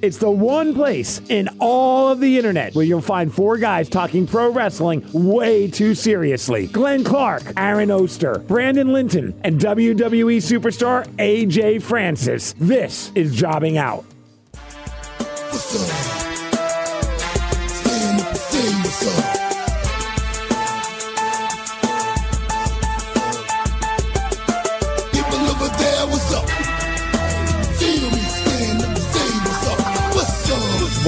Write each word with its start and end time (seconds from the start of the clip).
It's 0.00 0.18
the 0.18 0.30
one 0.30 0.74
place 0.74 1.20
in 1.28 1.48
all 1.58 2.08
of 2.08 2.20
the 2.20 2.36
internet 2.36 2.74
where 2.74 2.84
you'll 2.84 3.00
find 3.00 3.34
four 3.34 3.58
guys 3.58 3.88
talking 3.88 4.28
pro 4.28 4.50
wrestling 4.50 5.04
way 5.12 5.68
too 5.68 5.94
seriously. 5.94 6.68
Glenn 6.68 7.02
Clark, 7.02 7.42
Aaron 7.56 7.90
Oster, 7.90 8.38
Brandon 8.38 8.92
Linton, 8.92 9.38
and 9.42 9.60
WWE 9.60 10.36
superstar 10.36 11.04
AJ 11.16 11.82
Francis. 11.82 12.54
This 12.58 13.10
is 13.16 13.34
Jobbing 13.34 13.76
Out. 13.76 14.04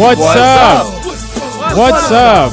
What's, 0.01 0.23
up? 0.23 0.87
What's 1.77 2.11
up? 2.11 2.53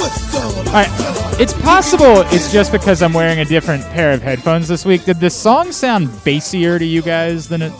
What's 0.00 0.34
up? 0.34 0.66
All 0.66 0.72
right. 0.72 1.40
It's 1.40 1.52
possible 1.52 2.22
it's 2.34 2.52
just 2.52 2.72
because 2.72 3.02
I'm 3.02 3.12
wearing 3.12 3.38
a 3.38 3.44
different 3.44 3.84
pair 3.84 4.12
of 4.12 4.20
headphones 4.20 4.66
this 4.66 4.84
week. 4.84 5.04
Did 5.04 5.20
the 5.20 5.30
song 5.30 5.70
sound 5.70 6.08
bassier 6.08 6.76
to 6.76 6.84
you 6.84 7.00
guys 7.00 7.48
than 7.48 7.62
it 7.62 7.72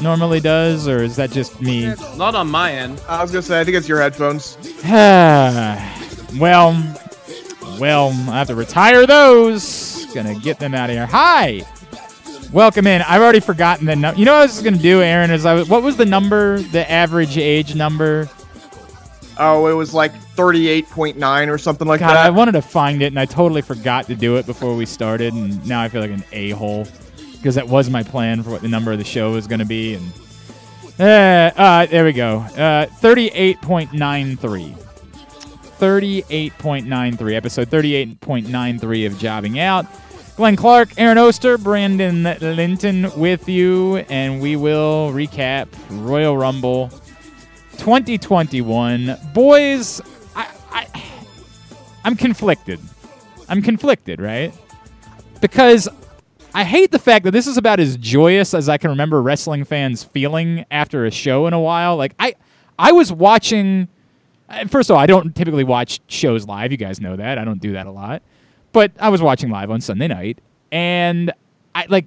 normally 0.00 0.40
does, 0.40 0.88
or 0.88 1.04
is 1.04 1.14
that 1.14 1.30
just 1.30 1.60
me? 1.60 1.94
Not 2.16 2.34
on 2.34 2.50
my 2.50 2.72
end. 2.72 3.00
I 3.08 3.22
was 3.22 3.30
gonna 3.30 3.40
say, 3.40 3.60
I 3.60 3.64
think 3.64 3.76
it's 3.76 3.88
your 3.88 4.00
headphones. 4.00 4.58
well, 6.40 6.72
well, 7.78 8.08
I 8.08 8.38
have 8.38 8.48
to 8.48 8.56
retire 8.56 9.06
those. 9.06 10.06
Gonna 10.12 10.34
get 10.40 10.58
them 10.58 10.74
out 10.74 10.90
of 10.90 10.96
here. 10.96 11.06
Hi, 11.06 11.62
welcome 12.52 12.86
in. 12.86 13.02
I've 13.02 13.22
already 13.22 13.40
forgotten 13.40 13.86
the 13.86 13.96
number. 13.96 14.18
You 14.18 14.24
know 14.24 14.32
what 14.32 14.40
I 14.40 14.46
was 14.46 14.62
gonna 14.62 14.76
do, 14.76 15.02
Aaron? 15.02 15.30
Is 15.30 15.46
I 15.46 15.54
was, 15.54 15.68
what 15.68 15.82
was 15.82 15.96
the 15.96 16.06
number? 16.06 16.60
The 16.60 16.88
average 16.90 17.38
age 17.38 17.74
number? 17.74 18.28
Oh, 19.38 19.66
it 19.66 19.72
was 19.72 19.94
like 19.94 20.12
38.9 20.36 21.48
or 21.48 21.58
something 21.58 21.88
like 21.88 22.00
God, 22.00 22.10
that. 22.10 22.26
I 22.26 22.30
wanted 22.30 22.52
to 22.52 22.62
find 22.62 23.02
it, 23.02 23.06
and 23.06 23.18
I 23.18 23.24
totally 23.24 23.62
forgot 23.62 24.06
to 24.06 24.14
do 24.14 24.36
it 24.36 24.46
before 24.46 24.76
we 24.76 24.86
started, 24.86 25.32
and 25.32 25.66
now 25.66 25.80
I 25.80 25.88
feel 25.88 26.02
like 26.02 26.10
an 26.10 26.22
a 26.32 26.50
hole 26.50 26.86
because 27.32 27.54
that 27.56 27.66
was 27.66 27.90
my 27.90 28.02
plan 28.02 28.42
for 28.42 28.50
what 28.50 28.62
the 28.62 28.68
number 28.68 28.92
of 28.92 28.98
the 28.98 29.04
show 29.04 29.32
was 29.32 29.46
gonna 29.46 29.64
be, 29.64 29.94
and. 29.94 30.12
Uh, 31.00 31.50
uh, 31.56 31.86
there 31.86 32.04
we 32.04 32.12
go. 32.12 32.40
Uh, 32.40 32.86
38.93. 33.00 34.76
38.93. 35.80 37.34
Episode 37.34 37.68
38.93 37.70 39.06
of 39.06 39.18
Jobbing 39.18 39.58
Out. 39.58 39.86
Glenn 40.34 40.56
Clark, 40.56 40.94
Aaron 40.96 41.18
Oster, 41.18 41.58
Brandon 41.58 42.22
Linton 42.40 43.10
with 43.18 43.50
you, 43.50 43.98
and 44.08 44.40
we 44.40 44.56
will 44.56 45.12
recap 45.12 45.68
Royal 45.90 46.38
Rumble 46.38 46.88
2021. 47.76 49.18
Boys, 49.34 50.00
I, 50.34 50.48
I, 50.70 50.86
I'm 52.02 52.16
conflicted. 52.16 52.80
I'm 53.46 53.60
conflicted, 53.60 54.22
right? 54.22 54.54
Because 55.42 55.86
I 56.54 56.64
hate 56.64 56.92
the 56.92 56.98
fact 56.98 57.26
that 57.26 57.32
this 57.32 57.46
is 57.46 57.58
about 57.58 57.78
as 57.78 57.98
joyous 57.98 58.54
as 58.54 58.70
I 58.70 58.78
can 58.78 58.88
remember 58.88 59.20
wrestling 59.20 59.64
fans 59.64 60.02
feeling 60.02 60.64
after 60.70 61.04
a 61.04 61.10
show 61.10 61.46
in 61.46 61.52
a 61.52 61.60
while. 61.60 61.96
Like 61.96 62.14
I, 62.18 62.36
I 62.78 62.92
was 62.92 63.12
watching. 63.12 63.86
First 64.68 64.88
of 64.88 64.94
all, 64.94 65.00
I 65.00 65.06
don't 65.06 65.36
typically 65.36 65.64
watch 65.64 66.00
shows 66.08 66.46
live. 66.46 66.72
You 66.72 66.78
guys 66.78 67.00
know 67.00 67.16
that. 67.16 67.36
I 67.36 67.44
don't 67.44 67.60
do 67.60 67.72
that 67.72 67.86
a 67.86 67.90
lot. 67.90 68.22
But 68.72 68.92
I 68.98 69.08
was 69.10 69.20
watching 69.20 69.50
live 69.50 69.70
on 69.70 69.80
Sunday 69.80 70.08
night, 70.08 70.40
and 70.70 71.32
I 71.74 71.86
like 71.88 72.06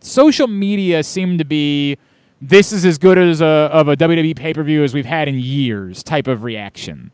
social 0.00 0.46
media 0.46 1.02
seemed 1.02 1.38
to 1.38 1.44
be 1.44 1.96
this 2.40 2.72
is 2.72 2.84
as 2.84 2.98
good 2.98 3.18
as 3.18 3.40
a 3.40 3.46
of 3.46 3.88
a 3.88 3.96
WWE 3.96 4.36
pay 4.36 4.54
per 4.54 4.62
view 4.62 4.84
as 4.84 4.94
we've 4.94 5.06
had 5.06 5.28
in 5.28 5.38
years 5.38 6.02
type 6.02 6.26
of 6.26 6.44
reaction. 6.44 7.10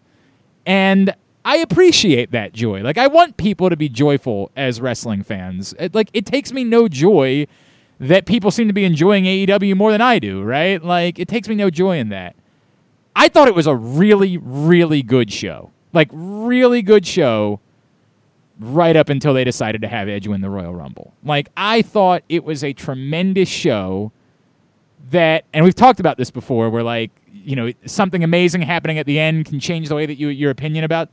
And 0.67 1.15
I 1.45 1.59
appreciate 1.59 2.31
that 2.31 2.53
joy. 2.53 2.83
Like 2.83 2.99
I 2.99 3.07
want 3.07 3.37
people 3.37 3.71
to 3.71 3.77
be 3.77 3.89
joyful 3.89 4.51
as 4.57 4.81
wrestling 4.81 5.23
fans. 5.23 5.75
It, 5.79 5.95
like 5.95 6.11
it 6.13 6.27
takes 6.27 6.53
me 6.53 6.65
no 6.65 6.89
joy 6.89 7.47
that 8.01 8.27
people 8.27 8.51
seem 8.51 8.67
to 8.69 8.75
be 8.75 8.85
enjoying 8.85 9.25
AEW 9.25 9.77
more 9.77 9.93
than 9.93 10.01
I 10.01 10.19
do, 10.19 10.43
right? 10.43 10.83
Like 10.83 11.19
it 11.19 11.29
takes 11.29 11.49
me 11.49 11.55
no 11.55 11.71
joy 11.71 11.99
in 11.99 12.11
that. 12.11 12.37
I 13.17 13.29
thought 13.29 13.49
it 13.49 13.55
was 13.55 13.67
a 13.67 13.75
really 13.75 14.37
really 14.39 15.03
good 15.03 15.33
show. 15.33 15.71
Like 15.93 16.09
really 16.13 16.83
good 16.83 17.07
show 17.07 17.61
right 18.61 18.97
up 18.97 19.09
until 19.09 19.35
they 19.35 19.45
decided 19.45 19.81
to 19.83 19.89
have 19.89 20.09
Edge 20.09 20.27
win 20.27 20.41
the 20.41 20.51
Royal 20.51 20.75
Rumble. 20.75 21.13
Like 21.25 21.49
I 21.57 21.83
thought 21.83 22.23
it 22.29 22.45
was 22.45 22.63
a 22.63 22.73
tremendous 22.73 23.49
show 23.49 24.13
that 25.11 25.45
and 25.53 25.65
we've 25.65 25.75
talked 25.75 26.01
about 26.01 26.17
this 26.17 26.31
before 26.31 26.71
where 26.71 26.83
like 26.83 27.11
you 27.31 27.55
know 27.55 27.73
something 27.85 28.25
amazing 28.25 28.63
happening 28.63 28.99
at 28.99 29.07
the 29.07 29.19
end 29.19 29.45
can 29.45 29.61
change 29.61 29.89
the 29.89 29.95
way 29.95 30.07
that 30.07 30.15
you 30.15 30.29
your 30.29 30.51
opinion 30.51 30.85
about 30.85 31.11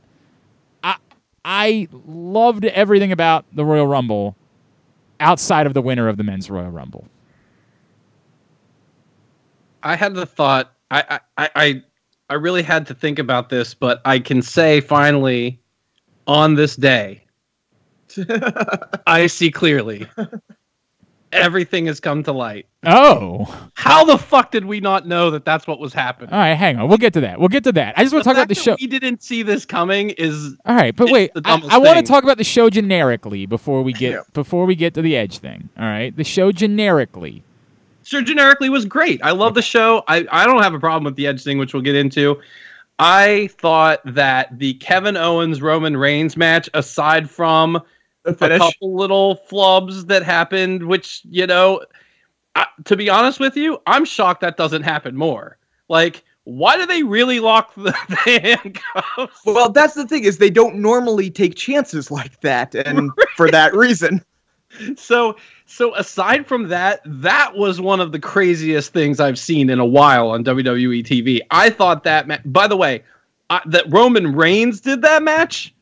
I 0.82 0.96
I 1.44 1.88
loved 2.06 2.64
everything 2.64 3.12
about 3.12 3.44
the 3.52 3.64
Royal 3.64 3.86
Rumble 3.86 4.36
outside 5.20 5.66
of 5.66 5.74
the 5.74 5.82
winner 5.82 6.08
of 6.08 6.16
the 6.16 6.24
men's 6.24 6.50
Royal 6.50 6.70
Rumble. 6.70 7.06
I 9.82 9.96
had 9.96 10.14
the 10.14 10.26
thought. 10.26 10.72
I, 10.90 11.20
I, 11.38 11.50
I, 11.56 11.82
I 12.28 12.34
really 12.34 12.62
had 12.62 12.86
to 12.88 12.94
think 12.94 13.18
about 13.18 13.48
this, 13.48 13.74
but 13.74 14.00
I 14.04 14.18
can 14.18 14.42
say 14.42 14.80
finally, 14.80 15.58
on 16.26 16.54
this 16.54 16.76
day, 16.76 17.21
I 19.06 19.26
see 19.26 19.50
clearly. 19.50 20.06
Everything 21.32 21.86
has 21.86 21.98
come 21.98 22.22
to 22.24 22.32
light. 22.32 22.66
Oh. 22.84 23.70
How 23.72 24.04
the 24.04 24.18
fuck 24.18 24.50
did 24.50 24.66
we 24.66 24.80
not 24.80 25.06
know 25.06 25.30
that 25.30 25.46
that's 25.46 25.66
what 25.66 25.78
was 25.80 25.94
happening? 25.94 26.28
All 26.30 26.38
right, 26.38 26.52
hang 26.52 26.76
on. 26.78 26.88
We'll 26.88 26.98
get 26.98 27.14
to 27.14 27.22
that. 27.22 27.40
We'll 27.40 27.48
get 27.48 27.64
to 27.64 27.72
that. 27.72 27.94
I 27.96 28.02
just 28.02 28.12
want 28.12 28.24
to 28.24 28.28
talk 28.28 28.36
about 28.36 28.48
the 28.48 28.54
show. 28.54 28.72
that 28.72 28.80
We 28.82 28.86
didn't 28.86 29.22
see 29.22 29.42
this 29.42 29.64
coming. 29.64 30.10
Is 30.10 30.54
All 30.66 30.76
right, 30.76 30.94
but 30.94 31.10
wait. 31.10 31.32
the 31.32 31.40
I, 31.42 31.52
dumbest 31.52 31.72
I 31.72 31.78
want 31.78 31.96
to 31.96 32.02
talk 32.04 32.22
about 32.22 32.36
the 32.36 32.44
show 32.44 32.68
generically 32.68 33.46
before 33.46 33.82
we 33.82 33.94
get 33.94 34.12
Yeah. 34.12 34.20
before 34.34 34.66
we 34.66 34.74
get 34.74 34.92
to 34.94 35.00
the 35.00 35.16
edge 35.16 35.38
thing. 35.38 35.70
All 35.78 35.84
right, 35.86 36.14
the 36.14 36.24
show 36.24 36.52
generically. 36.52 37.42
sure 38.04 38.20
generically 38.20 38.68
was 38.68 38.84
great. 38.84 39.22
I 39.24 39.30
love 39.30 39.54
the 39.54 39.62
show. 39.62 40.02
I, 40.08 40.26
I 40.30 40.44
don't 40.44 40.62
have 40.62 40.74
a 40.74 40.80
problem 40.80 41.04
with 41.04 41.16
the 41.16 41.26
edge 41.28 41.42
thing, 41.42 41.56
which 41.56 41.72
we'll 41.72 41.82
get 41.82 41.96
into. 41.96 42.42
I 42.98 43.48
thought 43.58 44.00
that 44.04 44.58
the 44.58 44.74
Kevin 44.74 45.16
Owens 45.16 45.62
Roman 45.62 45.96
Reigns 45.96 46.36
match, 46.36 46.68
aside 46.74 47.30
from 47.30 47.72
The 47.72 47.82
a 48.24 48.34
couple 48.34 48.94
little 48.94 49.40
flubs 49.50 50.06
that 50.06 50.22
happened, 50.22 50.86
which 50.86 51.22
you 51.28 51.46
know, 51.46 51.82
I, 52.54 52.66
to 52.84 52.96
be 52.96 53.08
honest 53.10 53.40
with 53.40 53.56
you, 53.56 53.80
I'm 53.86 54.04
shocked 54.04 54.40
that 54.42 54.56
doesn't 54.56 54.82
happen 54.82 55.16
more. 55.16 55.58
Like, 55.88 56.24
why 56.44 56.76
do 56.76 56.86
they 56.86 57.02
really 57.02 57.40
lock 57.40 57.74
the, 57.74 57.94
the 58.08 58.40
handcuffs? 58.40 59.42
Well, 59.44 59.70
that's 59.70 59.94
the 59.94 60.06
thing 60.06 60.24
is 60.24 60.38
they 60.38 60.50
don't 60.50 60.76
normally 60.76 61.30
take 61.30 61.54
chances 61.54 62.10
like 62.10 62.40
that, 62.40 62.74
and 62.74 63.10
for 63.36 63.50
that 63.50 63.74
reason, 63.74 64.24
so 64.96 65.36
so 65.66 65.94
aside 65.96 66.46
from 66.46 66.68
that 66.68 67.00
that 67.04 67.54
was 67.56 67.80
one 67.80 68.00
of 68.00 68.12
the 68.12 68.18
craziest 68.18 68.92
things 68.92 69.20
i've 69.20 69.38
seen 69.38 69.70
in 69.70 69.78
a 69.78 69.84
while 69.84 70.30
on 70.30 70.44
wwe 70.44 71.04
tv 71.04 71.40
i 71.50 71.68
thought 71.68 72.04
that 72.04 72.26
ma- 72.26 72.38
by 72.44 72.66
the 72.66 72.76
way 72.76 73.02
I, 73.50 73.60
that 73.66 73.90
roman 73.90 74.34
reigns 74.34 74.80
did 74.80 75.02
that 75.02 75.22
match 75.22 75.74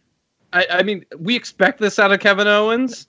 I, 0.52 0.66
I 0.70 0.82
mean 0.82 1.04
we 1.18 1.36
expect 1.36 1.80
this 1.80 1.98
out 1.98 2.12
of 2.12 2.20
kevin 2.20 2.46
owens 2.48 3.06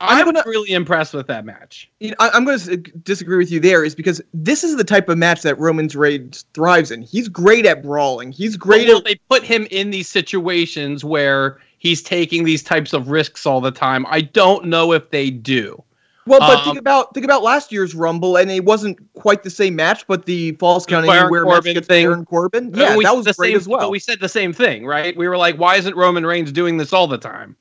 I'm 0.00 0.18
i'm, 0.18 0.24
gonna- 0.24 0.42
really 0.46 0.72
impressed 0.72 1.14
with 1.14 1.26
that 1.28 1.44
match 1.44 1.90
you 2.00 2.10
know, 2.10 2.16
I, 2.18 2.30
I'm 2.30 2.44
going 2.44 2.58
to 2.58 2.74
uh, 2.74 2.98
disagree 3.04 3.38
with 3.38 3.50
you 3.50 3.60
there. 3.60 3.84
Is 3.84 3.94
because 3.94 4.20
this 4.34 4.64
is 4.64 4.76
the 4.76 4.84
type 4.84 5.08
of 5.08 5.16
match 5.18 5.42
that 5.42 5.58
Roman's 5.58 5.94
Reigns 5.94 6.44
thrives 6.54 6.90
in. 6.90 7.02
He's 7.02 7.28
great 7.28 7.66
at 7.66 7.82
brawling. 7.82 8.32
He's 8.32 8.56
great 8.56 8.88
well, 8.88 8.98
at 8.98 9.04
they 9.04 9.14
put 9.28 9.44
him 9.44 9.68
in 9.70 9.90
these 9.90 10.08
situations 10.08 11.04
where 11.04 11.58
he's 11.82 12.00
taking 12.00 12.44
these 12.44 12.62
types 12.62 12.92
of 12.92 13.08
risks 13.08 13.44
all 13.44 13.60
the 13.60 13.72
time 13.72 14.06
i 14.08 14.20
don't 14.20 14.64
know 14.64 14.92
if 14.92 15.10
they 15.10 15.30
do 15.30 15.82
Well, 16.26 16.38
but 16.38 16.58
Um, 16.58 16.64
think 16.64 16.78
about 16.78 17.14
think 17.14 17.24
about 17.24 17.42
last 17.42 17.72
year's 17.72 17.94
Rumble, 17.94 18.36
and 18.36 18.50
it 18.50 18.64
wasn't 18.64 18.98
quite 19.14 19.42
the 19.42 19.50
same 19.50 19.74
match, 19.74 20.06
but 20.06 20.24
the 20.26 20.52
Falls 20.52 20.86
Count 20.86 21.04
Baron 21.06 21.24
Anywhere 21.24 21.44
match 21.44 21.52
Corbin 21.54 21.70
against 21.72 21.88
thing. 21.88 22.06
Baron 22.06 22.24
Corbin, 22.24 22.70
But 22.70 22.78
yeah, 22.80 22.96
we 22.96 23.04
that 23.04 23.16
was 23.16 23.24
the 23.24 23.32
great 23.34 23.48
same- 23.50 23.56
as 23.56 23.66
well. 23.68 23.80
But 23.80 23.90
we 23.90 23.98
said 23.98 24.20
the 24.20 24.28
same 24.28 24.52
thing, 24.52 24.86
right? 24.86 25.16
We 25.16 25.26
were 25.26 25.36
like, 25.36 25.56
why 25.56 25.76
isn't 25.76 25.96
Roman 25.96 26.24
Reigns 26.24 26.52
doing 26.52 26.76
this 26.76 26.92
all 26.92 27.08
the 27.08 27.18
time? 27.18 27.56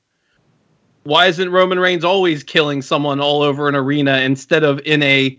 Why 1.04 1.26
isn't 1.26 1.50
Roman 1.50 1.80
Reigns 1.80 2.04
always 2.06 2.44
killing 2.44 2.84
someone 2.84 3.20
all 3.20 3.42
over 3.42 3.68
an 3.68 3.76
arena 3.76 4.18
instead 4.20 4.64
of 4.64 4.80
in 4.86 5.02
a, 5.02 5.36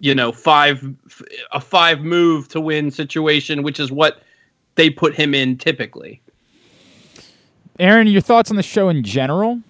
you 0.00 0.16
know, 0.16 0.32
five 0.32 0.84
a 1.52 1.60
five 1.60 2.00
move 2.00 2.48
to 2.48 2.60
win 2.60 2.90
situation, 2.90 3.62
which 3.62 3.78
is 3.78 3.92
what 3.92 4.22
they 4.74 4.90
put 4.90 5.14
him 5.14 5.34
in 5.34 5.56
typically. 5.56 6.20
Aaron, 7.78 8.08
your 8.08 8.22
thoughts 8.22 8.50
on 8.50 8.56
the 8.56 8.62
show 8.64 8.88
in 8.88 9.04
general? 9.04 9.60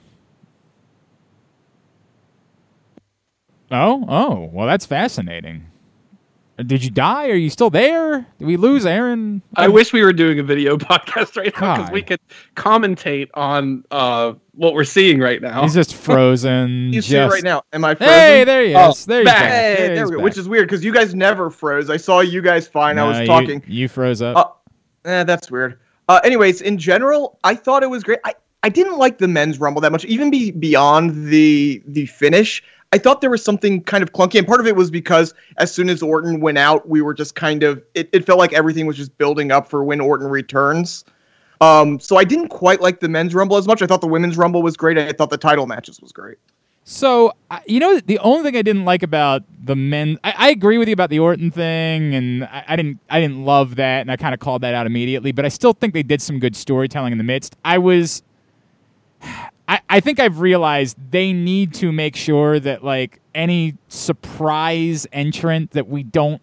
Oh, 3.70 4.04
oh, 4.08 4.50
well, 4.52 4.66
that's 4.66 4.86
fascinating. 4.86 5.66
Did 6.64 6.82
you 6.82 6.90
die? 6.90 7.28
Are 7.28 7.34
you 7.34 7.50
still 7.50 7.68
there? 7.68 8.26
Did 8.38 8.46
we 8.46 8.56
lose 8.56 8.86
Aaron? 8.86 9.42
I 9.56 9.68
wish 9.68 9.92
we 9.92 10.02
were 10.02 10.14
doing 10.14 10.38
a 10.38 10.42
video 10.42 10.76
podcast 10.78 11.36
right 11.36 11.52
now 11.60 11.76
because 11.76 11.92
we 11.92 12.00
could 12.00 12.20
commentate 12.54 13.28
on 13.34 13.84
uh, 13.90 14.32
what 14.52 14.72
we're 14.72 14.84
seeing 14.84 15.20
right 15.20 15.42
now. 15.42 15.62
He's 15.62 15.74
just 15.74 15.94
frozen. 15.94 16.86
You 16.94 17.02
just... 17.02 17.08
see 17.08 17.18
right 17.18 17.42
now. 17.42 17.62
Am 17.74 17.84
I 17.84 17.94
frozen? 17.94 18.14
Hey, 18.14 18.44
there 18.44 18.62
he 18.64 18.70
is. 18.70 18.76
Oh, 18.78 18.94
there 19.06 19.22
back. 19.24 19.34
back. 19.42 19.50
Hey, 19.50 19.74
There 19.76 19.94
there 19.96 20.04
we 20.06 20.10
go. 20.12 20.16
back. 20.18 20.24
Which 20.24 20.38
is 20.38 20.48
weird 20.48 20.66
because 20.66 20.82
you 20.82 20.94
guys 20.94 21.14
never 21.14 21.50
froze. 21.50 21.90
I 21.90 21.98
saw 21.98 22.20
you 22.20 22.40
guys 22.40 22.66
fine. 22.66 22.98
I 22.98 23.02
No, 23.02 23.08
was 23.08 23.20
you- 23.20 23.26
talking. 23.26 23.62
You, 23.66 23.88
froze 23.88 24.22
up. 24.22 24.64
Uh, 25.04 25.08
eh, 25.10 25.24
that's 25.24 25.50
weird. 25.50 25.78
Uh, 26.08 26.20
anyways, 26.24 26.62
in 26.62 26.78
general, 26.78 27.38
I 27.44 27.54
thought 27.54 27.82
it 27.82 27.90
was 27.90 28.02
great. 28.02 28.20
I, 28.24 28.34
I 28.62 28.70
didn't 28.70 28.96
like 28.96 29.18
the 29.18 29.28
men's 29.28 29.60
rumble 29.60 29.82
that 29.82 29.92
much, 29.92 30.06
even 30.06 30.30
be 30.30 30.52
beyond 30.52 31.26
the 31.28 31.82
the 31.86 32.06
finish. 32.06 32.62
I 32.92 32.98
thought 32.98 33.20
there 33.20 33.30
was 33.30 33.44
something 33.44 33.82
kind 33.82 34.02
of 34.02 34.12
clunky, 34.12 34.38
and 34.38 34.46
part 34.46 34.60
of 34.60 34.66
it 34.66 34.76
was 34.76 34.90
because 34.90 35.34
as 35.58 35.72
soon 35.72 35.88
as 35.88 36.02
Orton 36.02 36.40
went 36.40 36.58
out, 36.58 36.88
we 36.88 37.02
were 37.02 37.14
just 37.14 37.34
kind 37.34 37.62
of 37.62 37.82
it, 37.94 38.08
it 38.12 38.24
felt 38.24 38.38
like 38.38 38.52
everything 38.52 38.86
was 38.86 38.96
just 38.96 39.16
building 39.18 39.50
up 39.50 39.68
for 39.68 39.84
when 39.84 40.00
Orton 40.00 40.28
returns. 40.28 41.04
Um, 41.60 41.98
so 41.98 42.16
I 42.16 42.24
didn't 42.24 42.48
quite 42.48 42.80
like 42.80 43.00
the 43.00 43.08
men's 43.08 43.34
rumble 43.34 43.56
as 43.56 43.66
much. 43.66 43.82
I 43.82 43.86
thought 43.86 44.02
the 44.02 44.06
women's 44.06 44.36
rumble 44.36 44.62
was 44.62 44.76
great. 44.76 44.98
I 44.98 45.12
thought 45.12 45.30
the 45.30 45.38
title 45.38 45.66
matches 45.66 46.00
was 46.00 46.12
great. 46.12 46.38
So 46.88 47.32
you 47.66 47.80
know, 47.80 47.98
the 47.98 48.20
only 48.20 48.44
thing 48.44 48.56
I 48.56 48.62
didn't 48.62 48.84
like 48.84 49.02
about 49.02 49.42
the 49.64 49.74
men, 49.74 50.20
I, 50.22 50.34
I 50.36 50.50
agree 50.50 50.78
with 50.78 50.86
you 50.86 50.92
about 50.92 51.10
the 51.10 51.18
Orton 51.18 51.50
thing, 51.50 52.14
and 52.14 52.44
I, 52.44 52.64
I 52.68 52.76
didn't, 52.76 53.00
I 53.10 53.20
didn't 53.20 53.44
love 53.44 53.74
that, 53.76 54.02
and 54.02 54.10
I 54.12 54.16
kind 54.16 54.32
of 54.32 54.38
called 54.38 54.62
that 54.62 54.72
out 54.72 54.86
immediately. 54.86 55.32
But 55.32 55.44
I 55.44 55.48
still 55.48 55.72
think 55.72 55.94
they 55.94 56.04
did 56.04 56.22
some 56.22 56.38
good 56.38 56.54
storytelling 56.54 57.10
in 57.10 57.18
the 57.18 57.24
midst. 57.24 57.56
I 57.64 57.78
was, 57.78 58.22
I, 59.68 59.80
I 59.88 60.00
think 60.00 60.20
I've 60.20 60.40
realized 60.40 60.96
they 61.10 61.32
need 61.32 61.74
to 61.74 61.90
make 61.92 62.14
sure 62.16 62.60
that 62.60 62.84
like 62.84 63.20
any 63.34 63.76
surprise 63.88 65.06
entrant 65.12 65.72
that 65.72 65.88
we 65.88 66.02
don't, 66.02 66.40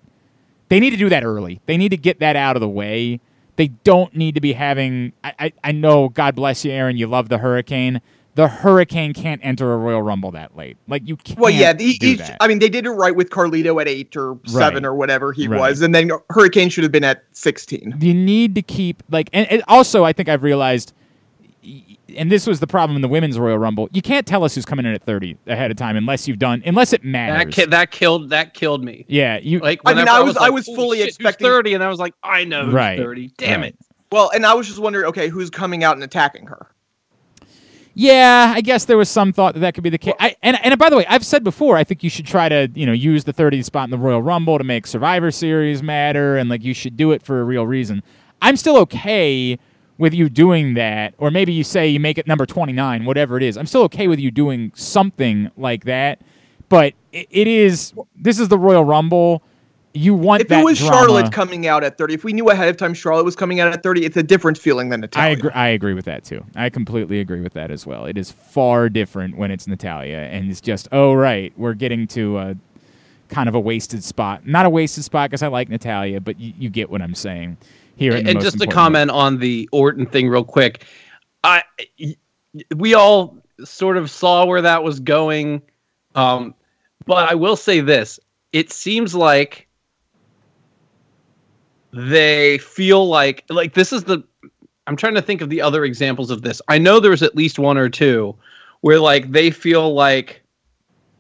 they 0.70 0.80
need 0.80 0.90
to 0.92 0.98
do 0.98 1.10
that 1.10 1.24
early. 1.24 1.62
They 1.66 1.78
need 1.78 1.90
to 1.90 1.98
get 1.98 2.20
that 2.20 2.36
out 2.36 2.56
of 2.56 2.60
the 2.62 2.70
way. 2.70 3.20
They 3.56 3.68
don't 3.68 4.16
need 4.16 4.36
to 4.36 4.42
be 4.42 4.54
having. 4.54 5.14
I, 5.24 5.34
I, 5.40 5.54
I 5.64 5.72
know, 5.72 6.10
God 6.10 6.36
bless 6.36 6.66
you, 6.66 6.72
Aaron. 6.72 6.98
You 6.98 7.08
love 7.08 7.30
the 7.30 7.38
Hurricane. 7.38 8.02
The 8.36 8.48
Hurricane 8.48 9.14
can't 9.14 9.40
enter 9.44 9.72
a 9.72 9.78
Royal 9.78 10.02
Rumble 10.02 10.31
that 10.31 10.58
late. 10.58 10.75
Like 10.88 11.08
you 11.08 11.16
can't. 11.18 11.38
Well, 11.40 11.52
yeah, 11.52 11.74
he, 11.78 12.00
do 12.00 12.08
he, 12.08 12.16
that. 12.16 12.38
I 12.42 12.48
mean, 12.48 12.58
they 12.58 12.68
did 12.70 12.88
it 12.88 12.90
right 12.90 13.16
with 13.16 13.30
Carlito 13.30 13.80
at 13.80 13.88
eight 13.88 14.18
or 14.18 14.40
seven 14.48 14.84
Right. 14.84 14.86
or 14.90 14.96
whatever 14.96 15.31
he 15.34 15.48
Right. 15.48 15.60
was, 15.60 15.81
and 15.84 15.94
then 15.94 16.10
Hurricane 16.31 16.70
should 16.70 16.84
have 16.84 16.92
been 16.92 17.04
at 17.04 17.24
sixteen. 17.34 17.94
you 18.00 18.16
need 18.16 18.56
to 18.56 18.64
keep 18.64 19.04
like, 19.12 19.30
and, 19.34 19.46
and 19.52 19.62
also 19.68 20.04
I 20.04 20.14
think 20.14 20.30
I've 20.30 20.42
realized, 20.42 20.94
and 22.15 22.31
this 22.31 22.45
was 22.48 22.60
the 22.60 22.68
problem 22.68 22.95
in 22.95 23.01
the 23.01 23.07
women's 23.07 23.38
Royal 23.39 23.57
Rumble. 23.57 23.89
You 23.92 24.01
can't 24.01 24.25
tell 24.25 24.44
us 24.44 24.56
who's 24.56 24.65
coming 24.65 24.86
in 24.86 24.94
at 24.94 25.04
thirty 25.04 25.38
ahead 25.48 25.71
of 25.71 25.77
time 25.77 25.95
unless 25.95 26.27
you've 26.27 26.39
done, 26.39 26.62
unless 26.65 26.94
it 26.94 27.01
that 27.01 27.07
matters. 27.07 27.56
ki- 27.56 27.65
that 27.65 27.92
killed 27.92 28.30
that 28.30 28.54
killed 28.54 28.83
me. 28.83 29.06
yeah, 29.07 29.38
you 29.42 29.60
Like 29.60 29.81
I 29.86 29.92
mean, 29.92 30.00
whenever 30.00 30.18
I 30.18 30.21
was- 30.21 30.38
I 30.38 30.42
like, 30.44 30.54
was 30.54 30.65
fully 30.65 31.00
shit, 31.00 31.07
expecting- 31.10 31.48
thirty, 31.48 31.74
and 31.74 31.83
I 31.83 31.89
was 31.89 32.00
like, 32.00 32.13
I 32.24 32.44
know 32.44 32.65
who's 32.65 32.74
Right. 32.74 32.98
thirty. 33.00 33.31
Damn 33.38 33.62
Right. 33.62 33.69
it. 33.69 33.77
Well, 34.12 34.30
and 34.33 34.45
I 34.45 34.54
was 34.54 34.68
just 34.68 34.80
wondering, 34.80 35.06
okay, 35.07 35.27
who's 35.30 35.50
coming 35.50 35.83
out 35.83 35.95
and 35.95 36.04
attacking 36.04 36.45
her? 36.48 36.68
Yeah, 37.95 38.54
I 38.56 38.62
guess 38.62 38.86
there 38.86 38.98
was 38.98 39.07
some 39.07 39.31
thought 39.33 39.54
that 39.54 39.60
that 39.60 39.75
could 39.75 39.83
be 39.83 39.92
the 39.92 40.00
case. 40.00 40.15
I, 40.19 40.36
and 40.42 40.57
and 40.65 40.77
by 40.80 40.89
the 40.89 40.98
way, 40.98 41.06
I've 41.07 41.24
said 41.25 41.44
before, 41.44 41.77
I 41.77 41.83
think 41.83 42.04
you 42.04 42.10
should 42.10 42.25
try 42.25 42.50
to 42.50 42.68
you 42.74 42.88
know 42.88 42.92
use 42.92 43.24
the 43.24 43.33
30th 43.33 43.65
spot 43.65 43.83
in 43.86 43.92
the 43.92 44.00
Royal 44.00 44.21
Rumble 44.21 44.57
to 44.57 44.63
make 44.63 44.88
Survivor 44.88 45.30
Series 45.30 45.83
matter, 45.83 46.36
and 46.38 46.50
like 46.50 46.63
you 46.63 46.74
should 46.74 46.98
do 46.98 47.12
it 47.12 47.21
for 47.21 47.39
a 47.39 47.44
real 47.44 47.68
reason. 47.68 48.01
I'm 48.42 48.56
still 48.57 48.77
okay 48.77 49.60
with 50.03 50.13
you 50.13 50.29
doing 50.29 50.75
that, 50.75 51.15
or 51.17 51.31
maybe 51.31 51.53
you 51.53 51.63
say 51.63 51.88
you 51.88 52.00
make 52.00 52.17
it 52.19 52.27
number 52.27 52.45
29, 52.45 53.05
whatever 53.05 53.38
it 53.38 53.44
is. 53.44 53.57
I'm 53.57 53.65
still 53.65 53.83
okay 53.83 54.07
with 54.07 54.19
you 54.19 54.29
doing 54.31 54.71
something 54.75 55.50
like 55.57 55.85
that, 55.85 56.21
but 56.69 56.94
it, 57.13 57.27
it 57.31 57.47
is 57.47 57.94
this 58.15 58.38
is 58.39 58.50
the 58.50 58.59
Royal 58.59 58.83
Rumble. 58.85 59.41
You 59.95 60.13
want 60.13 60.41
If 60.41 60.47
that 60.50 60.61
it 60.61 60.65
was 60.65 60.79
drama. 60.79 60.95
Charlotte 60.95 61.31
coming 61.31 61.67
out 61.67 61.83
at 61.83 61.97
30, 61.97 62.15
if 62.15 62.23
we 62.23 62.33
knew 62.33 62.50
ahead 62.50 62.67
of 62.67 62.77
time 62.77 62.94
Charlotte 62.94 63.23
was 63.25 63.35
coming 63.35 63.59
out 63.61 63.71
at 63.71 63.81
30, 63.83 64.05
it's 64.05 64.17
a 64.17 64.23
different 64.23 64.57
feeling 64.57 64.89
than 64.89 65.00
I 65.15 65.31
Natalya. 65.31 65.33
agree. 65.38 65.51
I 65.51 65.67
agree 65.69 65.94
with 65.94 66.05
that 66.05 66.23
too. 66.25 66.44
I 66.55 66.69
completely 66.69 67.19
agree 67.21 67.41
with 67.41 67.53
that 67.53 67.71
as 67.71 67.85
well. 67.85 68.05
It 68.05 68.17
is 68.17 68.29
far 68.31 68.89
different 68.89 69.38
when 69.38 69.51
it's 69.51 69.67
Natalya, 69.67 70.17
and 70.17 70.51
it's 70.51 70.61
just, 70.61 70.88
oh 70.91 71.13
right, 71.13 71.53
we're 71.57 71.75
getting 71.75 72.07
to 72.07 72.38
a 72.39 72.55
kind 73.29 73.47
of 73.47 73.55
a 73.55 73.59
wasted 73.59 74.03
spot. 74.03 74.45
Not 74.45 74.65
a 74.65 74.69
wasted 74.69 75.03
spot 75.05 75.29
because 75.29 75.44
I 75.44 75.47
like 75.47 75.69
Natalya, 75.69 76.19
but 76.21 76.39
you, 76.39 76.53
you 76.57 76.69
get 76.69 76.89
what 76.89 77.01
I'm 77.01 77.15
saying 77.15 77.57
here. 77.95 78.13
the 78.13 78.30
and 78.30 78.42
just 78.42 78.60
to 78.60 78.68
comment 78.68 79.12
on 79.12 79.40
the 79.40 79.68
Orton 79.72 80.06
thing 80.06 80.30
real 80.30 80.44
quick, 80.44 80.86
I 81.44 81.63
we 82.75 82.94
all 82.94 83.38
sort 83.63 83.98
of 83.98 84.10
saw 84.10 84.45
where 84.45 84.62
that 84.62 84.84
was 84.84 85.00
going, 85.00 85.62
um, 86.16 86.54
but 87.06 87.30
I 87.30 87.36
will 87.36 87.56
say 87.56 87.80
this: 87.80 88.19
it 88.51 88.72
seems 88.72 89.16
like 89.16 89.68
they 91.92 92.57
feel 92.60 93.07
like 93.07 93.44
like 93.50 93.74
this 93.74 93.94
is 93.94 94.04
the. 94.04 94.24
I'm 94.86 94.98
trying 94.98 95.16
to 95.16 95.22
think 95.22 95.42
of 95.42 95.50
the 95.50 95.62
other 95.62 95.86
examples 95.86 96.30
of 96.30 96.42
this. 96.42 96.62
I 96.68 96.78
know 96.78 97.00
there's 97.00 97.24
at 97.24 97.36
least 97.36 97.57
one 97.57 97.78
or 97.78 97.88
two 97.88 98.36
where 98.81 99.00
like 99.00 99.31
they 99.31 99.50
feel 99.50 99.94
like 99.94 100.42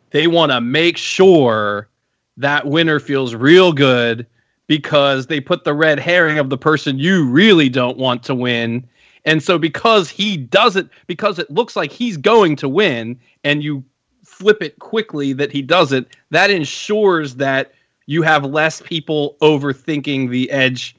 they 0.09 0.27
want 0.27 0.51
to 0.51 0.59
make 0.59 0.97
sure 0.97 1.87
that 2.35 2.67
winner 2.67 2.99
feels 2.99 3.33
real 3.33 3.71
good 3.71 4.27
because 4.67 5.27
they 5.27 5.39
put 5.39 5.63
the 5.63 5.73
red 5.73 5.99
herring 5.99 6.39
of 6.39 6.49
the 6.49 6.57
person 6.57 6.99
you 6.99 7.25
really 7.25 7.69
don't 7.69 7.97
want 7.97 8.23
to 8.23 8.35
win. 8.35 8.87
And 9.25 9.41
so 9.41 9.57
because 9.57 10.09
he 10.09 10.37
doesn't 10.37 10.89
because 11.07 11.39
it 11.39 11.49
looks 11.49 11.75
like 11.75 11.91
he's 11.91 12.17
going 12.17 12.55
to 12.57 12.69
win 12.69 13.19
and 13.43 13.63
you 13.63 13.83
flip 14.23 14.61
it 14.61 14.79
quickly 14.79 15.33
that 15.33 15.51
he 15.51 15.61
doesn't, 15.61 16.07
that 16.31 16.49
ensures 16.49 17.35
that 17.35 17.73
you 18.05 18.21
have 18.21 18.43
less 18.43 18.81
people 18.81 19.37
overthinking 19.41 20.29
the 20.29 20.49
edge 20.51 20.95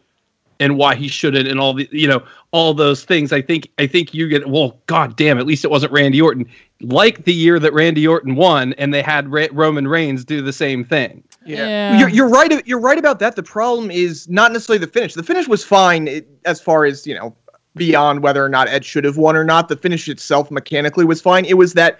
and 0.60 0.78
why 0.78 0.94
he 0.94 1.08
shouldn't 1.08 1.48
and 1.48 1.60
all 1.60 1.74
the 1.74 1.88
you 1.90 2.06
know 2.06 2.22
all 2.54 2.72
those 2.72 3.04
things 3.04 3.32
i 3.32 3.42
think 3.42 3.68
i 3.78 3.86
think 3.86 4.14
you 4.14 4.28
get 4.28 4.48
well 4.48 4.80
god 4.86 5.16
damn 5.16 5.38
at 5.38 5.44
least 5.44 5.64
it 5.64 5.70
wasn't 5.72 5.90
randy 5.92 6.20
orton 6.20 6.46
like 6.80 7.24
the 7.24 7.34
year 7.34 7.58
that 7.58 7.72
randy 7.72 8.06
orton 8.06 8.36
won 8.36 8.72
and 8.74 8.94
they 8.94 9.02
had 9.02 9.30
Ra- 9.30 9.48
roman 9.50 9.88
reigns 9.88 10.24
do 10.24 10.40
the 10.40 10.52
same 10.52 10.84
thing 10.84 11.24
Yeah. 11.44 11.98
You're, 11.98 12.08
you're 12.08 12.28
right. 12.28 12.66
You're 12.66 12.80
right 12.80 12.98
about 12.98 13.18
that. 13.18 13.36
The 13.36 13.42
problem 13.42 13.90
is 13.90 14.26
not 14.30 14.50
necessarily 14.52 14.78
the 14.86 14.90
finish. 14.90 15.12
The 15.14 15.22
finish 15.22 15.46
was 15.46 15.62
fine 15.62 16.08
it, 16.08 16.26
as 16.46 16.58
far 16.60 16.86
as 16.86 17.06
you 17.06 17.14
know, 17.14 17.36
beyond 17.74 18.22
whether 18.22 18.42
or 18.42 18.48
not 18.48 18.68
Ed 18.68 18.82
should 18.84 19.04
have 19.04 19.18
won 19.18 19.36
or 19.36 19.44
not. 19.44 19.68
The 19.68 19.76
finish 19.76 20.08
itself 20.08 20.50
mechanically 20.50 21.04
was 21.04 21.20
fine. 21.20 21.44
It 21.44 21.58
was 21.58 21.74
that 21.74 21.98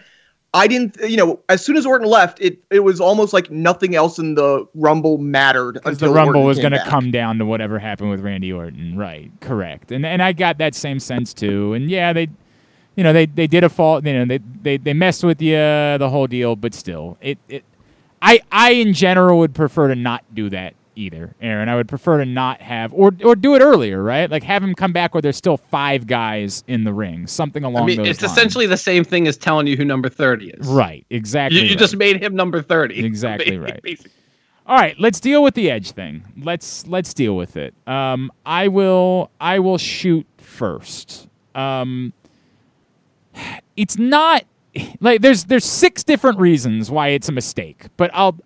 I 0.55 0.69
didn't, 0.69 0.97
you 1.01 1.17
know, 1.17 1.41
as 1.49 1.65
soon 1.65 1.77
as 1.77 1.85
Orton 1.85 2.09
left, 2.09 2.41
it 2.41 2.59
it 2.71 2.81
was 2.81 3.01
almost 3.01 3.33
like 3.33 3.51
nothing 3.51 3.97
else 3.97 4.21
in 4.21 4.37
the 4.37 4.65
Rumble 4.75 5.19
mattered 5.19 5.75
Because 5.75 5.99
the 5.99 6.09
Rumble 6.09 6.37
Orton 6.37 6.45
was 6.45 6.59
going 6.61 6.73
to 6.73 6.85
come 6.85 7.11
down 7.11 7.39
to 7.39 7.45
whatever 7.45 7.79
happened 7.81 8.11
with 8.11 8.21
Randy 8.21 8.53
Orton, 8.53 8.97
right? 8.97 9.33
Correct, 9.41 9.91
and 9.91 10.07
and 10.07 10.23
I 10.23 10.33
got 10.33 10.59
that 10.59 10.77
same 10.77 11.01
sense 11.01 11.35
too. 11.35 11.75
And 11.75 11.91
yeah, 11.91 12.13
they, 12.13 12.29
you 12.95 13.03
know, 13.03 13.13
they 13.13 13.27
they 13.27 13.49
did 13.49 13.65
a 13.65 13.69
fault. 13.69 14.07
You 14.07 14.13
know, 14.13 14.25
they 14.25 14.39
they 14.63 14.77
they 14.77 14.95
messed 14.95 15.25
with 15.25 15.43
you 15.43 15.57
the 15.57 16.09
whole 16.09 16.29
deal, 16.29 16.55
but 16.55 16.73
still, 16.73 17.19
it 17.21 17.37
it. 17.49 17.65
I 18.23 18.41
I 18.53 18.71
in 18.75 18.95
general 18.95 19.41
would 19.41 19.55
prefer 19.55 19.89
to 19.89 19.97
not 19.97 20.23
do 20.35 20.51
that 20.51 20.75
either, 20.97 21.35
Aaron. 21.41 21.69
I 21.69 21.77
would 21.77 21.89
prefer 21.89 22.19
to 22.19 22.25
not 22.25 22.61
have 22.61 22.93
or 22.93 23.13
or 23.25 23.37
do 23.37 23.55
it 23.55 23.61
earlier, 23.61 24.03
right? 24.03 24.31
Like 24.31 24.43
have 24.43 24.63
him 24.63 24.75
come 24.75 24.93
back 24.93 25.15
where 25.15 25.23
there's 25.23 25.37
still 25.37 25.57
five 25.57 26.07
guys 26.07 26.65
in 26.67 26.85
the 26.85 26.93
ring, 26.93 27.27
something 27.27 27.65
along 27.65 27.83
i 27.83 27.87
mean 27.87 27.97
those 27.99 28.09
it's 28.09 28.23
lines. 28.23 28.33
essentially 28.33 28.67
the 28.67 28.77
same 28.77 29.05
thing 29.05 29.27
as 29.27 29.37
telling 29.37 29.67
you 29.67 29.77
who 29.77 29.85
number 29.85 30.09
30 30.09 30.51
is 30.51 30.67
right. 30.67 31.07
Exactly. 31.11 31.61
you, 31.61 31.65
you 31.65 31.71
right. 31.71 31.79
just 31.79 31.97
made 31.97 32.23
him 32.23 32.35
number 32.35 32.63
30 32.63 33.05
Exactly 33.05 33.59
right. 33.59 33.83
Basically. 33.83 34.13
All 34.67 34.77
right, 34.77 34.99
let's 34.99 35.21
deal 35.21 35.43
with 35.43 35.55
the 35.55 35.71
edge 35.71 35.91
thing. 35.91 36.23
Let's 36.39 36.87
let's 36.87 37.13
deal 37.13 37.37
with 37.37 37.57
it. 37.59 37.75
Um, 37.87 38.33
I 38.47 38.69
will 38.69 39.31
I 39.39 39.59
will 39.59 39.77
shoot 39.77 40.27
first. 40.39 41.29
Um, 41.55 42.15
it's 43.77 43.99
not 43.99 44.45
like 45.01 45.21
there's 45.21 45.45
there's 45.45 45.65
six 45.65 46.03
different 46.03 46.39
reasons 46.39 46.91
why 46.91 47.09
it's 47.09 47.29
a 47.29 47.33
mistake, 47.33 47.87
but 47.99 48.11
I'll 48.15 48.37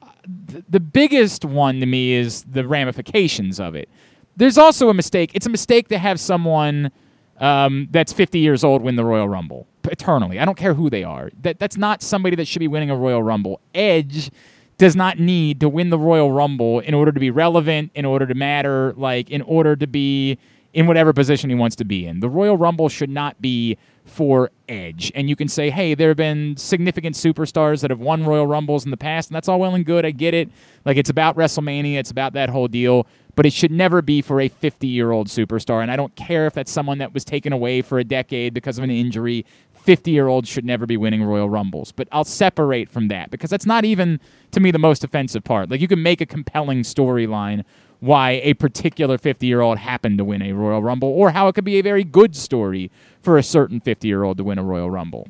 th- 0.48 0.64
the 0.68 0.80
biggest 0.80 1.44
one 1.44 1.80
to 1.80 1.86
me 1.86 2.12
is 2.12 2.44
the 2.44 2.66
ramifications 2.66 3.60
of 3.60 3.74
it. 3.74 3.88
There's 4.36 4.58
also 4.58 4.88
a 4.88 4.94
mistake. 4.94 5.32
It's 5.34 5.46
a 5.46 5.50
mistake 5.50 5.88
to 5.88 5.98
have 5.98 6.20
someone 6.20 6.90
um, 7.38 7.88
that's 7.90 8.12
50 8.12 8.38
years 8.38 8.64
old 8.64 8.82
win 8.82 8.96
the 8.96 9.04
Royal 9.04 9.28
Rumble 9.28 9.66
eternally. 9.90 10.38
I 10.38 10.44
don't 10.44 10.56
care 10.56 10.74
who 10.74 10.90
they 10.90 11.04
are. 11.04 11.30
That 11.42 11.58
that's 11.58 11.76
not 11.76 12.02
somebody 12.02 12.36
that 12.36 12.46
should 12.46 12.60
be 12.60 12.68
winning 12.68 12.90
a 12.90 12.96
Royal 12.96 13.22
Rumble. 13.22 13.60
Edge 13.74 14.30
does 14.76 14.94
not 14.94 15.18
need 15.18 15.60
to 15.60 15.68
win 15.68 15.90
the 15.90 15.98
Royal 15.98 16.30
Rumble 16.30 16.80
in 16.80 16.94
order 16.94 17.10
to 17.10 17.18
be 17.18 17.30
relevant, 17.30 17.90
in 17.94 18.04
order 18.04 18.26
to 18.26 18.34
matter, 18.34 18.94
like 18.96 19.30
in 19.30 19.42
order 19.42 19.74
to 19.74 19.86
be 19.86 20.38
in 20.72 20.86
whatever 20.86 21.12
position 21.12 21.50
he 21.50 21.56
wants 21.56 21.74
to 21.76 21.84
be 21.84 22.06
in. 22.06 22.20
The 22.20 22.28
Royal 22.28 22.56
Rumble 22.56 22.88
should 22.88 23.10
not 23.10 23.40
be 23.40 23.76
for 24.08 24.50
Edge. 24.68 25.12
And 25.14 25.28
you 25.28 25.36
can 25.36 25.48
say, 25.48 25.70
hey, 25.70 25.94
there 25.94 26.08
have 26.08 26.16
been 26.16 26.56
significant 26.56 27.14
superstars 27.14 27.80
that 27.82 27.90
have 27.90 28.00
won 28.00 28.24
Royal 28.24 28.46
Rumbles 28.46 28.84
in 28.84 28.90
the 28.90 28.96
past, 28.96 29.30
and 29.30 29.36
that's 29.36 29.48
all 29.48 29.60
well 29.60 29.74
and 29.74 29.84
good. 29.84 30.04
I 30.04 30.10
get 30.10 30.34
it. 30.34 30.48
Like 30.84 30.96
it's 30.96 31.10
about 31.10 31.36
WrestleMania, 31.36 31.96
it's 31.96 32.10
about 32.10 32.32
that 32.34 32.50
whole 32.50 32.68
deal. 32.68 33.06
But 33.34 33.46
it 33.46 33.52
should 33.52 33.70
never 33.70 34.02
be 34.02 34.20
for 34.20 34.40
a 34.40 34.48
50 34.48 34.88
year 34.88 35.12
old 35.12 35.28
superstar. 35.28 35.80
And 35.80 35.92
I 35.92 35.96
don't 35.96 36.14
care 36.16 36.46
if 36.46 36.54
that's 36.54 36.72
someone 36.72 36.98
that 36.98 37.14
was 37.14 37.24
taken 37.24 37.52
away 37.52 37.82
for 37.82 38.00
a 38.00 38.04
decade 38.04 38.52
because 38.52 38.78
of 38.78 38.84
an 38.84 38.90
injury. 38.90 39.46
50 39.84 40.10
year 40.10 40.26
olds 40.26 40.48
should 40.48 40.64
never 40.64 40.86
be 40.86 40.96
winning 40.96 41.22
Royal 41.22 41.48
Rumbles. 41.48 41.92
But 41.92 42.08
I'll 42.10 42.24
separate 42.24 42.90
from 42.90 43.08
that 43.08 43.30
because 43.30 43.48
that's 43.48 43.64
not 43.64 43.84
even, 43.84 44.18
to 44.50 44.60
me, 44.60 44.72
the 44.72 44.78
most 44.78 45.04
offensive 45.04 45.44
part. 45.44 45.70
Like, 45.70 45.80
you 45.80 45.88
can 45.88 46.02
make 46.02 46.20
a 46.20 46.26
compelling 46.26 46.82
storyline 46.82 47.64
why 48.00 48.40
a 48.44 48.54
particular 48.54 49.18
50 49.18 49.46
year 49.46 49.60
old 49.60 49.78
happened 49.78 50.18
to 50.18 50.24
win 50.24 50.42
a 50.42 50.52
Royal 50.52 50.82
Rumble 50.82 51.08
or 51.08 51.30
how 51.30 51.48
it 51.48 51.54
could 51.54 51.64
be 51.64 51.76
a 51.76 51.82
very 51.82 52.04
good 52.04 52.36
story 52.36 52.90
for 53.22 53.38
a 53.38 53.42
certain 53.42 53.80
50 53.80 54.06
year 54.06 54.22
old 54.22 54.38
to 54.38 54.44
win 54.44 54.58
a 54.58 54.64
Royal 54.64 54.90
Rumble. 54.90 55.28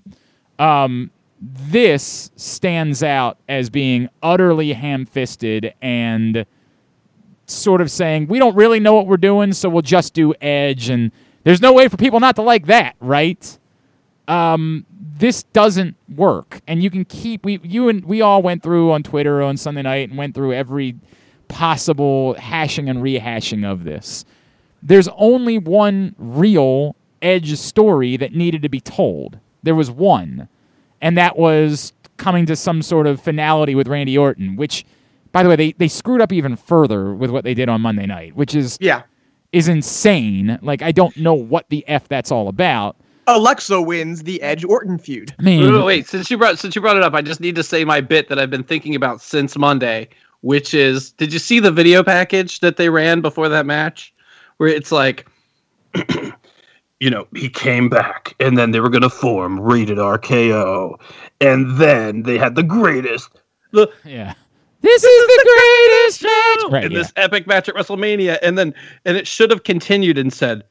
Um, 0.58 1.10
this 1.40 2.30
stands 2.37 3.02
out 3.02 3.38
as 3.48 3.70
being 3.70 4.08
utterly 4.22 4.72
ham 4.72 5.06
fisted 5.06 5.72
and 5.80 6.44
sort 7.46 7.80
of 7.80 7.90
saying, 7.90 8.26
we 8.26 8.38
don't 8.38 8.56
really 8.56 8.80
know 8.80 8.94
what 8.94 9.06
we're 9.06 9.16
doing, 9.16 9.52
so 9.52 9.68
we'll 9.68 9.82
just 9.82 10.14
do 10.14 10.34
Edge. 10.40 10.88
And 10.90 11.12
there's 11.44 11.62
no 11.62 11.72
way 11.72 11.88
for 11.88 11.96
people 11.96 12.20
not 12.20 12.37
to 12.37 12.42
like 12.42 12.66
that, 12.66 12.96
right? 13.00 13.58
Um, 14.26 14.84
this 15.16 15.44
doesn't 15.44 15.96
work. 16.14 16.60
And 16.66 16.82
you 16.82 16.90
can 16.90 17.04
keep, 17.04 17.44
we, 17.44 17.60
you 17.62 17.88
and 17.88 18.04
we 18.04 18.20
all 18.20 18.42
went 18.42 18.62
through 18.62 18.92
on 18.92 19.02
Twitter 19.02 19.42
on 19.42 19.56
Sunday 19.56 19.82
night 19.82 20.08
and 20.08 20.18
went 20.18 20.34
through 20.34 20.52
every 20.52 20.96
possible 21.48 22.34
hashing 22.34 22.88
and 22.88 23.00
rehashing 23.02 23.64
of 23.70 23.84
this. 23.84 24.24
There's 24.82 25.08
only 25.16 25.58
one 25.58 26.14
real 26.18 26.94
Edge 27.20 27.56
story 27.58 28.16
that 28.16 28.32
needed 28.32 28.62
to 28.62 28.68
be 28.68 28.80
told. 28.80 29.38
There 29.64 29.74
was 29.74 29.90
one, 29.90 30.48
and 31.00 31.18
that 31.18 31.36
was 31.36 31.92
coming 32.16 32.46
to 32.46 32.54
some 32.54 32.80
sort 32.80 33.08
of 33.08 33.20
finality 33.20 33.74
with 33.74 33.88
Randy 33.88 34.16
Orton, 34.16 34.54
which, 34.54 34.86
by 35.32 35.42
the 35.42 35.48
way, 35.48 35.56
they, 35.56 35.72
they 35.72 35.88
screwed 35.88 36.20
up 36.20 36.32
even 36.32 36.54
further 36.54 37.12
with 37.12 37.30
what 37.30 37.42
they 37.42 37.54
did 37.54 37.68
on 37.68 37.80
Monday 37.80 38.06
night, 38.06 38.36
which 38.36 38.54
is 38.54 38.78
Yeah. 38.80 39.02
is 39.50 39.66
insane. 39.66 40.60
Like 40.62 40.80
I 40.80 40.92
don't 40.92 41.16
know 41.16 41.34
what 41.34 41.68
the 41.70 41.84
f 41.88 42.06
that's 42.06 42.30
all 42.30 42.46
about. 42.48 42.96
Alexa 43.26 43.82
wins 43.82 44.22
the 44.22 44.40
Edge 44.40 44.64
Orton 44.64 44.96
feud. 44.98 45.34
I 45.38 45.42
mean, 45.42 45.60
Wait, 45.60 45.72
wait, 45.72 45.84
wait, 45.84 46.08
since 46.08 46.30
you 46.30 46.38
brought 46.38 46.58
since 46.58 46.76
you 46.76 46.80
brought 46.80 46.96
it 46.96 47.02
up, 47.02 47.14
I 47.14 47.20
just 47.20 47.40
need 47.40 47.56
to 47.56 47.62
say 47.64 47.84
my 47.84 48.00
bit 48.00 48.28
that 48.28 48.38
I've 48.38 48.50
been 48.50 48.62
thinking 48.64 48.94
about 48.94 49.20
since 49.20 49.58
Monday, 49.58 50.08
which 50.40 50.75
is 50.75 51.12
did 51.12 51.33
you 51.33 51.38
see 51.38 51.61
the 51.61 51.73
video 51.73 52.02
package 52.02 52.61
that 52.61 52.76
they 52.76 52.88
ran 52.88 53.21
before 53.21 53.49
that 53.49 53.66
match? 53.66 54.14
Where 54.59 54.68
it's 54.68 54.92
like 54.92 55.26
you 57.00 57.11
know, 57.11 57.26
he 57.35 57.49
came 57.49 57.88
back 57.88 58.35
and 58.40 58.59
then 58.59 58.71
they 58.71 58.80
were 58.80 58.90
gonna 58.90 59.11
form 59.11 59.61
rated 59.61 59.99
RKO. 59.99 61.00
And 61.40 61.78
then 61.78 62.23
they 62.23 62.38
had 62.38 62.54
the 62.57 62.62
greatest 62.62 63.30
the 63.73 63.90
yeah. 64.04 64.35
This 64.80 65.02
is 65.02 65.26
the 65.26 65.45
greatest 65.45 66.23
match. 66.23 66.73
Right, 66.73 66.85
in 66.85 66.92
yeah. 66.92 66.99
this 66.99 67.12
epic 67.16 67.47
match 67.47 67.68
at 67.68 67.75
WrestleMania, 67.75 68.38
and 68.42 68.57
then 68.57 68.75
and 69.04 69.16
it 69.16 69.26
should 69.26 69.50
have 69.50 69.64
continued 69.64 70.18
and 70.18 70.33
said, 70.33 70.62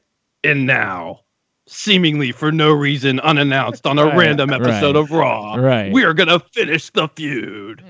and 0.42 0.66
now, 0.66 1.20
seemingly 1.68 2.32
for 2.32 2.50
no 2.50 2.70
reason, 2.72 3.20
unannounced 3.20 3.86
on 3.86 3.98
a 3.98 4.06
Right, 4.06 4.16
random 4.16 4.50
episode 4.52 4.96
right, 4.96 5.02
of 5.02 5.10
Raw, 5.10 5.54
right. 5.54 5.92
we 5.92 6.04
are 6.04 6.14
gonna 6.14 6.40
finish 6.52 6.90
the 6.90 7.08
feud. 7.08 7.82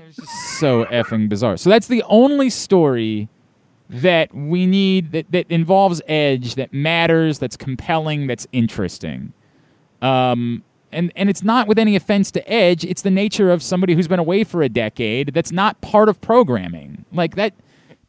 so 0.57 0.85
effing 0.85 1.29
bizarre. 1.29 1.57
So 1.57 1.69
that's 1.69 1.87
the 1.87 2.03
only 2.07 2.49
story 2.49 3.29
that 3.89 4.33
we 4.35 4.65
need 4.67 5.11
that, 5.13 5.31
that 5.31 5.45
involves 5.49 6.01
Edge 6.07 6.55
that 6.55 6.71
matters, 6.73 7.39
that's 7.39 7.57
compelling, 7.57 8.27
that's 8.27 8.45
interesting. 8.51 9.33
Um, 10.01 10.63
and 10.91 11.11
and 11.15 11.29
it's 11.29 11.43
not 11.43 11.67
with 11.67 11.77
any 11.79 11.95
offense 11.95 12.31
to 12.31 12.51
Edge. 12.51 12.83
It's 12.85 13.01
the 13.03 13.11
nature 13.11 13.51
of 13.51 13.61
somebody 13.61 13.93
who's 13.93 14.07
been 14.07 14.19
away 14.19 14.43
for 14.43 14.61
a 14.61 14.69
decade. 14.69 15.33
That's 15.33 15.51
not 15.51 15.79
part 15.81 16.09
of 16.09 16.19
programming. 16.21 17.05
Like 17.11 17.35
that, 17.35 17.53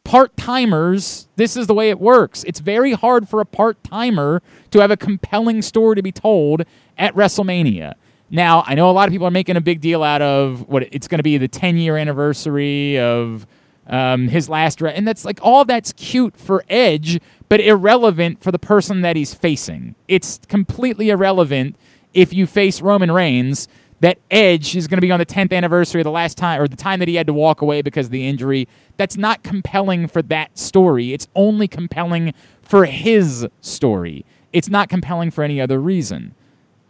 part 0.03 0.35
timers. 0.37 1.27
This 1.35 1.55
is 1.55 1.67
the 1.67 1.73
way 1.73 1.89
it 1.89 1.99
works. 1.99 2.43
It's 2.45 2.59
very 2.59 2.93
hard 2.93 3.29
for 3.29 3.41
a 3.41 3.45
part 3.45 3.83
timer 3.83 4.41
to 4.71 4.79
have 4.79 4.91
a 4.91 4.97
compelling 4.97 5.61
story 5.61 5.95
to 5.95 6.01
be 6.01 6.11
told 6.11 6.63
at 6.97 7.15
WrestleMania. 7.15 7.93
Now, 8.29 8.63
I 8.65 8.75
know 8.75 8.89
a 8.89 8.93
lot 8.93 9.09
of 9.09 9.11
people 9.11 9.27
are 9.27 9.31
making 9.31 9.57
a 9.57 9.61
big 9.61 9.81
deal 9.81 10.03
out 10.03 10.21
of 10.21 10.67
what 10.69 10.83
it's 10.93 11.07
going 11.07 11.19
to 11.19 11.23
be 11.23 11.37
the 11.37 11.49
10 11.49 11.77
year 11.77 11.97
anniversary 11.97 12.97
of 12.97 13.45
um, 13.87 14.29
his 14.29 14.47
last, 14.47 14.79
re- 14.81 14.93
and 14.93 15.05
that's 15.05 15.25
like 15.25 15.39
all 15.41 15.65
that's 15.65 15.91
cute 15.93 16.37
for 16.37 16.63
Edge, 16.69 17.19
but 17.49 17.59
irrelevant 17.59 18.41
for 18.41 18.51
the 18.51 18.59
person 18.59 19.01
that 19.01 19.17
he's 19.17 19.33
facing. 19.33 19.95
It's 20.07 20.39
completely 20.47 21.09
irrelevant 21.09 21.75
if 22.13 22.31
you 22.31 22.47
face 22.47 22.81
Roman 22.81 23.11
Reigns. 23.11 23.67
That 24.01 24.19
Edge 24.29 24.75
is 24.75 24.87
going 24.87 24.97
to 24.97 25.01
be 25.01 25.11
on 25.11 25.19
the 25.19 25.25
10th 25.25 25.53
anniversary 25.53 26.01
of 26.01 26.05
the 26.05 26.11
last 26.11 26.37
time, 26.37 26.61
or 26.61 26.67
the 26.67 26.75
time 26.75 26.99
that 26.99 27.07
he 27.07 27.15
had 27.15 27.27
to 27.27 27.33
walk 27.33 27.61
away 27.61 27.81
because 27.81 28.07
of 28.07 28.11
the 28.11 28.27
injury. 28.27 28.67
That's 28.97 29.17
not 29.17 29.43
compelling 29.43 30.07
for 30.07 30.21
that 30.23 30.57
story. 30.57 31.13
It's 31.13 31.27
only 31.35 31.67
compelling 31.67 32.33
for 32.61 32.85
his 32.85 33.47
story. 33.61 34.25
It's 34.53 34.69
not 34.69 34.89
compelling 34.89 35.31
for 35.31 35.43
any 35.43 35.61
other 35.61 35.79
reason 35.79 36.35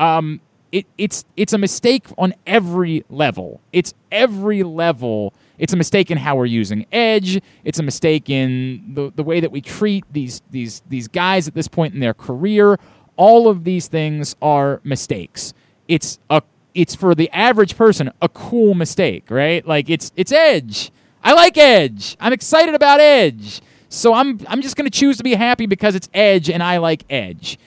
um, 0.01 0.41
it, 0.72 0.86
it's 0.98 1.25
it's 1.38 1.53
a 1.53 1.58
mistake 1.58 2.06
on 2.18 2.34
every 2.48 3.06
level. 3.10 3.62
It's 3.72 3.94
every 4.12 4.63
level. 4.63 5.34
It's 5.60 5.74
a 5.74 5.77
mistake 5.77 6.10
in 6.10 6.18
how 6.18 6.36
we're 6.36 6.46
using 6.46 6.86
Edge. 6.91 7.41
It's 7.63 7.77
a 7.77 7.84
mistake 7.84 8.30
in 8.30 8.94
the, 8.94 9.12
the 9.15 9.24
way 9.24 9.39
that 9.39 9.51
we 9.51 9.62
treat 9.62 10.06
these 10.12 10.41
these 10.50 10.82
these 10.89 11.08
guys 11.08 11.48
at 11.48 11.53
this 11.53 11.68
point 11.68 11.94
in 11.94 12.00
their 12.00 12.13
career. 12.13 12.80
All 13.18 13.48
of 13.48 13.63
these 13.63 13.88
things 13.88 14.36
are 14.41 14.82
mistakes. 14.84 15.53
It's 15.88 16.20
a 16.30 16.41
it's 16.74 16.96
for 16.96 17.16
the 17.16 17.30
average 17.32 17.75
person 17.75 18.12
a 18.22 18.30
cool 18.30 18.74
mistake, 18.74 19.25
right? 19.30 19.66
Like 19.66 19.90
it's 19.90 20.12
it's 20.16 20.32
Edge. 20.32 20.92
I 21.24 21.34
like 21.34 21.58
Edge. 21.58 22.18
I'm 22.20 22.34
excited 22.34 22.75
about 22.75 23.00
Edge. 23.00 23.62
So 23.90 24.13
I'm 24.13 24.40
I'm 24.48 24.62
just 24.62 24.75
gonna 24.75 24.90
choose 24.90 25.18
to 25.18 25.24
be 25.24 25.36
happy 25.36 25.66
because 25.66 25.96
it's 25.96 26.10
Edge 26.13 26.50
and 26.50 26.63
I 26.63 26.78
like 26.78 27.04
Edge. 27.10 27.60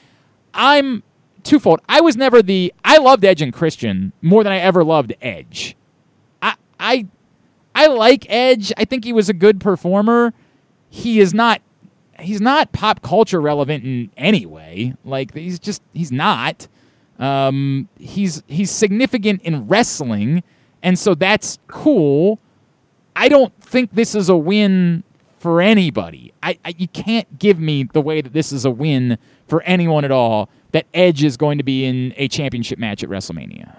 I'm 0.53 1.03
twofold. 1.43 1.81
I 1.89 2.01
was 2.01 2.17
never 2.17 2.43
the 2.43 2.73
I 2.85 2.99
loved 2.99 3.25
Edge 3.25 3.43
and 3.43 3.53
Christian 3.53 4.13
more 4.23 4.43
than 4.43 4.53
I 4.53 4.59
ever 4.59 4.83
loved 4.83 5.15
Edge. 5.21 5.77
I 6.41 6.55
I 6.81 7.07
I 7.75 7.87
like 7.89 8.27
Edge. 8.31 8.73
I 8.77 8.85
think 8.85 9.05
he 9.05 9.13
was 9.13 9.29
a 9.29 9.35
good 9.35 9.61
performer. 9.61 10.33
He 10.89 11.21
is 11.21 11.35
not 11.35 11.61
he's 12.21 12.41
not 12.41 12.73
pop 12.73 13.03
culture 13.03 13.41
relevant 13.41 13.85
in 13.85 14.11
any 14.17 14.47
way. 14.47 14.95
Like 15.05 15.35
he's 15.35 15.59
just 15.59 15.83
he's 15.93 16.13
not. 16.13 16.69
Um 17.19 17.89
he's 17.99 18.43
he's 18.47 18.71
significant 18.71 19.43
in 19.43 19.67
wrestling 19.67 20.43
and 20.83 20.99
so 20.99 21.15
that's 21.15 21.59
cool. 21.67 22.39
I 23.17 23.29
don't 23.29 23.55
think 23.63 23.93
this 23.93 24.15
is 24.15 24.29
a 24.29 24.37
win 24.37 25.05
for 25.39 25.61
anybody. 25.61 26.33
I, 26.43 26.59
I 26.65 26.75
you 26.77 26.89
can't 26.89 27.39
give 27.39 27.59
me 27.59 27.85
the 27.85 28.01
way 28.01 28.21
that 28.21 28.33
this 28.33 28.53
is 28.53 28.65
a 28.65 28.71
win 28.71 29.19
for 29.47 29.63
anyone 29.63 30.05
at 30.05 30.11
all 30.11 30.49
that 30.73 30.87
Edge 30.93 31.23
is 31.23 31.37
going 31.37 31.59
to 31.59 31.65
be 31.65 31.85
in 31.85 32.13
a 32.17 32.27
championship 32.29 32.79
match 32.79 33.05
at 33.05 33.09
WrestleMania. 33.09 33.75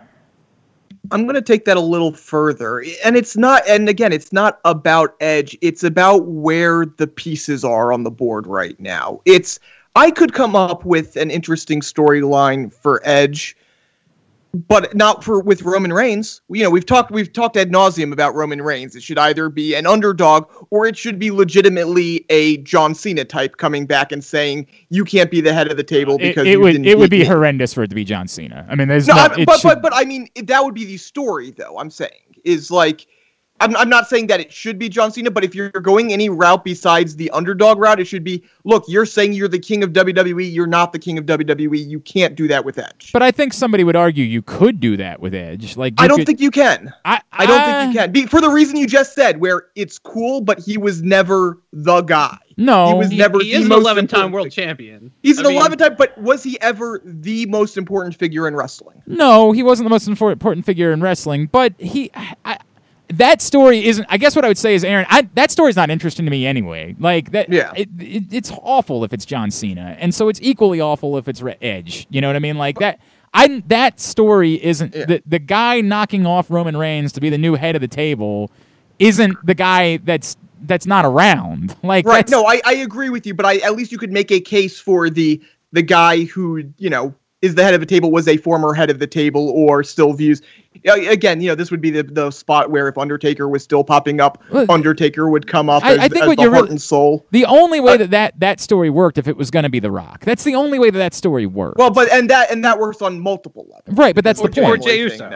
I'm 1.11 1.23
going 1.23 1.35
to 1.35 1.41
take 1.41 1.65
that 1.65 1.77
a 1.77 1.81
little 1.81 2.13
further. 2.13 2.83
And 3.03 3.15
it's 3.15 3.35
not, 3.35 3.67
and 3.67 3.89
again, 3.89 4.13
it's 4.13 4.31
not 4.31 4.59
about 4.65 5.15
Edge. 5.19 5.57
It's 5.61 5.83
about 5.83 6.25
where 6.25 6.85
the 6.85 7.07
pieces 7.07 7.63
are 7.63 7.91
on 7.91 8.03
the 8.03 8.11
board 8.11 8.47
right 8.47 8.79
now. 8.79 9.21
It's, 9.25 9.59
I 9.95 10.11
could 10.11 10.33
come 10.33 10.55
up 10.55 10.85
with 10.85 11.15
an 11.15 11.31
interesting 11.31 11.81
storyline 11.81 12.73
for 12.73 13.01
Edge, 13.05 13.55
but 14.67 14.93
not 14.95 15.23
for 15.23 15.39
with 15.41 15.61
Roman 15.63 15.91
Reigns. 15.93 16.41
You 16.49 16.63
know, 16.63 16.69
we've 16.69 16.85
talked, 16.85 17.11
we've 17.11 17.31
talked 17.31 17.55
ad 17.57 17.71
nauseum 17.71 18.11
about 18.13 18.35
Roman 18.35 18.61
Reigns. 18.61 18.95
It 18.95 19.03
should 19.03 19.17
either 19.17 19.49
be 19.49 19.73
an 19.73 19.85
underdog 19.85 20.49
or 20.69 20.85
it 20.85 20.97
should 20.97 21.17
be 21.19 21.31
legitimately 21.31 22.25
a 22.29 22.57
John 22.57 22.93
Cena 22.95 23.25
type 23.25 23.57
coming 23.57 23.85
back 23.85 24.11
and 24.11 24.23
saying, 24.23 24.67
you 24.89 25.03
can't 25.05 25.31
be 25.31 25.39
the 25.41 25.53
head 25.53 25.69
of 25.71 25.77
the 25.77 25.83
table 25.83 26.17
because 26.17 26.45
it 26.47 26.51
you 26.51 26.59
would 26.61 26.71
didn't 26.73 26.87
it 26.87 26.97
would 26.97 27.09
be 27.09 27.19
me." 27.19 27.25
horrendous 27.25 27.73
for 27.73 27.83
it 27.83 27.87
to 27.89 27.95
be 27.95 28.03
John 28.05 28.27
Cena. 28.27 28.65
I 28.69 28.75
mean, 28.75 28.87
there's 28.87 29.07
No, 29.07 29.15
no, 29.15 29.21
I- 29.21 29.35
it 29.39 29.45
but, 29.45 29.59
should- 29.59 29.67
but 29.67 29.81
but 29.81 29.93
I 29.95 30.03
mean 30.05 30.27
that 30.43 30.63
would 30.63 30.73
be 30.75 30.85
the 30.85 30.97
story, 30.97 31.51
though. 31.51 31.77
I'm 31.79 31.89
saying 31.89 32.11
is 32.43 32.69
like, 32.69 33.07
I'm 33.65 33.75
I'm 33.77 33.89
not 33.89 34.07
saying 34.07 34.27
that 34.27 34.39
it 34.39 34.51
should 34.53 34.77
be 34.77 34.89
John 34.89 35.11
Cena, 35.11 35.31
but 35.31 35.43
if 35.43 35.55
you're 35.55 35.69
going 35.71 36.13
any 36.13 36.29
route 36.29 36.63
besides 36.63 37.15
the 37.15 37.29
underdog 37.31 37.79
route, 37.79 37.99
it 37.99 38.05
should 38.05 38.23
be. 38.23 38.43
Look, 38.63 38.83
you're 38.87 39.05
saying 39.05 39.33
you're 39.33 39.47
the 39.47 39.59
king 39.59 39.83
of 39.83 39.91
WWE. 39.91 40.51
You're 40.53 40.67
not 40.67 40.93
the 40.93 40.99
king 40.99 41.17
of 41.17 41.25
WWE. 41.25 41.87
You 41.87 41.99
can't 41.99 42.35
do 42.35 42.47
that 42.47 42.63
with 42.65 42.77
Edge. 42.77 43.11
but 43.11 43.21
I 43.23 43.31
think 43.31 43.53
somebody 43.53 43.83
would 43.83 43.95
argue 43.95 44.23
you 44.23 44.41
could 44.41 44.79
do 44.79 44.97
that 44.97 45.19
with 45.19 45.33
Edge. 45.33 45.75
Like 45.77 45.93
I 45.97 46.07
don't 46.07 46.17
could- 46.19 46.27
think 46.27 46.39
you 46.41 46.51
can. 46.51 46.93
I, 47.05 47.21
I 47.31 47.45
don't 47.45 47.59
I- 47.59 47.81
think 47.83 47.93
you 47.95 47.99
can. 47.99 48.11
Be, 48.11 48.25
for 48.27 48.41
the 48.41 48.49
reason 48.49 48.77
you 48.77 48.87
just 48.87 49.13
said, 49.15 49.39
where 49.41 49.67
it's 49.75 49.97
cool, 49.99 50.41
but 50.41 50.59
he 50.59 50.77
was 50.77 51.01
never 51.01 51.59
the 51.73 52.01
guy. 52.01 52.37
No, 52.57 52.87
He 52.87 52.93
was 52.93 53.09
He, 53.11 53.17
never 53.17 53.39
he 53.43 53.51
the 53.51 53.57
is 53.59 53.65
an 53.65 53.73
11 53.73 54.07
time 54.07 54.31
world 54.31 54.45
figure. 54.47 54.63
champion. 54.65 55.11
He's 55.21 55.37
I 55.39 55.41
an 55.41 55.47
mean, 55.49 55.57
11 55.57 55.77
time, 55.77 55.95
but 55.97 56.17
was 56.17 56.41
he 56.41 56.59
ever 56.61 57.01
the 57.03 57.45
most 57.47 57.75
important 57.77 58.15
figure 58.15 58.47
in 58.47 58.55
wrestling? 58.55 59.03
No, 59.07 59.51
he 59.51 59.61
wasn't 59.61 59.85
the 59.87 59.89
most 59.89 60.07
important 60.07 60.65
figure 60.65 60.93
in 60.93 61.01
wrestling, 61.01 61.47
but 61.47 61.73
he. 61.79 62.11
I, 62.45 62.57
that 63.17 63.41
story 63.41 63.85
isn't. 63.85 64.05
I 64.09 64.17
guess 64.17 64.35
what 64.35 64.45
I 64.45 64.47
would 64.47 64.57
say 64.57 64.75
is, 64.75 64.83
Aaron, 64.83 65.05
I, 65.09 65.23
that 65.33 65.51
story's 65.51 65.75
not 65.75 65.89
interesting 65.89 66.25
to 66.25 66.31
me 66.31 66.45
anyway. 66.45 66.95
Like 66.99 67.31
that. 67.31 67.51
Yeah. 67.51 67.71
It, 67.75 67.89
it, 67.99 68.23
it's 68.31 68.51
awful 68.61 69.03
if 69.03 69.13
it's 69.13 69.25
John 69.25 69.51
Cena, 69.51 69.95
and 69.99 70.13
so 70.13 70.29
it's 70.29 70.39
equally 70.41 70.81
awful 70.81 71.17
if 71.17 71.27
it's 71.27 71.43
Edge. 71.61 72.07
You 72.09 72.21
know 72.21 72.27
what 72.27 72.35
I 72.35 72.39
mean? 72.39 72.57
Like 72.57 72.79
that. 72.79 72.99
I 73.33 73.61
that 73.67 73.99
story 73.99 74.63
isn't 74.63 74.95
Yeah. 74.95 75.05
the 75.05 75.23
the 75.25 75.39
guy 75.39 75.81
knocking 75.81 76.25
off 76.25 76.49
Roman 76.49 76.77
Reigns 76.77 77.11
to 77.13 77.21
be 77.21 77.29
the 77.29 77.37
new 77.37 77.55
head 77.55 77.75
of 77.75 77.81
the 77.81 77.87
table. 77.87 78.49
Isn't 78.97 79.35
the 79.45 79.53
guy 79.53 79.97
that's 79.97 80.37
that's 80.61 80.85
not 80.85 81.03
around? 81.05 81.75
Like 81.83 82.05
Right. 82.05 82.27
No, 82.29 82.45
I, 82.45 82.61
I 82.65 82.75
agree 82.75 83.09
with 83.09 83.27
you, 83.27 83.33
but 83.33 83.45
I 83.45 83.57
at 83.57 83.75
least 83.75 83.91
you 83.91 83.97
could 83.97 84.11
make 84.13 84.31
a 84.31 84.39
case 84.39 84.79
for 84.79 85.09
the 85.09 85.41
the 85.73 85.81
guy 85.81 86.23
who 86.23 86.63
you 86.77 86.89
know 86.89 87.13
is 87.41 87.55
the 87.55 87.63
head 87.63 87.73
of 87.73 87.79
the 87.79 87.85
table 87.85 88.11
was 88.11 88.27
a 88.27 88.37
former 88.37 88.73
head 88.73 88.89
of 88.89 88.99
the 88.99 89.07
table 89.07 89.49
or 89.49 89.83
still 89.83 90.13
views 90.13 90.41
Uh, 90.87 90.93
again 91.09 91.41
you 91.41 91.47
know 91.49 91.55
this 91.55 91.69
would 91.71 91.81
be 91.81 91.89
the, 91.91 92.03
the 92.03 92.31
spot 92.31 92.71
where 92.71 92.87
if 92.87 92.97
undertaker 92.97 93.47
was 93.47 93.61
still 93.63 93.83
popping 93.83 94.19
up 94.21 94.41
Well, 94.51 94.65
undertaker 94.69 95.29
would 95.29 95.45
come 95.47 95.69
up 95.69 95.83
I- 95.83 95.93
as, 95.93 95.99
I 95.99 96.07
think 96.07 96.23
as 96.23 96.27
what 96.29 96.37
the 96.37 96.43
you're 96.43 96.51
heart 96.51 96.63
really- 96.63 96.71
and 96.71 96.81
soul 96.81 97.25
The 97.31 97.45
only 97.45 97.79
way 97.79 97.97
that, 97.97 98.09
that 98.11 98.39
that 98.39 98.59
story 98.59 98.89
worked 98.89 99.17
if 99.17 99.27
it 99.27 99.37
was 99.37 99.51
going 99.51 99.63
to 99.63 99.69
be 99.69 99.79
The 99.79 99.91
Rock. 99.91 100.21
That's 100.25 100.43
the 100.43 100.55
only 100.55 100.79
way 100.79 100.89
that 100.89 100.97
that 100.97 101.13
story 101.13 101.45
worked. 101.45 101.77
well 101.77 101.91
but 101.91 102.11
and 102.11 102.29
that 102.29 102.51
and 102.51 102.63
that 102.65 102.79
works 102.79 103.01
on 103.01 103.19
multiple 103.19 103.67
levels 103.69 103.97
right, 103.97 104.15
but 104.15 104.23
that's 104.23 104.39
Or 104.39 104.47
the 104.47 104.53
Jey- 104.55 104.61
or 104.63 104.67
point. 104.77 104.83
Jey 104.83 104.99
Uso. 105.01 105.29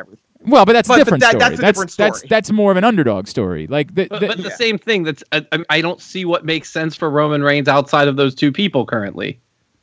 Well, 0.47 0.65
but 0.65 0.71
that's 0.73 0.87
But- 0.87 0.95
a 0.95 0.97
but 0.99 1.03
different 1.19 1.21
that- 1.21 1.29
story. 1.31 1.39
that's 1.39 1.59
a 1.59 1.65
different 1.65 1.97
that's 1.97 2.17
story. 2.19 2.27
that's 2.29 2.51
more 2.51 2.71
of 2.71 2.77
an 2.77 2.85
underdog 2.85 3.27
story. 3.27 3.67
Like 3.67 3.93
the, 3.93 4.07
But, 4.09 4.21
the- 4.21 4.27
but 4.27 4.37
the 4.43 4.51
same 4.51 4.77
thing. 4.77 5.03
That's 5.03 5.21
I, 5.33 5.45
I- 5.51 5.65
I 5.69 5.81
don't 5.81 6.01
see 6.01 6.23
what 6.25 6.45
makes 6.45 6.69
sense 6.71 6.95
for 6.95 7.09
Roman 7.09 7.43
Reigns 7.43 7.67
outside 7.67 8.07
of 8.07 8.15
those 8.15 8.33
two 8.35 8.51
people 8.51 8.85
currently. 8.85 9.39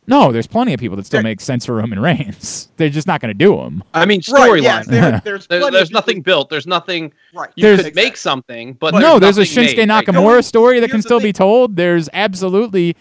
No, 0.06 0.32
there's 0.32 0.46
plenty 0.46 0.72
of 0.74 0.80
people 0.80 0.96
that 0.96 1.06
still 1.06 1.18
There- 1.18 1.24
make 1.30 1.40
sense 1.40 1.66
for 1.66 1.74
Roman 1.74 1.98
Reigns. 2.00 2.68
They're 2.76 2.88
just 2.90 3.06
not 3.06 3.20
going 3.20 3.30
to 3.30 3.34
do 3.34 3.56
them. 3.56 3.82
I 3.94 4.06
mean, 4.06 4.20
right 4.30 4.50
storyline. 4.50 4.62
yes 4.62 4.86
there, 4.86 5.20
there's 5.24 5.46
There- 5.46 5.70
there's 5.70 5.88
of 5.88 5.92
nothing 5.94 6.22
built. 6.22 6.50
There's 6.50 6.66
nothing. 6.66 7.12
right 7.34 7.50
You 7.56 7.62
There's- 7.64 7.82
could 7.82 7.94
make 7.94 8.16
something, 8.16 8.74
but 8.74 8.94
no, 8.94 9.18
there's 9.18 9.38
a 9.38 9.42
Shinsuke 9.42 9.76
made 9.76 9.88
right. 9.90 10.06
Nakamura 10.06 10.44
story 10.44 10.80
that 10.80 10.88
can 10.88 10.96
here's 10.96 11.04
the 11.04 11.08
still 11.08 11.20
be 11.20 11.32
told. 11.32 11.76
There's 11.76 12.08
absolutely 12.12 12.96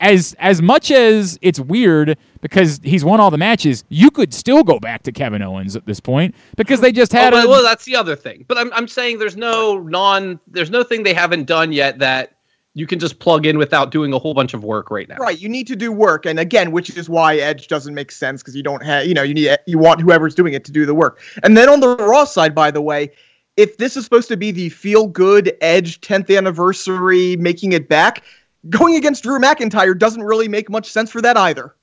as 0.00 0.34
as 0.38 0.60
much 0.60 0.90
as 0.90 1.38
it's 1.40 1.58
weird 1.58 2.18
because 2.42 2.80
he's 2.82 3.02
won 3.04 3.18
all 3.20 3.30
the 3.30 3.38
matches. 3.38 3.84
You 3.88 4.10
could 4.10 4.34
still 4.34 4.62
go 4.62 4.78
back 4.78 5.02
to 5.04 5.12
Kevin 5.12 5.40
Owens 5.40 5.74
at 5.76 5.86
this 5.86 6.00
point 6.00 6.34
because 6.56 6.80
they 6.80 6.92
just 6.92 7.14
Oh, 7.14 7.18
had 7.18 7.32
well, 7.32 7.46
a 7.46 7.48
well, 7.48 7.62
that's 7.62 7.84
the 7.86 7.96
other 7.96 8.14
thing. 8.16 8.44
But 8.46 8.58
I'm 8.58 8.70
I'm 8.74 8.86
saying 8.88 9.18
there's 9.18 9.36
no 9.38 9.78
non 9.78 10.38
there's 10.48 10.70
no 10.70 10.82
thing 10.82 11.02
they 11.02 11.14
haven't 11.14 11.44
done 11.44 11.72
yet 11.72 11.98
that 12.00 12.34
you 12.80 12.86
can 12.86 12.98
just 12.98 13.18
plug 13.18 13.44
in 13.44 13.58
without 13.58 13.90
doing 13.90 14.14
a 14.14 14.18
whole 14.18 14.32
bunch 14.32 14.54
of 14.54 14.64
work 14.64 14.90
right 14.90 15.06
now. 15.06 15.16
Right, 15.16 15.38
you 15.38 15.50
need 15.50 15.66
to 15.66 15.76
do 15.76 15.92
work, 15.92 16.24
and 16.24 16.40
again, 16.40 16.72
which 16.72 16.96
is 16.96 17.10
why 17.10 17.36
Edge 17.36 17.68
doesn't 17.68 17.94
make 17.94 18.10
sense 18.10 18.42
because 18.42 18.56
you 18.56 18.62
don't 18.62 18.82
have, 18.82 19.04
you 19.04 19.12
know, 19.12 19.22
you 19.22 19.34
need 19.34 19.54
you 19.66 19.78
want 19.78 20.00
whoever's 20.00 20.34
doing 20.34 20.54
it 20.54 20.64
to 20.64 20.72
do 20.72 20.86
the 20.86 20.94
work. 20.94 21.20
And 21.42 21.56
then 21.56 21.68
on 21.68 21.80
the 21.80 21.94
Raw 21.96 22.24
side, 22.24 22.54
by 22.54 22.70
the 22.70 22.80
way, 22.80 23.12
if 23.58 23.76
this 23.76 23.98
is 23.98 24.04
supposed 24.04 24.28
to 24.28 24.36
be 24.38 24.50
the 24.50 24.70
feel 24.70 25.06
good 25.06 25.54
Edge 25.60 26.00
10th 26.00 26.34
anniversary, 26.34 27.36
making 27.36 27.72
it 27.72 27.86
back, 27.86 28.24
going 28.70 28.96
against 28.96 29.24
Drew 29.24 29.38
McIntyre 29.38 29.96
doesn't 29.96 30.22
really 30.22 30.48
make 30.48 30.70
much 30.70 30.90
sense 30.90 31.10
for 31.10 31.20
that 31.20 31.36
either. 31.36 31.74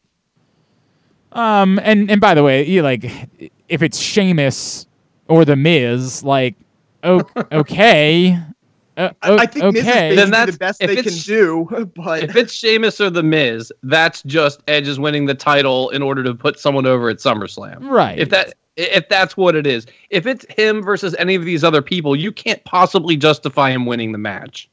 Um, 1.34 1.80
and 1.84 2.10
and 2.10 2.20
by 2.20 2.34
the 2.34 2.42
way, 2.42 2.66
you 2.66 2.82
like 2.82 3.06
if 3.70 3.84
it's 3.84 4.00
Sheamus 4.00 4.88
or 5.28 5.46
the 5.46 5.56
Miz, 5.56 6.24
like 6.24 6.56
okay, 7.04 8.40
uh, 8.98 9.12
o- 9.24 9.38
I 9.38 9.46
think 9.46 9.74
Miz 9.74 9.84
is 9.84 9.86
basically 9.86 10.16
Then 10.16 10.32
that's- 10.32 10.56
the 10.56 10.60
best 10.60 10.80
they 10.80 10.96
can 10.96 11.14
do, 11.14 11.92
but 11.96 12.24
If 12.24 12.36
it's 12.36 12.52
Sheamus 12.54 13.00
or 13.00 13.10
The 13.10 13.24
Miz, 13.24 13.72
that's 13.84 14.24
just 14.24 14.62
Edge 14.68 14.88
is 14.88 15.00
winning 15.00 15.26
the 15.26 15.36
title 15.36 15.90
in 15.92 16.02
order 16.02 16.24
to 16.24 16.34
put 16.34 16.60
someone 16.60 16.86
over 16.86 17.10
at 17.10 17.18
SummerSlam. 17.18 17.90
Right. 17.90 18.18
If 18.20 18.30
that 18.30 18.54
if 18.76 19.10
that's 19.10 19.36
what 19.36 19.56
it 19.56 19.66
is. 19.66 19.88
If 20.12 20.28
it's 20.28 20.46
him 20.54 20.84
versus 20.84 21.16
any 21.18 21.34
of 21.34 21.44
these 21.46 21.64
other 21.64 21.82
people, 21.82 22.16
you 22.16 22.32
can't 22.32 22.64
possibly 22.64 23.18
justify 23.18 23.72
him 23.72 23.86
winning 23.88 24.12
the 24.12 24.20
match. 24.20 24.70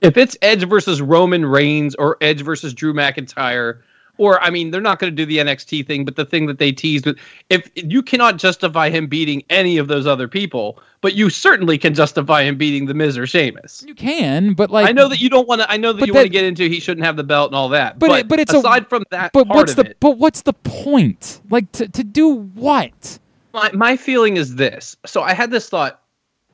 If 0.00 0.16
it's 0.16 0.36
Edge 0.42 0.62
versus 0.68 1.00
Roman 1.02 1.44
Reigns 1.44 1.94
or 1.96 2.16
Edge 2.20 2.42
versus 2.42 2.72
Drew 2.72 2.92
McIntyre, 2.94 3.80
or 4.18 4.40
I 4.42 4.50
mean, 4.50 4.70
they're 4.70 4.80
not 4.80 4.98
going 4.98 5.10
to 5.10 5.16
do 5.16 5.26
the 5.26 5.38
NXT 5.38 5.86
thing, 5.86 6.04
but 6.04 6.16
the 6.16 6.24
thing 6.24 6.46
that 6.46 6.58
they 6.58 6.72
teased 6.72 7.06
with, 7.06 7.18
if 7.50 7.70
you 7.74 8.02
cannot 8.02 8.38
justify 8.38 8.90
him 8.90 9.06
beating 9.06 9.42
any 9.50 9.76
of 9.78 9.88
those 9.88 10.06
other 10.06 10.26
people, 10.28 10.78
but 11.00 11.14
you 11.14 11.30
certainly 11.30 11.78
can 11.78 11.94
justify 11.94 12.42
him 12.42 12.56
beating 12.56 12.86
the 12.86 12.94
Miz 12.94 13.16
or 13.18 13.26
Sheamus. 13.26 13.84
you 13.86 13.94
can, 13.94 14.54
but 14.54 14.70
like 14.70 14.88
I 14.88 14.92
know 14.92 15.08
that 15.08 15.20
you 15.20 15.28
don't 15.28 15.46
want 15.48 15.60
to. 15.60 15.70
I 15.70 15.76
know 15.76 15.92
that 15.92 16.06
you 16.06 16.14
want 16.14 16.24
to 16.24 16.30
get 16.30 16.44
into 16.44 16.68
he 16.68 16.80
shouldn't 16.80 17.04
have 17.06 17.16
the 17.16 17.24
belt 17.24 17.50
and 17.50 17.56
all 17.56 17.68
that. 17.70 17.98
But 17.98 18.08
But, 18.08 18.20
it- 18.20 18.28
but 18.28 18.40
it's 18.40 18.52
a- 18.54 18.58
aside 18.58 18.88
from 18.88 19.04
that 19.10 19.32
But 19.32 19.46
part 19.46 19.56
what's 19.56 19.74
the 19.74 19.82
it, 19.90 19.96
but 20.00 20.18
what's 20.18 20.42
the 20.42 20.52
point? 20.52 21.40
Like 21.50 21.70
to 21.72 21.88
to 21.88 22.04
do 22.04 22.28
what? 22.54 23.18
my 23.54 23.70
my 23.72 23.96
feeling 23.96 24.36
is 24.36 24.56
this. 24.56 24.96
So 25.06 25.22
I 25.22 25.32
had 25.34 25.50
this 25.50 25.68
thought 25.68 26.02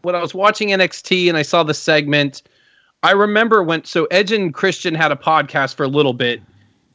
when 0.03 0.15
I 0.15 0.21
was 0.21 0.35
watching 0.35 0.69
NXT 0.69 1.29
and 1.29 1.37
I 1.37 1.43
saw 1.43 1.63
the 1.63 1.75
segment. 1.75 2.43
I 3.05 3.11
remember 3.13 3.65
when 3.65 3.85
so 3.85 4.05
Edge 4.13 4.31
and 4.31 4.55
Christian 4.55 4.95
had 4.95 5.11
a 5.11 5.17
podcast 5.17 5.75
for 5.75 5.83
a 5.83 5.89
little 5.89 6.13
bit, 6.13 6.41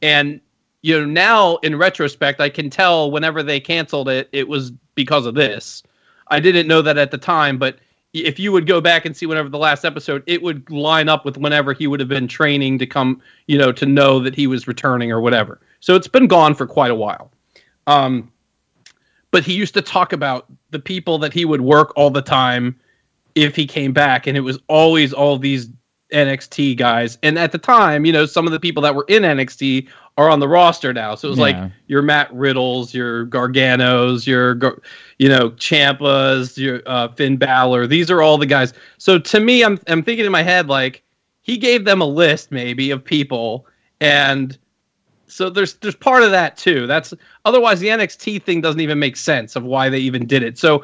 and 0.00 0.40
you 0.82 0.98
know 0.98 1.04
now 1.04 1.56
in 1.56 1.76
retrospect 1.76 2.40
I 2.40 2.48
can 2.48 2.70
tell 2.70 3.10
whenever 3.10 3.42
they 3.42 3.60
canceled 3.60 4.08
it, 4.08 4.28
it 4.32 4.48
was 4.48 4.70
because 4.94 5.26
of 5.26 5.34
this. 5.34 5.82
I 6.28 6.40
didn't 6.40 6.68
know 6.68 6.82
that 6.82 6.98
at 6.98 7.10
the 7.10 7.18
time, 7.18 7.58
but 7.58 7.78
if 8.12 8.38
you 8.38 8.52
would 8.52 8.66
go 8.66 8.80
back 8.80 9.04
and 9.04 9.16
see 9.16 9.26
whenever 9.26 9.48
the 9.48 9.58
last 9.58 9.84
episode, 9.84 10.22
it 10.26 10.42
would 10.42 10.68
line 10.70 11.08
up 11.08 11.24
with 11.24 11.36
whenever 11.36 11.72
he 11.72 11.86
would 11.86 12.00
have 12.00 12.08
been 12.08 12.28
training 12.28 12.78
to 12.78 12.86
come, 12.86 13.20
you 13.46 13.58
know, 13.58 13.72
to 13.72 13.86
know 13.86 14.18
that 14.20 14.34
he 14.34 14.46
was 14.46 14.66
returning 14.66 15.12
or 15.12 15.20
whatever. 15.20 15.60
So 15.80 15.94
it's 15.94 16.08
been 16.08 16.26
gone 16.26 16.54
for 16.54 16.66
quite 16.66 16.90
a 16.90 16.94
while. 16.94 17.30
Um, 17.86 18.30
but 19.30 19.44
he 19.44 19.54
used 19.54 19.74
to 19.74 19.82
talk 19.82 20.12
about 20.12 20.46
the 20.70 20.78
people 20.78 21.18
that 21.18 21.32
he 21.32 21.44
would 21.44 21.60
work 21.60 21.92
all 21.96 22.10
the 22.10 22.22
time 22.22 22.78
if 23.34 23.54
he 23.54 23.66
came 23.66 23.92
back, 23.92 24.26
and 24.26 24.36
it 24.36 24.40
was 24.40 24.58
always 24.68 25.12
all 25.12 25.38
these 25.38 25.68
NXT 26.12 26.76
guys. 26.76 27.18
And 27.22 27.38
at 27.38 27.52
the 27.52 27.58
time, 27.58 28.06
you 28.06 28.12
know, 28.12 28.24
some 28.24 28.46
of 28.46 28.52
the 28.52 28.60
people 28.60 28.82
that 28.82 28.94
were 28.94 29.04
in 29.08 29.22
NXT 29.22 29.88
are 30.18 30.28
on 30.28 30.40
the 30.40 30.48
roster 30.48 30.92
now. 30.92 31.14
So 31.14 31.28
it 31.28 31.30
was 31.30 31.38
Yeah. 31.38 31.44
like 31.62 31.72
your 31.86 32.02
Matt 32.02 32.30
Riddles, 32.34 32.92
your 32.92 33.24
Garganos, 33.26 34.26
your 34.26 34.58
you 35.18 35.28
know 35.28 35.50
Ciampas, 35.52 36.58
your 36.58 36.82
uh, 36.86 37.08
Finn 37.08 37.38
Balor. 37.38 37.86
These 37.86 38.10
are 38.10 38.20
all 38.20 38.36
the 38.36 38.44
guys. 38.46 38.74
So 38.98 39.18
to 39.18 39.40
me, 39.40 39.64
I'm 39.64 39.78
I'm 39.86 40.02
thinking 40.02 40.26
in 40.26 40.32
my 40.32 40.42
head 40.42 40.68
like 40.68 41.02
he 41.40 41.56
gave 41.56 41.86
them 41.86 42.02
a 42.02 42.06
list 42.06 42.50
maybe 42.50 42.90
of 42.90 43.02
people 43.02 43.66
and 44.00 44.58
so 45.28 45.48
there's 45.50 45.74
there's 45.74 45.94
part 45.94 46.24
of 46.24 46.32
that 46.32 46.56
too. 46.56 46.86
That's 46.86 47.14
otherwise 47.44 47.80
the 47.80 47.88
NXT 47.88 48.42
thing 48.42 48.60
doesn't 48.60 48.80
even 48.80 48.98
make 48.98 49.16
sense 49.16 49.54
of 49.56 49.62
why 49.62 49.88
they 49.88 49.98
even 50.00 50.26
did 50.26 50.42
it. 50.42 50.58
So 50.58 50.82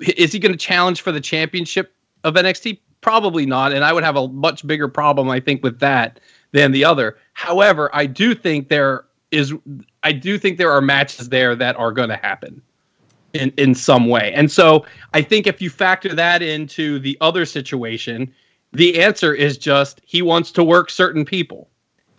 is 0.00 0.32
he 0.32 0.38
going 0.40 0.52
to 0.52 0.58
challenge 0.58 1.00
for 1.00 1.12
the 1.12 1.20
championship 1.20 1.94
of 2.24 2.34
NXT? 2.34 2.80
Probably 3.02 3.46
not, 3.46 3.72
and 3.72 3.84
I 3.84 3.92
would 3.92 4.02
have 4.02 4.16
a 4.16 4.26
much 4.28 4.66
bigger 4.66 4.88
problem 4.88 5.28
I 5.28 5.38
think 5.38 5.62
with 5.62 5.78
that 5.80 6.18
than 6.54 6.72
the 6.72 6.84
other. 6.84 7.18
However, 7.34 7.90
I 7.92 8.06
do 8.06 8.34
think 8.34 8.68
there 8.68 9.04
is 9.30 9.52
I 10.02 10.12
do 10.12 10.38
think 10.38 10.56
there 10.56 10.70
are 10.70 10.80
matches 10.80 11.28
there 11.28 11.54
that 11.56 11.76
are 11.76 11.92
going 11.92 12.08
to 12.08 12.16
happen 12.16 12.62
in 13.34 13.52
in 13.58 13.74
some 13.74 14.08
way. 14.08 14.32
And 14.34 14.50
so 14.50 14.86
I 15.12 15.20
think 15.20 15.46
if 15.46 15.60
you 15.60 15.68
factor 15.68 16.14
that 16.14 16.40
into 16.40 16.98
the 17.00 17.18
other 17.20 17.44
situation, 17.44 18.32
the 18.72 19.02
answer 19.02 19.34
is 19.34 19.58
just 19.58 20.00
he 20.06 20.22
wants 20.22 20.50
to 20.52 20.64
work 20.64 20.88
certain 20.88 21.26
people 21.26 21.68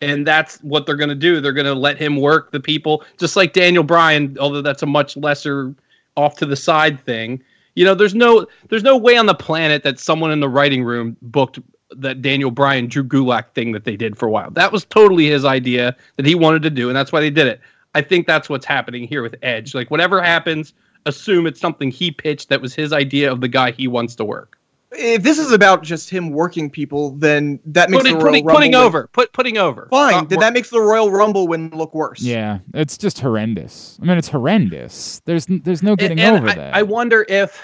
and 0.02 0.28
that's 0.28 0.58
what 0.58 0.86
they're 0.86 0.98
going 0.98 1.10
to 1.10 1.16
do. 1.16 1.40
They're 1.40 1.54
going 1.54 1.66
to 1.66 1.74
let 1.74 1.98
him 1.98 2.18
work 2.18 2.52
the 2.52 2.60
people, 2.60 3.04
just 3.18 3.38
like 3.38 3.54
Daniel 3.54 3.84
Bryan. 3.84 4.38
Although 4.40 4.62
that's 4.62 4.84
a 4.84 4.86
much 4.86 5.16
lesser, 5.16 5.74
off 6.18 6.36
to 6.38 6.46
the 6.46 6.56
side 6.56 7.04
thing. 7.06 7.42
You 7.76 7.86
know, 7.86 7.96
there's 7.96 8.16
no 8.16 8.46
there's 8.70 8.84
no 8.84 8.98
way 8.98 9.18
on 9.18 9.26
the 9.26 9.36
planet 9.36 9.84
that 9.84 10.00
someone 10.00 10.32
in 10.32 10.40
the 10.40 10.50
writing 10.50 10.84
room 10.84 11.18
booked 11.22 11.60
that 11.92 12.22
Daniel 12.22 12.52
Bryan 12.52 12.88
Drew 12.88 13.04
Gulak 13.04 13.52
thing 13.54 13.72
that 13.74 13.84
they 13.84 13.96
did 13.96 14.18
for 14.18 14.28
a 14.28 14.32
while. 14.32 14.52
That 14.52 14.72
was 14.72 14.86
totally 14.86 15.28
his 15.28 15.46
idea 15.46 15.96
that 16.18 16.26
he 16.26 16.36
wanted 16.36 16.64
to 16.64 16.70
do, 16.70 16.90
and 16.90 16.96
that's 16.96 17.12
why 17.12 17.20
they 17.20 17.30
did 17.30 17.48
it. 17.48 17.62
I 17.94 18.02
think 18.02 18.28
that's 18.28 18.50
what's 18.50 18.66
happening 18.66 19.08
here 19.08 19.22
with 19.22 19.36
Edge. 19.42 19.74
Like 19.76 19.92
whatever 19.92 20.22
happens, 20.22 20.74
assume 21.06 21.48
it's 21.48 21.60
something 21.60 21.92
he 21.92 22.12
pitched 22.12 22.50
that 22.50 22.62
was 22.62 22.74
his 22.74 22.92
idea 22.92 23.32
of 23.32 23.40
the 23.42 23.48
guy 23.48 23.72
he 23.72 23.88
wants 23.88 24.16
to 24.16 24.26
work. 24.26 24.58
if 24.92 25.24
this 25.24 25.38
is 25.38 25.52
about 25.52 25.84
just 25.84 26.10
him 26.10 26.30
working 26.32 26.70
people, 26.70 27.12
then 27.12 27.60
that 27.66 27.90
makes 27.90 28.02
Putting, 28.04 28.18
the 28.18 28.24
Royal 28.24 28.32
putting, 28.32 28.46
Rumble 28.46 28.58
putting 28.58 28.72
win- 28.72 28.82
over, 28.82 29.08
put 29.14 29.34
putting 29.34 29.58
over. 29.58 29.88
Fine, 29.92 30.12
Not 30.12 30.30
then 30.30 30.40
that 30.40 30.54
makes 30.54 30.70
the 30.70 30.82
Royal 30.82 31.12
Rumble 31.12 31.48
win 31.48 31.70
look 31.70 31.94
worse. 31.94 32.22
Yeah, 32.22 32.60
it's 32.74 32.98
just 32.98 33.20
horrendous. 33.20 34.00
I 34.02 34.06
mean, 34.06 34.18
it's 34.18 34.30
horrendous. 34.30 35.22
There's 35.26 35.46
there's 35.48 35.84
no 35.84 35.96
getting 35.96 36.20
and 36.20 36.38
over 36.38 36.50
I, 36.50 36.56
that. 36.56 36.74
I 36.76 36.82
wonder 36.84 37.26
if 37.30 37.62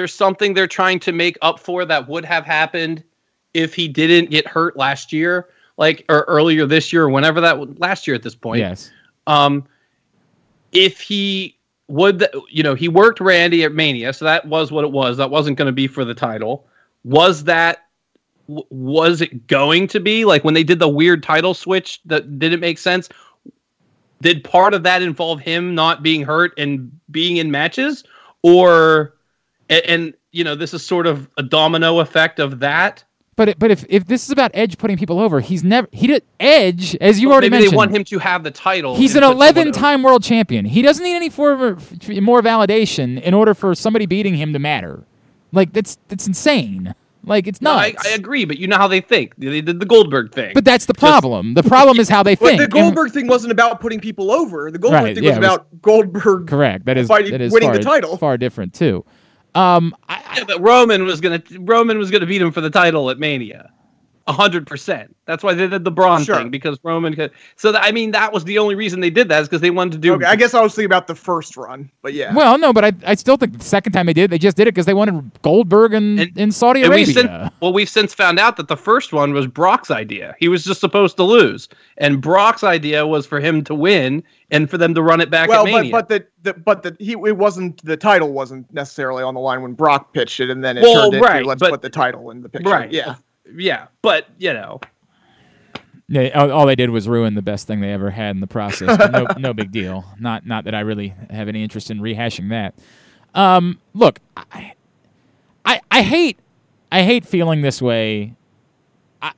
there's 0.00 0.14
something 0.14 0.54
they're 0.54 0.66
trying 0.66 0.98
to 0.98 1.12
make 1.12 1.36
up 1.42 1.60
for 1.60 1.84
that 1.84 2.08
would 2.08 2.24
have 2.24 2.46
happened 2.46 3.04
if 3.52 3.74
he 3.74 3.86
didn't 3.86 4.30
get 4.30 4.46
hurt 4.46 4.74
last 4.74 5.12
year, 5.12 5.48
like 5.76 6.06
or 6.08 6.22
earlier 6.22 6.64
this 6.64 6.90
year, 6.90 7.02
or 7.02 7.10
whenever 7.10 7.38
that 7.38 7.78
last 7.78 8.06
year 8.06 8.14
at 8.16 8.22
this 8.22 8.34
point. 8.34 8.60
yes. 8.60 8.90
Um, 9.26 9.66
if 10.72 11.02
he 11.02 11.54
would, 11.88 12.20
th- 12.20 12.30
you 12.48 12.62
know, 12.62 12.74
he 12.74 12.88
worked 12.88 13.20
Randy 13.20 13.62
at 13.62 13.74
Mania, 13.74 14.14
so 14.14 14.24
that 14.24 14.46
was 14.46 14.72
what 14.72 14.84
it 14.86 14.90
was. 14.90 15.18
That 15.18 15.30
wasn't 15.30 15.58
going 15.58 15.66
to 15.66 15.72
be 15.72 15.86
for 15.86 16.02
the 16.02 16.14
title. 16.14 16.66
Was 17.04 17.44
that? 17.44 17.84
w- 18.48 18.66
Was 18.70 19.20
it 19.20 19.46
going 19.48 19.86
to 19.88 20.00
be 20.00 20.24
like 20.24 20.44
when 20.44 20.54
they 20.54 20.64
did 20.64 20.78
the 20.78 20.88
weird 20.88 21.22
title 21.22 21.52
switch 21.52 22.00
that 22.06 22.38
didn't 22.38 22.60
make 22.60 22.78
sense? 22.78 23.10
Did 24.22 24.44
part 24.44 24.72
of 24.72 24.82
that 24.84 25.02
involve 25.02 25.40
him 25.40 25.74
not 25.74 26.02
being 26.02 26.22
hurt 26.22 26.54
and 26.56 26.90
being 27.10 27.36
in 27.36 27.50
matches, 27.50 28.02
or 28.42 29.14
and, 29.70 29.82
and 29.86 30.14
you 30.32 30.44
know 30.44 30.54
this 30.54 30.74
is 30.74 30.84
sort 30.84 31.06
of 31.06 31.28
a 31.38 31.42
domino 31.42 32.00
effect 32.00 32.38
of 32.38 32.60
that? 32.60 33.04
But 33.36 33.48
it, 33.50 33.58
but 33.58 33.70
if, 33.70 33.86
if 33.88 34.06
this 34.06 34.24
is 34.24 34.30
about 34.30 34.50
Edge 34.52 34.76
putting 34.76 34.98
people 34.98 35.18
over, 35.18 35.40
he's 35.40 35.64
never 35.64 35.88
he 35.92 36.06
did 36.08 36.22
Edge 36.40 36.94
as 36.96 37.20
you 37.20 37.32
already 37.32 37.48
Maybe 37.48 37.62
mentioned. 37.62 37.72
they 37.72 37.76
want 37.76 37.90
him 37.96 38.04
to 38.04 38.18
have 38.18 38.42
the 38.44 38.50
title. 38.50 38.96
He's 38.96 39.16
an 39.16 39.22
11 39.22 39.72
time 39.72 40.02
world 40.02 40.22
champion. 40.22 40.66
He 40.66 40.82
doesn't 40.82 41.02
need 41.02 41.14
any 41.14 41.30
for, 41.30 41.78
more 42.20 42.42
validation 42.42 43.18
in 43.22 43.32
order 43.32 43.54
for 43.54 43.74
somebody 43.74 44.04
beating 44.04 44.34
him 44.34 44.52
to 44.52 44.58
matter. 44.58 45.04
Like 45.52 45.72
that's 45.72 45.96
that's 46.08 46.26
insane. 46.26 46.94
Like 47.24 47.46
it's 47.46 47.62
No. 47.62 47.72
I, 47.72 47.94
I 48.04 48.10
agree, 48.10 48.44
but 48.44 48.58
you 48.58 48.66
know 48.66 48.76
how 48.76 48.88
they 48.88 49.00
think. 49.00 49.34
They 49.38 49.60
did 49.62 49.80
the 49.80 49.86
Goldberg 49.86 50.32
thing. 50.32 50.52
But 50.54 50.64
that's 50.66 50.84
the 50.86 50.94
problem. 50.94 51.54
the 51.54 51.62
problem 51.62 51.98
is 51.98 52.08
how 52.10 52.22
they 52.22 52.34
think. 52.34 52.58
the 52.58 52.64
And- 52.64 52.72
Goldberg 52.72 53.12
thing 53.12 53.26
wasn't 53.26 53.52
about 53.52 53.80
putting 53.80 54.00
people 54.00 54.30
over. 54.32 54.70
The 54.70 54.78
Goldberg 54.78 55.02
Right, 55.02 55.14
thing 55.14 55.24
yeah, 55.24 55.30
was 55.30 55.38
was- 55.38 55.46
about 55.46 55.82
Goldberg. 55.82 56.46
correct. 56.46 56.84
That 56.84 56.98
is 56.98 57.08
fighting- 57.08 57.32
that 57.32 57.40
is 57.40 57.52
winning 57.52 57.70
far, 57.70 57.78
the 57.78 57.84
title. 57.84 58.16
Far 58.18 58.36
different 58.36 58.74
too. 58.74 59.04
Um, 59.54 59.94
I, 60.08 60.22
Yeah, 60.36 60.44
but 60.44 60.60
Roman 60.60 61.04
was 61.04 61.20
gonna 61.20 61.42
Roman 61.58 61.98
was 61.98 62.10
gonna 62.10 62.26
beat 62.26 62.42
him 62.42 62.52
for 62.52 62.60
the 62.60 62.70
title 62.70 63.10
at 63.10 63.18
Mania, 63.18 63.72
hundred 64.28 64.66
percent. 64.66 65.16
That's 65.26 65.42
why 65.42 65.54
they 65.54 65.66
did 65.68 65.84
the 65.84 65.90
Braun 65.90 66.22
Sure. 66.24 66.36
thing 66.36 66.50
because 66.50 66.78
Roman 66.82 67.14
could. 67.14 67.30
So 67.56 67.72
that, 67.72 67.82
I 67.84 67.90
mean, 67.92 68.10
that 68.12 68.32
was 68.32 68.44
the 68.44 68.58
only 68.58 68.74
reason 68.74 69.00
they 69.00 69.10
did 69.10 69.28
that 69.28 69.42
is 69.42 69.48
because 69.48 69.60
they 69.60 69.70
wanted 69.70 69.92
to 69.92 69.98
do. 69.98 70.14
Okay, 70.14 70.24
I 70.26 70.36
guess 70.36 70.54
I 70.54 70.60
was 70.62 70.74
thinking 70.74 70.86
about 70.86 71.06
the 71.06 71.14
first 71.14 71.56
run, 71.56 71.90
but 72.02 72.12
yeah. 72.14 72.32
well, 72.34 72.58
no, 72.58 72.72
but 72.72 72.84
I, 72.84 72.92
I 73.06 73.14
still 73.14 73.36
think 73.36 73.58
the 73.58 73.64
second 73.64 73.92
time 73.92 74.06
they 74.06 74.12
did, 74.12 74.24
it, 74.24 74.30
they 74.30 74.38
just 74.38 74.56
did 74.56 74.68
it 74.68 74.74
because 74.74 74.86
they 74.86 74.94
wanted 74.94 75.30
Goldberg 75.42 75.94
in, 75.94 76.18
And- 76.18 76.38
in 76.38 76.52
Saudi 76.52 76.82
and 76.82 76.88
Arabia. 76.92 77.06
we've 77.06 77.14
since, 77.14 77.50
well, 77.60 77.72
we've 77.72 77.88
since 77.88 78.14
found 78.14 78.38
out 78.38 78.56
that 78.56 78.68
the 78.68 78.76
first 78.76 79.12
one 79.12 79.32
was 79.32 79.46
Brock's 79.46 79.90
idea. 79.90 80.34
He 80.38 80.48
was 80.48 80.64
just 80.64 80.80
supposed 80.80 81.16
to 81.16 81.22
lose, 81.24 81.68
and 81.98 82.20
Brock's 82.20 82.64
idea 82.64 83.06
was 83.06 83.26
for 83.26 83.40
him 83.40 83.62
to 83.64 83.74
win 83.74 84.22
and 84.52 84.68
for 84.68 84.78
them 84.78 84.94
to 84.94 85.02
run 85.02 85.20
it 85.20 85.30
back 85.30 85.48
well, 85.48 85.64
at 85.66 85.70
but 85.72 85.78
Mania. 85.78 85.92
but 85.92 86.08
the, 86.08 86.26
the 86.42 86.54
but 86.54 86.82
the 86.82 86.96
he 86.98 87.12
it 87.12 87.36
wasn't 87.36 87.82
the 87.84 87.96
title 87.96 88.32
wasn't 88.32 88.72
necessarily 88.74 89.22
on 89.22 89.34
the 89.34 89.40
line 89.40 89.62
when 89.62 89.74
Brock 89.74 90.12
pitched 90.12 90.40
it, 90.40 90.50
and 90.50 90.64
then 90.64 90.76
it 90.76 90.82
Well, 90.82 91.02
turned 91.02 91.14
into 91.14 91.26
right, 91.26 91.46
let's 91.46 91.60
but- 91.60 91.70
put 91.70 91.82
the 91.82 91.90
title 91.90 92.30
in 92.30 92.42
the 92.42 92.48
picture. 92.48 92.68
right? 92.70 92.90
Yeah. 92.92 93.14
Yeah. 93.56 93.88
But 94.02 94.26
you 94.38 94.52
know, 94.52 94.80
Yeah, 96.08 96.28
all, 96.30 96.50
all 96.50 96.66
they 96.66 96.76
did 96.76 96.90
was 96.90 97.08
ruin 97.08 97.34
the 97.34 97.42
best 97.42 97.66
thing 97.66 97.80
they 97.80 97.92
ever 97.92 98.10
had 98.10 98.34
in 98.36 98.40
the 98.40 98.46
process. 98.46 98.98
No, 99.10 99.26
no 99.38 99.52
big 99.54 99.70
deal. 99.72 100.04
Not 100.18 100.46
not 100.46 100.64
that 100.64 100.74
I 100.74 100.80
really 100.80 101.14
have 101.30 101.48
any 101.48 101.62
interest 101.62 101.90
in 101.90 102.00
rehashing 102.00 102.50
that. 102.50 102.74
Um, 103.34 103.80
look, 103.94 104.18
I, 104.36 104.72
I 105.64 105.80
I 105.90 106.02
hate 106.02 106.38
I 106.90 107.02
hate 107.02 107.24
feeling 107.24 107.62
this 107.62 107.80
way. 107.80 108.34
I 109.22 109.32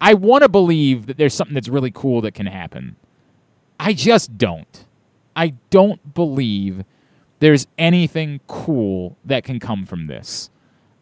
I 0.00 0.14
want 0.14 0.42
to 0.42 0.48
believe 0.48 1.06
that 1.06 1.16
there's 1.16 1.34
something 1.34 1.54
that's 1.54 1.68
really 1.68 1.90
cool 1.90 2.20
that 2.22 2.32
can 2.34 2.46
happen. 2.46 2.96
I 3.80 3.92
just 3.92 4.38
don't. 4.38 4.84
I 5.34 5.54
don't 5.70 6.14
believe 6.14 6.84
there's 7.40 7.66
anything 7.76 8.40
cool 8.46 9.16
that 9.24 9.42
can 9.42 9.58
come 9.58 9.84
from 9.84 10.06
this. 10.06 10.48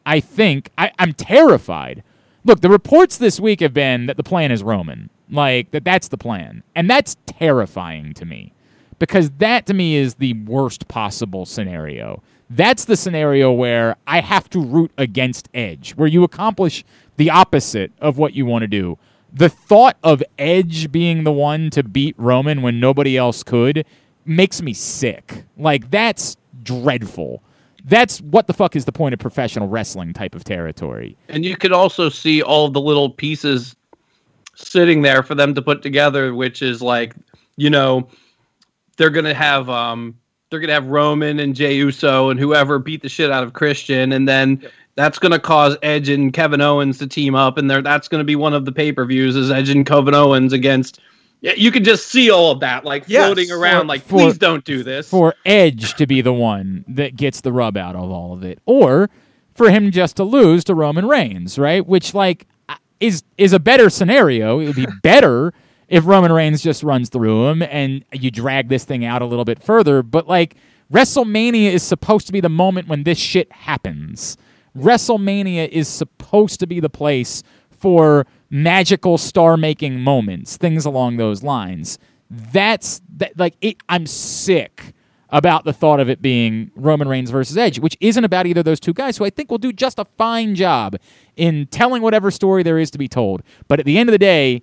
I 0.06 0.20
think 0.20 0.70
I, 0.78 0.90
I'm 0.98 1.12
terrified. 1.12 2.02
Look, 2.44 2.60
the 2.60 2.68
reports 2.68 3.18
this 3.18 3.38
week 3.38 3.60
have 3.60 3.72
been 3.72 4.06
that 4.06 4.16
the 4.16 4.22
plan 4.22 4.50
is 4.50 4.62
Roman. 4.62 5.10
Like 5.30 5.70
that 5.70 5.84
that's 5.84 6.08
the 6.08 6.18
plan. 6.18 6.62
And 6.74 6.90
that's 6.90 7.16
terrifying 7.26 8.14
to 8.14 8.24
me. 8.24 8.52
Because 8.98 9.30
that 9.38 9.66
to 9.66 9.74
me 9.74 9.96
is 9.96 10.14
the 10.16 10.34
worst 10.34 10.88
possible 10.88 11.46
scenario. 11.46 12.22
That's 12.50 12.84
the 12.84 12.96
scenario 12.96 13.50
where 13.50 13.96
I 14.06 14.20
have 14.20 14.50
to 14.50 14.60
root 14.60 14.92
against 14.98 15.48
Edge, 15.54 15.92
where 15.92 16.08
you 16.08 16.22
accomplish 16.22 16.84
the 17.16 17.30
opposite 17.30 17.92
of 18.00 18.18
what 18.18 18.34
you 18.34 18.44
want 18.44 18.62
to 18.62 18.68
do. 18.68 18.98
The 19.32 19.48
thought 19.48 19.96
of 20.02 20.22
Edge 20.38 20.92
being 20.92 21.24
the 21.24 21.32
one 21.32 21.70
to 21.70 21.82
beat 21.82 22.14
Roman 22.18 22.60
when 22.60 22.78
nobody 22.78 23.16
else 23.16 23.42
could 23.42 23.86
makes 24.24 24.60
me 24.60 24.74
sick. 24.74 25.44
Like 25.56 25.90
that's 25.90 26.36
dreadful. 26.62 27.42
That's 27.84 28.20
what 28.20 28.46
the 28.46 28.52
fuck 28.52 28.76
is 28.76 28.84
the 28.84 28.92
point 28.92 29.12
of 29.12 29.18
professional 29.18 29.68
wrestling 29.68 30.12
type 30.12 30.34
of 30.34 30.44
territory. 30.44 31.16
and 31.28 31.44
you 31.44 31.56
could 31.56 31.72
also 31.72 32.08
see 32.08 32.42
all 32.42 32.68
the 32.68 32.80
little 32.80 33.10
pieces 33.10 33.74
sitting 34.54 35.02
there 35.02 35.22
for 35.22 35.34
them 35.34 35.54
to 35.54 35.62
put 35.62 35.82
together, 35.82 36.34
which 36.34 36.62
is 36.62 36.82
like, 36.82 37.14
you 37.56 37.70
know, 37.70 38.08
they're 38.96 39.10
gonna 39.10 39.34
have 39.34 39.68
um 39.68 40.16
they're 40.50 40.60
gonna 40.60 40.74
have 40.74 40.86
Roman 40.86 41.40
and 41.40 41.54
Jey 41.54 41.74
Uso 41.74 42.30
and 42.30 42.38
whoever 42.38 42.78
beat 42.78 43.02
the 43.02 43.08
shit 43.08 43.30
out 43.30 43.42
of 43.42 43.54
Christian, 43.54 44.12
and 44.12 44.28
then 44.28 44.62
that's 44.94 45.18
gonna 45.18 45.38
cause 45.40 45.76
Edge 45.82 46.08
and 46.08 46.32
Kevin 46.32 46.60
Owens 46.60 46.98
to 46.98 47.06
team 47.06 47.34
up, 47.34 47.58
and 47.58 47.70
there 47.70 47.82
that's 47.82 48.08
gonna 48.08 48.24
be 48.24 48.36
one 48.36 48.54
of 48.54 48.64
the 48.64 48.72
pay 48.72 48.92
per 48.92 49.04
views 49.04 49.34
is 49.34 49.50
Edge 49.50 49.70
and 49.70 49.86
Kevin 49.86 50.14
Owens 50.14 50.52
against. 50.52 51.00
Yeah, 51.42 51.52
you 51.56 51.70
can 51.72 51.82
just 51.84 52.06
see 52.06 52.30
all 52.30 52.52
of 52.52 52.60
that 52.60 52.84
like 52.84 53.04
Yes, 53.08 53.26
floating 53.26 53.50
around. 53.50 53.82
for- 53.82 53.86
like, 53.88 54.02
for- 54.02 54.18
please 54.20 54.38
don't 54.38 54.64
do 54.64 54.82
this. 54.82 55.10
For 55.10 55.34
Edge 55.44 55.94
to 55.94 56.06
be 56.06 56.20
the 56.22 56.32
one 56.32 56.84
that 56.88 57.16
gets 57.16 57.40
the 57.42 57.52
rub 57.52 57.76
out 57.76 57.94
of 57.96 58.10
all 58.10 58.32
of 58.32 58.42
it, 58.44 58.60
or 58.64 59.10
for 59.54 59.68
him 59.70 59.90
just 59.90 60.16
to 60.16 60.24
lose 60.24 60.64
to 60.64 60.74
Roman 60.74 61.06
Reigns, 61.06 61.58
right? 61.58 61.84
Which 61.86 62.14
like 62.14 62.46
uh, 62.68 62.76
is 63.00 63.22
is 63.36 63.52
a 63.52 63.58
better 63.60 63.90
scenario. 63.90 64.60
It 64.60 64.66
would 64.66 64.76
be 64.76 64.86
better 65.02 65.52
if 65.88 66.06
Roman 66.06 66.32
Reigns 66.32 66.62
just 66.62 66.82
runs 66.82 67.08
through 67.10 67.48
him 67.48 67.60
and 67.62 68.02
you 68.12 68.30
drag 68.30 68.68
this 68.68 68.84
thing 68.84 69.04
out 69.04 69.20
a 69.20 69.26
little 69.26 69.44
bit 69.44 69.60
further. 69.62 70.02
But 70.02 70.26
like 70.28 70.54
WrestleMania 70.92 71.72
is 71.72 71.82
supposed 71.82 72.26
to 72.28 72.32
be 72.32 72.40
the 72.40 72.48
moment 72.48 72.86
when 72.88 73.02
this 73.02 73.18
shit 73.18 73.50
happens. 73.52 74.36
WrestleMania 74.78 75.68
is 75.68 75.88
supposed 75.88 76.60
to 76.60 76.66
be 76.66 76.80
the 76.80 76.88
place 76.90 77.42
for 77.70 78.26
magical 78.52 79.16
star 79.18 79.56
making 79.56 79.98
moments, 80.00 80.56
things 80.58 80.84
along 80.84 81.16
those 81.16 81.42
lines. 81.42 81.98
That's 82.30 83.00
that 83.16 83.36
like 83.36 83.56
it 83.60 83.78
I'm 83.88 84.06
sick 84.06 84.94
about 85.30 85.64
the 85.64 85.72
thought 85.72 85.98
of 85.98 86.10
it 86.10 86.20
being 86.20 86.70
Roman 86.76 87.08
Reigns 87.08 87.30
versus 87.30 87.56
Edge, 87.56 87.78
which 87.78 87.96
isn't 88.00 88.22
about 88.22 88.46
either 88.46 88.60
of 88.60 88.66
those 88.66 88.78
two 88.78 88.92
guys 88.92 89.16
who 89.16 89.24
I 89.24 89.30
think 89.30 89.50
will 89.50 89.58
do 89.58 89.72
just 89.72 89.98
a 89.98 90.04
fine 90.18 90.54
job 90.54 90.96
in 91.36 91.66
telling 91.68 92.02
whatever 92.02 92.30
story 92.30 92.62
there 92.62 92.78
is 92.78 92.90
to 92.90 92.98
be 92.98 93.08
told. 93.08 93.42
But 93.66 93.80
at 93.80 93.86
the 93.86 93.96
end 93.98 94.10
of 94.10 94.12
the 94.12 94.18
day, 94.18 94.60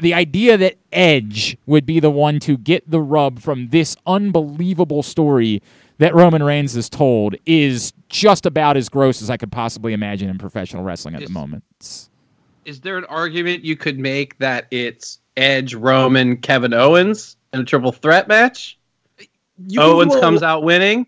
the 0.00 0.14
idea 0.14 0.56
that 0.56 0.76
Edge 0.90 1.58
would 1.66 1.84
be 1.84 2.00
the 2.00 2.10
one 2.10 2.40
to 2.40 2.56
get 2.56 2.90
the 2.90 3.00
rub 3.00 3.40
from 3.40 3.68
this 3.68 3.94
unbelievable 4.06 5.02
story 5.02 5.62
that 5.98 6.14
Roman 6.14 6.42
Reigns 6.42 6.72
has 6.74 6.88
told 6.88 7.36
is 7.44 7.92
just 8.08 8.46
about 8.46 8.78
as 8.78 8.88
gross 8.88 9.20
as 9.20 9.28
I 9.28 9.36
could 9.36 9.52
possibly 9.52 9.92
imagine 9.92 10.30
in 10.30 10.38
professional 10.38 10.82
wrestling 10.82 11.14
at 11.14 11.22
the 11.22 11.30
moment. 11.30 11.62
It's- 12.64 12.76
is 12.76 12.80
there 12.80 12.98
an 12.98 13.04
argument 13.06 13.64
you 13.64 13.76
could 13.76 13.98
make 13.98 14.38
that 14.38 14.66
it's 14.70 15.18
Edge, 15.36 15.74
Roman, 15.74 16.36
Kevin 16.36 16.74
Owens 16.74 17.36
in 17.52 17.60
a 17.60 17.64
triple 17.64 17.92
threat 17.92 18.28
match? 18.28 18.78
You 19.68 19.80
Owens 19.80 20.14
do 20.14 20.20
comes 20.20 20.42
out 20.42 20.62
winning, 20.62 21.06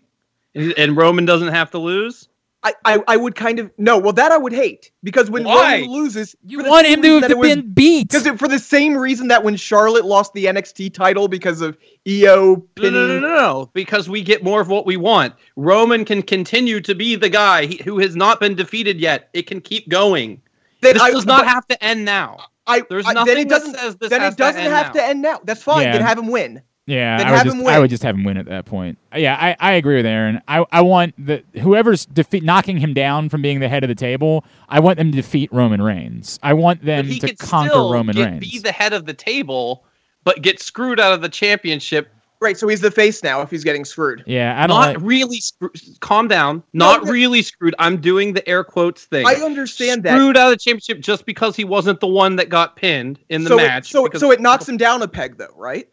and, 0.53 0.73
and 0.77 0.97
Roman 0.97 1.25
doesn't 1.25 1.49
have 1.49 1.71
to 1.71 1.77
lose. 1.79 2.27
I, 2.63 2.73
I 2.83 3.03
I 3.09 3.17
would 3.17 3.35
kind 3.35 3.59
of 3.59 3.69
no. 3.77 3.99
Well, 3.99 4.13
that 4.13 4.31
I 4.31 4.37
would 4.39 4.53
hate 4.53 4.89
because 5.03 5.29
when 5.29 5.43
Why? 5.43 5.81
Roman 5.81 5.91
loses, 5.91 6.35
You 6.47 6.57
for 6.59 6.63
the 6.63 6.69
want 6.71 6.87
same 6.87 6.93
him 6.97 7.01
to 7.03 7.13
have 7.13 7.21
that 7.21 7.31
it 7.31 7.37
was- 7.37 7.49
been 7.55 7.71
beat. 7.73 8.09
Because 8.09 8.27
for 8.39 8.47
the 8.47 8.57
same 8.57 8.97
reason 8.97 9.27
that 9.27 9.43
when 9.43 9.55
Charlotte 9.55 10.03
lost 10.05 10.33
the 10.33 10.45
NXT 10.45 10.91
title 10.93 11.27
because 11.27 11.61
of 11.61 11.77
Io 12.07 12.55
No, 12.55 12.55
pinning, 12.75 12.93
no, 12.93 13.07
no, 13.07 13.19
no, 13.19 13.27
no, 13.35 13.69
because 13.73 14.09
we 14.09 14.23
get 14.23 14.43
more 14.43 14.61
of 14.61 14.67
what 14.69 14.87
we 14.87 14.97
want. 14.97 15.35
Roman 15.55 16.05
can 16.05 16.23
continue 16.23 16.79
to 16.81 16.95
be 16.95 17.15
the 17.15 17.29
guy 17.29 17.67
he, 17.67 17.81
who 17.83 17.99
has 17.99 18.15
not 18.15 18.39
been 18.39 18.55
defeated 18.55 18.99
yet. 18.99 19.29
It 19.33 19.45
can 19.45 19.61
keep 19.61 19.87
going. 19.89 20.41
Then 20.81 20.93
This 20.93 21.01
I, 21.03 21.11
does 21.11 21.25
not 21.25 21.41
but 21.45 21.47
have 21.47 21.67
to 21.67 21.83
end 21.83 22.05
now. 22.05 22.45
I, 22.67 22.81
There's 22.89 23.05
I- 23.07 23.13
nothing 23.13 23.33
then 23.35 23.41
it 23.45 23.49
that 23.49 23.59
doesn't. 23.59 23.73
says 23.75 23.95
this 23.97 24.09
then 24.09 24.21
has 24.21 24.33
it 24.33 24.37
doesn't 24.37 24.61
end 24.61 24.73
have 24.73 24.87
now. 24.87 24.93
to 24.93 25.03
end 25.05 25.21
now. 25.21 25.39
That's 25.43 25.61
fine. 25.63 25.83
Yeah. 25.83 25.91
Then 25.93 26.01
have 26.01 26.17
him 26.17 26.27
win. 26.27 26.61
Yeah, 26.87 27.17
Then 27.17 27.25
I 27.27 27.31
would, 27.31 27.37
have 27.37 27.45
just, 27.45 27.57
him 27.57 27.67
I 27.67 27.79
would 27.79 27.89
just 27.89 28.03
have 28.03 28.15
him 28.15 28.23
win 28.25 28.37
at 28.37 28.45
that 28.45 28.65
point. 28.65 28.99
Yeah, 29.15 29.35
I, 29.39 29.55
I 29.59 29.71
agree 29.73 29.95
with 29.95 30.05
Aaron. 30.05 30.39
I, 30.47 30.63
I 30.71 30.81
want 30.81 31.15
the 31.17 31.43
whoever's 31.59 32.05
defeat 32.05 32.43
knocking 32.43 32.77
him 32.77 32.93
down 32.93 33.29
from 33.29 33.41
being 33.41 33.59
the 33.59 33.67
head 33.67 33.83
of 33.83 33.87
the 33.87 33.95
table. 33.95 34.45
I 34.69 34.79
want 34.81 34.99
them 34.99 35.11
to 35.11 35.15
defeat 35.15 35.51
Roman 35.51 35.81
Reigns. 35.81 36.39
I 36.43 36.53
want 36.53 36.85
them 36.85 37.07
he 37.07 37.17
to 37.21 37.27
could 37.29 37.39
conquer 37.39 37.69
still 37.71 37.91
Roman 37.91 38.15
get, 38.15 38.25
Reigns. 38.29 38.51
be 38.51 38.59
the 38.59 38.71
head 38.71 38.93
of 38.93 39.07
the 39.07 39.15
table, 39.15 39.83
but 40.25 40.43
get 40.43 40.61
screwed 40.61 40.99
out 40.99 41.13
of 41.13 41.23
the 41.23 41.29
championship. 41.29 42.11
Right. 42.41 42.57
So 42.57 42.67
he's 42.67 42.81
the 42.81 42.91
face 42.91 43.23
now 43.23 43.41
if 43.41 43.49
he's 43.49 43.63
getting 43.63 43.85
screwed. 43.85 44.23
yeah, 44.27 44.61
I 44.61 44.67
don't. 44.67 44.77
Not 44.79 44.95
Like, 44.95 44.97
really. 45.01 45.37
Screw- 45.39 45.71
calm 46.01 46.27
down. 46.27 46.61
Not 46.73 47.05
no. 47.05 47.11
really 47.11 47.41
screwed. 47.41 47.73
I'm 47.79 47.99
doing 48.01 48.33
the 48.33 48.47
air 48.47 48.63
quotes 48.63 49.05
thing. 49.05 49.25
I 49.25 49.35
understand 49.35 50.03
that. 50.03 50.15
screwed 50.17 50.37
out 50.37 50.47
of 50.51 50.57
the 50.57 50.57
championship 50.57 50.99
just 50.99 51.25
because 51.25 51.55
he 51.55 51.63
wasn't 51.63 51.99
the 52.01 52.07
one 52.07 52.35
that 52.35 52.49
got 52.49 52.75
pinned 52.75 53.19
in 53.29 53.43
the 53.43 53.49
so 53.49 53.55
match. 53.57 53.87
It, 53.89 53.91
so 53.91 54.03
because- 54.03 54.19
so 54.21 54.31
it 54.31 54.41
knocks 54.41 54.67
him 54.67 54.77
down 54.77 55.01
a 55.01 55.07
peg 55.07 55.37
though, 55.37 55.47
right? 55.55 55.87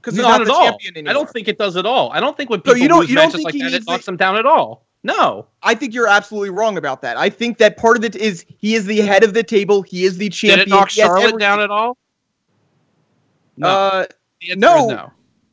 Because 0.00 0.14
he's 0.16 0.22
not, 0.22 0.38
not, 0.38 0.40
at 0.42 0.48
all. 0.48 0.64
champion 0.70 0.96
anymore. 0.96 1.10
I 1.10 1.12
don't 1.12 1.30
think 1.30 1.46
it 1.46 1.58
does 1.58 1.76
at 1.76 1.86
all. 1.86 2.10
I 2.12 2.18
don't 2.18 2.36
think 2.36 2.50
when 2.50 2.58
So 2.60 2.72
people 2.72 2.78
you 2.78 2.88
don't- 2.88 3.00
lose 3.00 3.10
you 3.10 3.14
don't 3.14 3.26
matches 3.26 3.34
think 3.36 3.44
like 3.44 3.54
that, 3.54 3.66
it 3.68 3.72
needs 3.72 3.86
knocks 3.86 4.04
the- 4.06 4.10
them 4.12 4.16
down 4.16 4.36
at 4.36 4.46
all. 4.46 4.86
No. 5.04 5.46
I 5.62 5.74
think 5.74 5.94
you're 5.94 6.08
absolutely 6.08 6.50
wrong 6.50 6.76
about 6.76 7.02
that. 7.02 7.16
I 7.16 7.28
think 7.28 7.58
that 7.58 7.76
part 7.76 7.96
of 7.96 8.04
it 8.04 8.16
is 8.16 8.44
he 8.58 8.74
is 8.74 8.86
the 8.86 9.00
head 9.02 9.22
of 9.22 9.34
the 9.34 9.42
table. 9.42 9.82
He 9.82 10.04
is 10.04 10.16
the 10.18 10.28
champion. 10.28 10.58
Did 10.60 10.68
champion. 10.70 10.76
it 10.76 10.80
knock 10.80 10.90
Charlotte 10.90 11.38
down 11.40 11.60
at 11.60 11.70
all? 11.70 11.98
No. 13.56 13.68
Uh, 13.68 14.06
The 14.40 14.56
no. 14.56 14.76
is 14.78 14.86
no. 14.96 15.12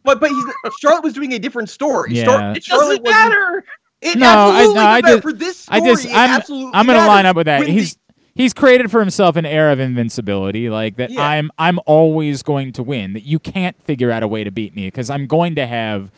But 0.09 0.19
but 0.19 0.29
he's 0.29 0.45
Charlotte 0.79 1.03
was 1.03 1.13
doing 1.13 1.33
a 1.33 1.39
different 1.39 1.69
story. 1.69 2.13
Yeah. 2.13 2.25
Char- 2.25 2.55
It 2.55 2.63
Charlotte 2.63 3.03
doesn't 3.03 3.03
wasn't- 3.03 3.29
matter. 3.29 3.65
It 4.01 4.17
No, 4.17 4.27
I- 4.27 4.63
no, 4.65 4.71
I 4.79 5.01
matters. 5.01 5.09
just- 5.11 5.21
for 5.23 5.33
this 5.33 5.65
I 5.69 5.77
story. 5.79 5.91
just 5.91 6.05
it 6.05 6.11
I'm 6.15 6.29
absolutely 6.29 6.71
I'm 6.73 6.85
gonna 6.87 7.07
line 7.07 7.25
up 7.25 7.35
with 7.35 7.45
that. 7.45 7.59
When 7.59 7.69
He's 7.69 7.95
the- 7.95 7.99
he's 8.35 8.53
created 8.53 8.89
for 8.89 8.99
himself 9.01 9.35
an 9.35 9.45
air 9.45 9.71
of 9.71 9.79
invincibility, 9.79 10.69
like 10.69 10.95
that. 10.97 11.11
Yeah. 11.11 11.21
I'm 11.21 11.51
I'm 11.59 11.79
always 11.85 12.41
going 12.43 12.71
to 12.73 12.83
win. 12.83 13.13
That 13.13 13.23
you 13.23 13.39
can't 13.39 13.75
figure 13.83 14.11
out 14.11 14.23
a 14.23 14.27
way 14.27 14.43
to 14.43 14.51
beat 14.51 14.75
me 14.75 14.87
because 14.87 15.09
I'm 15.09 15.27
going 15.27 15.55
to 15.55 15.67
have 15.67 16.11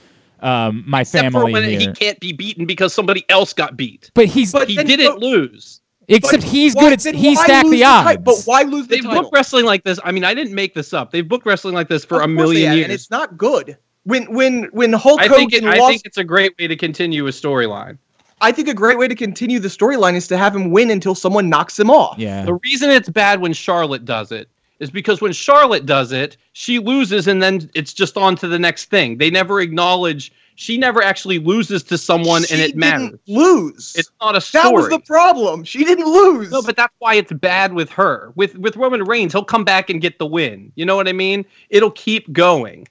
um, 0.43 0.83
my 0.87 1.01
Except 1.01 1.25
for 1.27 1.31
family 1.41 1.53
when 1.53 1.63
here. 1.69 1.79
he 1.79 1.87
can't 1.87 2.19
be 2.19 2.33
beaten 2.33 2.65
because 2.65 2.93
somebody 2.93 3.23
else 3.29 3.53
got 3.53 3.77
beat. 3.77 4.09
but 4.15 4.25
he's 4.25 4.51
But 4.51 4.69
He 4.69 4.75
then- 4.75 4.87
didn't 4.87 5.05
but- 5.07 5.19
lose. 5.19 5.80
Except 6.15 6.43
but 6.43 6.49
he's 6.51 6.73
why- 6.75 6.81
good 6.83 6.93
at 6.93 6.99
then 7.01 7.13
he 7.15 7.35
why 7.35 7.43
stacked 7.45 7.65
lose 7.65 7.71
the 7.71 7.77
ti- 7.79 7.83
odds. 7.83 8.17
but 8.23 8.41
why 8.45 8.61
lose 8.63 8.87
the 8.87 8.95
They've 8.95 9.03
title? 9.03 9.23
booked 9.23 9.33
wrestling 9.33 9.65
like 9.65 9.83
this. 9.83 9.99
I 10.03 10.11
mean, 10.11 10.23
I 10.23 10.33
didn't 10.33 10.53
make 10.53 10.73
this 10.73 10.93
up. 10.93 11.11
They've 11.11 11.27
booked 11.27 11.45
wrestling 11.45 11.73
like 11.75 11.87
this 11.87 12.05
for 12.05 12.17
Of 12.17 12.23
a 12.25 12.27
million 12.27 12.69
they 12.71 12.75
years. 12.77 12.83
and 12.85 12.93
it's 12.93 13.09
not 13.11 13.37
good. 13.37 13.77
When 14.03 14.31
when 14.33 14.63
when 14.71 14.93
Hulk 14.93 15.19
I 15.21 15.27
think 15.27 15.53
it, 15.53 15.63
Hogan 15.63 15.73
I 15.73 15.77
lost 15.79 15.91
think 15.91 16.01
it's 16.05 16.17
a 16.17 16.23
great 16.23 16.53
way 16.59 16.67
to 16.67 16.75
continue 16.75 17.27
a 17.27 17.31
storyline. 17.31 17.97
I 18.43 18.51
think 18.51 18.67
a 18.67 18.73
great 18.73 18.97
way 18.97 19.07
to 19.07 19.13
continue 19.15 19.59
the 19.59 19.67
storyline 19.67 20.15
is 20.15 20.27
to 20.29 20.37
have 20.37 20.55
him 20.55 20.71
win 20.71 20.89
until 20.89 21.13
someone 21.13 21.47
knocks 21.49 21.79
him 21.79 21.91
off. 21.91 22.17
Yeah. 22.17 22.43
The 22.43 22.55
reason 22.55 22.89
it's 22.89 23.07
bad 23.09 23.39
when 23.39 23.53
Charlotte 23.53 24.03
does 24.05 24.31
it 24.31 24.49
is 24.79 24.89
because 24.89 25.21
when 25.21 25.31
Charlotte 25.31 25.85
does 25.85 26.11
it, 26.11 26.37
she 26.53 26.79
loses 26.79 27.27
and 27.27 27.39
then 27.43 27.69
it's 27.75 27.93
just 27.93 28.17
on 28.17 28.35
to 28.37 28.47
the 28.47 28.57
next 28.57 28.85
thing. 28.85 29.19
They 29.19 29.29
never 29.29 29.61
acknowledge 29.61 30.31
she 30.55 30.77
never 30.77 31.01
actually 31.01 31.39
loses 31.39 31.83
to 31.83 31.97
someone 31.97 32.43
She 32.43 32.53
and 32.53 32.61
it 32.61 32.67
didn't 32.67 32.79
matters. 32.79 33.19
Lose. 33.27 33.93
It's 33.97 34.11
not 34.21 34.35
a 34.35 34.41
story. 34.41 34.63
that 34.63 34.73
was 34.73 34.89
the 34.89 34.99
problem. 34.99 35.63
She 35.63 35.83
didn't 35.83 36.05
lose. 36.05 36.51
No, 36.51 36.61
but 36.61 36.75
that's 36.75 36.93
why 36.99 37.15
it's 37.15 37.31
bad 37.31 37.73
with 37.73 37.89
her. 37.91 38.31
With 38.35 38.57
with 38.57 38.75
Roman 38.75 39.03
Reigns, 39.03 39.33
he'll 39.33 39.43
come 39.43 39.63
back 39.63 39.89
and 39.89 40.01
get 40.01 40.19
the 40.19 40.25
win. 40.25 40.71
You 40.75 40.85
know 40.85 40.95
what 40.95 41.07
I 41.07 41.13
mean? 41.13 41.45
It'll 41.69 41.91
keep 41.91 42.31
going. 42.31 42.87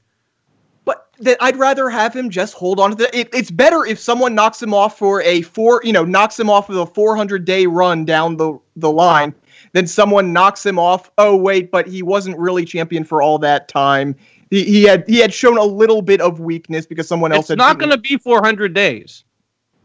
But 0.84 1.08
that 1.20 1.36
I'd 1.40 1.56
rather 1.56 1.88
have 1.90 2.14
him 2.14 2.30
just 2.30 2.54
hold 2.54 2.80
on 2.80 2.90
to 2.90 2.96
the. 2.96 3.18
It, 3.18 3.28
it's 3.32 3.50
better 3.50 3.84
if 3.84 3.98
someone 3.98 4.34
knocks 4.34 4.62
him 4.62 4.74
off 4.74 4.98
for 4.98 5.22
a 5.22 5.42
four, 5.42 5.80
you 5.84 5.92
know, 5.92 6.04
knocks 6.04 6.38
him 6.40 6.50
off 6.50 6.68
with 6.68 6.78
a 6.78 6.86
400 6.86 7.44
day 7.44 7.66
run 7.66 8.04
down 8.04 8.36
the 8.36 8.58
the 8.76 8.90
line, 8.90 9.34
than 9.72 9.86
someone 9.86 10.32
knocks 10.32 10.64
him 10.64 10.78
off. 10.78 11.10
Oh 11.18 11.36
wait, 11.36 11.70
but 11.70 11.86
he 11.86 12.02
wasn't 12.02 12.38
really 12.38 12.64
champion 12.64 13.04
for 13.04 13.22
all 13.22 13.38
that 13.38 13.68
time. 13.68 14.16
He, 14.50 14.64
he 14.64 14.82
had 14.82 15.04
he 15.08 15.18
had 15.18 15.32
shown 15.32 15.56
a 15.56 15.64
little 15.64 16.02
bit 16.02 16.20
of 16.20 16.40
weakness 16.40 16.84
because 16.86 17.06
someone 17.08 17.32
else 17.32 17.42
It's 17.44 17.48
had. 17.50 17.58
not 17.58 17.78
going 17.78 17.90
to 17.92 17.98
be 17.98 18.16
400 18.16 18.74
days. 18.74 19.24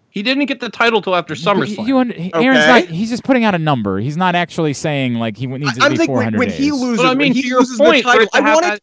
He 0.09 0.23
didn't 0.23 0.45
get 0.45 0.59
the 0.61 0.69
title 0.69 1.01
till 1.01 1.15
after 1.15 1.33
But 1.35 1.39
SummerSlam. 1.41 1.87
You, 1.87 1.97
under- 1.99 2.15
Aaron's 2.15 2.35
Okay. 2.35 2.67
not. 2.67 2.83
He's 2.85 3.09
just 3.09 3.23
putting 3.23 3.43
out 3.43 3.53
a 3.53 3.59
number. 3.59 3.99
He's 3.99 4.15
not 4.17 4.33
actually 4.33 4.73
saying 4.73 5.15
like 5.15 5.35
he 5.37 5.45
needs 5.45 5.77
to 5.77 5.83
I'm 5.83 5.91
be 5.91 5.97
thinking 5.97 6.15
400 6.15 6.39
when, 6.39 6.47
when 6.49 6.57
he 6.57 6.71
loses, 6.71 6.97
But 6.97 7.05
I 7.07 7.09
mean, 7.09 7.17
when 7.17 7.31
he 7.33 7.47
your 7.47 7.59
loses 7.59 7.77
point, 7.77 8.05
the 8.05 8.11
title, 8.11 8.27
I 8.33 8.41
have 8.41 8.53
want 8.55 8.63
that- 8.65 8.79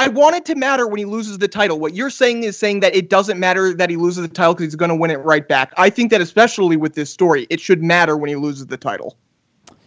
I 0.00 0.06
want 0.06 0.36
it 0.36 0.44
to 0.44 0.54
matter 0.54 0.86
when 0.86 0.98
he 0.98 1.04
loses 1.04 1.38
the 1.38 1.48
title. 1.48 1.80
What 1.80 1.92
you're 1.92 2.08
saying 2.10 2.44
is 2.44 2.56
saying 2.56 2.80
that 2.80 2.94
it 2.94 3.10
doesn't 3.10 3.40
matter 3.40 3.74
that 3.74 3.90
he 3.90 3.96
loses 3.96 4.22
the 4.22 4.32
title 4.32 4.54
because 4.54 4.66
he's 4.66 4.76
going 4.76 4.90
to 4.90 4.94
win 4.94 5.10
it 5.10 5.16
right 5.24 5.46
back. 5.48 5.72
I 5.76 5.90
think 5.90 6.12
that 6.12 6.20
especially 6.20 6.76
with 6.76 6.94
this 6.94 7.10
story, 7.10 7.48
it 7.50 7.58
should 7.60 7.82
matter 7.82 8.16
when 8.16 8.28
he 8.28 8.36
loses 8.36 8.68
the 8.68 8.76
title. 8.76 9.16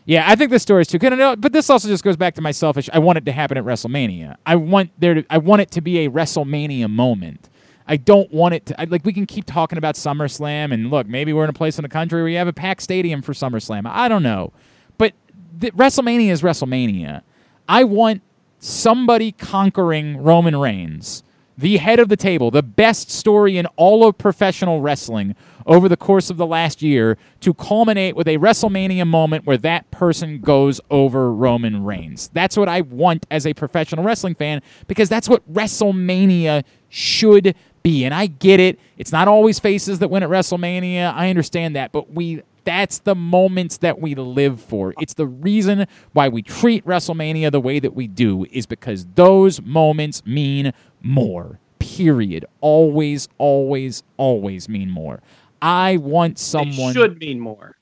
Yeah, 0.05 0.25
I 0.27 0.35
think 0.35 0.51
this 0.51 0.63
story 0.63 0.81
is 0.81 0.87
too 0.87 0.97
good. 0.97 1.13
Know- 1.17 1.31
uh, 1.31 1.35
But 1.35 1.53
this 1.53 1.69
also 1.69 1.87
just 1.87 2.03
goes 2.03 2.17
back 2.17 2.35
to 2.35 2.41
my 2.41 2.51
selfish. 2.51 2.89
I 2.91 2.99
want 2.99 3.17
it 3.17 3.25
to 3.25 3.31
happen 3.31 3.57
at 3.57 3.63
WrestleMania. 3.63 4.35
I 4.45 4.55
want 4.55 4.91
there. 4.99 5.15
To, 5.15 5.25
I 5.29 5.37
want 5.37 5.61
it 5.61 5.71
to 5.71 5.81
be 5.81 6.05
a 6.05 6.09
WrestleMania 6.09 6.89
moment. 6.89 7.49
I 7.87 7.97
don't 7.97 8.31
want 8.33 8.53
it 8.55 8.65
to 8.67 8.81
I, 8.81 8.85
like 8.85 9.03
we 9.05 9.13
can 9.13 9.25
keep 9.25 9.45
talking 9.45 9.77
about 9.77 9.95
SummerSlam 9.95 10.73
and 10.73 10.89
look, 10.89 11.07
maybe 11.07 11.33
we're 11.33 11.43
in 11.43 11.49
a 11.49 11.53
place 11.53 11.77
in 11.77 11.83
the 11.83 11.89
country 11.89 12.21
where 12.21 12.29
you 12.29 12.37
have 12.37 12.47
a 12.47 12.53
packed 12.53 12.81
stadium 12.81 13.21
for 13.21 13.33
SummerSlam. 13.33 13.85
I 13.85 14.07
don't 14.07 14.23
know, 14.23 14.53
but 14.97 15.13
the, 15.57 15.71
WrestleMania 15.71 16.29
is 16.29 16.41
WrestleMania. 16.41 17.21
I 17.67 17.83
want 17.83 18.21
somebody 18.59 19.31
conquering 19.33 20.17
Roman 20.17 20.55
Reigns, 20.55 21.23
the 21.57 21.77
head 21.77 21.99
of 21.99 22.07
the 22.09 22.15
table, 22.17 22.51
the 22.51 22.63
best 22.63 23.09
story 23.11 23.57
in 23.57 23.65
all 23.75 24.07
of 24.07 24.17
professional 24.17 24.81
wrestling 24.81 25.35
over 25.65 25.87
the 25.89 25.97
course 25.97 26.29
of 26.29 26.37
the 26.37 26.45
last 26.45 26.81
year 26.81 27.17
to 27.41 27.53
culminate 27.53 28.15
with 28.15 28.27
a 28.27 28.37
WrestleMania 28.37 29.07
moment 29.07 29.45
where 29.45 29.57
that 29.57 29.89
person 29.91 30.39
goes 30.39 30.79
over 30.89 31.33
Roman 31.33 31.83
Reigns. 31.83 32.29
That's 32.33 32.57
what 32.57 32.69
I 32.69 32.81
want 32.81 33.25
as 33.31 33.45
a 33.45 33.53
professional 33.53 34.03
wrestling 34.03 34.35
fan 34.35 34.61
because 34.87 35.09
that's 35.09 35.29
what 35.29 35.51
WrestleMania 35.51 36.63
should 36.89 37.55
be. 37.83 38.05
And 38.05 38.13
I 38.13 38.27
get 38.27 38.59
it. 38.59 38.79
It's 38.97 39.11
not 39.11 39.27
always 39.27 39.59
faces 39.59 39.99
that 39.99 40.09
win 40.09 40.23
at 40.23 40.29
WrestleMania. 40.29 41.13
I 41.13 41.29
understand 41.29 41.75
that, 41.75 41.91
but 41.91 42.11
we 42.11 42.43
that's 42.63 42.99
the 42.99 43.15
moments 43.15 43.77
that 43.77 43.99
we 43.99 44.15
live 44.15 44.61
for. 44.61 44.93
It's 44.99 45.15
the 45.15 45.25
reason 45.25 45.87
why 46.13 46.27
we 46.29 46.41
treat 46.41 46.85
WrestleMania 46.85 47.51
the 47.51 47.59
way 47.59 47.79
that 47.79 47.95
we 47.95 48.07
do 48.07 48.45
is 48.51 48.65
because 48.65 49.05
those 49.15 49.61
moments 49.61 50.25
mean 50.25 50.73
more. 51.01 51.59
Period. 51.79 52.45
Always, 52.59 53.27
always, 53.39 54.03
always 54.17 54.69
mean 54.69 54.91
more. 54.91 55.21
I 55.61 55.97
want 55.97 56.39
someone 56.39 56.91
It 56.91 56.93
should 56.93 57.19
mean 57.19 57.39
more. 57.39 57.75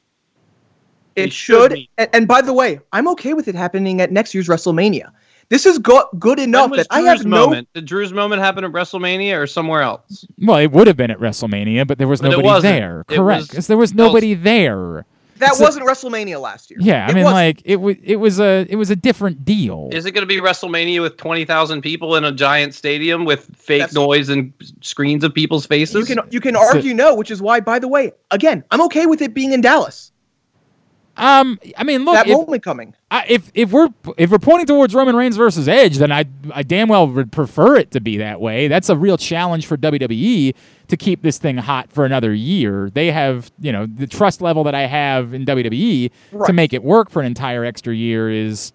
It, 1.15 1.23
It 1.27 1.33
should 1.33 1.71
should. 1.71 1.87
and, 1.97 2.09
and 2.13 2.27
by 2.27 2.41
the 2.41 2.53
way, 2.53 2.79
I'm 2.93 3.07
okay 3.09 3.33
with 3.33 3.47
it 3.47 3.55
happening 3.55 3.99
at 4.01 4.11
next 4.11 4.33
year's 4.33 4.47
WrestleMania. 4.47 5.11
This 5.49 5.65
is 5.65 5.79
go- 5.79 6.07
good 6.19 6.39
enough 6.39 6.69
was 6.69 6.77
that 6.81 6.87
I 6.91 7.01
Drew's 7.01 7.07
have 7.19 7.25
no. 7.25 7.45
moment? 7.47 7.67
Did 7.73 7.85
Drew's 7.85 8.13
moment 8.13 8.41
happen 8.41 8.63
at 8.63 8.71
WrestleMania 8.71 9.39
or 9.41 9.47
somewhere 9.47 9.81
else? 9.81 10.25
Well, 10.39 10.57
it 10.57 10.71
would 10.71 10.85
have 10.87 10.95
been 10.95 11.09
at 11.09 11.19
WrestleMania, 11.19 11.87
but 11.87 11.97
there 11.97 12.07
was 12.07 12.21
But 12.21 12.31
nobody 12.31 12.61
there. 12.61 13.03
Correct. 13.07 13.39
was- 13.41 13.47
'cause 13.49 13.67
there 13.67 13.77
was 13.77 13.93
nobody 13.95 14.35
there. 14.35 15.05
That 15.39 15.49
It's 15.51 15.59
a- 15.59 15.63
wasn't 15.63 15.87
WrestleMania 15.87 16.39
last 16.39 16.69
year. 16.69 16.79
Yeah, 16.81 17.05
I 17.05 17.09
It 17.09 17.15
mean, 17.15 17.23
wasn't. 17.23 17.35
like 17.35 17.61
it 17.65 17.77
was. 17.77 17.95
It 18.03 18.17
was 18.17 18.39
a. 18.39 18.65
It 18.69 18.75
was 18.75 18.89
a 18.89 18.95
different 18.95 19.43
deal. 19.45 19.89
Is 19.91 20.05
it 20.05 20.11
going 20.11 20.21
to 20.21 20.27
be 20.27 20.39
WrestleMania 20.39 21.01
with 21.01 21.17
20,000 21.17 21.81
people 21.81 22.15
in 22.15 22.23
a 22.25 22.31
giant 22.31 22.73
stadium 22.75 23.25
with 23.25 23.49
fake 23.55 23.79
That's- 23.79 23.93
noise 23.93 24.29
and 24.29 24.53
screens 24.81 25.23
of 25.23 25.33
people's 25.33 25.65
faces? 25.65 26.07
you 26.09 26.15
can 26.15 26.25
you 26.29 26.39
can 26.39 26.55
argue 26.55 26.93
no, 26.93 27.15
which 27.15 27.31
is 27.31 27.41
why, 27.41 27.59
by 27.59 27.79
the 27.79 27.87
way, 27.87 28.11
again, 28.31 28.63
I'm 28.71 28.81
okay 28.83 29.05
with 29.05 29.21
it 29.21 29.33
being 29.33 29.51
in 29.53 29.61
Dallas. 29.61 30.11
Um, 31.19 31.59
I 31.77 31.83
mean, 31.83 32.05
look, 32.05 32.15
that 32.15 32.27
if, 32.27 32.61
coming. 32.61 32.95
I, 33.11 33.25
if 33.27 33.51
if 33.53 33.71
we're 33.71 33.89
if 34.17 34.31
we're 34.31 34.39
pointing 34.39 34.67
towards 34.67 34.95
Roman 34.95 35.17
Reigns 35.17 35.35
versus 35.35 35.67
Edge, 35.67 35.97
then 35.97 36.13
I 36.13 36.23
I 36.53 36.63
damn 36.63 36.87
well 36.87 37.07
would 37.07 37.31
prefer 37.31 37.75
it 37.75 37.91
to 37.91 37.99
be 37.99 38.17
that 38.17 38.39
way. 38.39 38.69
That's 38.69 38.87
a 38.87 38.95
real 38.95 39.17
challenge 39.17 39.65
for 39.65 39.75
WWE 39.75 40.55
to 40.87 40.97
keep 40.97 41.21
this 41.21 41.37
thing 41.37 41.57
hot 41.57 41.91
for 41.91 42.05
another 42.05 42.33
year. 42.33 42.89
They 42.89 43.11
have 43.11 43.51
you 43.59 43.73
know 43.73 43.85
the 43.85 44.07
trust 44.07 44.41
level 44.41 44.63
that 44.63 44.75
I 44.75 44.85
have 44.85 45.33
in 45.33 45.45
WWE 45.45 46.09
to 46.45 46.53
make 46.53 46.71
it 46.71 46.83
work 46.83 47.09
for 47.09 47.19
an 47.19 47.25
entire 47.25 47.65
extra 47.65 47.93
year 47.93 48.29
is 48.29 48.71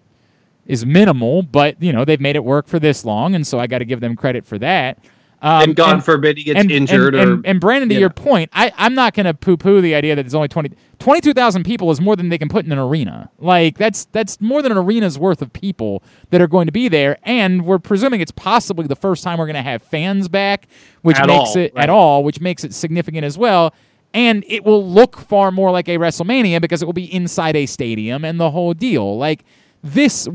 is 0.67 0.85
minimal, 0.85 1.41
but 1.41 1.81
you 1.81 1.91
know 1.91 2.05
they've 2.05 2.21
made 2.21 2.35
it 2.35 2.43
work 2.43 2.67
for 2.67 2.77
this 2.77 3.05
long, 3.05 3.33
and 3.33 3.45
so 3.45 3.59
I 3.59 3.65
got 3.65 3.79
to 3.79 3.85
give 3.85 4.01
them 4.01 4.15
credit 4.15 4.45
for 4.45 4.59
that. 4.59 4.99
Um, 5.41 5.63
and 5.63 5.75
God 5.75 6.03
forbid 6.03 6.37
he 6.37 6.43
gets 6.43 6.59
and, 6.59 6.71
injured 6.71 7.13
and, 7.13 7.29
or 7.29 7.33
and, 7.33 7.45
and 7.45 7.59
Brandon, 7.59 7.89
to 7.89 7.95
you 7.95 8.01
your 8.01 8.09
point, 8.09 8.49
I, 8.53 8.71
I'm 8.77 8.95
not 8.95 9.13
going 9.13 9.25
to 9.25 9.33
poo-poo 9.33 9.81
the 9.81 9.93
idea 9.93 10.15
that 10.15 10.23
there's 10.23 10.33
only 10.33 10.47
20 10.47 10.71
22,000 10.99 11.63
people 11.63 11.91
is 11.91 11.99
more 11.99 12.15
than 12.15 12.29
they 12.29 12.37
can 12.37 12.47
put 12.47 12.65
in 12.65 12.71
an 12.71 12.79
arena. 12.79 13.29
Like 13.37 13.77
that's 13.77 14.05
that's 14.05 14.39
more 14.39 14.61
than 14.61 14.71
an 14.71 14.77
arena's 14.77 15.19
worth 15.19 15.41
of 15.41 15.51
people 15.53 16.03
that 16.29 16.41
are 16.41 16.47
going 16.47 16.65
to 16.67 16.71
be 16.71 16.87
there, 16.87 17.17
and 17.23 17.65
we're 17.65 17.79
presuming 17.79 18.21
it's 18.21 18.31
possibly 18.31 18.87
the 18.87 18.95
first 18.95 19.23
time 19.23 19.37
we're 19.37 19.45
going 19.45 19.55
to 19.55 19.61
have 19.61 19.83
fans 19.83 20.27
back, 20.27 20.67
which 21.01 21.17
At 21.17 21.27
makes 21.27 21.49
all, 21.49 21.57
it 21.57 21.73
right. 21.75 21.83
at 21.83 21.89
all, 21.89 22.23
which 22.23 22.39
makes 22.39 22.63
it 22.63 22.73
significant 22.73 23.25
as 23.25 23.37
well. 23.37 23.73
And 24.13 24.45
it 24.47 24.63
will 24.63 24.87
look 24.89 25.17
far 25.17 25.51
more 25.51 25.71
like 25.71 25.89
a 25.89 25.97
WrestleMania 25.97 26.61
because 26.61 26.81
it 26.81 26.85
will 26.85 26.93
be 26.93 27.13
inside 27.13 27.57
a 27.57 27.65
stadium 27.65 28.23
and 28.23 28.39
the 28.39 28.49
whole 28.49 28.73
deal. 28.73 29.17
Like 29.17 29.43
this, 29.83 30.25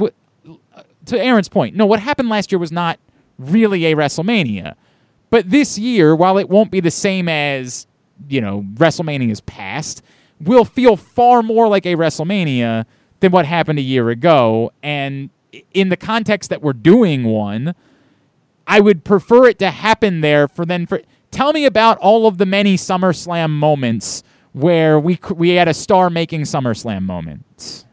to 1.07 1.19
Aaron's 1.19 1.49
point, 1.49 1.75
no, 1.75 1.87
what 1.87 1.99
happened 1.99 2.29
last 2.29 2.53
year 2.53 2.59
was 2.59 2.71
not 2.71 3.01
really 3.39 3.87
a 3.87 3.97
WrestleMania. 3.97 4.75
But 5.31 5.51
this 5.51 5.79
year, 5.79 6.15
while 6.15 6.39
it 6.39 6.49
won't 6.49 6.71
be 6.71 6.81
the 6.81 6.91
same 6.91 7.29
as, 7.29 7.87
you 8.29 8.41
know, 8.41 8.65
WrestleMania's 8.75 9.41
past, 9.41 10.03
will 10.41 10.65
feel 10.65 10.97
far 10.97 11.43
more 11.43 11.69
like 11.69 11.87
a 11.87 11.95
WrestleMania 11.95 12.85
than 13.21 13.33
what 13.33 13.47
happened 13.47 13.79
a 13.79 13.83
year 13.83 14.11
ago. 14.11 14.73
And 14.83 15.31
in 15.73 15.89
the 15.89 15.97
context 15.97 16.51
that 16.51 16.63
we're 16.63 16.73
doing 16.73 17.25
one, 17.25 17.75
I 18.67 18.81
would 18.81 19.05
prefer 19.05 19.47
it 19.47 19.59
to 19.61 19.71
happen 19.71 20.21
there 20.21 20.49
for 20.49 20.65
then 20.65 20.87
for 20.87 21.01
tell 21.31 21.53
me 21.53 21.65
about 21.65 21.99
all 21.99 22.27
of 22.27 22.39
the 22.39 22.47
many 22.47 22.77
SummerSlam 22.77 23.51
moments 23.51 24.23
where 24.53 24.99
we 24.99 25.19
we 25.35 25.51
had 25.51 25.69
a 25.69 25.75
star 25.75 26.11
making 26.11 26.43
SummerSlam 26.43 27.03
moments. 27.03 27.85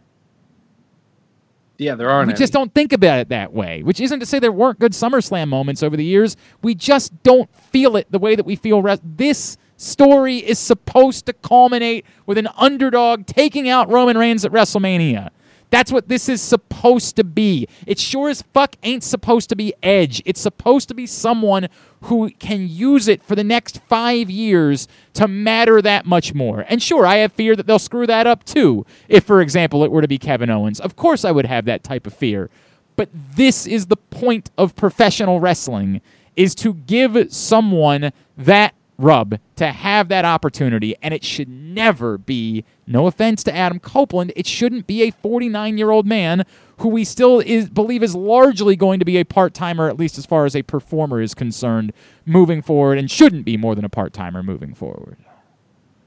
Yeah, 1.78 1.96
there 1.96 2.10
aren't. 2.10 2.28
We 2.28 2.34
just 2.34 2.54
don't 2.54 2.74
think 2.74 2.94
about 2.94 3.20
it 3.20 3.30
that 3.30 3.54
way, 3.54 3.84
which 3.84 4.00
isn't 4.00 4.20
to 4.20 4.26
say 4.26 4.40
there 4.40 4.52
weren't 4.52 4.80
good 4.80 4.94
SummerSlam 4.94 5.48
moments 5.48 5.84
over 5.84 5.96
the 5.96 6.04
years. 6.06 6.36
We 6.62 6.76
just 6.76 7.24
don't 7.24 7.54
feel 7.72 7.96
it 7.96 8.08
the 8.12 8.20
way 8.20 8.36
that 8.36 8.46
we 8.46 8.56
feel. 8.56 8.82
Res- 8.82 9.00
this 9.04 9.58
story 9.78 10.38
is 10.38 10.58
supposed 10.60 11.26
to 11.28 11.34
culminate 11.34 12.06
with 12.26 12.38
an 12.38 12.48
underdog 12.58 13.26
taking 13.28 13.70
out 13.70 13.90
Roman 13.90 14.18
Reigns 14.18 14.44
at 14.44 14.52
WrestleMania. 14.52 15.30
That's 15.70 15.92
what 15.92 16.08
this 16.08 16.30
is 16.30 16.42
supposed 16.42 17.16
to 17.18 17.24
be. 17.24 17.68
It 17.86 18.00
sure 18.00 18.30
as 18.30 18.42
fuck 18.54 18.76
ain't 18.84 19.04
supposed 19.04 19.50
to 19.50 19.56
be 19.56 19.74
Edge. 19.84 20.22
It's 20.26 20.40
supposed 20.40 20.88
to 20.88 20.94
be 20.94 21.06
someone 21.06 21.68
who 22.04 22.30
can 22.30 22.68
use 22.70 23.08
it 23.08 23.22
for 23.24 23.36
the 23.36 23.44
next 23.44 23.82
five 23.90 24.30
years 24.30 24.88
to 25.16 25.28
matter 25.28 25.82
that 25.82 26.06
much 26.06 26.34
more. 26.34 26.66
And 26.70 26.82
sure, 26.82 27.06
I 27.06 27.18
have 27.18 27.34
fear 27.34 27.56
that 27.56 27.68
they'll 27.68 27.80
screw 27.80 28.08
that 28.08 28.28
up 28.28 28.44
too. 28.46 28.86
If, 29.10 29.26
for 29.26 29.42
example, 29.42 29.84
it 29.84 29.92
were 29.92 30.02
to 30.02 30.08
be 30.08 30.18
Kevin 30.18 30.50
Owens. 30.50 30.80
Of 30.80 30.96
course, 30.96 31.26
I 31.26 31.32
would 31.32 31.46
have 31.46 31.66
that 31.66 31.84
type 31.84 32.08
of 32.08 32.14
fear. 32.14 32.50
But 32.96 33.10
this 33.14 33.68
is 33.68 33.88
the 33.88 33.98
point 33.98 34.50
of 34.58 34.76
professional 34.76 35.40
wrestling 35.40 36.02
is 36.36 36.56
to 36.56 36.76
give 36.76 37.34
someone 37.34 38.12
that 38.38 38.74
rub 38.98 39.40
to 39.56 39.72
have 39.72 40.10
that 40.10 40.26
opportunity 40.26 40.96
and 41.02 41.14
it 41.14 41.24
should 41.24 41.48
never 41.48 42.18
be 42.18 42.66
no 42.88 43.08
offense 43.08 43.44
to 43.44 43.56
Adam 43.56 43.80
Copeland 43.80 44.34
it 44.36 44.48
shouldn't 44.48 44.88
be 44.88 45.04
a 45.04 45.12
49 45.12 45.78
year 45.78 45.92
old 45.92 46.08
man 46.08 46.46
who 46.80 46.90
we 46.90 47.04
still 47.04 47.40
is 47.40 47.70
believe 47.70 48.02
is 48.02 48.16
largely 48.16 48.76
going 48.76 49.00
to 49.00 49.06
be 49.06 49.18
a 49.18 49.24
part-timer 49.24 49.88
at 49.88 49.98
least 49.98 50.18
as 50.18 50.26
far 50.26 50.46
as 50.46 50.56
a 50.56 50.64
performer 50.64 51.22
is 51.22 51.34
concerned 51.36 51.94
moving 52.26 52.62
forward 52.62 52.98
and 52.98 53.12
shouldn't 53.12 53.46
be 53.46 53.56
more 53.58 53.76
than 53.76 53.86
a 53.86 53.90
part-timer 53.90 54.42
moving 54.42 54.74
forward 54.74 55.18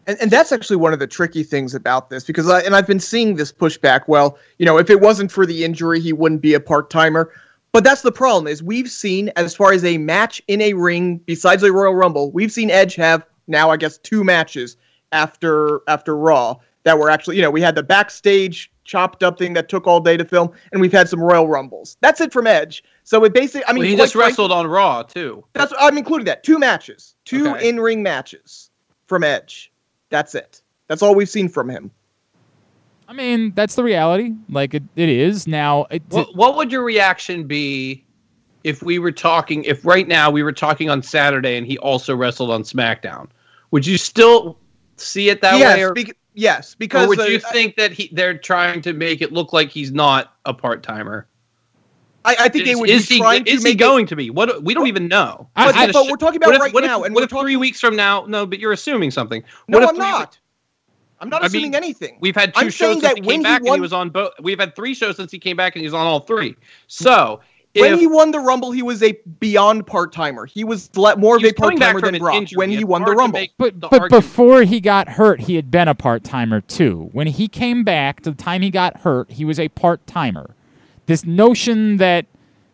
And, 0.07 0.17
and 0.21 0.31
that's 0.31 0.51
actually 0.51 0.77
one 0.77 0.93
of 0.93 0.99
the 0.99 1.07
tricky 1.07 1.45
things 1.45 1.75
about 1.75 2.11
this 2.11 2.25
because 2.25 2.49
I, 2.49 2.61
and 2.63 2.75
I've 2.75 2.87
been 2.87 3.01
seeing 3.01 3.37
this 3.37 3.53
pushback. 3.53 4.03
Well, 4.09 4.39
you 4.59 4.67
know, 4.67 4.79
if 4.79 4.91
it 4.91 5.01
wasn't 5.01 5.31
for 5.31 5.47
the 5.47 5.65
injury, 5.65 6.01
he 6.01 6.13
wouldn't 6.13 6.41
be 6.41 6.55
a 6.55 6.61
part 6.61 6.91
timer. 6.91 7.31
But 7.73 7.85
that's 7.85 8.03
the 8.03 8.13
problem 8.13 8.47
is 8.47 8.63
we've 8.63 8.91
seen 8.91 9.31
as 9.37 9.55
far 9.55 9.73
as 9.73 9.85
a 9.85 9.97
match 9.99 10.43
in 10.49 10.61
a 10.61 10.73
ring 10.75 11.19
besides 11.19 11.63
a 11.63 11.73
Royal 11.73 11.95
Rumble, 11.95 12.33
we've 12.33 12.51
seen 12.53 12.71
Edge 12.71 12.95
have 12.97 13.25
now 13.47 13.71
I 13.71 13.77
guess 13.77 13.99
two 13.99 14.25
matches 14.25 14.77
after 15.13 15.81
after 15.89 16.17
Raw 16.17 16.57
that 16.85 16.99
were 16.99 17.11
actually, 17.11 17.37
you 17.37 17.43
know, 17.43 17.51
we 17.51 17.61
had 17.61 17.75
the 17.75 17.83
backstage 17.83 18.73
chopped 18.85 19.23
up 19.23 19.39
thing 19.39 19.53
that 19.53 19.69
took 19.69 19.87
all 19.87 20.01
day 20.01 20.17
to 20.17 20.25
film, 20.25 20.51
and 20.73 20.81
we've 20.81 20.93
had 20.93 21.09
some 21.09 21.23
Royal 21.23 21.47
Rumbles. 21.47 21.97
That's 22.01 22.21
it 22.21 22.33
from 22.33 22.47
Edge. 22.47 22.83
So 23.05 23.23
it 23.25 23.35
basically, 23.35 23.65
I 23.69 23.73
mean, 23.73 23.83
Well, 23.83 23.91
he 23.91 23.97
just 23.97 24.15
wrestled 24.15 24.51
on 24.51 24.67
Raw 24.67 25.03
too. 25.03 25.45
That's 25.53 25.73
I'm 25.79 25.99
including 25.99 26.25
that 26.27 26.43
two 26.43 26.59
matches, 26.59 27.15
two 27.25 27.49
Okay. 27.51 27.69
in 27.69 27.79
ring 27.79 28.03
matches 28.03 28.71
from 29.07 29.23
Edge. 29.23 29.71
That's 30.09 30.35
it. 30.35 30.63
That's 30.89 31.03
all 31.03 31.15
we've 31.15 31.29
seen 31.29 31.49
from 31.49 31.69
him. 31.69 31.91
I 33.11 33.13
mean, 33.13 33.53
that's 33.57 33.75
the 33.75 33.83
reality. 33.83 34.35
Like 34.49 34.73
it, 34.73 34.85
it 34.95 35.09
is 35.09 35.49
now. 35.49 35.87
It, 35.91 36.01
What, 36.11 36.37
what 36.37 36.57
would 36.57 36.71
your 36.71 36.85
reaction 36.85 37.45
be 37.45 38.05
if 38.63 38.85
we 38.85 39.01
were 39.01 39.11
talking? 39.11 39.65
If 39.65 39.85
right 39.85 40.07
now 40.07 40.31
we 40.31 40.45
were 40.45 40.53
talking 40.53 40.89
on 40.89 41.03
Saturday 41.03 41.57
and 41.57 41.67
he 41.67 41.77
also 41.79 42.15
wrestled 42.15 42.53
on 42.53 42.63
SmackDown, 42.63 43.29
would 43.73 43.85
you 43.85 43.99
still 43.99 44.57
see 44.97 45.29
it 45.29 45.41
that 45.43 45.59
yes, 45.59 45.77
way, 45.77 45.83
or, 45.83 45.93
bec- 45.93 46.17
yes, 46.35 46.75
or 46.75 46.77
because 46.79 47.09
would 47.09 47.19
uh, 47.19 47.25
you 47.25 47.41
think 47.41 47.75
that 47.77 47.91
he 47.91 48.11
they're 48.13 48.39
trying 48.39 48.81
to 48.83 48.93
make 48.93 49.21
it 49.23 49.33
look 49.33 49.53
like 49.53 49.71
he's 49.71 49.91
not 49.91 50.37
a 50.45 50.55
part 50.55 50.85
timer? 50.85 51.27
I, 52.25 52.37
I 52.39 52.49
think 52.49 52.65
they 52.67 52.73
Is, 52.73 52.79
would 52.79 52.91
is 52.91 53.09
be 53.09 53.15
he 53.15 53.21
trying 53.21 53.45
to 53.45 53.51
is 53.51 53.63
he 53.63 53.71
make 53.71 53.75
it- 53.75 53.79
going 53.79 54.07
to 54.07 54.15
be? 54.15 54.31
What 54.31 54.63
we 54.63 54.73
don't 54.73 54.87
even 54.87 55.09
know. 55.09 55.49
I- 55.57 55.67
What's 55.67 55.79
I- 55.79 55.91
but 55.91 56.05
sh- 56.05 56.11
we're 56.13 56.17
talking 56.17 56.37
about 56.37 56.55
if- 56.55 56.61
right 56.61 56.73
if- 56.73 56.85
now, 56.85 57.03
and 57.03 57.13
what 57.13 57.23
we're 57.23 57.25
if 57.25 57.31
talking- 57.31 57.45
three 57.47 57.57
weeks 57.57 57.81
from 57.81 57.97
now? 57.97 58.25
No, 58.29 58.47
but 58.47 58.61
you're 58.61 58.71
assuming 58.73 59.11
something. 59.11 59.43
No, 59.67 59.79
What 59.79 59.83
if 59.83 59.89
I'm 59.89 59.97
three- 59.97 60.05
not. 60.05 60.39
I'm 61.21 61.29
not 61.29 61.43
I 61.43 61.47
assuming 61.47 61.73
mean, 61.73 61.75
anything. 61.75 62.17
We've 62.21 62.35
had 62.35 62.55
2 62.55 62.61
I'm 62.61 62.67
shows 62.71 62.75
saying 62.75 63.01
since 63.01 63.03
that 63.03 63.17
he 63.17 63.21
when 63.23 63.29
came 63.29 63.41
he 63.41 63.45
back, 63.45 63.61
and 63.61 63.75
he 63.75 63.81
was 63.81 63.93
on 63.93 64.11
both. 64.11 64.33
We've 64.41 64.59
had 64.59 64.75
three 64.75 64.95
shows 64.95 65.17
since 65.17 65.31
he 65.31 65.39
came 65.39 65.57
back, 65.57 65.77
and 65.77 65.85
he's 65.85 65.93
on 65.93 66.07
all 66.07 66.21
three. 66.21 66.57
So 66.87 67.41
when 67.75 67.93
if 67.93 68.01
he 68.01 68.07
won 68.07 68.31
the 68.31 68.41
Rumble, 68.41 68.73
he 68.73 68.83
was 68.83 69.03
a 69.03 69.13
beyond 69.39 69.87
part 69.87 70.13
timer. 70.13 70.47
He 70.47 70.65
was 70.65 70.91
le- 70.97 71.17
more 71.17 71.37
of 71.37 71.43
he 71.43 71.47
was 71.47 71.53
a 71.53 71.55
part 71.55 71.77
timer 71.77 72.01
than 72.01 72.15
an 72.17 72.21
Brock 72.21 72.35
injury, 72.35 72.57
when 72.57 72.71
he 72.71 72.85
won 72.85 73.05
the 73.05 73.13
Rumble. 73.13 73.45
But 73.59 73.81
the 73.81 73.89
but 73.89 74.11
before 74.11 74.63
he 74.63 74.81
got 74.81 75.09
hurt, 75.09 75.41
he 75.41 75.55
had 75.55 75.71
been 75.71 75.89
a 75.89 75.95
part 75.95 76.25
timer 76.25 76.61
too. 76.63 77.11
When 77.13 77.27
he 77.27 77.49
came 77.49 77.85
back 77.85 78.23
to 78.23 78.31
the 78.31 78.37
time 78.37 78.63
he 78.63 78.71
got 78.71 78.99
hurt, 78.99 79.31
he 79.31 79.45
was 79.45 79.61
a 79.61 79.69
part 79.69 80.05
timer. 80.07 80.55
This 81.07 81.25
notion 81.25 81.99
that 81.99 82.27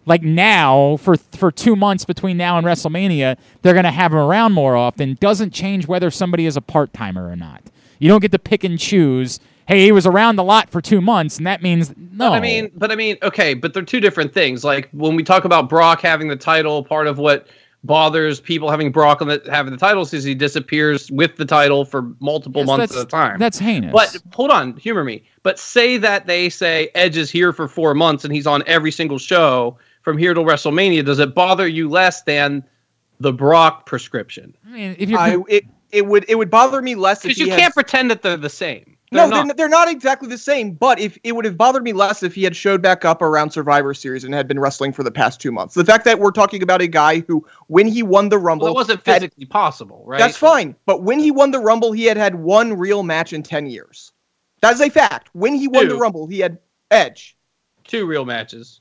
like 0.06 0.22
now 0.22 0.96
for 0.96 1.16
for 1.16 1.50
two 1.52 1.76
months 1.76 2.04
between 2.04 2.38
now 2.38 2.56
and 2.56 2.66
WrestleMania, 2.66 3.36
they're 3.60 3.74
gonna 3.74 3.90
have 3.90 4.12
him 4.12 4.18
around 4.18 4.52
more 4.52 4.76
often 4.76 5.18
doesn't 5.20 5.52
change 5.52 5.86
whether 5.86 6.10
somebody 6.10 6.46
is 6.46 6.56
a 6.56 6.62
part 6.62 6.94
timer 6.94 7.28
or 7.28 7.36
not. 7.36 7.62
You 7.98 8.08
don't 8.08 8.20
get 8.20 8.32
to 8.32 8.38
pick 8.38 8.64
and 8.64 8.78
choose. 8.78 9.40
Hey, 9.66 9.84
he 9.84 9.92
was 9.92 10.06
around 10.06 10.38
a 10.38 10.42
lot 10.42 10.70
for 10.70 10.80
two 10.80 11.00
months, 11.00 11.38
and 11.38 11.46
that 11.46 11.62
means 11.62 11.92
no. 11.96 12.32
I 12.32 12.40
mean, 12.40 12.70
but 12.76 12.92
I 12.92 12.96
mean, 12.96 13.16
okay, 13.22 13.54
but 13.54 13.74
they're 13.74 13.82
two 13.82 14.00
different 14.00 14.32
things. 14.32 14.62
Like 14.64 14.88
when 14.92 15.16
we 15.16 15.24
talk 15.24 15.44
about 15.44 15.68
Brock 15.68 16.00
having 16.00 16.28
the 16.28 16.36
title, 16.36 16.84
part 16.84 17.08
of 17.08 17.18
what 17.18 17.48
bothers 17.86 18.40
people 18.40 18.70
having 18.70 18.90
Brock 18.90 19.22
on 19.22 19.28
the, 19.28 19.42
having 19.50 19.72
the 19.72 19.78
title 19.78 20.02
is 20.02 20.24
he 20.24 20.34
disappears 20.34 21.10
with 21.10 21.36
the 21.36 21.44
title 21.44 21.84
for 21.84 22.14
multiple 22.20 22.62
Yes, 22.62 22.66
months 22.66 22.96
at 22.96 23.02
a 23.02 23.06
time. 23.06 23.38
That's 23.38 23.58
heinous. 23.58 23.92
But 23.92 24.16
hold 24.32 24.50
on, 24.50 24.76
humor 24.76 25.04
me. 25.04 25.24
But 25.42 25.58
say 25.58 25.96
that 25.98 26.26
they 26.26 26.48
say 26.48 26.90
Edge 26.94 27.16
is 27.16 27.30
here 27.30 27.52
for 27.52 27.68
four 27.68 27.94
months 27.94 28.24
and 28.24 28.34
he's 28.34 28.46
on 28.46 28.62
every 28.66 28.90
single 28.90 29.18
show 29.18 29.78
from 30.02 30.18
here 30.18 30.34
to 30.34 30.40
WrestleMania. 30.40 31.04
Does 31.04 31.18
it 31.18 31.34
bother 31.34 31.66
you 31.66 31.88
less 31.88 32.22
than 32.22 32.64
the 33.20 33.32
Brock 33.32 33.86
prescription? 33.86 34.56
I 34.66 34.70
mean, 34.70 34.96
if 34.98 35.08
you're 35.08 35.18
I, 35.18 35.38
it, 35.48 35.64
it 35.96 36.06
would 36.06 36.24
it 36.28 36.34
would 36.36 36.50
bother 36.50 36.80
me 36.82 36.94
less 36.94 37.22
Because 37.22 37.38
you 37.38 37.50
had- 37.50 37.58
can't 37.58 37.74
pretend 37.74 38.10
that 38.10 38.22
they're 38.22 38.36
the 38.36 38.50
same. 38.50 38.92
No, 39.12 39.20
They're 39.20 39.28
they're 39.28 39.36
not. 39.38 39.46
not. 39.46 39.56
They're, 39.56 39.68
not 39.68 39.88
exactly 39.88 40.28
the 40.28 40.36
same. 40.36 40.72
But 40.72 40.98
if 40.98 41.16
it 41.22 41.30
would 41.36 41.44
have 41.44 41.56
bothered 41.56 41.84
me 41.84 41.92
less 41.92 42.24
if 42.24 42.34
he 42.34 42.42
had 42.42 42.56
showed 42.56 42.82
back 42.82 43.04
up 43.04 43.22
around 43.22 43.50
Survivor 43.52 43.94
Series 43.94 44.24
and 44.24 44.34
had 44.34 44.48
been 44.48 44.58
wrestling 44.58 44.92
for 44.92 45.04
the 45.04 45.12
past 45.12 45.40
two 45.40 45.52
months. 45.52 45.74
The 45.74 45.84
fact 45.84 46.04
that 46.06 46.18
we're 46.18 46.32
talking 46.32 46.60
about 46.60 46.82
a 46.82 46.88
guy 46.88 47.20
who, 47.20 47.46
when 47.68 47.86
he 47.86 48.02
won 48.02 48.30
the 48.30 48.38
Rumble, 48.38 48.64
Well, 48.64 48.72
it 48.72 48.76
wasn't 48.76 49.06
had- 49.06 49.14
physically 49.22 49.44
possible, 49.44 50.02
right? 50.08 50.18
That's 50.18 50.36
fine. 50.36 50.74
But 50.86 51.04
when 51.04 51.20
he 51.20 51.30
won 51.30 51.52
the 51.52 51.60
Rumble, 51.60 51.92
he 51.92 52.04
had 52.04 52.16
had 52.16 52.34
one 52.34 52.72
real 52.76 53.04
match 53.04 53.32
in 53.32 53.44
ten 53.44 53.66
years. 53.66 54.10
That 54.62 54.74
is 54.74 54.80
a 54.80 54.90
fact. 54.90 55.30
When 55.34 55.54
he 55.54 55.68
won 55.68 55.86
the 55.86 55.96
Rumble, 55.96 56.26
he 56.26 56.40
had 56.40 56.58
Edge. 56.90 57.36
Two 57.84 58.06
real 58.06 58.24
matches. 58.24 58.80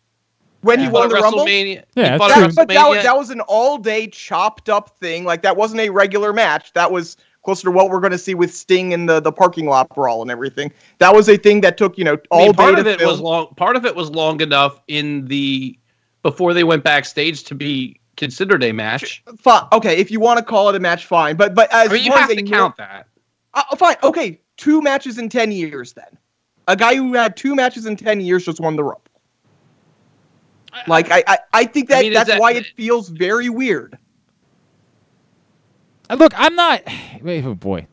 When 0.65 0.79
he 0.79 0.85
Yeah. 0.85 0.91
won 0.91 1.09
the 1.09 1.17
at 1.17 1.21
Rumble, 1.21 1.45
WrestleMania. 1.45 1.83
Yeah, 1.95 2.13
he 2.13 2.17
fought 2.17 2.27
that's 2.29 2.39
at 2.39 2.43
true. 2.43 2.47
that, 2.55 2.67
but 2.67 2.73
that 2.73 2.89
was, 2.89 3.03
that 3.03 3.17
was 3.17 3.29
an 3.29 3.41
all-day 3.41 4.07
chopped 4.07 4.67
up 4.67 4.97
thing. 4.99 5.23
Like 5.23 5.43
that 5.43 5.55
wasn't 5.55 5.81
a 5.81 5.89
regular 5.89 6.33
match. 6.33 6.73
That 6.73 6.91
was 6.91 7.17
closer 7.43 7.65
to 7.65 7.71
what 7.71 7.91
we're 7.91 7.99
going 7.99 8.11
to 8.11 8.17
see 8.17 8.33
with 8.33 8.51
Sting 8.53 8.91
in 8.91 9.05
the 9.05 9.19
the 9.19 9.31
parking 9.31 9.67
lot 9.67 9.89
brawl 9.93 10.23
and 10.23 10.31
everything. 10.31 10.71
That 10.97 11.13
was 11.13 11.29
a 11.29 11.37
thing 11.37 11.61
that 11.61 11.77
took 11.77 11.97
you 11.97 12.03
know 12.03 12.17
all 12.31 12.39
I 12.39 12.43
mean, 12.45 12.51
day 12.53 12.57
part 12.57 12.79
of 12.79 12.87
it 12.87 12.99
film. 12.99 13.11
was 13.11 13.19
long. 13.21 13.53
Part 13.55 13.75
of 13.75 13.85
it 13.85 13.95
was 13.95 14.09
long 14.09 14.41
enough 14.41 14.81
in 14.87 15.25
the 15.27 15.77
before 16.23 16.55
they 16.55 16.63
went 16.63 16.83
backstage 16.83 17.43
to 17.43 17.53
be 17.53 17.99
considered 18.17 18.63
a 18.63 18.71
match. 18.71 19.21
Fine. 19.37 19.67
Okay, 19.73 19.97
if 19.97 20.09
you 20.09 20.19
want 20.19 20.39
to 20.39 20.43
call 20.43 20.69
it 20.69 20.75
a 20.75 20.79
match, 20.79 21.05
fine. 21.05 21.35
But 21.35 21.53
but 21.53 21.71
as 21.71 21.89
I 21.89 21.93
mean, 21.93 22.03
you 22.05 22.09
long 22.09 22.19
have 22.21 22.29
as 22.31 22.37
to 22.37 22.43
a 22.43 22.47
count 22.47 22.75
that. 22.77 23.07
Uh, 23.53 23.75
fine. 23.75 23.97
Okay, 24.01 24.41
two 24.57 24.81
matches 24.81 25.19
in 25.19 25.29
ten 25.29 25.51
years. 25.51 25.93
Then 25.93 26.17
a 26.67 26.75
guy 26.75 26.95
who 26.95 27.13
had 27.13 27.37
two 27.37 27.53
matches 27.53 27.85
in 27.85 27.95
ten 27.95 28.19
years 28.19 28.45
just 28.45 28.59
won 28.59 28.75
the 28.75 28.83
Rumble. 28.83 29.01
Like 30.87 31.11
I, 31.11 31.23
I, 31.27 31.37
I 31.53 31.65
think 31.65 31.89
that 31.89 31.99
I 31.99 32.01
mean, 32.03 32.13
that's 32.13 32.29
that- 32.29 32.39
why 32.39 32.53
it 32.53 32.65
feels 32.75 33.09
very 33.09 33.49
weird. 33.49 33.97
Uh, 36.09 36.15
Look, 36.15 36.33
I'm 36.35 36.55
not. 36.55 36.83
Oh 37.25 37.55
boy, 37.55 37.87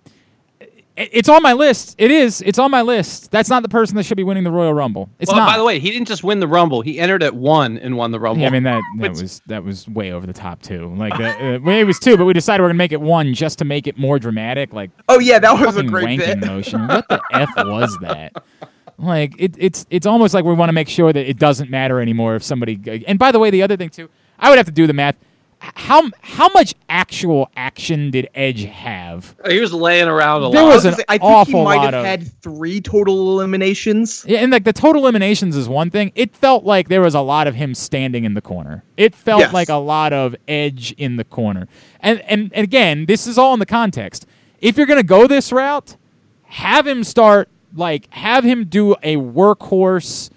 it's 0.97 1.29
on 1.31 1.43
my 1.43 1.55
list. 1.55 1.95
It 1.97 2.11
is. 2.11 2.43
It's 2.43 2.59
on 2.59 2.71
my 2.71 2.83
list. 2.83 3.31
That's 3.31 3.49
not 3.49 3.63
the 3.63 3.69
person 3.71 3.97
that 3.97 4.05
should 4.05 4.19
be 4.19 4.25
winning 4.25 4.45
the 4.45 4.51
Royal 4.51 4.75
Rumble. 4.75 5.09
It's 5.19 5.31
well, 5.31 5.39
not. 5.41 5.51
by 5.51 5.57
the 5.57 5.65
way, 5.65 5.79
he 5.79 5.91
didn't 5.91 6.09
just 6.09 6.23
win 6.23 6.39
the 6.39 6.47
Rumble. 6.47 6.83
He 6.83 6.99
entered 6.99 7.23
at 7.23 7.35
one 7.35 7.79
and 7.79 7.97
won 7.97 8.11
the 8.11 8.21
Rumble. 8.21 8.43
Yeah, 8.43 8.49
I 8.49 8.51
mean 8.51 8.65
that 8.65 8.83
that 8.99 9.13
was 9.13 9.41
that 9.47 9.65
was 9.65 9.89
way 9.89 10.13
over 10.13 10.27
the 10.27 10.35
top 10.35 10.61
too. 10.61 10.95
Like 10.95 11.17
the, 11.17 11.29
uh, 11.31 11.59
well, 11.63 11.79
it 11.79 11.85
was 11.85 11.99
two, 11.99 12.19
but 12.19 12.27
we 12.27 12.35
decided 12.35 12.63
we're 12.63 12.69
gonna 12.69 12.77
make 12.77 12.93
it 12.93 13.01
one 13.01 13.33
just 13.33 13.59
to 13.61 13.65
make 13.65 13.87
it 13.87 13.97
more 13.97 14.19
dramatic. 14.19 14.75
Like 14.75 14.91
Oh 15.09 15.19
yeah, 15.19 15.39
that 15.39 15.53
was 15.53 15.63
a 15.63 15.73
fucking 15.73 15.91
great 15.91 16.21
wanking 16.21 16.41
bit. 16.41 16.47
motion. 16.47 16.87
What 16.87 17.09
the 17.09 17.23
f 17.33 17.49
was 17.57 17.97
that? 18.03 18.33
Like 19.03 19.35
it, 19.39 19.55
it's 19.59 19.85
it's 19.91 20.07
almost 20.07 20.33
like 20.33 20.45
we 20.45 20.55
want 20.55 20.69
to 20.69 20.73
make 20.73 20.89
sure 20.89 21.13
that 21.13 21.29
it 21.29 21.39
doesn't 21.39 21.69
matter 21.71 22.01
anymore 22.01 22.37
if 22.37 22.43
somebody. 22.43 23.03
And 23.07 23.19
by 23.19 23.33
the 23.33 23.39
way, 23.39 23.51
the 23.51 23.63
other 23.63 23.77
thing 23.77 23.91
too, 23.91 24.09
I 24.39 24.49
would 24.49 24.59
have 24.59 24.67
to 24.67 24.73
do 24.73 24.87
the 24.87 24.93
math. 24.93 25.17
How 25.59 26.11
how 26.23 26.49
much 26.55 26.75
actual 26.89 27.49
action 27.57 28.11
did 28.11 28.29
Edge 28.35 28.65
have? 28.65 29.37
Uh, 29.45 29.51
he 29.51 29.61
was 29.61 29.73
laying 29.73 30.09
around 30.09 30.43
a 30.43 30.51
There 30.51 30.61
I, 30.61 30.65
lot. 30.65 30.69
was 30.69 30.75
was 30.77 30.85
an 30.87 30.91
gonna 30.91 30.97
say, 30.99 31.05
I 31.09 31.19
think 31.19 31.49
he 31.49 31.55
might 31.65 31.77
lot 31.77 31.85
have 31.85 31.95
of- 31.95 32.05
had 32.05 32.43
three 32.43 32.81
total 32.81 33.41
eliminations. 33.41 34.25
Yeah, 34.27 34.39
and 34.41 34.51
like 34.51 34.65
the 34.65 34.73
total 34.73 35.03
eliminations 35.03 35.57
is 35.57 35.69
one 35.69 35.89
thing. 35.91 36.11
It 36.17 36.35
felt 36.35 36.65
like 36.65 36.89
there 36.89 37.01
was 37.01 37.15
a 37.15 37.21
lot 37.21 37.47
of 37.47 37.55
him 37.55 37.75
standing 37.77 38.25
in 38.25 38.35
the 38.35 38.41
corner. 38.41 38.83
It 38.97 39.15
felt 39.15 39.41
Yes. 39.41 39.53
like 39.53 39.69
a 39.69 39.75
lot 39.77 40.13
of 40.13 40.35
edge 40.49 40.93
in 40.99 41.17
the 41.17 41.25
corner. 41.25 41.69
And, 42.01 42.21
and 42.23 42.51
and 42.55 42.65
again, 42.65 43.07
this 43.07 43.27
is 43.29 43.39
all 43.39 43.53
in 43.55 43.61
the 43.61 43.67
context. 43.67 44.27
If 44.61 44.77
you're 44.77 44.87
gonna 44.87 45.03
go 45.05 45.29
this 45.29 45.53
route, 45.53 45.97
have 46.45 46.87
him 46.89 47.05
start 47.05 47.49
like 47.75 48.13
have 48.13 48.45
him 48.45 48.65
do 48.65 48.93
a 49.03 49.17
workhorse 49.17 50.31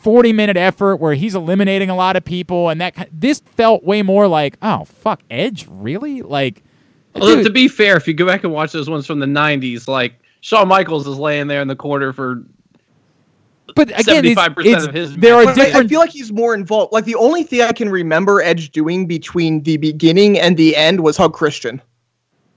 40 0.00 0.32
minute 0.32 0.56
effort 0.56 0.96
where 0.96 1.14
he's 1.14 1.34
eliminating 1.34 1.90
a 1.90 1.94
lot 1.94 2.16
of 2.16 2.24
people 2.24 2.68
and 2.68 2.80
that 2.80 3.08
this 3.12 3.40
felt 3.40 3.84
way 3.84 4.02
more 4.02 4.26
like 4.26 4.56
oh 4.62 4.84
fuck 4.84 5.22
edge 5.30 5.66
really 5.70 6.22
like 6.22 6.62
Although, 7.14 7.36
dude, 7.36 7.46
to 7.46 7.52
be 7.52 7.68
fair, 7.68 7.96
if 7.96 8.08
you 8.08 8.14
go 8.14 8.26
back 8.26 8.42
and 8.42 8.52
watch 8.52 8.72
those 8.72 8.88
ones 8.88 9.06
from 9.06 9.18
the 9.18 9.26
'90s, 9.26 9.86
like 9.86 10.14
Shawn 10.40 10.68
Michaels 10.68 11.06
is 11.06 11.18
laying 11.18 11.46
there 11.46 11.60
in 11.60 11.68
the 11.68 11.76
corner 11.76 12.12
for 12.12 12.42
but 13.74 13.88
again 13.98 14.24
it's, 14.24 14.40
75% 14.40 14.66
it's- 14.66 14.84
of 14.84 14.94
his 14.94 15.16
there 15.16 15.34
are 15.34 15.44
But 15.44 15.58
I- 15.58 15.80
I, 15.80 15.86
feel 15.86 16.00
like 16.00 16.10
he's 16.10 16.32
more 16.32 16.54
involved. 16.54 16.92
Like 16.92 17.04
the 17.04 17.14
only 17.14 17.42
thing 17.42 17.62
I 17.62 17.72
can 17.72 17.88
remember 17.88 18.40
Edge 18.42 18.70
doing 18.70 19.06
between 19.06 19.62
the 19.62 19.76
beginning 19.76 20.38
and 20.38 20.56
the 20.56 20.76
end 20.76 21.00
was 21.00 21.16
hug 21.16 21.32
Christian. 21.32 21.80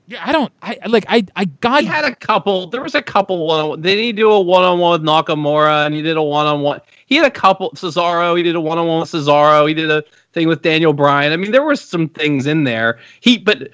Yeah, 0.08 0.22
I 0.24 0.32
don't 0.32 0.52
I 0.62 0.78
like 0.88 1.06
I 1.08 1.26
I 1.36 1.46
got 1.46 1.82
he 1.82 1.88
had 1.88 2.06
a 2.06 2.16
couple. 2.16 2.68
There 2.68 2.82
was 2.82 2.96
a 2.96 3.02
couple 3.02 3.48
one. 3.48 3.82
Did 3.82 3.98
he 3.98 4.12
do 4.12 4.32
a 4.32 4.40
one-on-one 4.40 5.02
with 5.02 5.10
Nakamura? 5.10 5.86
And 5.86 5.96
he 5.96 6.02
did 6.02 6.18
a 6.18 6.24
one-on-one. 6.24 6.82
He 7.08 7.16
had 7.16 7.26
a 7.26 7.32
couple. 7.32 7.72
Cesaro. 7.72 8.38
He 8.38 8.44
did 8.44 8.56
a 8.56 8.62
one-on-one 8.62 9.00
with 9.00 9.12
Cesaro. 9.12 9.68
He 9.68 9.74
did 9.74 9.90
a 9.90 10.04
thing 10.34 10.48
with 10.48 10.62
Daniel 10.62 10.94
Bryan. 10.94 11.34
I 11.34 11.38
mean, 11.38 11.52
there 11.52 11.64
were 11.64 11.76
some 11.76 12.10
things 12.10 12.46
in 12.46 12.66
there. 12.66 13.00
He, 13.20 13.38
but 13.38 13.70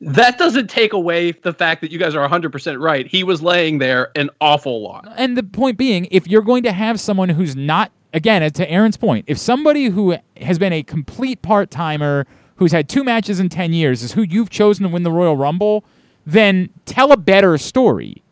that 0.00 0.38
doesn't 0.38 0.68
take 0.68 0.92
away 0.92 1.32
the 1.32 1.52
fact 1.52 1.80
that 1.80 1.90
you 1.90 1.98
guys 1.98 2.14
are 2.14 2.20
100 2.20 2.52
percent 2.52 2.78
right. 2.78 3.06
He 3.06 3.24
was 3.24 3.42
laying 3.42 3.78
there 3.78 4.10
an 4.14 4.30
awful 4.40 4.82
lot. 4.82 5.08
And 5.16 5.36
the 5.36 5.42
point 5.42 5.76
being, 5.76 6.06
if 6.10 6.28
you're 6.28 6.42
going 6.42 6.62
to 6.64 6.72
have 6.72 7.00
someone 7.00 7.30
who's 7.30 7.56
not, 7.56 7.90
again, 8.12 8.48
to 8.48 8.70
Aaron's 8.70 8.96
point, 8.96 9.24
if 9.26 9.38
somebody 9.38 9.86
who 9.86 10.16
has 10.40 10.58
been 10.58 10.72
a 10.72 10.84
complete 10.84 11.42
part 11.42 11.70
timer, 11.70 12.26
who's 12.56 12.72
had 12.72 12.88
two 12.88 13.04
matches 13.04 13.40
in 13.40 13.48
10 13.48 13.72
years, 13.72 14.02
is 14.02 14.12
who 14.12 14.22
you've 14.22 14.50
chosen 14.50 14.84
to 14.84 14.88
win 14.88 15.02
the 15.02 15.10
Royal 15.10 15.36
Rumble, 15.36 15.84
then 16.24 16.70
tell 16.84 17.12
a 17.12 17.16
better 17.16 17.56
story. 17.58 18.22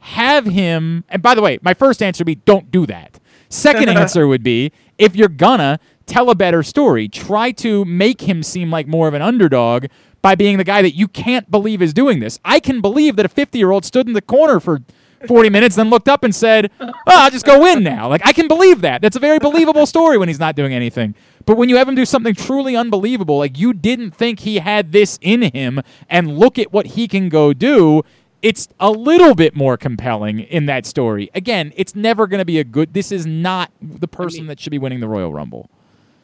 Have 0.00 0.46
him, 0.46 1.04
and 1.08 1.22
by 1.22 1.34
the 1.34 1.40
way, 1.42 1.58
my 1.62 1.72
first 1.74 2.02
answer 2.02 2.22
would 2.22 2.26
be 2.26 2.34
don't 2.34 2.70
do 2.70 2.86
that. 2.86 3.18
Second 3.48 3.88
answer 3.96 4.26
would 4.26 4.42
be 4.42 4.72
if 4.98 5.16
you're 5.16 5.28
gonna 5.28 5.78
tell 6.06 6.30
a 6.30 6.34
better 6.34 6.62
story, 6.62 7.08
try 7.08 7.52
to 7.52 7.84
make 7.84 8.20
him 8.20 8.42
seem 8.42 8.70
like 8.70 8.86
more 8.86 9.08
of 9.08 9.14
an 9.14 9.22
underdog 9.22 9.86
by 10.20 10.34
being 10.34 10.58
the 10.58 10.64
guy 10.64 10.82
that 10.82 10.94
you 10.94 11.08
can't 11.08 11.50
believe 11.50 11.80
is 11.82 11.92
doing 11.94 12.20
this. 12.20 12.38
I 12.44 12.60
can 12.60 12.80
believe 12.80 13.16
that 13.16 13.26
a 13.26 13.28
50 13.28 13.58
year 13.58 13.70
old 13.70 13.84
stood 13.84 14.06
in 14.06 14.12
the 14.12 14.22
corner 14.22 14.60
for 14.60 14.80
40 15.26 15.50
minutes, 15.50 15.76
then 15.76 15.90
looked 15.90 16.08
up 16.08 16.24
and 16.24 16.34
said, 16.34 16.70
oh, 16.80 16.92
I'll 17.06 17.30
just 17.30 17.46
go 17.46 17.66
in 17.66 17.82
now. 17.82 18.08
Like, 18.08 18.22
I 18.26 18.32
can 18.32 18.48
believe 18.48 18.82
that. 18.82 19.00
That's 19.00 19.16
a 19.16 19.20
very 19.20 19.38
believable 19.38 19.86
story 19.86 20.18
when 20.18 20.28
he's 20.28 20.38
not 20.38 20.56
doing 20.56 20.74
anything. 20.74 21.14
But 21.46 21.56
when 21.56 21.68
you 21.68 21.76
have 21.76 21.88
him 21.88 21.94
do 21.94 22.04
something 22.04 22.34
truly 22.34 22.74
unbelievable, 22.76 23.38
like 23.38 23.58
you 23.58 23.72
didn't 23.72 24.12
think 24.12 24.40
he 24.40 24.58
had 24.58 24.92
this 24.92 25.18
in 25.20 25.42
him, 25.42 25.80
and 26.08 26.38
look 26.38 26.58
at 26.58 26.72
what 26.72 26.86
he 26.86 27.06
can 27.08 27.28
go 27.28 27.52
do, 27.52 28.02
it's 28.42 28.68
a 28.78 28.90
little 28.90 29.34
bit 29.34 29.56
more 29.56 29.76
compelling 29.76 30.40
in 30.40 30.66
that 30.66 30.84
story. 30.86 31.30
Again, 31.34 31.72
it's 31.76 31.94
never 31.94 32.26
going 32.26 32.38
to 32.40 32.44
be 32.44 32.58
a 32.58 32.64
good. 32.64 32.92
This 32.94 33.10
is 33.10 33.26
not 33.26 33.70
the 33.80 34.08
person 34.08 34.46
that 34.48 34.60
should 34.60 34.70
be 34.70 34.78
winning 34.78 35.00
the 35.00 35.08
Royal 35.08 35.32
Rumble. 35.32 35.70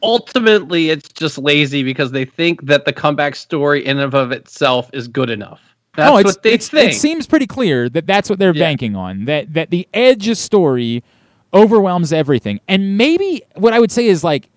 Ultimately, 0.03 0.89
it's 0.89 1.09
just 1.09 1.37
lazy 1.37 1.83
because 1.83 2.11
they 2.11 2.25
think 2.25 2.63
that 2.65 2.85
the 2.85 2.93
comeback 2.93 3.35
story 3.35 3.85
in 3.85 3.99
and 3.99 4.13
of 4.13 4.31
itself 4.31 4.89
is 4.93 5.07
good 5.07 5.29
enough. 5.29 5.61
That's 5.95 6.09
no, 6.09 6.17
it's, 6.17 6.25
what 6.25 6.43
they 6.43 6.53
it's, 6.53 6.69
think. 6.69 6.93
it 6.93 6.95
seems 6.95 7.27
pretty 7.27 7.47
clear 7.47 7.89
that 7.89 8.07
that's 8.07 8.29
what 8.29 8.39
they're 8.39 8.55
Yeah. 8.55 8.63
banking 8.63 8.95
on. 8.95 9.25
That 9.25 9.53
that 9.53 9.69
the 9.71 9.87
Edge 9.93 10.27
of 10.27 10.37
story 10.37 11.03
overwhelms 11.53 12.13
everything. 12.13 12.59
And 12.67 12.97
maybe 12.97 13.41
what 13.55 13.73
I 13.73 13.79
would 13.79 13.91
say 13.91 14.07
is 14.07 14.23
like, 14.23 14.49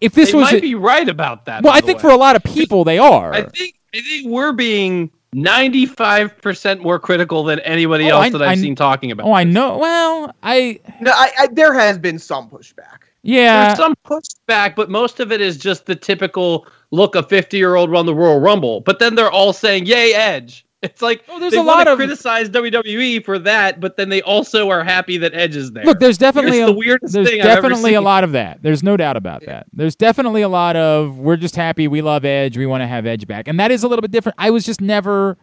if 0.00 0.12
this 0.14 0.32
they 0.32 0.38
was, 0.38 0.50
might 0.52 0.58
a- 0.58 0.60
be 0.60 0.74
right 0.74 1.08
about 1.08 1.46
that. 1.46 1.62
well, 1.62 1.72
I 1.72 1.80
think 1.80 1.98
way. 1.98 2.02
for 2.02 2.10
a 2.10 2.16
lot 2.16 2.36
of 2.36 2.42
people 2.44 2.84
they 2.84 2.98
are. 2.98 3.32
I 3.32 3.42
think 3.42 3.74
I 3.94 4.00
think 4.00 4.26
we're 4.28 4.52
being 4.52 5.10
ninety 5.32 5.86
five 5.86 6.36
percent 6.40 6.82
more 6.82 6.98
critical 6.98 7.44
than 7.44 7.58
anybody 7.60 8.10
Oh, 8.10 8.16
else 8.20 8.26
I- 8.26 8.30
that 8.30 8.42
I've 8.42 8.48
I- 8.58 8.60
seen 8.60 8.74
talking 8.74 9.10
about. 9.10 9.26
oh, 9.26 9.32
I 9.32 9.44
know. 9.44 9.78
Well, 9.78 10.34
I 10.42 10.80
No, 11.00 11.10
I, 11.14 11.30
I, 11.38 11.46
there 11.52 11.74
has 11.74 11.98
been 11.98 12.18
some 12.18 12.48
pushback. 12.48 13.00
yeah. 13.22 13.66
There's 13.66 13.78
some 13.78 13.94
pushback, 14.06 14.74
but 14.76 14.90
most 14.90 15.20
of 15.20 15.30
it 15.32 15.40
is 15.40 15.56
just 15.56 15.86
the 15.86 15.94
typical 15.96 16.66
look 16.90 17.14
a 17.14 17.22
50 17.22 17.56
year 17.56 17.74
old 17.76 17.90
run 17.90 18.06
the 18.06 18.14
Royal 18.14 18.40
Rumble. 18.40 18.80
But 18.80 18.98
then 18.98 19.14
they're 19.14 19.30
all 19.30 19.52
saying, 19.52 19.86
Yay, 19.86 20.12
Edge. 20.14 20.64
It's 20.82 21.02
like 21.02 21.24
Oh, 21.28 21.38
there's 21.38 21.52
they 21.52 21.58
a 21.58 21.62
lot 21.62 21.88
of- 21.88 21.96
criticize 21.98 22.48
WWE 22.48 23.22
for 23.22 23.38
that, 23.40 23.80
but 23.80 23.98
then 23.98 24.08
they 24.08 24.22
also 24.22 24.70
are 24.70 24.82
happy 24.82 25.18
that 25.18 25.34
Edge 25.34 25.54
is 25.54 25.72
there. 25.72 25.84
Look, 25.84 26.00
there's 26.00 26.16
definitely 26.16 26.62
a, 26.62 26.66
the 26.66 26.72
weirdest 26.72 27.12
there's 27.12 27.28
thing 27.28 27.42
definitely 27.42 27.92
a 27.94 28.00
lot 28.00 28.24
of 28.24 28.32
that. 28.32 28.62
There's 28.62 28.82
no 28.82 28.96
doubt 28.96 29.18
about 29.18 29.44
that. 29.44 29.66
There's 29.74 29.94
definitely 29.94 30.40
a 30.40 30.48
lot 30.48 30.76
of 30.76 31.18
we're 31.18 31.36
just 31.36 31.54
happy 31.54 31.86
we 31.86 32.00
love 32.00 32.24
Edge, 32.24 32.56
we 32.56 32.64
want 32.64 32.80
to 32.80 32.86
have 32.86 33.04
Edge 33.04 33.26
back, 33.26 33.46
and 33.46 33.60
that 33.60 33.70
is 33.70 33.82
a 33.82 33.88
little 33.88 34.00
bit 34.00 34.10
different. 34.10 34.36
I 34.38 34.48
was 34.48 34.64
just 34.64 34.80
never, 34.80 35.36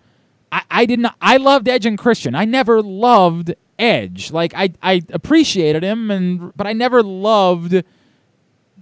I, 0.51 0.63
I 0.71 0.85
didn't, 0.87 1.07
I 1.21 1.37
loved 1.37 1.67
Edge 1.69 1.85
and 1.85 1.99
Christian. 1.99 2.33
I 2.33 2.45
never 2.45 2.81
loved 2.81 3.53
Edge. 3.77 4.31
Like 4.31 4.53
I, 4.55 4.73
I 4.81 5.03
appreciated 5.13 5.83
him, 5.83 6.09
and 6.09 6.51
but 6.57 6.65
I 6.65 6.73
never 6.73 7.03
loved 7.03 7.83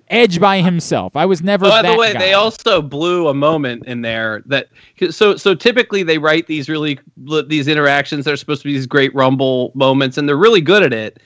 Edge 0.09 0.39
by 0.39 0.61
himself. 0.61 1.15
I 1.15 1.25
was 1.25 1.41
never. 1.41 1.65
Oh, 1.65 1.69
by 1.69 1.81
the 1.81 1.97
way, 1.97 2.13
guy. 2.13 2.19
they 2.19 2.33
also 2.33 2.81
blew 2.81 3.27
a 3.27 3.33
moment 3.33 3.85
in 3.85 4.01
there 4.01 4.43
that 4.45 4.67
so 5.09 5.35
so 5.35 5.55
typically 5.55 6.03
they 6.03 6.19
write 6.19 6.45
these 6.45 6.69
really 6.69 6.99
these 7.47 7.67
interactions 7.67 8.25
that 8.25 8.33
are 8.33 8.37
supposed 8.37 8.61
to 8.61 8.67
be 8.67 8.73
these 8.73 8.85
great 8.85 9.13
rumble 9.15 9.71
moments 9.73 10.17
and 10.17 10.29
they're 10.29 10.35
really 10.37 10.61
good 10.61 10.83
at 10.83 10.93
it. 10.93 11.19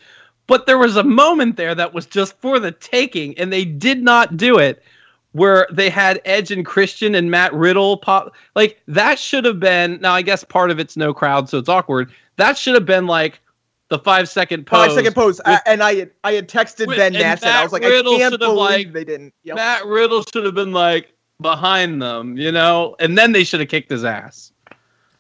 But 0.48 0.66
there 0.66 0.78
was 0.78 0.96
a 0.96 1.04
moment 1.04 1.58
there 1.58 1.76
that 1.76 1.94
was 1.94 2.06
just 2.06 2.40
for 2.40 2.58
the 2.58 2.72
taking 2.72 3.38
and 3.38 3.52
they 3.52 3.66
did 3.66 4.02
not 4.02 4.38
do 4.38 4.58
it 4.58 4.82
where 5.34 5.68
they 5.72 5.90
had 5.90 6.22
Edge 6.24 6.50
and 6.50 6.66
Christian 6.66 7.16
and 7.16 7.30
Matt 7.30 7.54
Riddle 7.54 7.98
pop 7.98 8.34
like 8.56 8.82
that 8.88 9.20
should 9.20 9.44
have 9.44 9.60
been 9.60 10.00
now 10.00 10.14
I 10.14 10.22
guess 10.22 10.46
part 10.46 10.72
of 10.72 10.80
it's 10.80 10.96
no 10.96 11.14
crowd 11.14 11.50
so 11.50 11.58
it's 11.58 11.70
awkward. 11.70 12.12
That 12.38 12.58
should 12.58 12.76
have 12.76 12.86
been 12.86 13.08
like 13.08 13.42
the 13.90 14.00
5 14.00 14.30
second 14.30 14.66
pose. 14.66 14.88
Five 14.88 14.92
second 14.94 15.14
pose, 15.14 15.38
with- 15.40 15.48
I- 15.48 15.62
and 15.66 15.84
I 15.84 15.96
had 15.96 16.12
I 16.24 16.34
had 16.34 16.48
texted 16.48 16.88
with- 16.88 16.98
Ben 16.98 17.14
and 17.16 17.24
Nash, 17.24 17.42
and 17.42 17.52
I 17.52 17.64
was 17.64 17.72
like, 17.74 17.84
Riddle 17.84 18.16
I 18.16 18.20
can't 18.20 18.40
believe 18.40 18.58
like, 18.58 18.94
they 18.94 19.04
didn't. 19.04 19.34
Yep. 19.44 19.56
Matt 19.56 19.86
Riddle 19.86 20.24
should 20.32 20.46
have 20.46 20.56
been 20.56 20.72
like 20.72 21.14
behind 21.42 22.02
them, 22.02 22.38
you 22.38 22.52
know, 22.52 22.96
and 23.00 23.18
then 23.18 23.32
they 23.32 23.44
should 23.44 23.60
have 23.60 23.70
kicked 23.70 23.90
his 23.90 24.04
ass. 24.04 24.52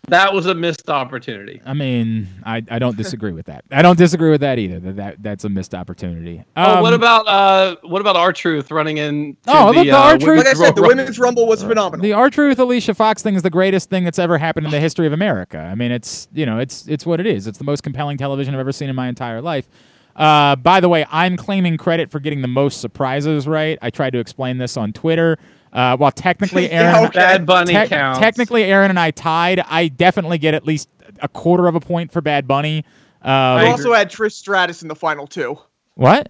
That 0.07 0.33
was 0.33 0.47
a 0.47 0.55
missed 0.55 0.89
opportunity. 0.89 1.61
I 1.65 1.73
mean, 1.73 2.27
I, 2.43 2.63
I 2.71 2.79
don't 2.79 2.97
disagree 2.97 3.31
with 3.31 3.45
that. 3.45 3.63
I 3.69 3.83
don't 3.83 3.97
disagree 3.97 4.31
with 4.31 4.41
that 4.41 4.57
either. 4.57 4.79
That, 4.79 4.95
that 4.95 5.21
that's 5.21 5.43
a 5.43 5.49
missed 5.49 5.75
opportunity. 5.75 6.43
oh, 6.57 6.81
what 6.81 6.93
Um, 6.93 6.99
about 6.99 7.27
uh, 7.27 7.75
what 7.83 8.01
about 8.01 8.15
R-Truth 8.15 8.71
running 8.71 8.97
in? 8.97 9.37
Oh, 9.45 9.67
the, 9.67 9.73
look, 9.79 9.85
the 9.85 9.91
uh, 9.91 9.97
R-Truth- 9.99 10.37
like 10.37 10.47
I 10.47 10.53
said, 10.53 10.75
the 10.75 10.81
women's 10.81 11.19
rumble 11.19 11.45
was 11.45 11.61
phenomenal. 11.61 12.01
The 12.01 12.13
R 12.13 12.29
Truth 12.31 12.57
Alicia 12.57 12.95
Fox 12.95 13.21
thing 13.21 13.35
is 13.35 13.43
the 13.43 13.51
greatest 13.51 13.89
thing 13.91 14.03
that's 14.03 14.17
ever 14.19 14.37
happened 14.39 14.65
in 14.65 14.71
the 14.71 14.79
history 14.79 15.05
of 15.05 15.13
America. 15.13 15.59
I 15.59 15.75
mean, 15.75 15.91
it's 15.91 16.27
you 16.33 16.45
know, 16.45 16.57
it's 16.57 16.87
it's 16.87 17.05
what 17.05 17.19
it 17.19 17.27
is. 17.27 17.45
It's 17.45 17.59
the 17.59 17.63
most 17.65 17.83
compelling 17.83 18.17
television 18.17 18.55
I've 18.55 18.59
ever 18.61 18.71
seen 18.71 18.89
in 18.89 18.95
my 18.95 19.09
entire 19.09 19.41
life. 19.41 19.67
Uh, 20.15 20.55
by 20.55 20.79
the 20.79 20.89
way, 20.89 21.05
I'm 21.11 21.37
claiming 21.37 21.77
credit 21.77 22.09
for 22.09 22.19
getting 22.19 22.41
the 22.41 22.47
most 22.47 22.81
surprises 22.81 23.47
right. 23.47 23.77
I 23.81 23.89
tried 23.89 24.11
to 24.13 24.19
explain 24.19 24.57
this 24.57 24.75
on 24.75 24.91
Twitter. 24.91 25.37
Uh, 25.71 25.95
while 25.97 26.11
technically 26.11 26.63
Yeah, 26.71 26.93
Aaron, 26.95 27.05
okay. 27.09 27.19
Bad 27.19 27.45
Bunny 27.45 27.73
te- 27.73 27.87
counts. 27.87 28.19
technically 28.19 28.63
Aaron 28.63 28.89
and 28.89 28.99
I 28.99 29.11
tied. 29.11 29.59
I 29.59 29.87
definitely 29.89 30.37
get 30.39 30.53
at 30.53 30.65
least 30.65 30.89
a 31.21 31.27
quarter 31.27 31.67
of 31.67 31.75
a 31.75 31.79
point 31.79 32.11
for 32.11 32.21
Bad 32.21 32.47
Bunny. 32.47 32.77
You 33.23 33.29
Uh, 33.29 33.57
agree. 33.57 33.69
also 33.71 33.93
had 33.93 34.09
Trish 34.09 34.31
Stratus 34.33 34.81
in 34.81 34.87
the 34.87 34.95
final 34.95 35.27
two. 35.27 35.57
what? 35.95 36.29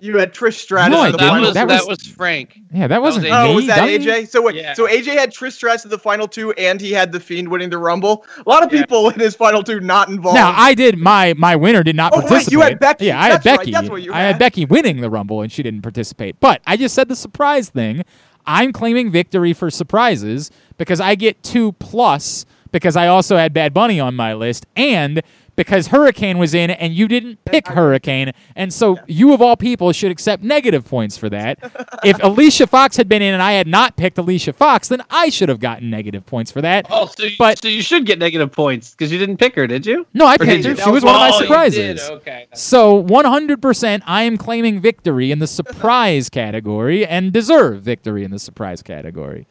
You 0.00 0.16
had 0.18 0.32
Trish 0.32 0.54
Stratus 0.54 0.92
No, 0.96 1.02
in 1.06 1.10
the 1.12 1.18
that 1.18 1.28
final 1.28 1.44
was 1.46 1.54
That 1.54 1.66
that 1.66 1.86
was- 1.88 1.98
was, 1.98 2.06
Frank. 2.06 2.56
Yeah, 2.72 2.86
that 2.86 3.02
wasn't 3.02 3.24
was 3.24 3.32
me. 3.32 3.36
Oh, 3.36 3.54
was 3.56 3.66
that 3.66 3.78
dummy. 3.78 3.98
AJ? 3.98 4.28
So 4.28 4.40
wait, 4.42 4.54
Yeah. 4.54 4.74
so 4.74 4.86
AJ 4.86 5.06
had 5.18 5.32
Trish 5.34 5.54
Stratus 5.54 5.82
in 5.84 5.90
the 5.90 5.98
final 5.98 6.28
two, 6.28 6.52
and 6.52 6.80
he 6.80 6.92
had 6.92 7.10
the 7.10 7.18
Fiend 7.18 7.48
winning 7.48 7.68
the 7.70 7.78
Rumble. 7.78 8.24
A 8.46 8.48
lot 8.48 8.62
of 8.64 8.72
Yeah. 8.72 8.82
people 8.82 9.08
in 9.10 9.18
his 9.18 9.34
final 9.34 9.60
two 9.64 9.80
not 9.80 10.08
involved. 10.08 10.36
Now 10.36 10.54
I 10.56 10.74
did 10.74 10.98
my 10.98 11.34
my 11.36 11.56
winner 11.56 11.82
did 11.82 11.96
not 11.96 12.12
Oh, 12.12 12.18
right, 12.20 12.28
participate. 12.28 12.52
you 12.52 12.60
had 12.60 12.78
Becky. 12.78 13.06
Yeah, 13.06 13.20
I 13.20 13.24
had 13.24 13.32
That's 13.42 13.46
right, 13.46 13.58
Becky. 13.58 13.70
that's 13.72 13.90
what 13.90 14.02
you 14.02 14.12
I 14.12 14.18
had 14.18 14.26
had. 14.34 14.38
Becky 14.38 14.64
winning 14.66 15.00
the 15.00 15.10
Rumble 15.10 15.42
and 15.42 15.50
she 15.50 15.64
didn't 15.64 15.82
participate. 15.82 16.38
But 16.38 16.60
I 16.64 16.76
just 16.76 16.94
said 16.94 17.08
the 17.08 17.16
surprise 17.16 17.68
thing. 17.68 18.04
I'm 18.48 18.72
claiming 18.72 19.10
victory 19.10 19.52
for 19.52 19.70
surprises 19.70 20.50
because 20.78 21.00
I 21.00 21.14
get 21.14 21.42
two 21.42 21.72
plus 21.72 22.46
because 22.72 22.96
I 22.96 23.06
also 23.06 23.36
had 23.36 23.52
Bad 23.52 23.74
Bunny 23.74 24.00
on 24.00 24.16
my 24.16 24.32
list 24.32 24.64
and 24.74 25.22
because 25.58 25.88
Hurricane 25.88 26.38
was 26.38 26.54
in 26.54 26.70
and 26.70 26.94
you 26.94 27.08
didn't 27.08 27.44
pick 27.44 27.66
Hurricane. 27.66 28.32
And 28.54 28.72
so 28.72 28.96
you 29.08 29.34
of 29.34 29.42
all 29.42 29.56
people 29.56 29.92
should 29.92 30.12
accept 30.12 30.44
negative 30.44 30.84
points 30.84 31.18
for 31.18 31.28
that. 31.30 31.58
if 32.04 32.16
Alicia 32.22 32.68
Fox 32.68 32.96
had 32.96 33.08
been 33.08 33.22
in 33.22 33.34
and 33.34 33.42
I 33.42 33.52
had 33.52 33.66
not 33.66 33.96
picked 33.96 34.18
Alicia 34.18 34.52
Fox, 34.52 34.86
then 34.86 35.02
I 35.10 35.28
should 35.30 35.48
have 35.48 35.58
gotten 35.58 35.90
negative 35.90 36.24
points 36.24 36.52
for 36.52 36.62
that. 36.62 36.86
Oh, 36.90 37.06
so 37.06 37.24
you, 37.24 37.36
But- 37.38 37.60
so 37.60 37.66
you 37.66 37.82
should 37.82 38.06
get 38.06 38.20
negative 38.20 38.52
points 38.52 38.92
because 38.92 39.10
you 39.12 39.18
didn't 39.18 39.38
pick 39.38 39.56
her, 39.56 39.66
did 39.66 39.84
you? 39.84 40.06
No, 40.14 40.26
I 40.26 40.36
Or 40.36 40.38
picked 40.38 40.64
her. 40.64 40.70
you? 40.70 40.76
She 40.76 40.90
was 40.90 41.02
one 41.04 41.16
of 41.16 41.20
my 41.20 41.30
Oh, 41.34 41.38
surprises. 41.40 42.08
Okay. 42.08 42.46
So 42.54 43.02
100% 43.02 44.02
I 44.06 44.22
am 44.22 44.36
claiming 44.36 44.80
victory 44.80 45.32
in 45.32 45.40
the 45.40 45.46
surprise 45.48 46.28
category 46.30 47.04
and 47.04 47.32
deserve 47.32 47.82
victory 47.82 48.22
in 48.22 48.30
the 48.30 48.38
surprise 48.38 48.80
category. 48.80 49.48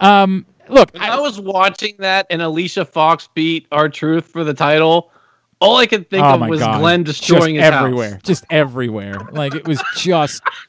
Um, 0.00 0.44
look, 0.68 0.92
When 0.92 1.02
I, 1.02 1.16
I, 1.16 1.20
was 1.20 1.40
watching 1.40 1.94
that 2.00 2.26
and 2.28 2.42
Alicia 2.42 2.84
Fox 2.84 3.28
beat 3.34 3.66
R-Truth 3.72 4.26
for 4.26 4.44
the 4.44 4.52
title, 4.52 5.10
all 5.60 5.76
I 5.76 5.86
could 5.86 6.10
think 6.10 6.24
oh 6.24 6.34
of 6.34 6.48
was 6.48 6.60
god, 6.60 6.80
Glenn 6.80 7.02
destroying 7.02 7.56
just 7.56 7.64
his 7.66 7.74
everywhere, 7.74 8.10
house. 8.12 8.22
just 8.24 8.44
everywhere. 8.50 9.18
Like 9.32 9.54
it 9.54 9.66
was 9.66 9.82
just 9.96 10.42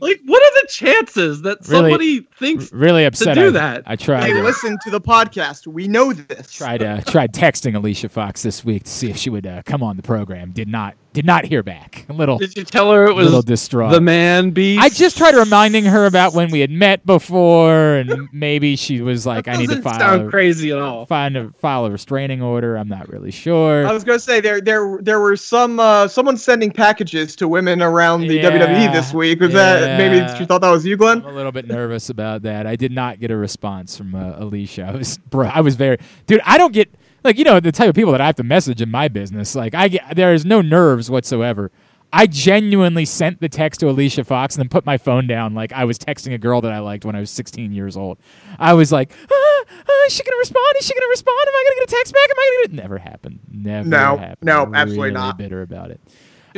Like, 0.00 0.20
what 0.26 0.42
are 0.42 0.60
the 0.62 0.68
chances 0.68 1.42
that 1.42 1.58
Really- 1.68 1.90
somebody 1.90 2.20
thinks? 2.38 2.72
really 2.72 3.04
upset. 3.04 3.34
to 3.34 3.40
do 3.40 3.48
I, 3.48 3.50
that. 3.50 3.82
I 3.86 3.96
tried. 3.96 4.24
Hey, 4.24 4.32
to- 4.32 4.42
listen 4.42 4.76
to 4.84 4.90
the 4.90 5.00
podcast. 5.00 5.66
We 5.66 5.88
know 5.88 6.12
this. 6.12 6.52
Tried 6.52 6.82
uh, 6.82 7.00
tried 7.02 7.32
texting 7.32 7.74
Alicia 7.74 8.08
Fox 8.08 8.42
this 8.42 8.64
week 8.64 8.84
to 8.84 8.90
see 8.90 9.10
if 9.10 9.16
she 9.16 9.30
would 9.30 9.46
uh, 9.46 9.62
come 9.64 9.82
on 9.82 9.96
the 9.96 10.02
program. 10.02 10.52
Did 10.52 10.68
not 10.68 10.94
did 11.14 11.24
not 11.24 11.44
hear 11.44 11.62
back. 11.64 12.04
A 12.08 12.12
little 12.12 12.38
Did 12.38 12.56
you 12.56 12.62
tell 12.64 12.92
her 12.92 13.06
it 13.06 13.14
was 13.14 13.24
little 13.24 13.42
distraught. 13.42 13.90
the 13.90 14.00
man 14.00 14.50
beast? 14.50 14.80
I 14.82 14.88
just 14.88 15.16
tried 15.16 15.34
reminding 15.34 15.84
her 15.86 16.06
about 16.06 16.32
when 16.34 16.50
we 16.50 16.60
had 16.60 16.70
met 16.70 17.04
before, 17.06 17.96
and 17.96 18.28
maybe 18.32 18.76
she 18.76 19.00
was 19.00 19.26
like, 19.26 19.48
"I 19.48 19.56
need 19.56 19.62
to 19.70 19.76
doesn't 19.76 19.82
file 19.82 19.98
sound 19.98 20.26
a, 20.28 20.30
crazy 20.30 20.70
at 20.70 20.78
all. 20.78 21.06
find 21.06 21.36
a, 21.36 21.50
file 21.60 21.86
a 21.86 21.90
restraining 21.90 22.40
order." 22.42 22.76
I'm 22.76 22.88
not 22.88 23.08
really 23.08 23.30
sure. 23.30 23.86
I 23.86 23.92
was 23.92 24.04
gonna 24.04 24.18
say 24.18 24.40
there 24.40 24.60
there 24.60 24.98
there 25.02 25.18
were 25.20 25.36
some 25.36 25.80
uh, 25.80 26.06
someone 26.08 26.36
sending 26.36 26.70
packages 26.70 27.34
to 27.36 27.48
women 27.48 27.82
around 27.82 28.20
the 28.28 28.36
Yeah, 28.36 28.50
WWE 28.50 28.92
this 28.92 29.12
week. 29.12 29.40
Was 29.40 29.52
that 29.54 29.82
maybe 29.96 30.36
she 30.36 30.44
thought 30.44 30.60
that 30.60 30.70
was 30.70 30.84
you, 30.84 30.96
Glenn? 30.96 31.22
I'm 31.22 31.32
a 31.32 31.32
little 31.32 31.52
bit 31.52 31.66
nervous 31.66 32.10
about 32.10 32.42
that. 32.42 32.66
I 32.66 32.76
did 32.76 32.92
not 32.92 33.20
get 33.20 33.30
a 33.30 33.36
response 33.36 33.96
from 33.96 34.14
uh, 34.14 34.34
Alicia. 34.38 34.82
I 34.82 34.96
was, 34.96 35.18
bro, 35.18 35.46
I 35.48 35.60
was 35.60 35.76
very, 35.76 35.98
dude. 36.26 36.40
I 36.44 36.58
don't 36.58 36.72
get 36.72 36.92
like 37.24 37.38
you 37.38 37.44
know 37.44 37.60
the 37.60 37.72
type 37.72 37.88
of 37.88 37.94
people 37.94 38.12
that 38.12 38.20
I 38.20 38.26
have 38.26 38.36
to 38.36 38.44
message 38.44 38.82
in 38.82 38.90
my 38.90 39.08
business. 39.08 39.54
Like 39.54 39.74
I 39.74 39.88
get, 39.88 40.16
there 40.16 40.34
is 40.34 40.44
no 40.44 40.60
nerves 40.60 41.10
whatsoever. 41.10 41.70
I 42.12 42.26
genuinely 42.26 43.04
sent 43.04 43.40
the 43.40 43.50
text 43.50 43.80
to 43.80 43.90
Alicia 43.90 44.24
Fox 44.24 44.54
and 44.54 44.62
then 44.62 44.70
put 44.70 44.86
my 44.86 44.96
phone 44.96 45.26
down 45.26 45.52
like 45.54 45.72
I 45.72 45.84
was 45.84 45.98
texting 45.98 46.32
a 46.32 46.38
girl 46.38 46.62
that 46.62 46.72
I 46.72 46.78
liked 46.78 47.04
when 47.04 47.14
I 47.14 47.20
was 47.20 47.30
16 47.30 47.70
years 47.72 47.98
old. 47.98 48.18
I 48.58 48.72
was 48.72 48.90
like, 48.90 49.12
ah, 49.30 49.64
ah, 49.70 50.06
is 50.06 50.14
she 50.14 50.22
gonna 50.22 50.38
respond? 50.38 50.74
Is 50.80 50.86
she 50.86 50.94
gonna 50.94 51.10
respond? 51.10 51.36
Am 51.46 51.54
I 51.54 51.64
gonna 51.68 51.86
get 51.86 51.92
a 51.92 51.96
text 51.96 52.14
back? 52.14 52.30
Am 52.30 52.36
I 52.38 52.50
gonna? 52.56 52.68
Get... 52.68 52.82
Never 52.82 52.98
happened. 52.98 53.40
Never 53.50 53.88
No, 53.88 54.16
happened. 54.16 54.38
no, 54.42 54.62
absolutely 54.74 54.96
really 54.98 55.10
not. 55.12 55.36
Bitter 55.36 55.60
about 55.60 55.90
it. 55.90 56.00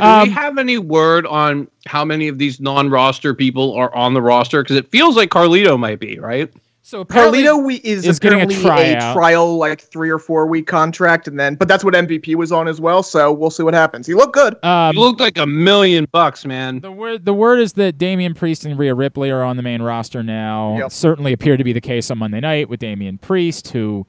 Do 0.01 0.07
Um, 0.07 0.29
we 0.29 0.35
have 0.35 0.59
any 0.59 0.79
word 0.79 1.27
on 1.27 1.69
how 1.87 2.05
many 2.05 2.29
of 2.29 2.39
these 2.39 2.61
non-roster 2.61 3.35
people 3.35 3.75
are 3.75 3.95
on 3.95 4.15
the 4.15 4.23
roster? 4.23 4.63
Because 4.63 4.77
it 4.77 4.91
feels 4.91 5.17
like 5.17 5.31
Carlito 5.31 5.79
might 5.79 6.01
be 6.01 6.19
right. 6.19 6.53
So 6.91 7.05
Carlito 7.05 7.65
we, 7.65 7.77
is, 7.77 8.05
is 8.05 8.19
getting 8.19 8.41
a 8.41 8.53
a, 8.53 9.13
trial 9.13 9.57
like 9.57 9.81
three 9.81 10.11
or 10.11 10.19
four 10.19 10.47
week 10.49 10.67
contract, 10.67 11.29
and 11.29 11.39
then 11.39 11.55
but 11.55 11.69
that's 11.69 11.85
what 11.85 11.95
MVP 11.95 12.35
was 12.35 12.51
on 12.51 12.67
as 12.67 12.81
well. 12.81 13.05
So 13.05 13.33
we'll 13.33 13.51
see 13.51 13.63
what 13.63 13.75
happens. 13.75 14.09
He 14.09 14.15
looked 14.15 14.35
good. 14.35 14.57
Um, 14.65 14.97
you 14.97 15.01
looked 15.01 15.21
like 15.21 15.39
a 15.39 15.47
million 15.47 16.09
bucks, 16.11 16.45
man. 16.45 16.81
The 16.81 16.91
word 16.91 17.25
the 17.25 17.33
word 17.33 17.61
is 17.61 17.75
that 17.75 17.97
Damian 17.97 18.35
Priest 18.35 18.65
and 18.65 18.77
Rhea 18.77 18.93
Ripley 18.93 19.31
are 19.31 19.45
on 19.45 19.57
the 19.57 19.63
main 19.63 19.83
roster 19.83 20.25
now. 20.25 20.79
Yep. 20.79 20.91
Certainly 20.91 21.33
appeared 21.33 21.59
to 21.59 21.65
be 21.65 21.73
the 21.73 21.81
case 21.81 22.11
on 22.11 22.19
Monday 22.19 22.41
night 22.41 22.69
with 22.69 22.81
Damian 22.81 23.19
Priest, 23.19 23.69
who, 23.69 24.05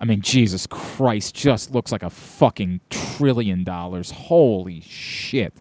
I 0.00 0.04
mean, 0.04 0.20
Jesus 0.20 0.66
Christ, 0.66 1.34
just 1.34 1.72
looks 1.72 1.90
like 1.90 2.02
a 2.02 2.10
fucking 2.10 2.80
trillion 2.90 3.64
dollars. 3.64 4.10
Holy 4.10 4.80
shit! 4.80 5.52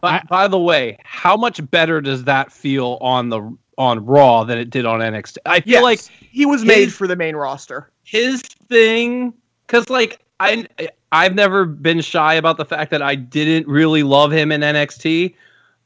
But 0.00 0.12
I- 0.14 0.22
by 0.28 0.48
the 0.48 0.58
way, 0.58 0.98
how 1.04 1.36
much 1.36 1.60
better 1.70 2.00
does 2.00 2.24
that 2.24 2.50
feel 2.52 2.98
on 3.00 3.28
the 3.28 3.56
on 3.78 4.04
Raw 4.04 4.44
than 4.44 4.58
it 4.58 4.70
did 4.70 4.84
on 4.86 5.00
NXT? 5.00 5.38
I 5.46 5.60
feel 5.60 5.72
Yes, 5.72 5.82
like 5.82 6.00
he 6.30 6.46
was 6.46 6.64
made 6.64 6.84
his- 6.84 6.94
for 6.96 7.06
the 7.06 7.16
main 7.16 7.36
roster. 7.36 7.90
his 8.04 8.40
thing 8.42 9.32
because 9.66 9.88
like 9.90 10.20
I 10.40 10.66
I've 11.12 11.34
never 11.34 11.64
been 11.66 12.00
shy 12.00 12.34
about 12.34 12.56
the 12.56 12.64
fact 12.64 12.90
that 12.90 13.02
I 13.02 13.14
didn't 13.14 13.68
really 13.68 14.02
love 14.02 14.32
him 14.32 14.50
in 14.52 14.62
NXT. 14.62 15.34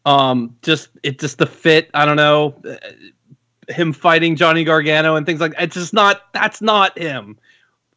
Um, 0.05 0.55
just 0.63 0.89
it 1.03 1.19
just 1.19 1.39
the 1.39 1.47
fit. 1.47 1.91
I 1.93 2.05
don't 2.05 2.17
know 2.17 2.55
uh, 2.69 3.73
him 3.73 3.93
fighting 3.93 4.37
Johnny 4.37 4.63
Gargano 4.63 5.17
and 5.17 5.27
things 5.27 5.41
like 5.41 5.53
it's 5.59 5.75
just 5.75 5.93
not 5.93 6.33
that's 6.33 6.63
not 6.63 6.97
him. 6.97 7.37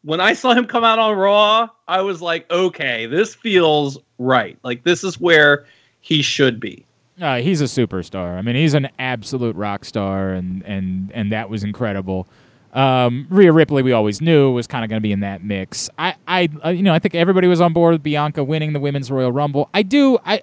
When 0.02 0.20
I 0.20 0.32
saw 0.32 0.54
him 0.54 0.66
come 0.66 0.84
out 0.84 0.98
on 0.98 1.16
Raw, 1.16 1.68
I 1.86 2.00
was 2.00 2.22
like, 2.22 2.50
okay, 2.50 3.06
this 3.06 3.34
feels 3.34 3.98
right. 4.18 4.58
Like 4.62 4.84
this 4.84 5.04
is 5.04 5.20
where 5.20 5.66
he 6.00 6.22
should 6.22 6.58
be. 6.58 6.86
Uh, 7.20 7.40
he's 7.40 7.60
a 7.60 7.64
superstar. 7.64 8.38
I 8.38 8.42
mean, 8.42 8.56
he's 8.56 8.72
an 8.72 8.88
absolute 8.98 9.54
rock 9.56 9.84
star, 9.84 10.30
and 10.30 10.62
and 10.62 11.12
and 11.12 11.32
that 11.32 11.50
was 11.50 11.62
incredible. 11.62 12.26
Um, 12.72 13.26
Rhea 13.30 13.52
Ripley, 13.52 13.82
we 13.82 13.92
always 13.92 14.20
knew 14.20 14.52
was 14.52 14.66
kind 14.66 14.84
of 14.84 14.90
going 14.90 14.98
to 14.98 15.02
be 15.02 15.12
in 15.12 15.20
that 15.20 15.42
mix. 15.42 15.90
I, 15.98 16.14
I, 16.28 16.48
uh, 16.64 16.68
you 16.68 16.82
know, 16.82 16.94
I 16.94 17.00
think 17.00 17.14
everybody 17.16 17.48
was 17.48 17.60
on 17.60 17.72
board 17.72 17.94
with 17.94 18.02
Bianca 18.02 18.44
winning 18.44 18.72
the 18.72 18.80
women's 18.80 19.10
Royal 19.10 19.32
Rumble. 19.32 19.68
I 19.74 19.82
do, 19.82 20.18
I, 20.24 20.42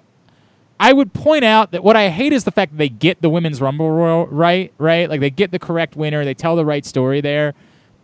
I 0.78 0.92
would 0.92 1.14
point 1.14 1.44
out 1.44 1.72
that 1.72 1.82
what 1.82 1.96
I 1.96 2.10
hate 2.10 2.34
is 2.34 2.44
the 2.44 2.50
fact 2.50 2.72
that 2.72 2.78
they 2.78 2.90
get 2.90 3.22
the 3.22 3.30
women's 3.30 3.62
Rumble 3.62 3.90
Royal 3.90 4.26
right, 4.26 4.72
right, 4.76 5.08
like 5.08 5.20
they 5.20 5.30
get 5.30 5.52
the 5.52 5.58
correct 5.58 5.96
winner, 5.96 6.22
they 6.24 6.34
tell 6.34 6.54
the 6.54 6.66
right 6.66 6.84
story 6.84 7.22
there, 7.22 7.54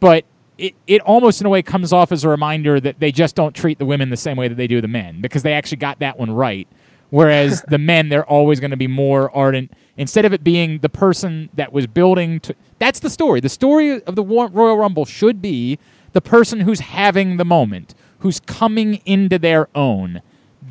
but 0.00 0.24
it, 0.58 0.74
it 0.86 1.00
almost 1.02 1.40
in 1.40 1.46
a 1.46 1.50
way 1.50 1.62
comes 1.62 1.92
off 1.92 2.12
as 2.12 2.24
a 2.24 2.28
reminder 2.28 2.80
that 2.80 3.00
they 3.00 3.10
just 3.10 3.34
don't 3.34 3.54
treat 3.54 3.78
the 3.78 3.84
women 3.84 4.10
the 4.10 4.16
same 4.16 4.36
way 4.36 4.48
that 4.48 4.54
they 4.56 4.66
do 4.66 4.80
the 4.80 4.88
men 4.88 5.20
because 5.20 5.42
they 5.42 5.52
actually 5.52 5.78
got 5.78 5.98
that 5.98 6.18
one 6.18 6.30
right. 6.30 6.68
Whereas 7.10 7.62
the 7.68 7.78
men, 7.78 8.08
they're 8.08 8.26
always 8.26 8.60
going 8.60 8.70
to 8.70 8.76
be 8.76 8.86
more 8.86 9.34
ardent. 9.36 9.72
Instead 9.96 10.24
of 10.24 10.32
it 10.32 10.42
being 10.42 10.78
the 10.78 10.88
person 10.88 11.48
that 11.54 11.72
was 11.72 11.86
building 11.86 12.40
to. 12.40 12.54
That's 12.78 13.00
the 13.00 13.10
story. 13.10 13.40
The 13.40 13.48
story 13.48 14.02
of 14.02 14.16
the 14.16 14.24
Royal 14.24 14.76
Rumble 14.76 15.04
should 15.04 15.40
be 15.40 15.78
the 16.12 16.20
person 16.20 16.60
who's 16.60 16.80
having 16.80 17.36
the 17.36 17.44
moment, 17.44 17.94
who's 18.18 18.40
coming 18.40 18.96
into 19.04 19.38
their 19.38 19.68
own. 19.74 20.20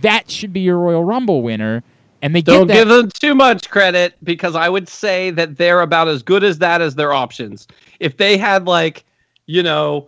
That 0.02 0.30
should 0.30 0.52
be 0.52 0.62
your 0.62 0.78
Royal 0.78 1.04
Rumble 1.04 1.42
winner. 1.42 1.84
And 2.22 2.34
they 2.34 2.42
Don't 2.42 2.68
give 2.68 2.88
them 2.88 3.10
too 3.10 3.36
much 3.36 3.70
credit 3.70 4.16
because 4.24 4.56
I 4.56 4.70
would 4.70 4.88
say 4.88 5.30
that 5.32 5.58
they're 5.58 5.82
about 5.82 6.08
as 6.08 6.24
good 6.24 6.44
as 6.44 6.58
that 6.60 6.82
as 6.82 6.96
their 6.96 7.12
options. 7.12 7.68
If 8.00 8.16
they 8.16 8.38
had 8.38 8.66
like, 8.66 9.04
you 9.46 9.64
know, 9.64 10.08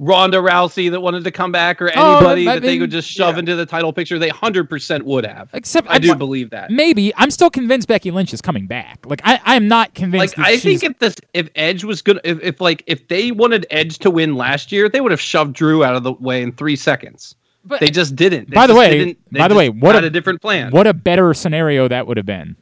Ronda 0.00 0.38
Rousey 0.38 0.90
that 0.92 1.00
wanted 1.00 1.24
to 1.24 1.32
come 1.32 1.50
back 1.50 1.82
or 1.82 1.90
Oh, 1.96 2.16
anybody 2.18 2.48
I 2.48 2.54
that 2.54 2.62
they 2.62 2.78
could 2.78 2.90
just 2.92 3.10
shove 3.10 3.34
yeah. 3.34 3.40
into 3.40 3.56
the 3.56 3.66
title 3.66 3.92
picture, 3.92 4.16
they 4.18 4.28
hundred 4.28 4.70
percent 4.70 5.04
would 5.04 5.26
have. 5.26 5.50
Except 5.52 5.88
I 5.90 5.98
do 5.98 6.10
I'm- 6.10 6.18
believe 6.18 6.50
that. 6.50 6.70
Maybe. 6.70 7.12
I'm 7.16 7.32
still 7.32 7.50
convinced 7.50 7.88
Becky 7.88 8.12
Lynch 8.12 8.32
is 8.32 8.40
coming 8.40 8.68
back. 8.68 9.04
Like, 9.06 9.20
I, 9.24 9.40
I'm 9.44 9.66
not 9.66 9.94
convinced. 9.94 10.36
Like 10.38 10.46
that 10.46 10.46
I 10.46 10.56
she's- 10.58 10.80
think 10.80 10.84
if 10.84 10.98
this 11.00 11.16
if 11.34 11.48
Edge 11.56 11.82
was 11.82 12.00
good 12.02 12.20
if, 12.22 12.38
if 12.42 12.60
like 12.60 12.84
if 12.86 13.08
they 13.08 13.32
wanted 13.32 13.66
Edge 13.70 13.98
to 13.98 14.10
win 14.10 14.36
last 14.36 14.70
year, 14.70 14.88
they 14.88 15.00
would 15.00 15.10
have 15.10 15.20
shoved 15.20 15.54
Drew 15.54 15.82
out 15.82 15.96
of 15.96 16.04
the 16.04 16.12
way 16.12 16.42
in 16.42 16.52
three 16.52 16.76
seconds. 16.76 17.34
But- 17.64 17.80
they 17.80 17.90
just 17.90 18.14
didn't. 18.14 18.50
They 18.50 18.54
By 18.54 18.68
the 18.68 18.76
way- 18.76 18.98
didn't- 18.98 19.18
they 19.32 19.40
by 19.40 19.48
the 19.48 19.56
way, 19.56 19.68
what 19.68 19.96
had 19.96 20.04
a- 20.04 20.06
a 20.06 20.10
different 20.10 20.40
plan. 20.40 20.70
What 20.70 20.86
a 20.86 20.94
better 20.94 21.34
scenario 21.34 21.88
that 21.88 22.06
would 22.06 22.16
have 22.18 22.24
been. 22.26 22.54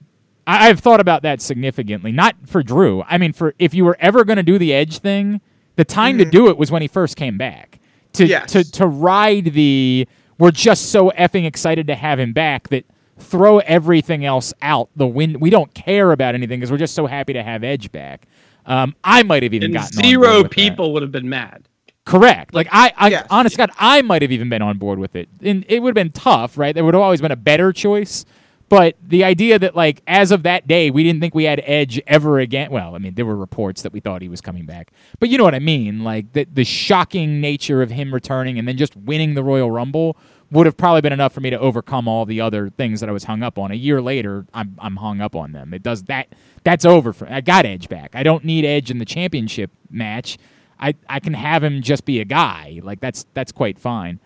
I, 0.46 0.70
I've 0.70 0.80
thought 0.80 1.00
about 1.00 1.20
that 1.22 1.42
significantly. 1.42 2.12
Not 2.12 2.34
for 2.46 2.62
Drew. 2.62 3.02
I 3.02 3.18
mean, 3.18 3.34
for 3.34 3.54
if 3.58 3.74
you 3.74 3.84
were 3.84 3.98
ever 4.00 4.24
going 4.24 4.36
to 4.38 4.42
do 4.42 4.58
the 4.58 4.72
Edge 4.72 5.00
thing, 5.00 5.42
the 5.76 5.84
time 5.84 6.18
to 6.18 6.24
do 6.24 6.48
it 6.48 6.56
was 6.58 6.70
when 6.70 6.82
he 6.82 6.88
first 6.88 7.16
came 7.16 7.38
back. 7.38 7.78
To 8.14 8.26
Yes. 8.26 8.50
to 8.52 8.64
to 8.72 8.86
ride 8.86 9.46
the 9.46 10.08
we're 10.38 10.50
just 10.50 10.90
so 10.90 11.10
effing 11.12 11.44
excited 11.46 11.86
to 11.88 11.94
have 11.94 12.18
him 12.18 12.32
back 12.32 12.68
that 12.68 12.84
throw 13.18 13.58
everything 13.60 14.24
else 14.24 14.52
out 14.62 14.88
the 14.96 15.06
wind. 15.06 15.40
We 15.40 15.48
don't 15.50 15.72
care 15.74 16.12
about 16.12 16.34
anything 16.34 16.60
because 16.60 16.70
we're 16.70 16.76
just 16.78 16.94
so 16.94 17.06
happy 17.06 17.32
to 17.34 17.42
have 17.42 17.62
Edge 17.64 17.90
back. 17.92 18.26
Um, 18.66 18.94
I 19.04 19.22
might 19.22 19.42
have 19.42 19.54
even 19.54 19.66
and 19.66 19.74
gotten 19.74 20.02
zero 20.02 20.38
with 20.38 20.42
that. 20.44 20.50
people 20.50 20.92
would 20.94 21.02
have 21.02 21.12
been 21.12 21.28
mad. 21.28 21.68
Correct. 22.04 22.54
Like 22.54 22.68
I, 22.70 22.92
I 22.96 23.08
Yes. 23.08 23.26
honest 23.30 23.56
God, 23.56 23.70
I 23.78 24.00
might 24.02 24.22
have 24.22 24.32
even 24.32 24.48
been 24.48 24.62
on 24.62 24.78
board 24.78 24.98
with 24.98 25.16
it, 25.16 25.28
and 25.42 25.64
it 25.68 25.80
would 25.82 25.90
have 25.90 25.94
been 25.94 26.12
tough, 26.12 26.56
right? 26.58 26.74
There 26.74 26.84
would 26.84 26.94
have 26.94 27.02
always 27.02 27.20
been 27.20 27.32
a 27.32 27.36
better 27.36 27.72
choice, 27.72 28.24
but 28.68 28.96
the 29.02 29.24
idea 29.24 29.58
that 29.58 29.76
like 29.76 30.02
as 30.06 30.32
of 30.32 30.42
that 30.42 30.66
day, 30.66 30.90
we 30.90 31.04
didn't 31.04 31.20
think 31.20 31.34
we 31.34 31.44
had 31.44 31.62
Edge 31.64 32.00
ever 32.06 32.40
again. 32.40 32.70
Well, 32.70 32.94
I 32.94 32.98
mean, 32.98 33.14
there 33.14 33.26
were 33.26 33.36
reports 33.36 33.82
that 33.82 33.92
we 33.92 34.00
thought 34.00 34.22
he 34.22 34.28
was 34.28 34.40
coming 34.40 34.66
back, 34.66 34.92
but 35.20 35.28
you 35.28 35.38
know 35.38 35.44
what 35.44 35.54
I 35.54 35.60
mean. 35.60 36.02
Like 36.02 36.32
the 36.32 36.46
the 36.52 36.64
shocking 36.64 37.40
nature 37.40 37.82
of 37.82 37.90
him 37.90 38.12
returning 38.12 38.58
and 38.58 38.66
then 38.66 38.76
just 38.76 38.96
winning 38.96 39.34
the 39.34 39.42
Royal 39.42 39.70
Rumble 39.70 40.16
would 40.50 40.66
have 40.66 40.76
probably 40.76 41.00
been 41.00 41.12
enough 41.12 41.32
for 41.32 41.40
me 41.40 41.50
to 41.50 41.58
overcome 41.58 42.06
all 42.06 42.24
the 42.24 42.40
other 42.40 42.70
things 42.70 43.00
that 43.00 43.08
I 43.08 43.12
was 43.12 43.24
hung 43.24 43.42
up 43.42 43.58
on. 43.58 43.70
A 43.70 43.74
year 43.74 44.00
later, 44.02 44.46
I'm 44.54 44.76
I'm 44.78 44.96
hung 44.96 45.20
up 45.20 45.36
on 45.36 45.52
them. 45.52 45.72
It 45.72 45.82
does 45.82 46.04
that. 46.04 46.28
That's 46.64 46.84
over 46.84 47.12
for. 47.12 47.30
I 47.30 47.40
got 47.40 47.66
Edge 47.66 47.88
back. 47.88 48.14
I 48.14 48.22
don't 48.22 48.44
need 48.44 48.64
Edge 48.64 48.90
in 48.90 48.98
the 48.98 49.04
championship 49.04 49.70
match. 49.90 50.38
I, 50.78 50.94
I 51.08 51.20
can 51.20 51.32
have 51.32 51.64
him 51.64 51.80
just 51.82 52.04
be 52.04 52.20
a 52.20 52.24
guy. 52.24 52.80
Like 52.82 53.00
that's 53.00 53.26
that's 53.34 53.52
quite 53.52 53.78
fine. 53.78 54.20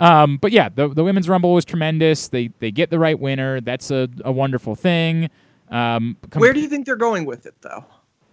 Um, 0.00 0.38
but 0.38 0.50
yeah, 0.52 0.68
the 0.68 0.88
the 0.88 1.04
women's 1.04 1.28
rumble 1.28 1.54
was 1.54 1.64
tremendous. 1.64 2.28
They 2.28 2.48
they 2.58 2.70
get 2.70 2.90
the 2.90 2.98
right 2.98 3.18
winner. 3.18 3.60
That's 3.60 3.90
a, 3.90 4.08
a 4.24 4.32
wonderful 4.32 4.74
thing. 4.74 5.30
Um, 5.70 6.16
com- 6.30 6.40
Where 6.40 6.52
do 6.52 6.60
you 6.60 6.68
think 6.68 6.84
they're 6.86 6.96
going 6.96 7.24
with 7.24 7.46
it, 7.46 7.54
though? 7.60 7.84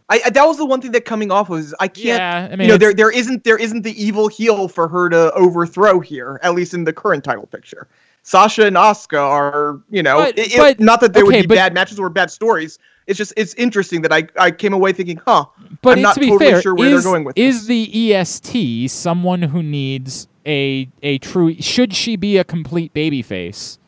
I, 0.10 0.22
I 0.26 0.30
that 0.32 0.44
was 0.46 0.58
the 0.58 0.66
one 0.66 0.82
thing 0.82 0.92
that 0.94 1.06
coming 1.06 1.32
off 1.32 1.50
was 1.50 1.74
I 1.80 1.88
can't. 1.88 2.06
Yeah, 2.20 2.50
I 2.52 2.56
mean, 2.56 2.68
you 2.68 2.74
know, 2.74 2.78
there 2.78 2.94
there 2.94 3.12
isn't 3.12 3.44
there 3.44 3.58
isn't 3.58 3.84
the 3.84 4.04
evil 4.04 4.28
heel 4.28 4.68
for 4.68 4.88
her 4.88 5.08
to 5.10 5.32
overthrow 5.34 6.00
here, 6.00 6.40
at 6.44 6.56
least 6.56 6.74
in 6.74 6.84
the 6.84 6.94
current 6.94 7.24
title 7.24 7.46
picture. 7.46 7.88
Sasha 8.24 8.68
and 8.68 8.76
Asuka 8.76 9.18
are, 9.20 9.82
you 9.90 10.04
know, 10.04 10.18
But- 10.18 10.38
it- 10.38 10.54
it- 10.54 10.58
but- 10.58 10.80
not 10.80 11.02
that 11.02 11.14
they 11.14 11.22
okay, 11.22 11.26
would 11.28 11.42
be 11.44 11.48
but- 11.48 11.56
bad 11.56 11.74
matches 11.74 11.98
or 12.00 12.08
bad 12.10 12.30
stories. 12.30 12.78
It's 13.08 13.18
just 13.18 13.34
it's 13.38 13.54
interesting 13.56 14.02
that 14.04 14.14
I 14.14 14.28
I 14.38 14.52
came 14.52 14.74
away 14.74 14.94
thinking, 14.94 15.20
huh, 15.26 15.46
but 15.82 15.98
I'm 15.98 16.02
not 16.04 16.14
to 16.16 16.20
be 16.20 16.30
totally 16.30 16.52
fair, 16.52 16.62
sure 16.62 16.76
where 16.76 16.88
is, 16.90 17.04
they're 17.04 17.12
going 17.12 17.24
with 17.24 17.38
is 17.38 17.60
this. 17.62 17.68
the 17.68 18.14
EST 18.14 18.90
someone 18.90 19.42
who 19.44 19.64
needs 19.64 20.28
a 20.46 20.88
a 21.02 21.18
true? 21.20 21.56
Should 21.56 21.94
she 21.94 22.16
be 22.16 22.38
a 22.38 22.44
complete 22.44 22.94
baby 22.94 23.22
face 23.22 23.80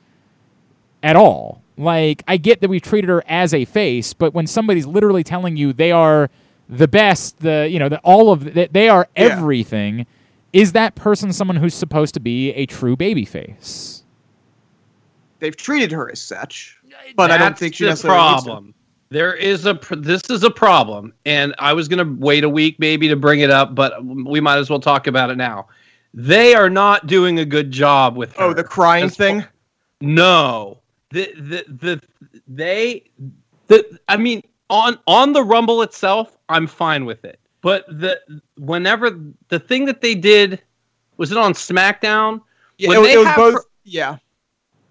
at 1.02 1.16
all? 1.16 1.62
Like 1.78 2.24
I 2.28 2.38
get 2.38 2.62
that 2.62 2.70
we've 2.70 2.82
treated 2.82 3.10
her 3.10 3.24
as 3.28 3.54
a 3.54 3.66
face, 3.66 4.14
but 4.14 4.34
when 4.34 4.48
somebody's 4.48 4.86
literally 4.86 5.24
telling 5.24 5.58
you 5.58 5.74
they 5.74 5.92
are 5.92 6.30
the 6.70 6.88
best, 6.88 7.40
the 7.40 7.68
you 7.70 7.80
know, 7.80 7.90
the, 7.90 8.00
all 8.00 8.32
of 8.32 8.54
that 8.54 8.74
they 8.74 8.90
are 8.90 9.08
Yeah. 9.18 9.24
everything, 9.24 10.06
is 10.54 10.74
that 10.74 10.96
person 10.96 11.34
someone 11.34 11.56
who's 11.58 11.74
supposed 11.74 12.14
to 12.14 12.20
be 12.20 12.52
a 12.54 12.66
true 12.66 12.96
baby 12.96 13.26
face? 13.26 14.00
they've 15.40 15.58
treated 15.58 15.92
her 15.92 16.10
as 16.10 16.22
such, 16.22 16.78
but 17.18 17.30
I 17.30 17.38
don't 17.38 17.58
think 17.58 17.76
she 17.76 17.84
the 17.84 17.90
necessarily 17.90 18.18
problem. 18.18 18.74
There 19.10 19.34
is 19.34 19.66
a 19.66 19.76
pr- 19.76 19.96
this 19.96 20.22
is 20.30 20.44
a 20.44 20.50
problem, 20.50 21.12
and 21.26 21.54
I 21.60 21.74
was 21.74 21.90
gonna 21.90 22.16
wait 22.18 22.46
a 22.46 22.50
week 22.50 22.80
maybe 22.80 23.10
to 23.10 23.18
bring 23.18 23.42
it 23.42 23.50
up, 23.50 23.76
but 23.76 24.04
we 24.06 24.40
might 24.40 24.58
as 24.58 24.70
well 24.70 24.80
talk 24.80 25.06
about 25.06 25.30
it 25.32 25.36
now. 25.36 25.68
They 26.14 26.54
are 26.54 26.70
not 26.70 27.08
doing 27.08 27.40
a 27.40 27.46
good 27.46 27.72
job 27.72 28.16
with. 28.16 28.34
Oh, 28.38 28.54
the 28.54 28.64
crying 28.64 29.10
thing. 29.10 29.44
No, 30.02 30.80
the 31.12 31.32
the 31.36 31.66
the 31.68 32.02
they 32.48 33.04
the 33.68 34.00
I 34.08 34.18
mean 34.18 34.44
on 34.70 35.00
on 35.08 35.34
the 35.34 35.44
Rumble 35.44 35.82
itself, 35.82 36.38
I'm 36.50 36.68
fine 36.68 37.06
with 37.06 37.26
it. 37.26 37.40
But 37.62 37.88
the 37.88 38.20
whenever 38.58 39.18
the 39.48 39.60
thing 39.60 39.86
that 39.86 40.02
they 40.02 40.14
did 40.16 40.62
was 41.18 41.32
it 41.32 41.38
on 41.38 41.54
SmackDown 41.54 42.42
Yeah, 42.78 42.90
when 42.90 42.98
it, 43.00 43.04
they 43.04 43.14
it 43.14 43.18
was 43.20 43.36
both. 43.36 43.54
her- 43.56 43.64
yeah, 43.86 44.18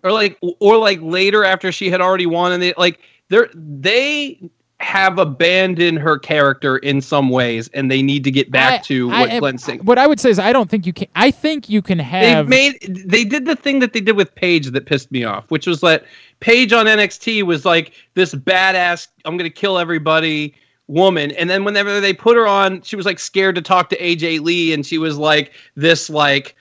or 0.02 0.10
like 0.12 0.38
or 0.40 0.76
like 0.76 0.98
later 1.02 1.44
after 1.44 1.70
she 1.70 1.90
had 1.90 2.00
already 2.00 2.26
won 2.26 2.52
and 2.52 2.62
they 2.62 2.72
like 2.76 3.00
they're 3.28 3.50
they 3.54 4.50
have 4.82 5.18
abandoned 5.18 5.98
her 5.98 6.18
character 6.18 6.78
in 6.78 7.00
some 7.00 7.28
ways 7.28 7.70
and 7.72 7.90
they 7.90 8.02
need 8.02 8.24
to 8.24 8.30
get 8.30 8.50
back 8.50 8.80
I- 8.80 8.82
to 8.84 9.08
what 9.08 9.60
saying. 9.60 9.80
What 9.84 9.96
I 9.96 10.06
would 10.06 10.18
say 10.18 10.30
is 10.30 10.38
I 10.38 10.52
don't 10.52 10.68
think 10.68 10.86
you 10.86 10.92
can. 10.92 11.06
I 11.14 11.30
think 11.30 11.68
you 11.68 11.80
can 11.80 11.98
have. 11.98 12.48
They 12.48 12.50
made 12.50 13.04
they 13.06 13.24
did 13.24 13.46
the 13.46 13.54
thing 13.56 13.78
that 13.78 13.92
they 13.92 14.00
did 14.00 14.16
with 14.16 14.34
Paige 14.34 14.70
that 14.70 14.86
pissed 14.86 15.10
me 15.12 15.24
off, 15.24 15.50
which 15.50 15.66
was 15.66 15.80
that 15.80 16.04
Paige 16.40 16.72
on 16.72 16.86
NXT 16.86 17.44
was 17.44 17.64
like 17.64 17.92
this 18.14 18.34
badass 18.34 19.08
I'm 19.24 19.36
gonna 19.36 19.50
kill 19.50 19.78
everybody 19.78 20.54
woman, 20.88 21.30
and 21.32 21.48
then 21.48 21.64
whenever 21.64 22.00
they 22.00 22.12
put 22.12 22.36
her 22.36 22.46
on, 22.46 22.82
she 22.82 22.96
was 22.96 23.06
like 23.06 23.20
scared 23.20 23.54
to 23.54 23.62
talk 23.62 23.88
to 23.90 23.96
AJ 23.98 24.40
Lee, 24.40 24.72
and 24.72 24.84
she 24.84 24.98
was 24.98 25.16
like 25.16 25.52
this 25.76 26.10
like 26.10 26.56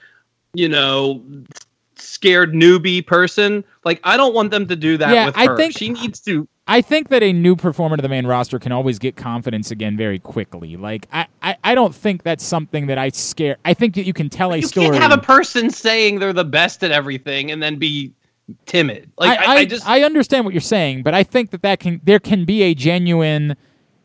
you 0.54 0.68
know 0.68 1.22
scared 2.22 2.52
newbie 2.52 3.04
person. 3.04 3.64
Like 3.84 4.00
I 4.04 4.16
don't 4.16 4.32
want 4.34 4.52
them 4.52 4.68
to 4.68 4.76
do 4.76 4.96
that 4.96 5.12
Yeah, 5.12 5.26
with 5.26 5.36
I 5.36 5.46
her. 5.46 5.56
think- 5.56 5.76
she 5.76 5.88
needs 5.88 6.20
to. 6.20 6.46
I 6.68 6.80
think 6.80 7.08
that 7.08 7.24
a 7.24 7.32
new 7.32 7.56
performer 7.56 7.96
to 7.96 8.02
the 8.02 8.08
main 8.08 8.24
roster 8.24 8.60
can 8.60 8.70
always 8.70 9.00
get 9.00 9.16
confidence 9.16 9.72
again 9.72 9.96
very 9.96 10.20
quickly. 10.20 10.76
Like 10.76 11.08
I, 11.12 11.26
I, 11.42 11.56
I 11.64 11.74
don't 11.74 11.92
think 11.92 12.22
that's 12.22 12.44
something 12.44 12.86
that 12.86 12.98
I 12.98 13.08
scare. 13.08 13.56
I 13.64 13.74
think 13.74 13.96
that 13.96 14.06
you 14.06 14.12
can 14.12 14.30
tell 14.30 14.52
a 14.52 14.58
You 14.58 14.68
story. 14.68 14.90
can't 14.90 15.02
have 15.02 15.10
a 15.12 15.18
person 15.20 15.70
saying 15.70 16.20
they're 16.20 16.32
the 16.32 16.44
best 16.44 16.84
at 16.84 16.92
everything 16.92 17.50
and 17.50 17.60
then 17.60 17.76
be 17.80 18.12
timid. 18.66 19.10
Like 19.18 19.40
I, 19.40 19.44
I, 19.44 19.54
I 19.56 19.64
just 19.64 19.86
I 19.88 20.02
understand 20.04 20.44
what 20.44 20.54
you're 20.54 20.60
saying, 20.60 21.02
but 21.02 21.14
I 21.14 21.24
think 21.24 21.50
that 21.50 21.62
that 21.62 21.80
can 21.80 22.00
there 22.04 22.20
can 22.20 22.44
be 22.44 22.62
a 22.62 22.74
genuine. 22.74 23.56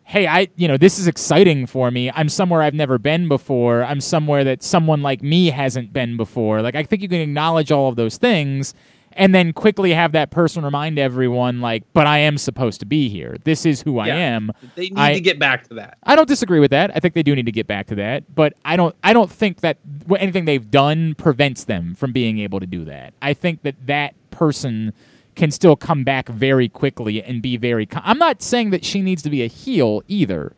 Hey, 0.09 0.25
I 0.25 0.47
you 0.55 0.69
know 0.69 0.77
this 0.77 0.99
is 0.99 1.07
exciting 1.09 1.65
for 1.65 1.91
me. 1.91 2.09
I'm 2.11 2.29
somewhere 2.29 2.61
I've 2.61 2.73
never 2.73 2.97
been 2.97 3.27
before. 3.27 3.83
I'm 3.83 3.99
somewhere 3.99 4.45
that 4.45 4.63
someone 4.63 5.01
like 5.01 5.21
me 5.21 5.47
hasn't 5.47 5.91
been 5.91 6.15
before. 6.15 6.61
Like 6.61 6.75
I 6.75 6.83
think 6.83 7.01
you 7.01 7.09
can 7.09 7.19
acknowledge 7.19 7.73
all 7.73 7.89
of 7.89 7.97
those 7.97 8.15
things, 8.15 8.73
and 9.11 9.35
then 9.35 9.51
quickly 9.51 9.91
have 9.91 10.13
that 10.13 10.31
person 10.31 10.63
remind 10.63 10.97
everyone 10.97 11.59
like, 11.59 11.83
"But 11.91 12.07
I 12.07 12.19
am 12.19 12.37
supposed 12.37 12.79
to 12.79 12.85
be 12.85 13.09
here. 13.09 13.35
This 13.43 13.65
is 13.65 13.81
who 13.81 13.99
I 13.99 14.07
am." 14.07 14.53
They 14.75 14.83
need 14.83 14.97
I- 14.97 15.13
to 15.15 15.19
get 15.19 15.39
back 15.39 15.67
to 15.67 15.73
that. 15.73 15.97
I 16.03 16.15
don't 16.15 16.27
disagree 16.29 16.61
with 16.61 16.71
that. 16.71 16.89
I 16.95 17.01
think 17.01 17.13
they 17.13 17.21
do 17.21 17.35
need 17.35 17.45
to 17.47 17.51
get 17.51 17.67
back 17.67 17.87
to 17.87 17.95
that, 17.95 18.33
but 18.33 18.53
I 18.63 18.77
don't. 18.77 18.95
I 19.03 19.11
don't 19.11 19.29
think 19.29 19.59
that 19.59 19.77
anything 20.17 20.45
they've 20.45 20.71
done 20.71 21.15
prevents 21.15 21.65
them 21.65 21.95
from 21.95 22.13
being 22.13 22.39
able 22.39 22.61
to 22.61 22.65
do 22.65 22.85
that. 22.85 23.13
I 23.21 23.33
think 23.33 23.63
that 23.63 23.75
that 23.87 24.13
person 24.31 24.93
can 25.37 25.51
still 25.51 25.75
come 25.77 26.03
back 26.03 26.27
very 26.27 26.67
quickly 26.67 27.23
and 27.23 27.41
be 27.41 27.55
very. 27.55 27.85
co- 27.85 28.01
I'm 28.03 28.17
not 28.19 28.41
saying 28.41 28.71
that 28.71 28.83
she 28.83 29.01
needs 29.01 29.21
to 29.23 29.29
be 29.29 29.41
a 29.43 29.47
heel 29.47 30.03
either. 30.09 30.51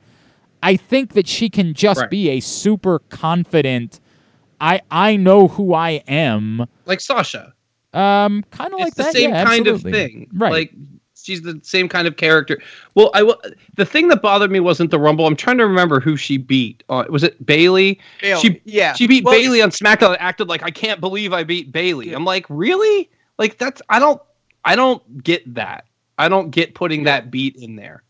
I 0.64 0.76
think 0.76 1.14
that 1.14 1.28
she 1.28 1.50
can 1.50 1.74
just 1.76 2.02
Right. 2.02 2.10
be 2.10 2.30
a 2.32 2.40
super 2.40 3.00
confident. 3.10 4.00
I 4.60 4.82
I 4.92 5.16
know 5.16 5.48
who 5.48 5.74
I 5.74 6.02
am. 6.08 6.66
Like 6.86 7.00
Sasha. 7.02 7.54
Um, 7.94 8.44
kind 8.52 8.74
of 8.74 8.80
like 8.80 8.96
the 8.96 9.04
that. 9.04 9.14
same 9.14 9.30
yeah, 9.32 9.46
kind 9.46 9.68
absolutely. 9.68 9.90
of 9.92 9.96
thing. 9.96 10.28
right? 10.34 10.52
Like 10.52 10.74
she's 11.16 11.42
the 11.42 11.60
same 11.64 11.88
kind 11.90 12.08
of 12.08 12.18
character. 12.18 12.62
Well, 12.96 13.10
I 13.14 13.24
wa- 13.24 13.38
the 13.76 13.86
thing 13.86 14.10
that 14.10 14.22
bothered 14.22 14.52
me 14.52 14.60
wasn't 14.60 14.92
the 14.92 15.00
Rumble. 15.00 15.26
I'm 15.26 15.36
trying 15.36 15.58
to 15.60 15.66
remember 15.66 16.00
who 16.00 16.16
she 16.18 16.38
beat. 16.38 16.84
Uh, 16.90 17.06
was 17.10 17.24
it 17.24 17.44
Bayley? 17.46 18.00
Bayley, 18.22 18.42
She 18.42 18.62
yeah. 18.66 18.94
She 18.94 19.08
beat 19.08 19.24
Well, 19.24 19.34
Bayley 19.34 19.62
on 19.62 19.70
SmackDown. 19.72 20.10
and 20.10 20.18
Acted 20.22 20.50
like 20.50 20.62
I 20.64 20.72
can't 20.72 21.00
believe 21.00 21.32
I 21.34 21.44
beat 21.44 21.72
Bayley. 21.72 22.14
I'm 22.14 22.26
like, 22.26 22.46
really? 22.50 23.10
Like 23.38 23.58
that's 23.58 23.82
I 23.90 24.00
don't 24.00 24.22
I 24.66 24.76
don't 24.76 25.24
get 25.24 25.54
that. 25.56 25.86
I 26.18 26.30
don't 26.30 26.52
get 26.52 26.76
putting 26.76 27.04
that 27.04 27.32
beat 27.32 27.56
in 27.56 27.76
there. 27.76 28.04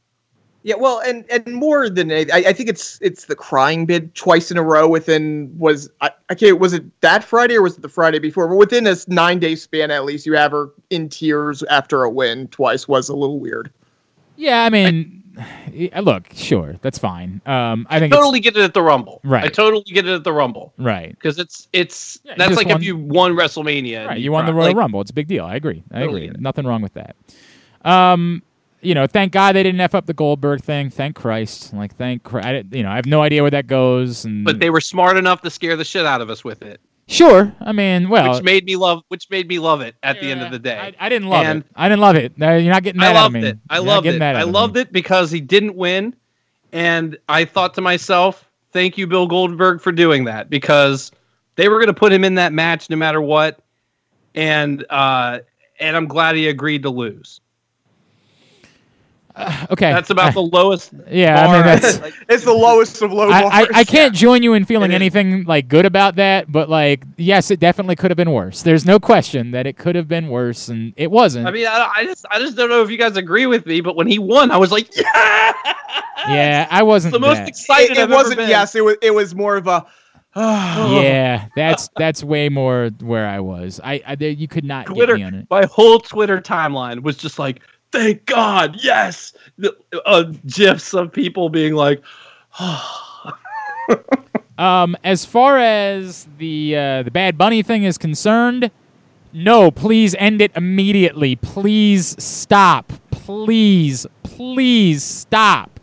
Yeah, 0.63 0.75
well, 0.75 0.99
and 0.99 1.23
and 1.31 1.45
more 1.53 1.89
than 1.89 2.11
I, 2.11 2.25
I 2.33 2.53
think 2.53 2.67
it's 2.67 2.99
it's 3.01 3.25
the 3.25 3.35
crying 3.35 3.85
bid 3.85 4.13
twice 4.13 4.51
in 4.51 4.57
a 4.57 4.63
row 4.63 4.89
within 4.89 5.57
was 5.57 5.89
I, 6.01 6.11
I 6.29 6.35
can't 6.35 6.59
was 6.59 6.73
it 6.73 7.01
that 7.01 7.23
Friday 7.23 7.55
or 7.55 7.61
was 7.61 7.77
it 7.77 7.81
the 7.81 7.89
Friday 7.89 8.19
before? 8.19 8.47
But 8.47 8.57
within 8.57 8.83
this 8.83 9.07
nine 9.07 9.39
day 9.39 9.55
span, 9.55 9.89
at 9.89 10.03
least 10.03 10.25
you 10.25 10.33
have 10.33 10.51
her 10.51 10.69
in 10.89 11.07
tears 11.07 11.63
after 11.63 12.03
a 12.03 12.09
win 12.09 12.49
twice 12.49 12.89
was 12.89 13.07
a 13.07 13.15
little 13.15 13.39
weird. 13.39 13.71
yeah, 14.35 14.65
I 14.65 14.69
mean, 14.69 15.18
look, 16.01 16.27
sure, 16.33 16.75
that's 16.81 16.97
fine. 16.97 17.41
Um, 17.45 17.87
I 17.89 17.99
think 17.99 18.13
Totally 18.13 18.39
get 18.39 18.57
it 18.57 18.63
at 18.63 18.73
the 18.73 18.81
Rumble. 18.81 19.21
Right. 19.23 19.45
I 19.45 19.47
totally 19.49 19.83
get 19.83 20.07
it 20.07 20.13
at 20.13 20.23
the 20.23 20.33
Rumble 20.33 20.73
right. 20.77 21.09
because 21.11 21.39
it's 21.39 21.67
it's 21.73 22.19
Yeah, 22.23 22.33
that's 22.37 22.55
like 22.55 22.67
won- 22.67 22.77
if 22.77 22.83
you 22.83 22.97
won 22.97 23.33
WrestleMania. 23.35 24.07
Right, 24.07 24.19
you 24.19 24.31
won 24.31 24.45
the. 24.45 24.53
Royal 24.53 24.67
Like, 24.67 24.75
Rumble. 24.75 25.01
It's 25.01 25.11
a 25.11 25.13
big 25.13 25.27
deal. 25.27 25.45
I 25.45 25.55
agree. 25.55 25.83
I 25.91 25.99
Totally 25.99 26.27
agree. 26.27 26.41
Nothing 26.41 26.65
wrong 26.65 26.81
with 26.81 26.93
that. 26.93 27.15
Um, 27.83 28.43
you 28.81 28.93
know, 28.93 29.07
thank 29.07 29.31
God 29.33 29.55
they 29.55 29.63
didn't 29.63 29.81
f 29.81 29.93
up 29.93 30.05
the 30.05 30.13
Goldberg 30.13 30.61
thing. 30.61 30.89
Thank 30.89 31.15
Christ. 31.15 31.73
Like, 31.73 31.95
thank 31.95 32.23
Christ. 32.23 32.47
I, 32.47 32.63
you 32.71 32.83
know, 32.83 32.89
I 32.89 32.95
have 32.95 33.05
no 33.05 33.21
idea 33.21 33.41
where 33.41 33.51
that 33.51 33.67
goes. 33.67 34.25
And 34.25 34.45
But 34.45 34.59
they 34.59 34.69
were 34.69 34.81
smart 34.81 35.17
enough 35.17 35.41
to 35.41 35.49
scare 35.49 35.75
the 35.75 35.83
shit 35.83 36.05
out 36.05 36.21
of 36.21 36.29
us 36.29 36.43
with 36.43 36.61
it, 36.61 36.79
sure. 37.09 37.53
I 37.59 37.71
mean, 37.71 38.07
well, 38.09 38.33
which 38.35 38.43
made 38.43 38.65
me 38.65 38.75
love 38.75 39.03
which 39.09 39.29
made 39.29 39.47
me 39.47 39.59
love 39.59 39.81
it 39.81 39.95
at 40.03 40.19
the 40.21 40.31
end 40.31 40.41
of 40.41 40.51
the 40.51 40.59
day. 40.59 40.77
I, 40.77 41.05
I 41.05 41.09
didn't 41.09 41.27
love 41.29 41.45
And- 41.45 41.59
it. 41.63 41.65
I 41.75 41.89
didn't 41.89 42.01
love 42.01 42.15
it. 42.15 42.37
No, 42.37 42.55
you're 42.55 42.71
not 42.73 42.83
getting 42.83 43.01
I 43.01 43.05
mad 43.05 43.15
of 43.17 43.23
loved 43.23 43.33
me. 43.33 43.47
it. 43.47 43.57
I 43.69 43.75
You're 43.77 43.85
loved 43.85 44.05
it. 44.07 44.21
I 44.21 44.43
loved 44.43 44.75
me. 44.75 44.81
it 44.81 44.91
because 44.93 45.31
he 45.31 45.41
didn't 45.41 45.75
win, 45.75 46.15
and 46.71 47.17
I 47.27 47.45
thought 47.45 47.73
to 47.75 47.81
myself, 47.81 48.49
"Thank 48.71 48.97
you, 48.97 49.07
Bill 49.07 49.27
Goldberg, 49.27 49.81
for 49.81 49.91
doing 49.91 50.23
that," 50.25 50.49
because 50.49 51.11
they 51.55 51.67
were 51.67 51.75
going 51.77 51.87
to 51.87 51.93
put 51.93 52.11
him 52.13 52.23
in 52.23 52.35
that 52.35 52.53
match 52.53 52.89
no 52.89 52.95
matter 52.95 53.21
what, 53.21 53.59
and 54.35 54.85
uh, 54.89 55.39
and 55.79 55.97
I'm 55.97 56.07
glad 56.07 56.35
he 56.35 56.47
agreed 56.47 56.83
to 56.83 56.89
lose. 56.89 57.41
Uh, 59.35 59.67
okay, 59.71 59.91
That's 59.93 60.09
about 60.09 60.33
the 60.33 60.41
lowest. 60.41 60.91
yeah. 61.09 61.47
I 61.47 61.53
mean, 61.53 61.61
that's. 61.65 61.99
Like, 62.01 62.13
It's 62.27 62.43
the 62.43 62.53
lowest 62.53 63.01
of 63.01 63.11
low 63.13 63.29
I, 63.29 63.37
I, 63.37 63.41
bars. 63.65 63.67
I 63.73 63.83
can't 63.83 64.13
join 64.13 64.43
you 64.43 64.53
in 64.53 64.65
feeling 64.65 64.91
It 64.91 64.95
is. 64.95 65.01
anything 65.15 65.43
like 65.45 65.67
good 65.67 65.85
about 65.85 66.15
that, 66.17 66.51
but 66.51 66.69
like, 66.69 67.03
yes, 67.17 67.51
it 67.51 67.59
definitely 67.59 67.95
could 67.95 68.11
have 68.11 68.17
been 68.17 68.31
worse. 68.31 68.63
There's 68.63 68.85
no 68.85 68.99
question 68.99 69.51
that 69.51 69.65
it 69.67 69.77
could 69.77 69.95
have 69.95 70.07
been 70.07 70.27
worse, 70.29 70.67
and 70.69 70.93
it 70.97 71.09
wasn't. 71.11 71.47
I 71.47 71.51
mean, 71.51 71.67
I, 71.67 71.91
I 71.97 72.05
just 72.05 72.25
I 72.31 72.39
just 72.39 72.57
don't 72.57 72.69
know 72.69 72.81
if 72.81 72.89
you 72.89 72.97
guys 72.97 73.15
agree 73.17 73.45
with 73.45 73.65
me, 73.65 73.81
but 73.81 73.95
when 73.95 74.07
he 74.07 74.19
won, 74.19 74.51
I 74.51 74.57
was 74.57 74.71
like, 74.71 74.89
"Yeah!" 74.97 75.53
yeah, 76.27 76.67
I 76.69 76.83
wasn't 76.83 77.13
the 77.13 77.19
most 77.19 77.37
that. 77.37 77.47
excited 77.47 77.91
It, 77.91 77.97
it 77.97 78.03
I've 78.03 78.09
wasn't. 78.11 78.37
been. 78.37 78.49
Yes, 78.49 78.75
it 78.75 78.83
was. 78.83 78.95
It 79.01 79.11
was 79.13 79.35
more 79.35 79.55
of 79.57 79.67
a. 79.67 79.85
yeah, 80.35 81.47
that's 81.55 81.89
that's 81.97 82.23
way 82.23 82.49
more 82.49 82.89
where 83.01 83.27
I 83.27 83.39
was. 83.39 83.79
I, 83.83 84.01
I 84.05 84.15
there, 84.15 84.29
you 84.29 84.47
could 84.47 84.63
not 84.63 84.85
Twitter, 84.85 85.13
get 85.17 85.19
me 85.21 85.23
on 85.27 85.33
it. 85.35 85.47
my 85.49 85.65
whole 85.65 85.99
Twitter 85.99 86.39
timeline 86.39 87.01
was 87.01 87.17
just 87.17 87.39
like, 87.39 87.61
"Thank 87.91 88.25
God, 88.25 88.77
yes!" 88.81 89.33
The, 89.57 89.75
uh, 90.05 90.31
gifs 90.47 90.93
of 90.93 91.11
people 91.11 91.49
being 91.49 91.73
like, 91.75 92.01
Um, 94.57 94.97
as 95.05 95.23
far 95.23 95.57
as 95.57 96.27
the 96.37 96.75
uh, 96.75 97.03
the 97.03 97.11
Bad 97.11 97.37
Bunny 97.37 97.63
thing 97.63 97.83
is 97.85 97.97
concerned, 97.97 98.69
no, 99.31 99.71
please 99.71 100.15
end 100.19 100.41
it 100.41 100.51
immediately. 100.53 101.37
Please 101.37 102.21
stop. 102.21 102.91
Please, 103.09 104.05
please 104.23 105.01
stop. 105.01 105.79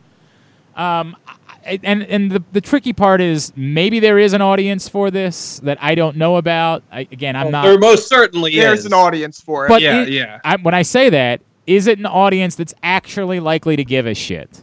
Um, 0.77 1.17
I- 1.65 1.81
and 1.83 2.03
and 2.03 2.31
the 2.31 2.43
the 2.53 2.61
tricky 2.61 2.93
part 2.93 3.23
is 3.23 3.51
maybe 3.57 3.99
there 3.99 4.19
is 4.19 4.35
an 4.35 4.43
audience 4.43 4.91
for 4.91 5.11
this 5.11 5.59
that 5.61 5.79
I 5.81 5.95
don't 5.95 6.19
know 6.19 6.37
about. 6.37 6.83
I, 6.93 7.01
again, 7.11 7.35
I'm 7.35 7.51
not. 7.51 7.63
"There 7.65 7.79
most 7.79 8.09
certainly 8.11 8.55
There's 8.57 8.81
is." 8.81 8.87
an 8.87 8.93
audience 8.93 9.41
for 9.41 9.65
it. 9.65 9.69
But 9.71 9.81
yeah, 9.81 10.03
it- 10.03 10.11
yeah. 10.11 10.39
I, 10.45 10.57
when 10.57 10.75
I 10.75 10.83
say 10.83 11.09
that, 11.09 11.41
is 11.67 11.87
it 11.87 11.99
an 11.99 12.07
audience 12.07 12.55
that's 12.55 12.75
actually 12.83 13.41
likely 13.41 13.77
to 13.77 13.85
give 13.85 14.07
a 14.07 14.15
shit? 14.15 14.63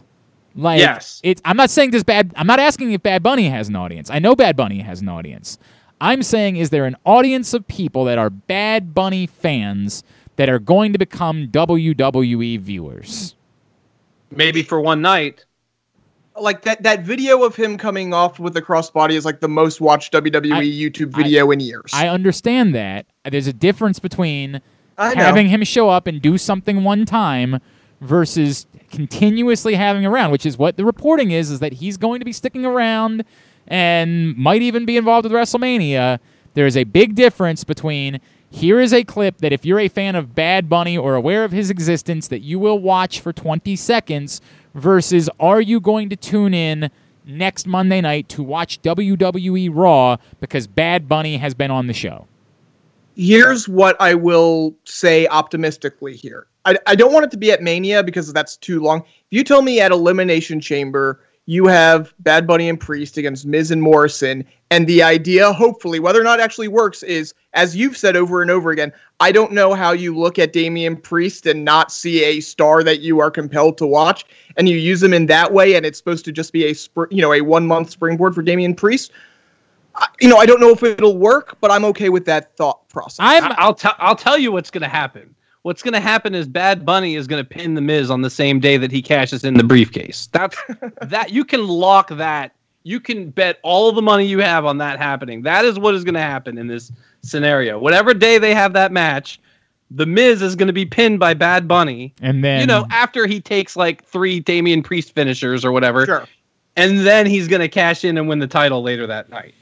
Like, 0.56 0.80
Yes. 0.80 1.20
It's. 1.24 1.42
I'm 1.44 1.56
not 1.56 1.70
saying 1.70 1.90
this 1.90 2.02
bad. 2.04 2.32
I'm 2.36 2.46
not 2.46 2.60
asking 2.60 2.92
if 2.92 3.02
Bad 3.02 3.22
Bunny 3.22 3.48
has 3.48 3.68
an 3.68 3.76
audience. 3.76 4.10
I 4.10 4.18
know 4.20 4.36
Bad 4.36 4.56
Bunny 4.56 4.80
has 4.80 5.00
an 5.00 5.08
audience. 5.08 5.58
I'm 6.00 6.22
saying, 6.22 6.56
is 6.56 6.70
there 6.70 6.84
an 6.84 6.96
audience 7.04 7.54
of 7.54 7.66
people 7.66 8.04
that 8.04 8.18
are 8.18 8.30
Bad 8.30 8.94
Bunny 8.94 9.26
fans 9.26 10.04
that 10.36 10.48
are 10.48 10.58
going 10.58 10.92
to 10.92 10.98
become 10.98 11.48
WWE 11.48 12.60
viewers? 12.60 13.34
Maybe 14.30 14.62
for 14.62 14.80
one 14.80 15.00
night. 15.02 15.44
like 16.40 16.62
that 16.62 16.82
that 16.82 17.02
video 17.04 17.44
of 17.44 17.54
him 17.54 17.78
coming 17.78 18.12
off 18.12 18.38
with 18.40 18.54
the 18.54 18.62
crossbody 18.62 19.12
is 19.12 19.24
like 19.24 19.40
the 19.40 19.48
most 19.48 19.80
watched 19.80 20.12
WWE 20.12 20.52
I- 20.52 20.62
YouTube 20.64 21.14
video 21.16 21.50
in 21.52 21.60
years. 21.60 21.90
I 21.94 22.08
understand 22.08 22.74
that. 22.74 23.06
There's 23.28 23.46
a 23.46 23.52
difference 23.52 23.98
between 23.98 24.56
I 24.56 24.58
know. 24.58 24.62
Having 24.96 25.48
him 25.48 25.62
show 25.64 25.88
up 25.88 26.06
and 26.06 26.20
do 26.20 26.38
something 26.38 26.84
one 26.84 27.04
time 27.04 27.60
versus 28.00 28.66
continuously 28.90 29.74
having 29.74 30.04
around, 30.06 30.30
which 30.30 30.46
is 30.46 30.56
what 30.58 30.76
the 30.76 30.84
reporting 30.84 31.30
is, 31.30 31.50
is 31.50 31.60
that 31.60 31.74
he's 31.74 31.96
going 31.96 32.20
to 32.20 32.24
be 32.24 32.32
sticking 32.32 32.64
around 32.64 33.24
and 33.66 34.36
might 34.36 34.62
even 34.62 34.84
be 34.84 34.96
involved 34.96 35.24
with 35.24 35.32
WrestleMania. 35.32 36.18
There 36.54 36.66
is 36.66 36.76
a 36.76 36.84
big 36.84 37.14
difference 37.14 37.64
between 37.64 38.20
here 38.50 38.78
is 38.78 38.92
a 38.92 39.02
clip 39.02 39.38
that 39.38 39.52
if 39.52 39.64
you're 39.64 39.80
a 39.80 39.88
fan 39.88 40.14
of 40.14 40.34
Bad 40.34 40.68
Bunny 40.68 40.96
or 40.96 41.16
aware 41.16 41.44
of 41.44 41.50
his 41.50 41.70
existence 41.70 42.28
that 42.28 42.40
you 42.40 42.60
will 42.60 42.78
watch 42.78 43.18
for 43.18 43.32
20 43.32 43.74
seconds 43.74 44.40
versus 44.74 45.28
are 45.40 45.60
you 45.60 45.80
going 45.80 46.08
to 46.10 46.16
tune 46.16 46.54
in 46.54 46.88
next 47.24 47.66
Monday 47.66 48.00
night 48.00 48.28
to 48.28 48.44
watch 48.44 48.80
WWE 48.82 49.70
Raw 49.72 50.18
because 50.38 50.68
Bad 50.68 51.08
Bunny 51.08 51.38
has 51.38 51.54
been 51.54 51.72
on 51.72 51.88
the 51.88 51.92
show. 51.92 52.28
Here's 53.16 53.68
what 53.68 53.96
I 54.00 54.14
will 54.14 54.74
say 54.84 55.26
optimistically 55.28 56.16
here. 56.16 56.46
I, 56.64 56.76
I 56.86 56.94
don't 56.94 57.12
want 57.12 57.24
it 57.24 57.30
to 57.32 57.36
be 57.36 57.52
at 57.52 57.62
Mania 57.62 58.02
because 58.02 58.32
that's 58.32 58.56
too 58.56 58.80
long. 58.80 59.00
If 59.00 59.06
you 59.30 59.44
tell 59.44 59.62
me 59.62 59.80
at 59.80 59.92
Elimination 59.92 60.60
Chamber 60.60 61.20
you 61.46 61.66
have 61.66 62.14
Bad 62.20 62.46
Bunny 62.46 62.68
and 62.68 62.80
Priest 62.80 63.18
against 63.18 63.44
Miz 63.44 63.70
and 63.70 63.82
Morrison, 63.82 64.44
and 64.70 64.86
the 64.86 65.02
idea, 65.02 65.52
hopefully, 65.52 66.00
whether 66.00 66.20
or 66.20 66.24
not 66.24 66.40
actually 66.40 66.68
works, 66.68 67.02
is 67.02 67.34
as 67.52 67.76
you've 67.76 67.96
said 67.96 68.16
over 68.16 68.40
and 68.40 68.50
over 68.50 68.70
again, 68.70 68.92
I 69.20 69.30
don't 69.30 69.52
know 69.52 69.74
how 69.74 69.92
you 69.92 70.16
look 70.16 70.38
at 70.38 70.52
Damian 70.52 70.96
Priest 70.96 71.46
and 71.46 71.64
not 71.64 71.92
see 71.92 72.24
a 72.24 72.40
star 72.40 72.82
that 72.82 73.00
you 73.00 73.20
are 73.20 73.30
compelled 73.30 73.76
to 73.78 73.86
watch, 73.86 74.24
and 74.56 74.68
you 74.68 74.78
use 74.78 75.02
him 75.02 75.12
in 75.12 75.26
that 75.26 75.52
way, 75.52 75.74
and 75.74 75.84
it's 75.84 75.98
supposed 75.98 76.24
to 76.24 76.32
just 76.32 76.52
be 76.52 76.64
a 76.64 76.72
spr- 76.72 77.12
you 77.12 77.20
know 77.20 77.32
a 77.32 77.42
one 77.42 77.66
month 77.66 77.90
springboard 77.90 78.34
for 78.34 78.42
Damian 78.42 78.74
Priest. 78.74 79.12
I, 79.96 80.08
you 80.20 80.28
know, 80.28 80.36
I 80.36 80.46
don't 80.46 80.60
know 80.60 80.70
if 80.70 80.82
it'll 80.82 81.16
work, 81.16 81.56
but 81.60 81.70
I'm 81.70 81.84
okay 81.86 82.08
with 82.08 82.24
that 82.26 82.56
thought 82.56 82.88
process. 82.88 83.18
I'm, 83.20 83.52
I'll 83.56 83.74
tell 83.74 83.94
I'll 83.98 84.16
tell 84.16 84.38
you 84.38 84.50
what's 84.52 84.70
going 84.70 84.82
to 84.82 84.88
happen. 84.88 85.34
What's 85.62 85.82
going 85.82 85.94
to 85.94 86.00
happen 86.00 86.34
is 86.34 86.46
Bad 86.46 86.84
Bunny 86.84 87.14
is 87.14 87.26
going 87.26 87.42
to 87.42 87.48
pin 87.48 87.74
the 87.74 87.80
Miz 87.80 88.10
on 88.10 88.20
the 88.20 88.28
same 88.30 88.60
day 88.60 88.76
that 88.76 88.90
he 88.92 89.00
cashes 89.00 89.44
in 89.44 89.54
the 89.54 89.64
briefcase. 89.64 90.28
That's 90.32 90.56
that 91.00 91.30
you 91.30 91.44
can 91.44 91.66
lock 91.66 92.08
that. 92.10 92.54
You 92.82 93.00
can 93.00 93.30
bet 93.30 93.60
all 93.62 93.90
the 93.92 94.02
money 94.02 94.26
you 94.26 94.40
have 94.40 94.66
on 94.66 94.76
that 94.78 94.98
happening. 94.98 95.40
That 95.42 95.64
is 95.64 95.78
what 95.78 95.94
is 95.94 96.04
going 96.04 96.14
to 96.14 96.20
happen 96.20 96.58
in 96.58 96.66
this 96.66 96.92
scenario. 97.22 97.78
Whatever 97.78 98.12
day 98.12 98.36
they 98.36 98.52
have 98.54 98.74
that 98.74 98.92
match, 98.92 99.40
the 99.90 100.04
Miz 100.04 100.42
is 100.42 100.54
going 100.54 100.66
to 100.66 100.74
be 100.74 100.84
pinned 100.84 101.18
by 101.18 101.32
Bad 101.32 101.66
Bunny. 101.66 102.12
and 102.20 102.44
then 102.44 102.60
you 102.60 102.66
know, 102.66 102.84
after 102.90 103.26
he 103.26 103.40
takes 103.40 103.74
like 103.74 104.04
three 104.04 104.40
Damian 104.40 104.82
Priest 104.82 105.14
finishers 105.14 105.64
or 105.64 105.72
whatever, 105.72 106.04
Sure. 106.04 106.28
and 106.76 106.98
then 107.06 107.24
he's 107.24 107.48
going 107.48 107.60
to 107.62 107.68
cash 107.68 108.04
in 108.04 108.18
and 108.18 108.28
win 108.28 108.38
the 108.38 108.46
title 108.46 108.82
later 108.82 109.06
that 109.06 109.30
night. 109.30 109.54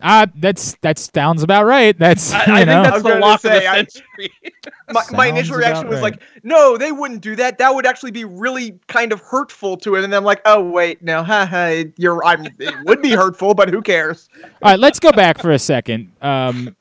Uh, 0.00 0.26
that's 0.36 0.74
that 0.82 0.98
sounds 0.98 1.42
about 1.42 1.64
right. 1.66 1.98
That's 1.98 2.32
I, 2.32 2.60
I 2.62 2.64
know. 2.64 2.84
think 2.84 2.86
I 2.86 2.90
that's 2.90 3.02
the 3.02 3.08
gonna 3.08 3.20
lock 3.20 3.44
of 3.44 3.52
say, 3.52 3.60
the 3.60 3.66
I- 3.66 3.76
century. 3.76 4.30
my, 4.90 5.02
my 5.12 5.26
initial 5.26 5.56
reaction 5.56 5.88
was 5.88 6.00
right. 6.00 6.12
like, 6.14 6.22
no, 6.44 6.76
they 6.78 6.92
wouldn't 6.92 7.20
do 7.20 7.34
that. 7.36 7.58
That 7.58 7.74
would 7.74 7.84
actually 7.86 8.12
be 8.12 8.24
really 8.24 8.78
kind 8.86 9.12
of 9.12 9.20
hurtful 9.20 9.76
to 9.78 9.96
it. 9.96 10.04
And 10.04 10.12
then 10.12 10.18
I'm 10.18 10.24
like, 10.24 10.40
oh 10.44 10.62
wait, 10.62 11.02
no, 11.02 11.22
haha, 11.24 11.84
you're. 11.96 12.24
I'm. 12.24 12.46
It 12.58 12.74
would 12.86 13.02
be 13.02 13.10
hurtful, 13.10 13.54
but 13.54 13.68
who 13.70 13.82
cares? 13.82 14.28
All 14.44 14.70
right, 14.70 14.78
let's 14.78 15.00
go 15.00 15.10
back 15.12 15.38
for 15.38 15.50
a 15.50 15.58
second, 15.58 16.12
um, 16.22 16.76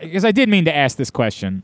because 0.00 0.24
I 0.24 0.32
did 0.32 0.48
mean 0.48 0.64
to 0.64 0.74
ask 0.74 0.96
this 0.96 1.10
question. 1.10 1.62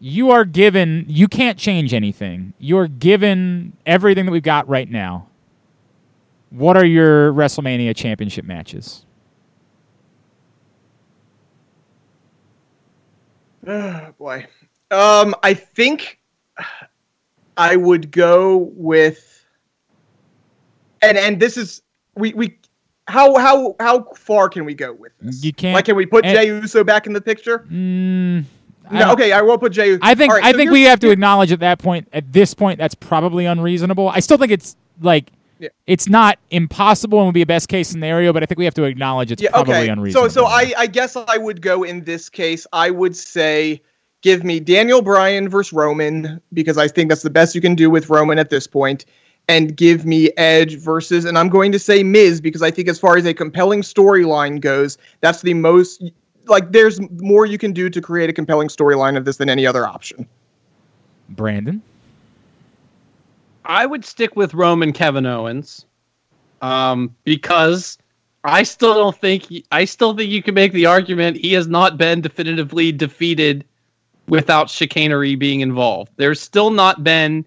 you 0.00 0.30
are 0.30 0.44
given 0.44 1.04
you 1.08 1.28
can't 1.28 1.58
change 1.58 1.92
anything. 1.92 2.54
You're 2.58 2.88
given 2.88 3.72
everything 3.84 4.26
that 4.26 4.32
we've 4.32 4.42
got 4.42 4.68
right 4.68 4.90
now. 4.90 5.26
What 6.50 6.76
are 6.78 6.84
your 6.86 7.32
WrestleMania 7.34 7.94
championship 7.94 8.44
matches? 8.46 9.04
Oh, 13.68 14.12
boy. 14.18 14.46
Um, 14.90 15.34
I 15.42 15.54
think 15.54 16.18
I 17.56 17.76
would 17.76 18.10
go 18.10 18.56
with, 18.74 19.44
and 21.02 21.18
and 21.18 21.38
this 21.38 21.56
is 21.56 21.82
we 22.16 22.32
we 22.32 22.58
how 23.06 23.36
how 23.38 23.76
how 23.80 24.04
far 24.14 24.48
can 24.48 24.64
we 24.64 24.74
go 24.74 24.92
with 24.94 25.12
this? 25.20 25.44
You 25.44 25.52
can't- 25.52 25.74
Like, 25.74 25.84
can 25.84 25.96
we 25.96 26.06
put 26.06 26.24
and- 26.24 26.36
Jey 26.36 26.46
Uso 26.46 26.82
back 26.84 27.06
in 27.06 27.12
the 27.12 27.20
picture? 27.20 27.66
Mm, 27.70 28.44
No, 28.90 29.12
okay, 29.12 29.32
I 29.32 29.42
will 29.42 29.58
put 29.58 29.72
Jey. 29.72 29.88
Uso. 29.88 30.00
I 30.02 30.14
think 30.14 30.32
right, 30.32 30.42
I 30.44 30.52
so 30.52 30.56
think 30.58 30.70
we 30.70 30.82
have 30.84 31.00
to 31.00 31.10
acknowledge 31.10 31.52
at 31.52 31.60
that 31.60 31.78
point 31.78 32.08
at 32.12 32.32
this 32.32 32.54
point 32.54 32.78
that's 32.78 32.94
probably 32.94 33.44
unreasonable. 33.44 34.08
I 34.08 34.20
still 34.20 34.38
think 34.38 34.52
it's 34.52 34.74
like 35.02 35.30
Yeah. 35.60 35.68
it's 35.86 36.08
not 36.08 36.38
impossible 36.50 37.18
and 37.18 37.26
would 37.26 37.34
be 37.34 37.42
a 37.42 37.46
best 37.46 37.68
case 37.68 37.88
scenario, 37.88 38.32
but 38.32 38.42
I 38.42 38.46
think 38.46 38.58
we 38.58 38.64
have 38.64 38.74
to 38.74 38.84
acknowledge 38.84 39.32
it's 39.32 39.42
Yeah, 39.42 39.50
probably 39.50 39.74
okay. 39.74 39.88
unreasonable. 39.88 40.30
So 40.30 40.42
so 40.42 40.46
I 40.46 40.72
I 40.78 40.86
guess 40.86 41.16
I 41.16 41.36
would 41.36 41.60
go 41.62 41.82
in 41.82 42.04
this 42.04 42.28
case. 42.28 42.66
I 42.72 42.90
would 42.90 43.16
say 43.16 43.82
give 44.22 44.44
me 44.44 44.60
Daniel 44.60 45.02
Bryan 45.02 45.48
versus 45.48 45.72
Roman 45.72 46.40
because 46.52 46.78
I 46.78 46.88
think 46.88 47.08
that's 47.08 47.22
the 47.22 47.30
best 47.30 47.54
you 47.54 47.60
can 47.60 47.74
do 47.74 47.90
with 47.90 48.08
Roman 48.10 48.38
at 48.38 48.50
this 48.50 48.66
point, 48.66 49.04
and 49.48 49.76
give 49.76 50.04
me 50.06 50.30
Edge 50.36 50.76
versus 50.76 51.24
and 51.24 51.36
I'm 51.38 51.48
going 51.48 51.72
to 51.72 51.78
say 51.78 52.02
Miz 52.02 52.40
because 52.40 52.62
I 52.62 52.70
think 52.70 52.88
as 52.88 52.98
far 52.98 53.16
as 53.16 53.26
a 53.26 53.34
compelling 53.34 53.82
storyline 53.82 54.60
goes, 54.60 54.96
that's 55.20 55.42
the 55.42 55.54
most 55.54 56.02
like 56.46 56.72
there's 56.72 57.00
more 57.20 57.46
you 57.46 57.58
can 57.58 57.72
do 57.72 57.90
to 57.90 58.00
create 58.00 58.30
a 58.30 58.32
compelling 58.32 58.68
storyline 58.68 59.16
of 59.16 59.24
this 59.24 59.36
than 59.36 59.50
any 59.50 59.66
other 59.66 59.86
option. 59.86 60.26
Brandon. 61.30 61.82
I 63.68 63.86
would 63.86 64.04
stick 64.04 64.34
with 64.34 64.54
Roman 64.54 64.92
Kevin 64.92 65.26
Owens, 65.26 65.84
um, 66.62 67.14
because 67.24 67.98
I 68.44 68.62
still 68.62 68.94
don't 68.94 69.16
think 69.16 69.46
I 69.70 69.84
still 69.84 70.16
think 70.16 70.30
you 70.30 70.42
can 70.42 70.54
make 70.54 70.72
the 70.72 70.86
argument 70.86 71.36
he 71.36 71.52
has 71.52 71.68
not 71.68 71.98
been 71.98 72.20
definitively 72.20 72.92
defeated 72.92 73.64
without 74.26 74.70
chicanery 74.70 75.36
being 75.36 75.60
involved. 75.60 76.12
There's 76.16 76.40
still 76.40 76.70
not 76.70 77.04
been 77.04 77.44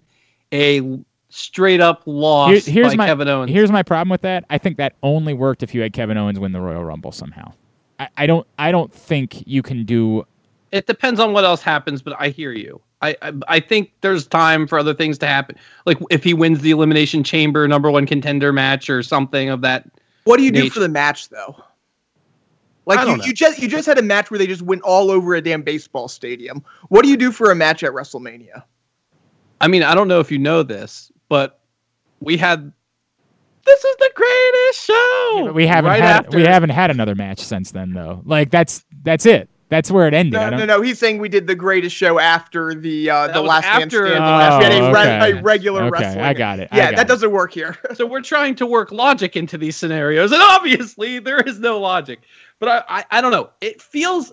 a 0.52 0.98
straight 1.28 1.80
up 1.80 2.02
loss 2.06 2.50
Here- 2.66 2.74
here's 2.74 2.92
by 2.92 2.96
my 2.96 3.06
Kevin 3.06 3.26
Owens. 3.28 3.50
here's 3.50 3.72
my 3.72 3.82
problem 3.82 4.10
with 4.10 4.20
that. 4.22 4.44
I 4.50 4.58
think 4.58 4.76
that 4.76 4.94
only 5.02 5.32
worked 5.32 5.62
if 5.62 5.74
you 5.74 5.80
had 5.80 5.92
Kevin 5.92 6.18
Owens 6.18 6.38
win 6.38 6.52
the 6.52 6.60
Royal 6.60 6.84
Rumble 6.84 7.10
somehow. 7.10 7.52
I, 7.98 8.08
I 8.18 8.26
don't 8.26 8.46
I 8.58 8.70
don't 8.70 8.92
think 8.92 9.46
you 9.46 9.62
can 9.62 9.84
do 9.84 10.26
it 10.70 10.86
depends 10.86 11.20
on 11.20 11.32
what 11.32 11.44
else 11.44 11.62
happens, 11.62 12.00
but 12.00 12.14
I 12.18 12.28
hear 12.28 12.52
you. 12.52 12.80
I, 13.02 13.16
I 13.20 13.32
I 13.48 13.60
think 13.60 13.92
there's 14.00 14.26
time 14.26 14.66
for 14.66 14.78
other 14.78 14.94
things 14.94 15.18
to 15.18 15.26
happen. 15.26 15.56
Like 15.84 15.98
if 16.10 16.24
he 16.24 16.34
wins 16.34 16.60
the 16.60 16.70
elimination 16.70 17.24
chamber 17.24 17.66
number 17.68 17.90
one 17.90 18.06
contender 18.06 18.52
match 18.52 18.88
or 18.88 19.02
something 19.02 19.48
of 19.48 19.60
that. 19.62 19.90
What 20.24 20.36
do 20.38 20.44
you 20.44 20.52
do 20.52 20.70
for 20.70 20.80
the 20.80 20.88
match 20.88 21.28
though? 21.28 21.56
Like 22.86 22.98
I 22.98 23.02
you, 23.02 23.08
don't 23.08 23.18
know. 23.18 23.24
you 23.24 23.32
just 23.32 23.60
you 23.60 23.68
just 23.68 23.86
had 23.86 23.98
a 23.98 24.02
match 24.02 24.30
where 24.30 24.38
they 24.38 24.46
just 24.46 24.62
went 24.62 24.82
all 24.82 25.10
over 25.10 25.34
a 25.34 25.40
damn 25.40 25.62
baseball 25.62 26.08
stadium. 26.08 26.64
What 26.88 27.02
do 27.02 27.10
you 27.10 27.16
do 27.16 27.30
for 27.30 27.50
a 27.50 27.54
match 27.54 27.82
at 27.82 27.92
WrestleMania? 27.92 28.62
I 29.60 29.68
mean, 29.68 29.82
I 29.82 29.94
don't 29.94 30.08
know 30.08 30.18
if 30.18 30.30
you 30.32 30.38
know 30.38 30.62
this, 30.62 31.12
but 31.28 31.60
we 32.20 32.36
had 32.36 32.72
this 33.64 33.84
is 33.84 33.96
the 33.96 34.10
greatest 34.14 34.84
show. 34.84 35.52
we 35.52 35.66
haven't 35.66 35.90
right 35.90 36.02
had 36.02 36.24
after 36.24 36.36
we 36.36 36.44
haven't 36.44 36.70
had 36.70 36.90
another 36.90 37.14
match 37.14 37.40
since 37.40 37.70
then 37.70 37.92
though. 37.92 38.22
Like 38.24 38.50
that's 38.50 38.84
that's 39.02 39.26
it. 39.26 39.48
That's 39.72 39.90
where 39.90 40.06
it 40.06 40.12
ended. 40.12 40.38
I 40.38 40.44
No, 40.44 40.50
don't, 40.58 40.68
no, 40.68 40.76
no. 40.76 40.82
He's 40.82 40.98
saying 40.98 41.16
we 41.16 41.30
did 41.30 41.46
the 41.46 41.54
greatest 41.54 41.96
show 41.96 42.18
after 42.18 42.74
the 42.74 43.08
uh, 43.08 43.28
the 43.28 43.40
was 43.40 43.48
last 43.48 43.64
man 43.64 43.82
after 43.82 44.06
standing. 44.06 44.14
the 44.14 44.30
last 44.30 44.66
a, 44.66 44.68
man 45.00 45.22
re- 45.32 45.38
a 45.38 45.42
regular 45.42 45.82
Okay, 45.84 45.90
wrestling. 45.90 46.24
I 46.24 46.34
got 46.34 46.58
it. 46.60 46.68
I 46.70 46.76
Yeah, 46.76 46.90
got 46.90 46.96
that 46.98 47.06
it. 47.06 47.08
doesn't 47.08 47.32
work 47.32 47.54
here. 47.54 47.78
So 47.94 48.04
we're 48.04 48.20
trying 48.20 48.54
to 48.56 48.66
work 48.66 48.92
logic 48.92 49.34
into 49.34 49.56
these 49.56 49.74
scenarios, 49.74 50.30
and 50.30 50.42
obviously 50.42 51.20
there 51.20 51.40
is 51.40 51.58
no 51.58 51.80
logic. 51.80 52.20
But 52.58 52.68
I, 52.68 52.98
I, 52.98 53.04
I 53.12 53.20
don't 53.22 53.32
know. 53.32 53.48
It 53.62 53.80
feels 53.80 54.30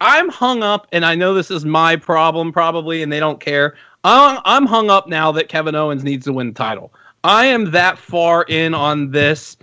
I'm 0.00 0.28
hung 0.30 0.64
up, 0.64 0.88
and 0.90 1.04
I 1.04 1.14
know 1.14 1.32
this 1.32 1.52
is 1.52 1.64
my 1.64 1.94
problem 1.94 2.50
probably, 2.52 3.04
and 3.04 3.12
they 3.12 3.20
don't 3.20 3.38
care. 3.38 3.76
I'm, 4.02 4.40
I'm 4.44 4.66
hung 4.66 4.90
up 4.90 5.06
now 5.06 5.30
that 5.30 5.48
Kevin 5.48 5.76
Owens 5.76 6.02
needs 6.02 6.24
to 6.24 6.32
win 6.32 6.48
the 6.48 6.54
title. 6.54 6.92
I 7.22 7.46
am 7.46 7.70
that 7.70 7.98
far 7.98 8.44
in 8.48 8.74
on 8.74 9.12
this 9.12 9.56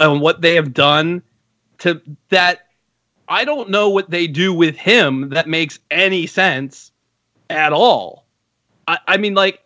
and 0.00 0.22
what 0.22 0.40
they 0.40 0.54
have 0.54 0.72
done 0.72 1.22
to 1.80 2.00
that 2.30 2.67
I 3.28 3.44
don't 3.44 3.70
know 3.70 3.88
what 3.88 4.10
they 4.10 4.26
do 4.26 4.52
with 4.52 4.76
him 4.76 5.30
that 5.30 5.48
makes 5.48 5.78
any 5.90 6.26
sense 6.26 6.92
at 7.50 7.72
all. 7.72 8.26
I, 8.86 8.98
I 9.06 9.16
mean, 9.16 9.34
like 9.34 9.60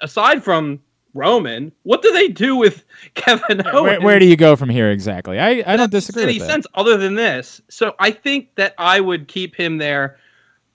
aside 0.00 0.42
from 0.42 0.80
Roman, 1.14 1.72
what 1.84 2.02
do 2.02 2.12
they 2.12 2.28
do 2.28 2.56
with 2.56 2.84
Kevin 3.14 3.66
Owens? 3.66 3.82
where, 3.82 4.00
where 4.00 4.18
do 4.18 4.26
you 4.26 4.36
go 4.36 4.56
from 4.56 4.68
here 4.68 4.90
exactly? 4.90 5.38
I, 5.38 5.62
I 5.66 5.76
don't 5.76 5.90
disagree 5.90 6.24
any 6.24 6.38
sense 6.40 6.66
other 6.74 6.96
than 6.96 7.14
this. 7.14 7.60
So 7.68 7.94
I 7.98 8.10
think 8.10 8.54
that 8.56 8.74
I 8.78 9.00
would 9.00 9.28
keep 9.28 9.54
him 9.54 9.78
there, 9.78 10.18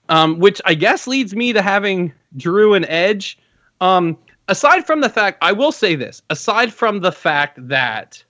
um, 0.08 0.38
which 0.38 0.60
I 0.64 0.74
guess 0.74 1.06
leads 1.06 1.34
me 1.34 1.52
to 1.52 1.62
having 1.62 2.12
Drew 2.36 2.74
and 2.74 2.86
Edge. 2.86 3.38
Um, 3.80 4.16
aside 4.48 4.86
from 4.86 5.00
the 5.00 5.08
fact, 5.08 5.38
I 5.42 5.52
will 5.52 5.72
say 5.72 5.94
this. 5.94 6.22
Aside 6.30 6.72
from 6.72 7.00
the 7.00 7.12
fact 7.12 7.68
that 7.68 8.24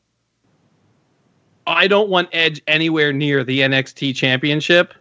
I 1.70 1.86
don't 1.86 2.08
want 2.08 2.28
Edge 2.32 2.60
anywhere 2.66 3.12
near 3.12 3.44
the 3.44 3.60
NXT 3.60 4.14
Championship. 4.14 4.94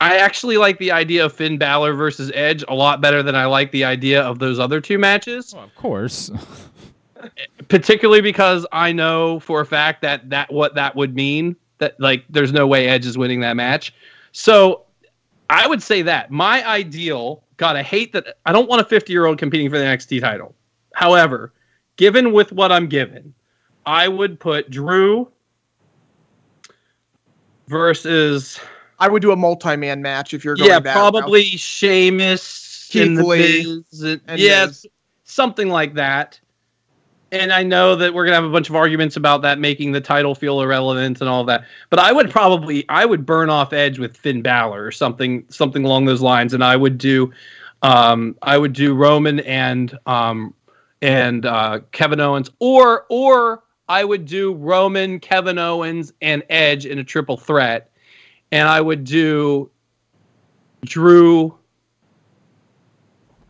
I 0.00 0.16
actually 0.16 0.56
like 0.56 0.78
the 0.78 0.90
idea 0.90 1.24
of 1.24 1.32
Finn 1.32 1.58
Balor 1.58 1.94
versus 1.94 2.32
Edge 2.34 2.64
a 2.66 2.74
lot 2.74 3.00
better 3.00 3.22
than 3.22 3.36
I 3.36 3.44
like 3.44 3.70
the 3.70 3.84
idea 3.84 4.22
of 4.22 4.40
those 4.40 4.58
other 4.58 4.80
two 4.80 4.98
matches 4.98 5.54
Well, 5.54 5.64
of 5.64 5.74
course. 5.76 6.30
particularly 7.68 8.20
because 8.20 8.66
I 8.72 8.92
know 8.92 9.38
for 9.40 9.60
a 9.60 9.66
fact 9.66 10.02
that 10.02 10.28
that 10.30 10.52
what 10.52 10.74
that 10.74 10.96
would 10.96 11.14
mean 11.14 11.54
that 11.78 11.98
like 12.00 12.24
there's 12.28 12.52
no 12.52 12.66
way 12.66 12.88
Edge 12.88 13.06
is 13.06 13.16
winning 13.16 13.40
that 13.40 13.54
match. 13.54 13.94
So 14.32 14.82
I 15.50 15.66
would 15.66 15.82
say 15.82 16.02
that 16.02 16.30
my 16.30 16.66
ideal. 16.66 17.44
God, 17.58 17.76
I 17.76 17.82
hate 17.82 18.12
that. 18.14 18.38
I 18.44 18.50
don't 18.50 18.68
want 18.68 18.80
a 18.80 18.84
50 18.84 19.12
year 19.12 19.26
old 19.26 19.38
competing 19.38 19.70
for 19.70 19.78
the 19.78 19.84
NXT 19.84 20.20
title. 20.20 20.54
However, 20.94 21.52
given 21.96 22.32
with 22.32 22.50
what 22.50 22.72
I'm 22.72 22.88
given, 22.88 23.34
I 23.86 24.08
would 24.08 24.38
put 24.38 24.70
Drew 24.70 25.28
versus 27.68 28.60
I 28.98 29.08
would 29.08 29.22
do 29.22 29.32
a 29.32 29.36
multi-man 29.36 30.02
match 30.02 30.34
if 30.34 30.44
you're 30.44 30.56
going 30.56 30.70
yeah, 30.70 30.78
that 30.78 30.94
route. 30.94 31.12
probably 31.12 31.44
Sheamus 31.44 32.88
Keith 32.90 33.02
and 33.02 33.16
the 33.18 33.24
Lee 33.24 33.84
and 34.28 34.38
yes, 34.38 34.86
something 35.24 35.68
like 35.68 35.94
that. 35.94 36.38
And 37.32 37.50
I 37.50 37.62
know 37.62 37.96
that 37.96 38.12
we're 38.12 38.26
gonna 38.26 38.36
have 38.36 38.44
a 38.44 38.50
bunch 38.50 38.68
of 38.68 38.76
arguments 38.76 39.16
about 39.16 39.40
that 39.42 39.58
making 39.58 39.92
the 39.92 40.02
title 40.02 40.34
feel 40.34 40.60
irrelevant 40.60 41.20
and 41.20 41.30
all 41.30 41.44
that. 41.44 41.64
But 41.88 41.98
I 41.98 42.12
would 42.12 42.30
probably 42.30 42.84
I 42.90 43.06
would 43.06 43.24
burn 43.24 43.48
off 43.48 43.72
Edge 43.72 43.98
with 43.98 44.16
Finn 44.16 44.42
Balor 44.42 44.84
or 44.84 44.92
something 44.92 45.44
something 45.48 45.84
along 45.84 46.04
those 46.04 46.20
lines, 46.20 46.52
and 46.52 46.62
I 46.62 46.76
would 46.76 46.98
do 46.98 47.32
um, 47.82 48.36
I 48.42 48.58
would 48.58 48.74
do 48.74 48.94
Roman 48.94 49.40
and 49.40 49.98
um, 50.06 50.54
and 51.00 51.46
uh, 51.46 51.80
Kevin 51.92 52.20
Owens, 52.20 52.50
or 52.60 53.06
or 53.08 53.62
I 53.92 54.04
would 54.04 54.24
do 54.24 54.54
Roman, 54.54 55.20
Kevin 55.20 55.58
Owens, 55.58 56.14
and 56.22 56.42
Edge 56.48 56.86
in 56.86 56.98
a 56.98 57.04
triple 57.04 57.36
threat, 57.36 57.90
and 58.50 58.66
I 58.66 58.80
would 58.80 59.04
do 59.04 59.70
Drew. 60.86 61.54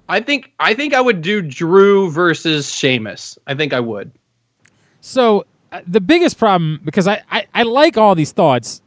I 0.09 0.21
think 0.21 0.53
I 0.59 0.75
think 0.75 0.95
I 0.95 1.01
would 1.01 1.23
do 1.23 1.43
Drew 1.43 2.11
versus 2.11 2.75
Sheamus. 2.75 3.39
I 3.47 3.55
think 3.55 3.73
I 3.73 3.79
would. 3.79 4.11
So 5.01 5.47
uh, 5.71 5.83
the 5.87 6.01
biggest 6.01 6.39
problem, 6.39 6.81
because 6.85 7.07
I, 7.07 7.23
I, 7.31 7.47
I 7.55 7.63
like 7.63 7.97
all 7.97 8.17
these 8.17 8.33
thoughts, 8.33 8.83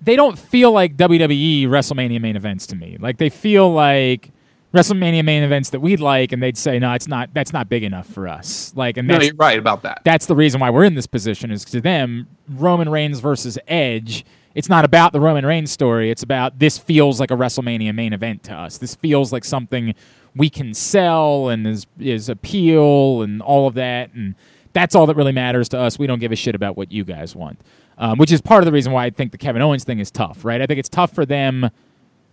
they 0.00 0.14
don't 0.14 0.38
feel 0.38 0.70
like 0.70 0.96
WWE 0.96 1.64
WrestleMania 1.64 2.20
main 2.20 2.36
events 2.36 2.68
to 2.68 2.76
me. 2.76 2.98
Like 3.00 3.18
they 3.18 3.30
feel 3.30 3.72
like 3.72 4.30
WrestleMania 4.72 5.24
main 5.24 5.42
events 5.42 5.70
that 5.70 5.80
we'd 5.80 5.98
like, 6.00 6.30
and 6.30 6.42
they'd 6.42 6.56
say, 6.56 6.78
no, 6.78 6.92
it's 6.92 7.08
not. 7.08 7.30
That's 7.34 7.52
not 7.52 7.68
big 7.68 7.82
enough 7.82 8.06
for 8.06 8.28
us. 8.28 8.72
Like, 8.76 8.96
and 8.96 9.08
no, 9.08 9.20
you're 9.20 9.34
right 9.34 9.58
about 9.58 9.82
that. 9.82 10.02
that's 10.04 10.26
the 10.26 10.36
reason 10.36 10.60
why 10.60 10.70
we're 10.70 10.84
in 10.84 10.94
this 10.94 11.08
position 11.08 11.50
is 11.50 11.64
to 11.66 11.80
them 11.80 12.28
Roman 12.48 12.88
Reigns 12.88 13.18
versus 13.20 13.58
Edge. 13.66 14.24
It's 14.54 14.68
not 14.68 14.84
about 14.84 15.12
the 15.12 15.20
Roman 15.20 15.44
Reigns 15.44 15.70
story. 15.72 16.10
It's 16.10 16.22
about 16.22 16.58
this 16.58 16.78
feels 16.78 17.18
like 17.18 17.30
a 17.30 17.36
WrestleMania 17.36 17.94
main 17.94 18.12
event 18.12 18.44
to 18.44 18.54
us. 18.54 18.78
This 18.78 18.94
feels 18.94 19.32
like 19.32 19.44
something 19.44 19.94
we 20.36 20.48
can 20.48 20.74
sell 20.74 21.48
and 21.48 21.66
is 21.66 21.86
is 21.98 22.28
appeal 22.28 23.22
and 23.22 23.42
all 23.42 23.66
of 23.66 23.74
that. 23.74 24.12
And 24.12 24.36
that's 24.72 24.94
all 24.94 25.06
that 25.06 25.16
really 25.16 25.32
matters 25.32 25.68
to 25.70 25.78
us. 25.78 25.98
We 25.98 26.06
don't 26.06 26.20
give 26.20 26.32
a 26.32 26.36
shit 26.36 26.54
about 26.54 26.76
what 26.76 26.92
you 26.92 27.04
guys 27.04 27.34
want, 27.34 27.60
um, 27.98 28.18
which 28.18 28.30
is 28.30 28.40
part 28.40 28.62
of 28.62 28.66
the 28.66 28.72
reason 28.72 28.92
why 28.92 29.06
I 29.06 29.10
think 29.10 29.32
the 29.32 29.38
Kevin 29.38 29.62
Owens 29.62 29.82
thing 29.82 29.98
is 29.98 30.12
tough, 30.12 30.44
right? 30.44 30.60
I 30.60 30.66
think 30.66 30.78
it's 30.78 30.88
tough 30.88 31.12
for 31.12 31.26
them 31.26 31.70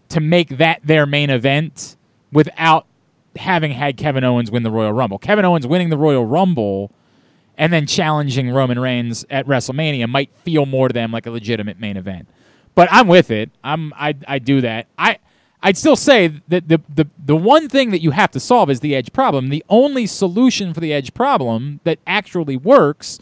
to 0.09 0.19
make 0.19 0.57
that 0.57 0.81
their 0.83 1.05
main 1.05 1.29
event 1.29 1.97
without 2.31 2.85
having 3.35 3.71
had 3.71 3.97
Kevin 3.97 4.23
Owens 4.23 4.51
win 4.51 4.63
the 4.63 4.71
Royal 4.71 4.93
Rumble. 4.93 5.19
Kevin 5.19 5.45
Owens 5.45 5.67
winning 5.67 5.89
the 5.89 5.97
Royal 5.97 6.25
Rumble 6.25 6.91
and 7.57 7.73
then 7.73 7.87
challenging 7.87 8.49
Roman 8.49 8.79
Reigns 8.79 9.25
at 9.29 9.45
WrestleMania 9.47 10.07
might 10.07 10.29
feel 10.43 10.65
more 10.65 10.87
to 10.87 10.93
them 10.93 11.11
like 11.11 11.25
a 11.25 11.31
legitimate 11.31 11.79
main 11.79 11.97
event. 11.97 12.27
But 12.75 12.87
I'm 12.91 13.07
with 13.07 13.31
it. 13.31 13.49
I'm 13.63 13.93
I 13.95 14.15
I 14.27 14.39
do 14.39 14.61
that. 14.61 14.87
I 14.97 15.17
I'd 15.63 15.77
still 15.77 15.95
say 15.95 16.27
that 16.47 16.67
the, 16.67 16.79
the 16.93 17.07
the 17.25 17.35
one 17.35 17.67
thing 17.67 17.89
that 17.91 18.01
you 18.01 18.11
have 18.11 18.29
to 18.31 18.39
solve 18.39 18.69
is 18.69 18.81
the 18.81 18.95
edge 18.95 19.11
problem. 19.11 19.49
The 19.49 19.65
only 19.69 20.05
solution 20.05 20.73
for 20.73 20.79
the 20.79 20.93
edge 20.93 21.13
problem 21.15 21.79
that 21.83 21.97
actually 22.05 22.57
works 22.57 23.17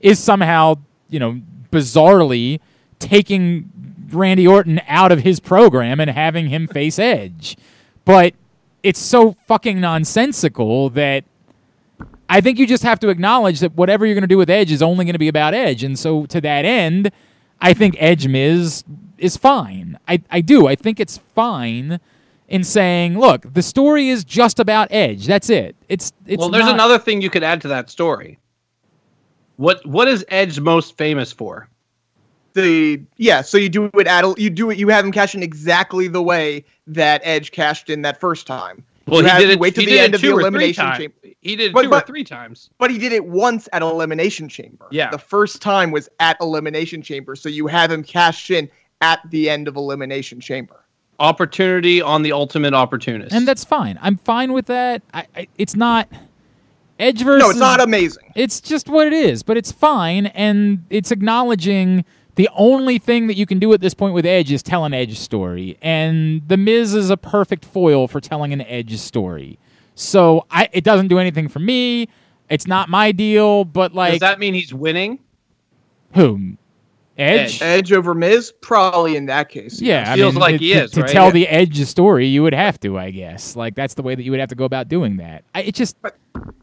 is 0.00 0.18
somehow, 0.18 0.74
you 1.08 1.18
know, 1.18 1.40
bizarrely 1.72 2.60
taking 2.98 3.70
Randy 4.10 4.46
Orton 4.46 4.80
out 4.86 5.12
of 5.12 5.20
his 5.20 5.40
program 5.40 6.00
and 6.00 6.10
having 6.10 6.48
him 6.48 6.66
face 6.66 6.98
Edge. 6.98 7.56
But 8.04 8.34
it's 8.82 9.00
so 9.00 9.32
fucking 9.46 9.80
nonsensical 9.80 10.90
that 10.90 11.24
I 12.28 12.40
think 12.40 12.58
you 12.58 12.66
just 12.66 12.82
have 12.82 13.00
to 13.00 13.08
acknowledge 13.08 13.60
that 13.60 13.74
whatever 13.74 14.06
you're 14.06 14.14
going 14.14 14.22
to 14.22 14.28
do 14.28 14.38
with 14.38 14.50
Edge 14.50 14.70
is 14.70 14.82
only 14.82 15.04
going 15.04 15.14
to 15.14 15.18
be 15.18 15.28
about 15.28 15.54
Edge. 15.54 15.82
And 15.82 15.98
so 15.98 16.26
to 16.26 16.40
that 16.40 16.64
end, 16.64 17.10
I 17.60 17.74
think 17.74 17.96
Edge 17.98 18.28
Miz 18.28 18.84
is 19.16 19.36
fine. 19.36 19.98
I, 20.06 20.22
I 20.30 20.40
do. 20.40 20.68
I 20.68 20.74
think 20.74 21.00
it's 21.00 21.18
fine 21.34 22.00
in 22.48 22.64
saying, 22.64 23.18
look, 23.18 23.52
the 23.52 23.62
story 23.62 24.08
is 24.08 24.24
just 24.24 24.58
about 24.60 24.88
Edge. 24.90 25.26
That's 25.26 25.50
it. 25.50 25.76
It's 25.88 26.12
it's 26.26 26.40
well, 26.40 26.50
there's 26.50 26.64
not- 26.64 26.74
another 26.74 26.98
thing 26.98 27.20
you 27.20 27.30
could 27.30 27.42
add 27.42 27.60
to 27.62 27.68
that 27.68 27.90
story. 27.90 28.38
What 29.56 29.84
what 29.84 30.06
is 30.06 30.24
Edge 30.28 30.60
most 30.60 30.96
famous 30.96 31.32
for? 31.32 31.68
The 32.62 33.00
yeah, 33.18 33.42
so 33.42 33.56
you 33.56 33.68
do 33.68 33.84
it 33.94 34.06
at 34.06 34.38
you 34.38 34.50
do 34.50 34.70
it. 34.70 34.78
You 34.78 34.88
have 34.88 35.04
him 35.04 35.12
cash 35.12 35.34
in 35.34 35.42
exactly 35.42 36.08
the 36.08 36.22
way 36.22 36.64
that 36.88 37.20
Edge 37.24 37.52
cashed 37.52 37.88
in 37.88 38.02
that 38.02 38.18
first 38.18 38.46
time. 38.46 38.84
Well, 39.06 39.22
You 39.22 39.28
he 39.30 39.38
did 39.38 39.50
it. 39.50 39.60
wait 39.60 39.74
till 39.74 39.82
he 39.84 39.90
the 39.90 39.92
did 39.92 40.04
end 40.04 40.14
of 40.16 40.20
the 40.20 40.26
two 40.26 40.32
or 40.32 40.36
three 40.36 40.42
elimination 40.42 40.84
times. 40.84 40.98
chamber. 40.98 41.14
He 41.40 41.56
did 41.56 41.66
it 41.70 41.72
But- 41.72 41.82
two 41.84 41.92
or 41.92 42.00
three 42.00 42.24
times. 42.24 42.68
But 42.78 42.90
he 42.90 42.98
did 42.98 43.12
it 43.12 43.24
once 43.26 43.68
at 43.72 43.80
Elimination 43.80 44.48
Chamber. 44.48 44.86
Yeah. 44.90 45.10
The 45.10 45.18
first 45.18 45.62
time 45.62 45.92
was 45.92 46.08
at 46.20 46.36
Elimination 46.40 47.00
Chamber, 47.00 47.36
so 47.36 47.48
you 47.48 47.68
have 47.68 47.90
him 47.90 48.02
cash 48.02 48.50
in 48.50 48.68
at 49.00 49.20
the 49.30 49.48
end 49.48 49.66
of 49.68 49.76
Elimination 49.76 50.40
Chamber. 50.40 50.84
Opportunity 51.20 52.02
on 52.02 52.22
the 52.22 52.32
ultimate 52.32 52.74
opportunist. 52.74 53.32
and 53.34 53.46
that's 53.48 53.64
fine. 53.64 53.98
I'm 54.02 54.16
fine 54.18 54.52
with 54.52 54.66
that. 54.66 55.02
I, 55.14 55.26
I, 55.36 55.48
it's 55.56 55.74
not 55.76 56.08
Edge 56.98 57.22
versus. 57.22 57.42
No, 57.44 57.50
it's 57.50 57.58
not 57.58 57.80
amazing. 57.80 58.32
It's 58.34 58.60
just 58.60 58.88
what 58.88 59.06
it 59.06 59.12
is, 59.12 59.42
but 59.44 59.56
it's 59.56 59.70
fine, 59.72 60.26
and 60.26 60.84
it's 60.90 61.10
acknowledging 61.12 62.04
the 62.38 62.48
only 62.54 62.98
thing 62.98 63.26
that 63.26 63.36
you 63.36 63.44
can 63.46 63.58
do 63.58 63.72
at 63.74 63.80
this 63.82 63.92
point 63.94 64.14
with 64.14 64.24
Edge 64.24 64.50
is 64.52 64.62
tell 64.62 64.84
an 64.84 64.94
Edge 64.94 65.18
story, 65.18 65.76
and 65.82 66.40
The 66.48 66.56
Miz 66.56 66.94
is 66.94 67.10
a 67.10 67.16
perfect 67.16 67.64
foil 67.64 68.08
for 68.08 68.20
telling 68.20 68.52
an 68.52 68.62
Edge 68.62 68.96
story. 68.98 69.58
So 69.96 70.46
I, 70.50 70.68
it 70.72 70.84
doesn't 70.84 71.08
do 71.08 71.18
anything 71.18 71.48
for 71.48 71.58
me. 71.58 72.08
It's 72.48 72.66
not 72.68 72.88
my 72.88 73.10
deal, 73.12 73.64
but 73.64 73.92
like, 73.92 74.12
Does 74.12 74.20
that 74.20 74.38
mean 74.38 74.54
he's 74.54 74.72
winning? 74.72 75.18
who? 76.14 76.56
Edge? 77.18 77.60
Edge. 77.60 77.62
Edge 77.62 77.92
over 77.92 78.14
Miz, 78.14 78.52
probably 78.60 79.16
in 79.16 79.26
that 79.26 79.48
case. 79.48 79.80
Yeah, 79.80 80.04
I 80.12 80.14
Feels 80.14 80.34
mean, 80.34 80.40
like 80.40 80.58
to, 80.58 80.64
he 80.64 80.72
to- 80.74 80.84
is, 80.84 80.90
to 80.92 81.00
right? 81.02 81.10
tell 81.10 81.24
Yeah. 81.26 81.30
the 81.32 81.48
Edge 81.48 81.84
story, 81.86 82.26
you 82.28 82.44
would 82.44 82.54
have 82.54 82.78
to, 82.80 82.96
I 82.96 83.10
guess. 83.10 83.56
Like 83.56 83.74
that's 83.74 83.94
the 83.94 84.02
way 84.02 84.14
that 84.14 84.22
you 84.22 84.30
would 84.30 84.38
have 84.40 84.48
to 84.50 84.54
go 84.54 84.64
about 84.64 84.86
doing 84.88 85.16
that. 85.16 85.42
I, 85.54 85.62
it 85.62 85.74
just, 85.74 85.96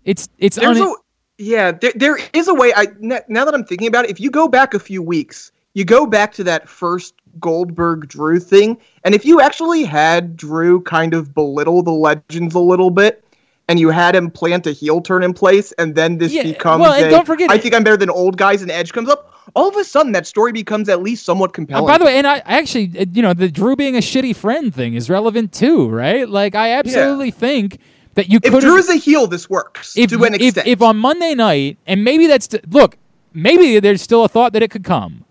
it's 0.06 0.30
it's 0.40 0.56
There's 0.56 0.80
un- 0.80 0.88
a 0.88 0.94
yeah, 1.38 1.74
there, 1.74 1.92
there 1.96 2.18
is 2.32 2.48
a 2.48 2.54
way. 2.54 2.72
I 2.74 2.84
n- 3.04 3.20
now 3.28 3.44
that 3.44 3.54
I'm 3.54 3.66
thinking 3.66 3.90
about 3.90 4.06
it, 4.06 4.12
if 4.12 4.22
you 4.22 4.32
go 4.32 4.48
back 4.48 4.74
a 4.74 4.80
few 4.80 5.04
weeks, 5.04 5.52
you 5.76 5.86
go 5.86 6.08
back 6.08 6.34
to 6.34 6.44
that 6.46 6.68
first 6.68 7.14
Goldberg 7.40 8.08
Drew 8.08 8.40
thing, 8.40 8.78
and 9.04 9.14
if 9.14 9.26
you 9.26 9.40
actually 9.42 9.84
had 9.84 10.36
Drew 10.36 10.82
kind 10.82 11.14
of 11.14 11.36
belittle 11.36 11.84
the 11.84 11.92
legends 11.92 12.56
a 12.56 12.60
little 12.60 12.90
bit, 12.90 13.24
and 13.68 13.80
you 13.80 13.90
had 13.90 14.16
him 14.16 14.32
plant 14.32 14.66
a 14.68 14.72
heel 14.72 15.02
turn 15.02 15.22
in 15.22 15.34
place, 15.34 15.72
and 15.74 15.94
then 15.94 16.18
this 16.18 16.32
Yeah, 16.32 16.44
becomes 16.44 16.82
well, 16.82 16.94
and 16.94 17.06
a, 17.06 17.10
don't 17.10 17.26
forget- 17.26 17.52
I 17.52 17.58
think 17.58 17.76
I'm 17.76 17.84
better 17.84 17.98
than 17.98 18.10
old 18.10 18.38
guys, 18.38 18.62
and 18.62 18.72
Edge 18.72 18.94
comes 18.94 19.10
up. 19.10 19.34
All 19.54 19.68
of 19.68 19.76
a 19.76 19.84
sudden, 19.84 20.12
that 20.14 20.26
story 20.26 20.52
becomes 20.52 20.90
at 20.90 21.04
least 21.04 21.24
somewhat 21.26 21.54
compelling. 21.54 21.86
by 21.86 21.98
the 21.98 22.06
way, 22.06 22.18
and 22.18 22.26
I, 22.26 22.38
actually, 22.46 22.92
uh, 22.98 23.06
you 23.12 23.22
know, 23.22 23.34
the 23.34 23.50
Drew 23.50 23.76
being 23.76 23.96
a 23.96 24.00
shitty 24.00 24.36
friend 24.36 24.74
thing 24.74 24.96
is 24.96 25.10
relevant 25.10 25.52
too, 25.54 25.88
right? 25.90 26.28
Like, 26.28 26.56
I 26.56 26.72
absolutely 26.72 27.32
think 27.32 27.80
that 28.16 28.30
you 28.30 28.40
if 28.42 28.52
could 28.52 28.62
Drew 28.62 28.78
is 28.78 28.90
a 28.90 28.96
heel, 28.96 29.28
this 29.28 29.50
works 29.50 29.96
if, 29.98 30.10
to 30.12 30.24
an 30.24 30.36
extent. 30.36 30.68
if 30.68 30.82
on 30.82 30.98
Monday 30.98 31.36
night, 31.36 31.78
and 31.86 32.04
maybe 32.04 32.28
that's 32.28 32.50
look, 32.70 32.98
maybe 33.34 33.80
there's 33.80 34.02
still 34.02 34.24
a 34.24 34.30
thought 34.30 34.54
that 34.54 34.64
it 34.64 34.72
could 34.72 34.84
come, 34.84 35.25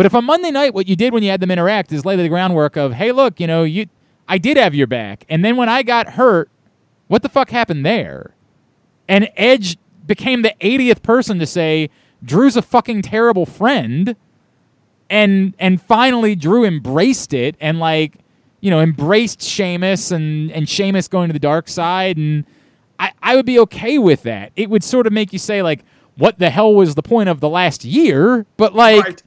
but 0.00 0.06
if 0.06 0.14
on 0.14 0.24
Monday 0.24 0.50
night 0.50 0.72
what 0.72 0.88
you 0.88 0.96
did 0.96 1.12
when 1.12 1.22
you 1.22 1.28
had 1.28 1.42
them 1.42 1.50
interact 1.50 1.92
is 1.92 2.06
lay 2.06 2.16
the 2.16 2.26
groundwork 2.26 2.74
of, 2.74 2.94
hey, 2.94 3.12
look, 3.12 3.38
you 3.38 3.46
know, 3.46 3.64
you, 3.64 3.84
I 4.26 4.38
did 4.38 4.56
have 4.56 4.74
your 4.74 4.86
back, 4.86 5.26
and 5.28 5.44
then 5.44 5.58
when 5.58 5.68
I 5.68 5.82
got 5.82 6.14
hurt, 6.14 6.48
what 7.08 7.20
the 7.20 7.28
fuck 7.28 7.50
happened 7.50 7.84
there? 7.84 8.34
And 9.08 9.28
Edge 9.36 9.76
became 10.06 10.40
the 10.40 10.54
80th 10.58 11.02
person 11.02 11.38
to 11.38 11.46
say 11.46 11.90
Drew's 12.24 12.56
a 12.56 12.62
fucking 12.62 13.02
terrible 13.02 13.44
friend, 13.44 14.16
and 15.10 15.54
and 15.58 15.82
finally 15.82 16.34
Drew 16.34 16.64
embraced 16.64 17.34
it 17.34 17.54
and 17.60 17.78
like 17.78 18.14
you 18.62 18.70
know 18.70 18.80
embraced 18.80 19.42
Sheamus 19.42 20.12
and 20.12 20.50
and 20.52 20.66
Sheamus 20.66 21.08
going 21.08 21.28
to 21.28 21.34
the 21.34 21.38
dark 21.38 21.68
side 21.68 22.16
and 22.16 22.46
I 22.98 23.12
I 23.22 23.36
would 23.36 23.44
be 23.44 23.58
okay 23.58 23.98
with 23.98 24.22
that. 24.22 24.52
It 24.56 24.70
would 24.70 24.82
sort 24.82 25.06
of 25.06 25.12
make 25.12 25.34
you 25.34 25.38
say 25.38 25.60
like 25.60 25.84
what 26.16 26.38
the 26.38 26.48
hell 26.48 26.74
was 26.74 26.94
the 26.94 27.02
point 27.02 27.28
of 27.28 27.40
the 27.40 27.50
last 27.50 27.84
year? 27.84 28.46
But 28.56 28.74
like 28.74 29.04
Right. 29.04 29.22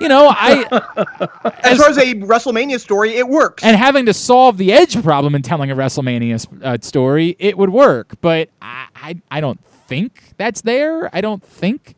You 0.00 0.08
know 0.08 0.28
I 0.30 0.64
as 1.62 1.78
far 1.78 1.90
as 1.90 1.98
a 1.98 2.14
WrestleMania 2.14 2.78
story, 2.80 3.16
it 3.16 3.28
works. 3.28 3.64
and 3.64 3.76
having 3.76 4.06
to 4.06 4.14
solve 4.14 4.58
the 4.58 4.72
edge 4.72 5.02
problem 5.02 5.34
in 5.34 5.42
telling 5.42 5.70
a 5.70 5.76
WrestleMania 5.76 6.62
uh, 6.62 6.78
story, 6.80 7.36
it 7.38 7.56
would 7.56 7.70
work. 7.70 8.14
But 8.20 8.50
I, 8.60 8.86
I, 8.94 9.20
I 9.30 9.40
don't 9.40 9.62
think 9.86 10.34
that's 10.36 10.62
there. 10.62 11.14
I 11.14 11.20
don't 11.20 11.42
think 11.42 11.94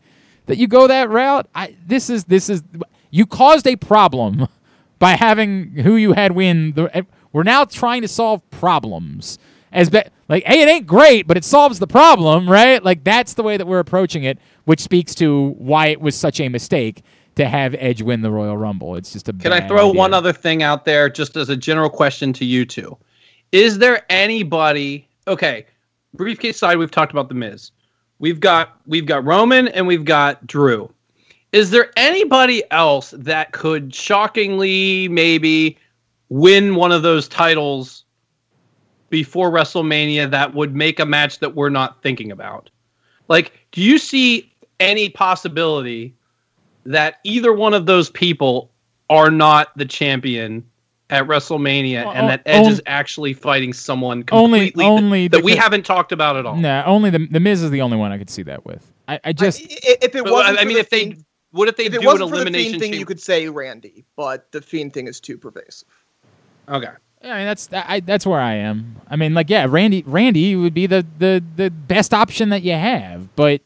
that 0.46 0.58
you 0.58 0.66
go 0.66 0.86
that 0.86 1.10
route. 1.10 1.46
I, 1.54 1.76
this 1.86 2.10
is 2.10 2.24
this 2.24 2.48
is 2.48 2.62
you 3.10 3.26
caused 3.26 3.66
a 3.66 3.76
problem 3.76 4.48
by 4.98 5.12
having 5.12 5.72
who 5.72 5.96
you 5.96 6.12
had 6.12 6.32
win. 6.32 6.72
The, 6.72 6.96
eh, 6.96 7.02
we're 7.32 7.42
now 7.42 7.64
trying 7.64 8.02
to 8.02 8.08
solve 8.08 8.48
problems. 8.50 9.38
As 9.70 9.90
be, 9.90 10.00
like, 10.28 10.44
hey, 10.44 10.62
it 10.62 10.68
ain't 10.68 10.86
great, 10.86 11.26
but 11.26 11.36
it 11.36 11.44
solves 11.44 11.78
the 11.78 11.86
problem, 11.86 12.48
right? 12.48 12.82
Like 12.82 13.04
that's 13.04 13.34
the 13.34 13.42
way 13.42 13.56
that 13.58 13.66
we're 13.66 13.80
approaching 13.80 14.24
it, 14.24 14.38
which 14.64 14.80
speaks 14.80 15.14
to 15.16 15.50
why 15.58 15.88
it 15.88 16.00
was 16.00 16.14
such 16.14 16.40
a 16.40 16.48
mistake 16.48 17.02
to 17.38 17.48
have 17.48 17.74
Edge 17.78 18.02
win 18.02 18.22
the 18.22 18.30
Royal 18.30 18.56
Rumble. 18.56 18.94
It's 18.94 19.12
just 19.12 19.28
a 19.28 19.32
Can 19.32 19.52
I 19.52 19.66
throw 19.66 19.88
idea. 19.88 19.98
one 19.98 20.14
other 20.14 20.32
thing 20.32 20.62
out 20.62 20.84
there 20.84 21.08
just 21.08 21.36
as 21.36 21.48
a 21.48 21.56
general 21.56 21.90
question 21.90 22.32
to 22.34 22.44
you 22.44 22.64
two? 22.64 22.96
Is 23.50 23.78
there 23.78 24.04
anybody 24.10 25.08
okay, 25.28 25.66
briefcase 26.14 26.58
side 26.58 26.78
we've 26.78 26.90
talked 26.90 27.12
about 27.12 27.28
the 27.28 27.34
Miz. 27.34 27.70
We've 28.18 28.40
got 28.40 28.80
we've 28.86 29.06
got 29.06 29.24
Roman 29.24 29.68
and 29.68 29.86
we've 29.86 30.04
got 30.04 30.44
Drew. 30.46 30.92
Is 31.52 31.70
there 31.70 31.90
anybody 31.96 32.62
else 32.70 33.14
that 33.16 33.52
could 33.52 33.94
shockingly 33.94 35.08
maybe 35.08 35.78
win 36.28 36.74
one 36.74 36.92
of 36.92 37.02
those 37.02 37.28
titles 37.28 38.04
before 39.08 39.50
WrestleMania 39.50 40.30
that 40.30 40.54
would 40.54 40.74
make 40.74 41.00
a 41.00 41.06
match 41.06 41.38
that 41.38 41.54
we're 41.54 41.70
not 41.70 42.02
thinking 42.02 42.30
about? 42.30 42.68
Like, 43.28 43.52
do 43.72 43.80
you 43.80 43.98
see 43.98 44.52
any 44.80 45.08
possibility 45.08 46.14
that 46.92 47.18
either 47.24 47.52
one 47.52 47.74
of 47.74 47.86
those 47.86 48.10
people 48.10 48.70
are 49.10 49.30
not 49.30 49.76
the 49.76 49.84
champion 49.84 50.64
at 51.10 51.24
WrestleMania 51.26 52.04
Well, 52.04 52.14
and 52.14 52.28
that 52.28 52.42
oh, 52.44 52.50
Edge 52.50 52.66
on- 52.66 52.72
is 52.72 52.80
oh, 52.80 52.82
actually 52.86 53.32
fighting 53.32 53.72
someone 53.72 54.24
Only- 54.30 54.70
completely 54.70 54.84
only 54.84 55.28
that 55.28 55.42
we 55.42 55.52
because- 55.52 55.62
haven't 55.64 55.86
talked 55.86 56.12
about 56.12 56.36
at 56.36 56.44
all? 56.46 56.56
No, 56.56 56.82
only 56.86 57.10
the 57.10 57.26
the 57.30 57.40
Miz 57.40 57.62
is 57.62 57.70
the 57.70 57.80
only 57.80 57.96
one 57.96 58.12
I 58.12 58.18
could 58.18 58.28
see 58.30 58.42
that 58.42 58.66
with. 58.66 58.86
I, 59.06 59.18
I 59.24 59.32
just 59.32 59.62
I- 59.62 59.64
i- 59.64 59.96
if 60.02 60.14
it 60.14 60.24
wasn't 60.24 60.58
I 60.58 60.62
for 60.62 60.66
mean, 60.66 60.74
the 60.74 60.80
if 60.80 60.90
they 60.90 61.04
Fiend- 61.04 61.24
what 61.52 61.66
if 61.68 61.76
they 61.76 61.86
if 61.86 61.92
do 61.92 62.00
an 62.00 62.04
wasn't 62.04 62.28
for 62.28 62.36
the 62.36 62.42
elimination 62.42 62.72
fiend 62.72 62.82
thing, 62.82 62.90
chamber? 62.92 62.98
you 63.00 63.06
could 63.06 63.20
say 63.20 63.48
Randy, 63.48 64.04
but 64.16 64.52
the 64.52 64.60
fiend 64.60 64.92
thing 64.92 65.06
is 65.06 65.18
too 65.18 65.38
pervasive. 65.38 65.88
Okay. 66.68 66.88
I 67.24 67.26
mean 67.38 67.46
that's 67.46 67.68
I, 67.72 68.00
that's 68.00 68.26
where 68.26 68.38
I 68.40 68.54
am. 68.56 68.96
I 69.10 69.16
mean 69.16 69.32
like 69.34 69.48
yeah, 69.48 69.66
Randy 69.68 70.04
Randy 70.06 70.54
would 70.56 70.74
be 70.74 70.86
the 70.86 71.04
the 71.18 71.42
the 71.56 71.70
best 71.70 72.12
option 72.12 72.50
that 72.50 72.62
you 72.62 72.74
have, 72.74 73.34
but 73.34 73.62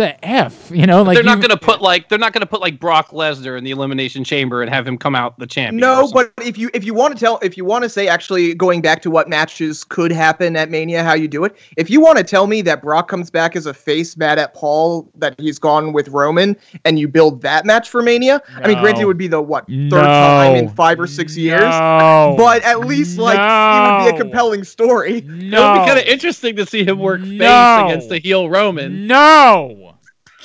the 0.00 0.24
F, 0.26 0.70
you 0.70 0.86
know, 0.86 1.02
like 1.02 1.14
they're 1.14 1.22
not 1.22 1.36
you- 1.42 1.46
going 1.48 1.58
to 1.58 1.62
put 1.64 1.82
like 1.82 2.08
they're 2.08 2.18
not 2.18 2.32
going 2.32 2.40
to 2.40 2.46
put 2.46 2.60
like 2.62 2.80
Brock 2.80 3.10
Lesnar 3.10 3.58
in 3.58 3.64
the 3.64 3.70
elimination 3.70 4.24
chamber 4.24 4.62
and 4.62 4.70
have 4.70 4.86
him 4.86 4.96
come 4.96 5.14
out 5.14 5.38
the 5.38 5.46
champion. 5.46 5.76
No, 5.76 6.10
but 6.12 6.32
if 6.42 6.56
you 6.56 6.70
if 6.72 6.84
you 6.84 6.94
want 6.94 7.14
to 7.14 7.20
tell 7.20 7.38
if 7.42 7.56
you 7.56 7.64
want 7.66 7.84
to 7.84 7.88
say 7.90 8.08
actually 8.08 8.54
going 8.54 8.80
back 8.80 9.02
to 9.02 9.10
what 9.10 9.28
matches 9.28 9.84
could 9.84 10.10
happen 10.10 10.56
at 10.56 10.70
Mania, 10.70 11.04
how 11.04 11.12
you 11.14 11.28
do 11.28 11.44
it. 11.44 11.54
If 11.76 11.90
you 11.90 12.00
want 12.00 12.16
to 12.16 12.24
tell 12.24 12.46
me 12.46 12.62
that 12.62 12.80
Brock 12.82 13.08
comes 13.08 13.30
back 13.30 13.54
as 13.56 13.66
a 13.66 13.74
face 13.74 14.16
mad 14.16 14.38
at 14.38 14.54
Paul 14.54 15.10
that 15.16 15.38
he's 15.38 15.58
gone 15.58 15.92
with 15.92 16.08
Roman 16.08 16.56
and 16.86 16.98
you 16.98 17.06
build 17.06 17.42
that 17.42 17.66
match 17.66 17.90
for 17.90 18.00
Mania, 18.02 18.40
I 18.56 18.68
mean, 18.68 18.78
granted, 18.80 19.02
it 19.02 19.06
would 19.06 19.18
be 19.18 19.28
the 19.28 19.42
what 19.42 19.66
third 19.66 19.90
No. 19.90 20.00
time 20.02 20.56
in 20.56 20.68
five 20.70 20.98
or 20.98 21.06
six 21.06 21.36
years, 21.36 21.60
but 21.60 22.62
at 22.64 22.80
least 22.80 23.18
like 23.18 23.38
it 23.38 24.04
would 24.04 24.10
be 24.10 24.16
a 24.16 24.18
compelling 24.18 24.64
story. 24.64 25.18
it 25.18 25.24
would 25.26 25.40
be 25.40 25.50
kind 25.50 25.98
of 25.98 26.06
interesting 26.06 26.56
to 26.56 26.64
see 26.64 26.84
him 26.84 26.98
work 26.98 27.20
face 27.20 27.34
against 27.34 28.08
the 28.08 28.18
heel 28.18 28.48
Roman. 28.48 29.06
No. 29.06 29.89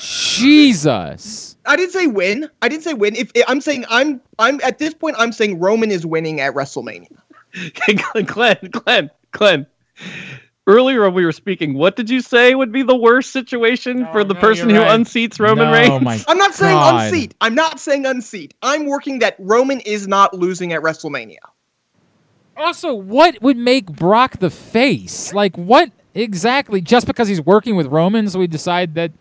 Jesus. 0.06 1.58
I 1.66 1.76
didn't 1.76 1.92
say 1.92 2.08
win. 2.08 2.50
I 2.62 2.70
didn't 2.70 2.84
say 2.84 2.94
win. 2.94 3.16
If 3.16 3.32
I'm 3.48 3.62
saying 3.62 3.86
I'm 3.90 4.22
I'm 4.40 4.60
at 4.64 4.78
this 4.78 4.94
point 4.94 5.16
I'm 5.18 5.32
saying 5.32 5.60
Roman 5.60 5.92
is 5.92 6.06
winning 6.06 6.40
at 6.40 6.54
WrestleMania. 6.54 7.08
Glenn, 8.26 8.70
Glenn, 8.72 9.10
Glenn. 9.32 9.68
Earlier 10.68 11.04
when 11.04 11.14
we 11.14 11.24
were 11.26 11.32
speaking, 11.32 11.76
what 11.76 11.96
did 11.96 12.10
you 12.10 12.22
say 12.22 12.56
would 12.56 12.72
be 12.72 12.82
the 12.82 12.96
worst 12.96 13.32
situation 13.32 14.00
No, 14.02 14.12
for 14.12 14.24
the 14.24 14.34
no, 14.34 14.40
person 14.40 14.70
who 14.70 14.80
right. 14.80 15.00
unseats 15.00 15.40
Roman 15.40 15.68
no, 15.68 15.74
Reigns? 15.74 16.04
My 16.04 16.24
I'm 16.28 16.38
not 16.40 16.56
saying 16.56 16.76
God. 16.76 17.06
unseat. 17.06 17.36
I'm 17.40 17.54
not 17.54 17.80
saying 17.80 18.06
unseat. 18.06 18.56
I'm 18.64 18.88
working 18.88 19.20
that 19.20 19.36
Roman 19.38 19.80
is 19.82 20.08
not 20.08 20.34
losing 20.34 20.74
at 20.74 20.82
WrestleMania. 20.82 21.38
Also, 22.58 22.94
what 22.94 23.40
would 23.42 23.58
make 23.58 23.86
Brock 23.88 24.40
the 24.40 24.50
face? 24.50 25.34
Like, 25.34 25.56
what 25.56 25.92
exactly? 26.16 26.82
Just 26.82 27.06
because 27.06 27.28
he's 27.28 27.42
working 27.42 27.76
with 27.76 27.88
Romans, 27.88 28.36
we 28.36 28.48
decide 28.48 28.96
that. 28.96 29.12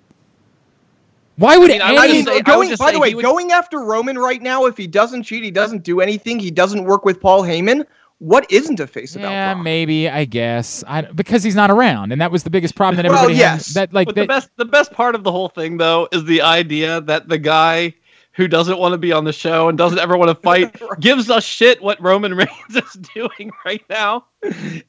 Why 1.36 1.56
would 1.56 1.70
I 1.70 1.74
mean, 1.74 1.82
I 1.82 1.88
any? 1.90 1.98
I 1.98 2.06
mean, 2.12 2.24
say- 2.26 2.40
going 2.42 2.68
just 2.68 2.80
by 2.80 2.92
the 2.92 2.98
way, 2.98 3.14
would- 3.14 3.22
going 3.22 3.50
after 3.52 3.80
Roman 3.80 4.18
right 4.18 4.40
now, 4.40 4.66
if 4.66 4.76
he 4.76 4.86
doesn't 4.86 5.24
cheat, 5.24 5.42
he 5.42 5.50
doesn't 5.50 5.82
do 5.82 6.00
anything, 6.00 6.38
he 6.38 6.50
doesn't 6.50 6.84
work 6.84 7.04
with 7.04 7.20
Paul 7.20 7.42
Heyman. 7.42 7.84
What 8.18 8.46
isn't 8.50 8.78
a 8.78 8.86
face 8.86 9.16
about 9.16 9.32
yeah, 9.32 9.54
Brock? 9.54 9.64
maybe. 9.64 10.08
I 10.08 10.24
guess. 10.24 10.84
I 10.86 11.02
because 11.02 11.42
he's 11.42 11.56
not 11.56 11.70
around, 11.70 12.12
and 12.12 12.20
that 12.20 12.30
was 12.30 12.44
the 12.44 12.50
biggest 12.50 12.76
problem 12.76 12.96
that 12.96 13.04
Well, 13.08 13.14
everybody 13.18 13.34
had. 13.34 13.54
yes. 13.56 13.74
That 13.74 13.92
like 13.92 14.06
but 14.06 14.14
that, 14.14 14.20
the 14.22 14.26
best 14.28 14.50
the 14.56 14.64
best 14.64 14.92
part 14.92 15.14
of 15.16 15.24
the 15.24 15.32
whole 15.32 15.48
thing 15.48 15.76
though 15.78 16.08
is 16.12 16.24
the 16.24 16.40
idea 16.42 17.00
that 17.02 17.28
the 17.28 17.38
guy 17.38 17.92
who 18.32 18.46
doesn't 18.48 18.78
want 18.78 18.92
to 18.92 18.98
be 18.98 19.12
on 19.12 19.24
the 19.24 19.32
show 19.32 19.68
and 19.68 19.76
doesn't 19.76 19.98
ever 19.98 20.16
want 20.16 20.28
to 20.28 20.34
fight 20.36 20.76
gives 21.00 21.28
us 21.30 21.44
shit 21.44 21.82
what 21.82 22.00
Roman 22.00 22.34
Reigns 22.36 22.50
is 22.70 22.92
doing 23.14 23.50
right 23.64 23.82
now, 23.90 24.24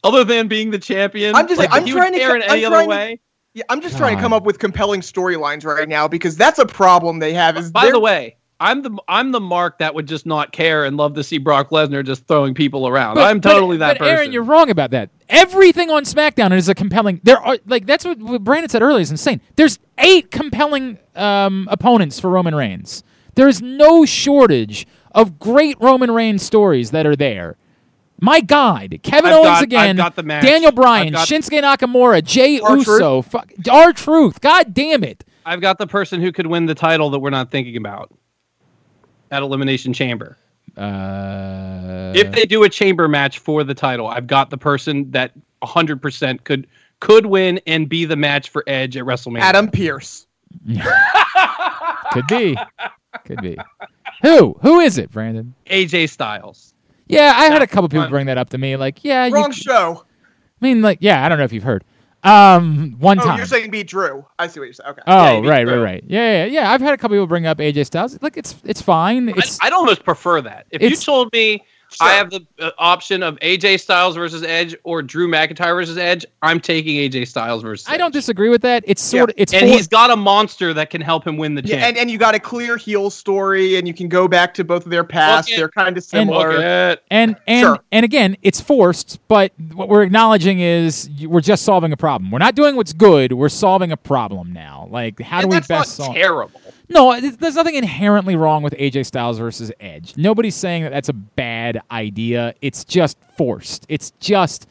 other 0.04 0.24
than 0.24 0.48
being 0.48 0.70
the 0.72 0.80
champion. 0.80 1.36
I'm 1.36 1.48
just- 1.48 1.60
like, 1.60 1.70
I'm 1.74 1.84
he 1.86 1.92
trying 1.92 2.14
would 2.14 2.20
to 2.20 2.24
care 2.24 2.30
co- 2.30 2.36
in 2.38 2.44
I'm 2.44 2.50
any 2.52 2.66
other 2.66 2.76
trying 2.78 2.90
way. 2.90 3.20
Yeah, 3.56 3.64
I'm 3.70 3.80
just 3.82 3.98
trying 3.98 4.18
to 4.18 4.22
come 4.22 4.34
up 4.34 4.44
with 4.44 4.60
compelling 4.60 5.00
storylines 5.00 5.64
right 5.64 5.88
now 5.88 6.10
because 6.10 6.36
that's 6.36 6.60
a 6.60 6.66
problem 6.66 7.20
they 7.20 7.34
have. 7.34 7.58
Is 7.58 7.72
By 7.72 7.84
they're- 7.84 7.94
the 7.94 8.02
way, 8.02 8.36
I'm 8.60 8.82
the 8.82 8.98
I'm 9.08 9.32
the 9.32 9.40
mark 9.40 9.80
that 9.80 9.96
would 9.96 10.08
just 10.08 10.26
not 10.26 10.52
care 10.52 10.84
and 10.84 10.98
love 10.98 11.14
to 11.16 11.24
see 11.24 11.38
Brock 11.38 11.70
Lesnar 11.70 12.06
just 12.06 12.28
throwing 12.28 12.54
people 12.54 12.86
around. 12.86 13.18
I'm 13.18 13.40
totally 13.40 13.78
that 13.78 13.94
but 13.94 14.00
person. 14.00 14.14
Aaron, 14.14 14.32
you're 14.34 14.44
wrong 14.44 14.70
about 14.70 14.92
that. 14.92 15.10
Everything 15.30 15.90
on 15.90 16.04
SmackDown 16.04 16.52
is 16.54 16.68
a 16.68 16.76
compelling. 16.76 17.22
There 17.24 17.38
are 17.38 17.58
like 17.66 17.86
that's 17.86 18.04
what, 18.04 18.18
what 18.20 18.44
Brandon 18.44 18.70
said 18.70 18.82
earlier. 18.82 19.02
Is 19.02 19.12
insane. 19.12 19.40
There's 19.56 19.80
eight 20.00 20.32
compelling 20.32 21.00
um, 21.16 21.68
opponents 21.72 22.20
for 22.20 22.30
Roman 22.30 22.56
Reigns. 22.56 23.04
There 23.36 23.48
is 23.48 23.62
no 23.62 24.06
shortage 24.06 24.86
of 25.14 25.40
great 25.40 25.78
Roman 25.80 26.12
Reigns 26.12 26.44
stories 26.44 26.92
that 26.92 27.06
are 27.06 27.16
there. 27.16 27.56
My 28.22 28.40
God, 28.42 28.98
Kevin 29.04 29.32
I've 29.32 29.36
Owens 29.36 29.46
got- 29.46 29.58
I've 29.58 29.64
again, 29.64 29.96
got 29.98 30.16
the 30.16 30.24
match. 30.24 30.44
Daniel 30.44 30.72
Bryan, 30.72 31.08
I've 31.08 31.14
got- 31.14 31.28
Shinsuke 31.28 31.62
Nakamura, 31.62 32.24
Jay 32.24 32.60
R-Truth. 32.60 32.88
Uso, 32.88 33.26
our 33.72 33.92
truth. 33.94 34.40
God 34.42 34.74
damn 34.74 35.04
it. 35.04 35.24
I've 35.46 35.62
got 35.62 35.78
the 35.78 35.86
person 35.88 36.22
who 36.22 36.32
could 36.32 36.48
win 36.48 36.66
the 36.66 36.76
title 36.76 37.10
that 37.12 37.20
we're 37.20 37.30
not 37.30 37.52
thinking 37.52 37.78
about 37.78 38.12
at 39.32 39.42
Elimination 39.44 39.94
Chamber. 39.94 40.38
Uh, 40.78 42.12
if 42.16 42.32
they 42.32 42.46
do 42.46 42.64
a 42.64 42.70
chamber 42.70 43.08
match 43.08 43.40
for 43.40 43.64
the 43.64 43.74
title, 43.74 44.08
I've 44.08 44.28
got 44.28 44.50
the 44.50 44.58
person 44.58 45.10
that 45.12 45.32
100% 45.64 46.44
could 46.44 46.68
could 47.00 47.26
win 47.26 47.60
and 47.68 47.88
be 47.90 48.06
the 48.06 48.16
match 48.16 48.50
for 48.50 48.64
Edge 48.68 48.96
at 48.98 49.04
WrestleMania. 49.04 49.40
Adam 49.42 49.70
Pearce. 49.70 50.26
could 52.12 52.28
be, 52.28 52.58
could 53.26 53.42
be. 53.42 53.58
Who? 54.22 54.56
Who 54.62 54.80
is 54.80 54.98
it, 54.98 55.12
Brandon? 55.12 55.54
AJ 55.68 56.10
Styles. 56.10 56.74
Yeah, 57.08 57.34
I 57.36 57.46
had 57.46 57.62
a 57.62 57.68
couple 57.68 57.88
people 57.90 58.08
bring 58.08 58.26
that 58.28 58.38
up 58.38 58.50
to 58.52 58.58
me. 58.58 58.76
Like, 58.78 59.04
yeah, 59.04 59.26
you, 59.28 59.34
Wrong 59.34 59.52
show. 59.52 60.06
I 60.62 60.66
mean, 60.66 60.82
like, 60.82 61.00
yeah, 61.02 61.26
I 61.26 61.30
don't 61.30 61.38
know 61.38 61.44
if 61.44 61.54
you've 61.54 61.64
heard. 61.64 61.84
Um, 62.24 62.96
one 63.00 63.20
Oh, 63.20 63.24
time. 63.24 63.38
you're 63.38 63.46
saying 63.46 63.70
beat 63.70 63.88
Drew. 63.88 64.26
I 64.40 64.48
see 64.48 64.60
what 64.60 64.66
you're 64.66 64.74
saying. 64.74 64.90
Okay. 64.92 65.02
oh, 65.06 65.44
Yeah, 65.44 65.50
right, 65.50 65.68
right, 65.68 65.76
right. 65.78 66.04
Yeah, 66.08 66.46
yeah, 66.46 66.46
yeah. 66.46 66.72
I've 66.72 66.82
had 66.82 66.94
a 66.94 66.98
couple 66.98 67.16
people 67.16 67.28
bring 67.28 67.46
up 67.46 67.60
AJ 67.60 67.86
Styles. 67.86 68.18
Like, 68.24 68.36
it's 68.36 68.56
it's 68.64 68.82
fine. 68.82 69.30
It's 69.30 69.60
I'd, 69.62 69.68
I'd 69.68 69.74
almost 69.74 70.04
prefer 70.04 70.42
that. 70.42 70.66
If 70.72 70.82
you 70.82 70.96
told 70.96 71.32
me 71.34 71.64
Sure. 71.96 72.08
I 72.08 72.14
have 72.14 72.30
the 72.30 72.46
uh, 72.60 72.72
option 72.78 73.24
of 73.24 73.40
AJ 73.40 73.80
Styles 73.80 74.16
versus 74.16 74.44
Edge 74.44 74.76
or 74.84 75.02
Drew 75.02 75.28
McIntyre 75.28 75.76
versus 75.76 75.98
Edge, 75.98 76.26
I'm 76.42 76.60
taking 76.60 76.96
AJ 76.98 77.28
Styles 77.28 77.64
versus 77.64 77.86
I 77.90 77.98
don't 77.98 78.14
disagree 78.14 78.50
with 78.50 78.62
that. 78.64 78.84
It's 78.88 79.02
sort 79.02 79.30
of 79.30 79.36
it's 79.38 79.54
And 79.54 79.62
for, 79.62 79.68
he's 79.68 79.88
got 79.88 80.12
a 80.12 80.16
monster 80.16 80.74
that 80.74 80.90
can 80.90 81.02
help 81.02 81.26
him 81.26 81.38
win 81.38 81.56
the 81.56 81.62
Yeah, 81.64 81.78
and, 81.78 81.98
and 81.98 82.12
you 82.12 82.18
got 82.18 82.36
a 82.36 82.40
clear 82.40 82.78
heel 82.78 83.10
story, 83.10 83.78
and 83.78 83.88
you 83.88 83.94
can 83.94 84.10
go 84.10 84.28
back 84.28 84.54
to 84.56 84.64
both 84.64 84.86
of 84.86 84.92
their 84.92 85.04
past. 85.04 85.50
Okay. 85.50 85.58
They're 85.58 85.70
kind 85.70 85.98
of 85.98 86.04
similar. 86.04 86.54
Look 86.54 86.64
at 86.64 87.04
and 87.10 87.36
and 87.48 87.62
Sure. 87.62 87.80
and 87.92 88.04
again, 88.04 88.38
it's 88.42 88.62
forced. 88.62 89.20
But 89.28 89.52
what 89.74 89.90
we're 89.90 90.04
acknowledging 90.04 90.60
is 90.60 91.10
we're 91.26 91.42
just 91.42 91.64
solving 91.64 91.92
a 91.92 91.98
problem. 91.98 92.32
We're 92.32 92.40
not 92.40 92.56
doing 92.56 92.76
what's 92.76 92.94
good. 92.94 93.34
We're 93.34 93.50
solving 93.50 93.92
a 93.92 93.98
problem 93.98 94.54
now. 94.54 94.88
Like, 94.92 95.20
how 95.20 95.40
and 95.42 95.50
do 95.50 95.56
we 95.58 95.62
best 95.62 95.96
solve? 95.96 96.16
terrible. 96.16 96.62
No, 96.90 97.20
there's 97.20 97.56
nothing 97.56 97.76
inherently 97.76 98.36
wrong 98.36 98.62
with 98.64 98.74
AJ 98.74 99.08
Styles 99.08 99.40
versus 99.40 99.72
Edge. 99.80 100.16
Nobody's 100.18 100.56
saying 100.56 100.84
that 100.84 100.92
that's 100.92 101.10
a 101.10 101.14
bad 101.14 101.82
idea. 101.92 102.54
It's 102.62 102.84
just 102.84 103.18
forced. 103.38 103.86
It's 103.90 104.12
just 104.20 104.68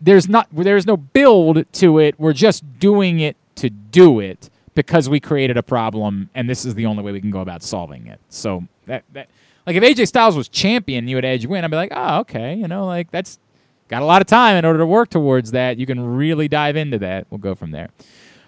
there's 0.00 0.28
not 0.28 0.48
there's 0.52 0.86
no 0.86 0.96
build 0.96 1.70
to 1.74 1.98
it. 1.98 2.18
We're 2.18 2.32
just 2.32 2.78
doing 2.78 3.20
it 3.20 3.36
to 3.56 3.70
do 3.70 4.20
it 4.20 4.50
because 4.74 5.08
we 5.08 5.20
created 5.20 5.56
a 5.56 5.62
problem 5.62 6.30
and 6.34 6.48
this 6.48 6.64
is 6.64 6.74
the 6.74 6.86
only 6.86 7.02
way 7.02 7.12
we 7.12 7.20
can 7.20 7.30
go 7.30 7.40
about 7.40 7.62
solving 7.62 8.06
it. 8.06 8.20
So 8.28 8.64
that 8.86 9.04
that 9.12 9.28
like 9.66 9.76
if 9.76 9.82
AJ 9.82 10.08
Styles 10.08 10.36
was 10.36 10.48
champion, 10.48 11.08
you 11.08 11.16
would 11.16 11.24
Edge 11.24 11.46
win. 11.46 11.64
I'd 11.64 11.70
be 11.70 11.76
like, 11.76 11.92
"Oh, 11.94 12.20
okay, 12.20 12.54
you 12.54 12.68
know, 12.68 12.86
like 12.86 13.10
that's 13.10 13.38
got 13.88 14.02
a 14.02 14.06
lot 14.06 14.22
of 14.22 14.26
time 14.26 14.56
in 14.56 14.64
order 14.64 14.78
to 14.78 14.86
work 14.86 15.10
towards 15.10 15.50
that. 15.52 15.78
You 15.78 15.86
can 15.86 16.16
really 16.16 16.48
dive 16.48 16.76
into 16.76 16.98
that. 17.00 17.26
We'll 17.30 17.38
go 17.38 17.54
from 17.54 17.70
there." 17.70 17.88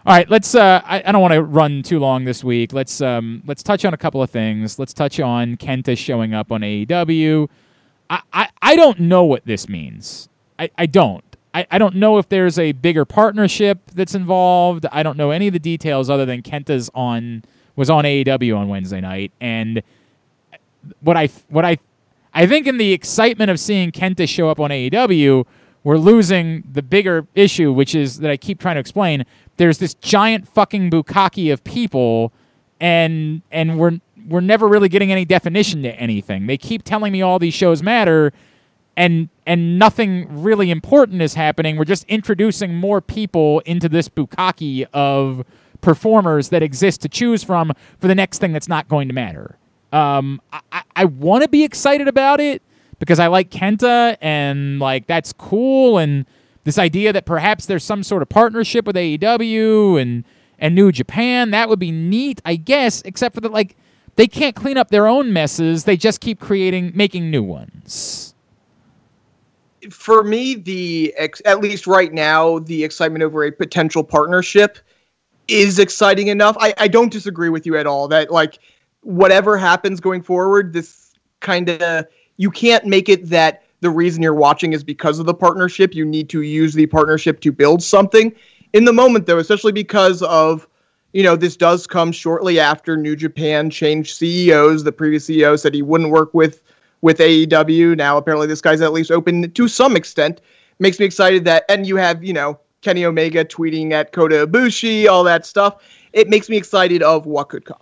All 0.06 0.14
right, 0.14 0.28
let's. 0.30 0.54
Uh, 0.54 0.80
I, 0.84 1.02
I 1.04 1.12
don't 1.12 1.20
want 1.20 1.34
to 1.34 1.42
run 1.42 1.82
too 1.82 1.98
long 1.98 2.24
this 2.24 2.42
week. 2.42 2.72
Let's 2.72 3.02
um, 3.02 3.42
let's 3.46 3.62
touch 3.62 3.84
on 3.84 3.92
a 3.92 3.98
couple 3.98 4.22
of 4.22 4.30
things. 4.30 4.78
Let's 4.78 4.94
touch 4.94 5.20
on 5.20 5.56
Kenta 5.58 5.96
showing 5.96 6.32
up 6.32 6.50
on 6.50 6.62
AEW. 6.62 7.48
I, 8.08 8.22
I, 8.32 8.48
I 8.62 8.76
don't 8.76 8.98
know 9.00 9.24
what 9.24 9.44
this 9.44 9.68
means. 9.68 10.30
I, 10.58 10.70
I 10.78 10.86
don't. 10.86 11.24
I, 11.52 11.66
I 11.70 11.76
don't 11.76 11.96
know 11.96 12.16
if 12.16 12.30
there's 12.30 12.58
a 12.58 12.72
bigger 12.72 13.04
partnership 13.04 13.78
that's 13.94 14.14
involved. 14.14 14.86
I 14.90 15.02
don't 15.02 15.18
know 15.18 15.32
any 15.32 15.48
of 15.48 15.52
the 15.52 15.58
details 15.58 16.08
other 16.08 16.24
than 16.24 16.40
Kenta's 16.40 16.90
on 16.94 17.44
was 17.76 17.90
on 17.90 18.04
AEW 18.04 18.56
on 18.56 18.68
Wednesday 18.68 19.02
night, 19.02 19.32
and 19.38 19.82
what 21.00 21.18
I 21.18 21.28
what 21.50 21.66
I 21.66 21.76
I 22.32 22.46
think 22.46 22.66
in 22.66 22.78
the 22.78 22.92
excitement 22.92 23.50
of 23.50 23.60
seeing 23.60 23.92
Kenta 23.92 24.26
show 24.26 24.48
up 24.48 24.60
on 24.60 24.70
AEW, 24.70 25.44
we're 25.84 25.98
losing 25.98 26.62
the 26.72 26.82
bigger 26.82 27.26
issue, 27.34 27.72
which 27.72 27.94
is 27.94 28.18
that 28.18 28.30
I 28.30 28.38
keep 28.38 28.60
trying 28.60 28.76
to 28.76 28.80
explain. 28.80 29.26
There's 29.60 29.76
this 29.76 29.92
giant 29.92 30.48
fucking 30.48 30.90
bukkake 30.90 31.52
of 31.52 31.62
people, 31.64 32.32
and 32.80 33.42
and 33.50 33.78
we're 33.78 34.00
we're 34.26 34.40
never 34.40 34.66
really 34.66 34.88
getting 34.88 35.12
any 35.12 35.26
definition 35.26 35.82
to 35.82 35.90
anything. 35.96 36.46
They 36.46 36.56
keep 36.56 36.82
telling 36.82 37.12
me 37.12 37.20
all 37.20 37.38
these 37.38 37.52
shows 37.52 37.82
matter, 37.82 38.32
and 38.96 39.28
and 39.44 39.78
nothing 39.78 40.42
really 40.42 40.70
important 40.70 41.20
is 41.20 41.34
happening. 41.34 41.76
We're 41.76 41.84
just 41.84 42.04
introducing 42.04 42.74
more 42.74 43.02
people 43.02 43.60
into 43.66 43.86
this 43.86 44.08
bukkake 44.08 44.86
of 44.94 45.44
performers 45.82 46.48
that 46.48 46.62
exist 46.62 47.02
to 47.02 47.10
choose 47.10 47.44
from 47.44 47.70
for 47.98 48.08
the 48.08 48.14
next 48.14 48.38
thing 48.38 48.54
that's 48.54 48.68
not 48.68 48.88
going 48.88 49.08
to 49.08 49.14
matter. 49.14 49.58
Um, 49.92 50.40
I, 50.54 50.82
I, 50.96 51.04
want 51.04 51.42
to 51.42 51.48
be 51.48 51.64
excited 51.64 52.08
about 52.08 52.40
it 52.40 52.62
because 52.98 53.18
I 53.18 53.26
like 53.26 53.50
Kenta 53.50 54.16
and 54.22 54.78
like 54.78 55.06
that's 55.06 55.34
cool 55.34 55.98
and 55.98 56.24
this 56.64 56.78
idea 56.78 57.12
that 57.12 57.26
perhaps 57.26 57.66
there's 57.66 57.84
some 57.84 58.02
sort 58.02 58.22
of 58.22 58.28
partnership 58.28 58.86
with 58.86 58.96
AEW 58.96 60.00
and 60.00 60.24
and 60.58 60.74
New 60.74 60.92
Japan 60.92 61.52
that 61.52 61.68
would 61.68 61.78
be 61.78 61.90
neat, 61.90 62.42
I 62.44 62.56
guess. 62.56 63.00
Except 63.02 63.34
for 63.34 63.40
that, 63.40 63.52
like 63.52 63.76
they 64.16 64.26
can't 64.26 64.54
clean 64.54 64.76
up 64.76 64.90
their 64.90 65.06
own 65.06 65.32
messes; 65.32 65.84
they 65.84 65.96
just 65.96 66.20
keep 66.20 66.38
creating, 66.40 66.92
making 66.94 67.30
new 67.30 67.42
ones. 67.42 68.34
for 69.90 70.22
me, 70.22 70.56
the 70.56 71.14
ex- 71.16 71.40
at 71.46 71.60
least 71.60 71.86
right 71.86 72.12
now, 72.12 72.58
the 72.58 72.84
excitement 72.84 73.22
over 73.24 73.44
a 73.44 73.50
potential 73.50 74.04
partnership 74.04 74.78
is 75.48 75.78
exciting 75.78 76.28
enough. 76.28 76.56
I, 76.60 76.74
I 76.76 76.86
don't 76.86 77.10
disagree 77.10 77.48
with 77.48 77.64
you 77.64 77.76
at 77.78 77.86
all. 77.86 78.06
That 78.08 78.30
like 78.30 78.58
whatever 79.02 79.56
happens 79.56 80.00
going 80.00 80.22
forward, 80.22 80.74
this 80.74 81.14
kind 81.40 81.70
of 81.70 82.06
you 82.36 82.50
can't 82.50 82.84
make 82.84 83.08
it 83.08 83.28
that 83.30 83.62
the 83.80 83.90
reason 83.90 84.22
you're 84.22 84.34
watching 84.34 84.72
is 84.72 84.84
because 84.84 85.18
of 85.18 85.26
the 85.26 85.34
partnership. 85.34 85.94
You 85.94 86.04
need 86.04 86.28
to 86.30 86.42
use 86.42 86.74
the 86.74 86.86
partnership 86.86 87.40
to 87.40 87.52
build 87.52 87.82
something. 87.82 88.32
In 88.72 88.84
the 88.84 88.92
moment, 88.92 89.26
though, 89.26 89.38
especially 89.38 89.72
because 89.72 90.22
of 90.22 90.66
you 91.12 91.22
know 91.22 91.34
this 91.34 91.56
does 91.56 91.86
come 91.86 92.12
shortly 92.12 92.60
after 92.60 92.96
New 92.96 93.16
Japan 93.16 93.70
changed 93.70 94.16
CEOs. 94.16 94.84
The 94.84 94.92
previous 94.92 95.28
CEO 95.28 95.58
said 95.58 95.74
he 95.74 95.82
wouldn't 95.82 96.10
work 96.10 96.32
with 96.34 96.62
with 97.00 97.18
AEW. 97.18 97.96
Now 97.96 98.16
apparently 98.16 98.46
this 98.46 98.60
guy's 98.60 98.80
at 98.80 98.92
least 98.92 99.10
open 99.10 99.50
to 99.50 99.68
some 99.68 99.96
extent. 99.96 100.40
Makes 100.78 100.98
me 100.98 101.06
excited 101.06 101.44
that 101.46 101.64
and 101.68 101.86
you 101.86 101.96
have, 101.96 102.22
you 102.22 102.32
know, 102.32 102.60
Kenny 102.82 103.04
Omega 103.04 103.44
tweeting 103.44 103.92
at 103.92 104.12
Kota 104.12 104.46
Ibushi, 104.46 105.08
all 105.08 105.24
that 105.24 105.44
stuff. 105.44 105.82
It 106.12 106.28
makes 106.28 106.48
me 106.48 106.56
excited 106.56 107.02
of 107.02 107.26
what 107.26 107.48
could 107.48 107.64
come. 107.64 107.80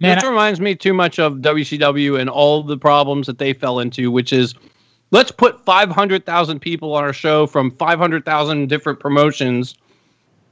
Man, 0.00 0.16
this 0.16 0.24
reminds 0.24 0.60
me 0.60 0.74
too 0.74 0.92
much 0.92 1.18
of 1.18 1.34
WCW 1.36 2.20
and 2.20 2.28
all 2.28 2.62
the 2.62 2.76
problems 2.76 3.26
that 3.26 3.38
they 3.38 3.52
fell 3.52 3.78
into, 3.78 4.10
which 4.10 4.32
is 4.32 4.54
let's 5.10 5.30
put 5.30 5.64
500,000 5.64 6.60
people 6.60 6.94
on 6.94 7.04
our 7.04 7.12
show 7.12 7.46
from 7.46 7.70
500,000 7.70 8.68
different 8.68 9.00
promotions. 9.00 9.74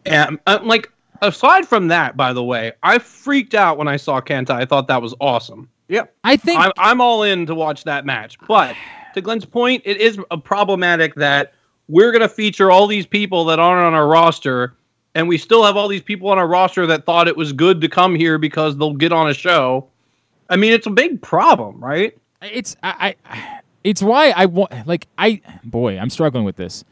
And 0.06 0.38
uh, 0.46 0.60
like, 0.62 0.90
aside 1.22 1.66
from 1.66 1.88
that, 1.88 2.16
by 2.16 2.32
the 2.32 2.42
way, 2.42 2.72
I 2.82 2.98
freaked 2.98 3.54
out 3.54 3.78
when 3.78 3.88
I 3.88 3.96
saw 3.96 4.20
Kenta. 4.20 4.50
I 4.50 4.64
thought 4.64 4.88
that 4.88 5.02
was 5.02 5.14
awesome. 5.20 5.68
Yeah. 5.88 6.04
I 6.24 6.36
think 6.36 6.60
I'm, 6.60 6.72
I'm 6.78 7.00
all 7.00 7.22
in 7.22 7.46
to 7.46 7.54
watch 7.54 7.84
that 7.84 8.06
match. 8.06 8.38
But 8.48 8.74
to 9.14 9.20
Glenn's 9.20 9.44
point, 9.44 9.82
it 9.84 9.98
is 9.98 10.18
a 10.30 10.38
problematic 10.38 11.14
that 11.16 11.52
we're 11.88 12.12
going 12.12 12.22
to 12.22 12.28
feature 12.28 12.70
all 12.70 12.86
these 12.86 13.06
people 13.06 13.44
that 13.46 13.58
aren't 13.58 13.84
on 13.84 13.94
our 13.94 14.06
roster, 14.06 14.74
and 15.14 15.28
we 15.28 15.38
still 15.38 15.64
have 15.64 15.76
all 15.76 15.88
these 15.88 16.02
people 16.02 16.28
on 16.28 16.38
our 16.38 16.46
roster 16.46 16.86
that 16.86 17.06
thought 17.06 17.28
it 17.28 17.36
was 17.36 17.52
good 17.52 17.80
to 17.80 17.88
come 17.88 18.14
here 18.14 18.38
because 18.38 18.76
they'll 18.76 18.94
get 18.94 19.12
on 19.12 19.28
a 19.28 19.34
show. 19.34 19.88
I 20.50 20.56
mean, 20.56 20.72
it's 20.72 20.86
a 20.86 20.90
big 20.90 21.22
problem, 21.22 21.82
right? 21.82 22.16
it's 22.52 22.76
I, 22.82 23.16
I 23.24 23.60
it's 23.82 24.02
why 24.02 24.30
I 24.30 24.46
want 24.46 24.86
like 24.86 25.06
I 25.18 25.40
boy, 25.64 25.98
I'm 25.98 26.10
struggling 26.10 26.44
with 26.44 26.56
this. 26.56 26.84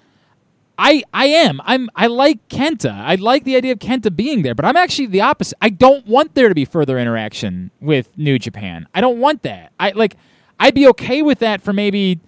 I 0.78 1.02
I 1.12 1.26
am. 1.26 1.60
I'm 1.64 1.88
I 1.94 2.06
like 2.06 2.46
Kenta. 2.48 2.92
I 2.92 3.16
like 3.16 3.44
the 3.44 3.56
idea 3.56 3.72
of 3.72 3.78
Kenta 3.78 4.14
being 4.14 4.42
there, 4.42 4.54
but 4.54 4.64
I'm 4.64 4.76
actually 4.76 5.06
the 5.06 5.20
opposite. 5.20 5.58
I 5.60 5.68
don't 5.70 6.06
want 6.06 6.34
there 6.34 6.48
to 6.48 6.54
be 6.54 6.64
further 6.64 6.98
interaction 6.98 7.70
with 7.80 8.16
New 8.16 8.38
Japan. 8.38 8.86
I 8.94 9.00
don't 9.00 9.18
want 9.18 9.42
that. 9.42 9.72
I 9.78 9.90
like 9.90 10.16
I'd 10.58 10.74
be 10.74 10.86
okay 10.88 11.22
with 11.22 11.40
that 11.40 11.62
for 11.62 11.72
maybe 11.72 12.20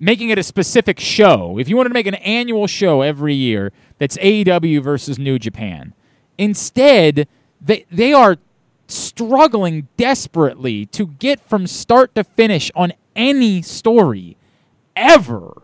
making 0.00 0.30
it 0.30 0.38
a 0.38 0.42
specific 0.42 0.98
show. 0.98 1.58
If 1.58 1.68
you 1.68 1.76
wanted 1.76 1.90
to 1.90 1.94
make 1.94 2.06
an 2.06 2.14
annual 2.16 2.66
show 2.66 3.02
every 3.02 3.34
year 3.34 3.70
that's 3.98 4.16
AEW 4.16 4.82
versus 4.82 5.18
New 5.18 5.38
Japan. 5.38 5.94
Instead, 6.38 7.28
they 7.60 7.84
they 7.92 8.12
are 8.12 8.38
struggling 8.88 9.86
desperately 9.96 10.86
to 10.86 11.06
get 11.06 11.38
from 11.40 11.66
start 11.66 12.14
to 12.14 12.24
finish 12.24 12.70
on 12.74 12.92
any 13.14 13.62
story 13.62 14.36
ever. 14.96 15.62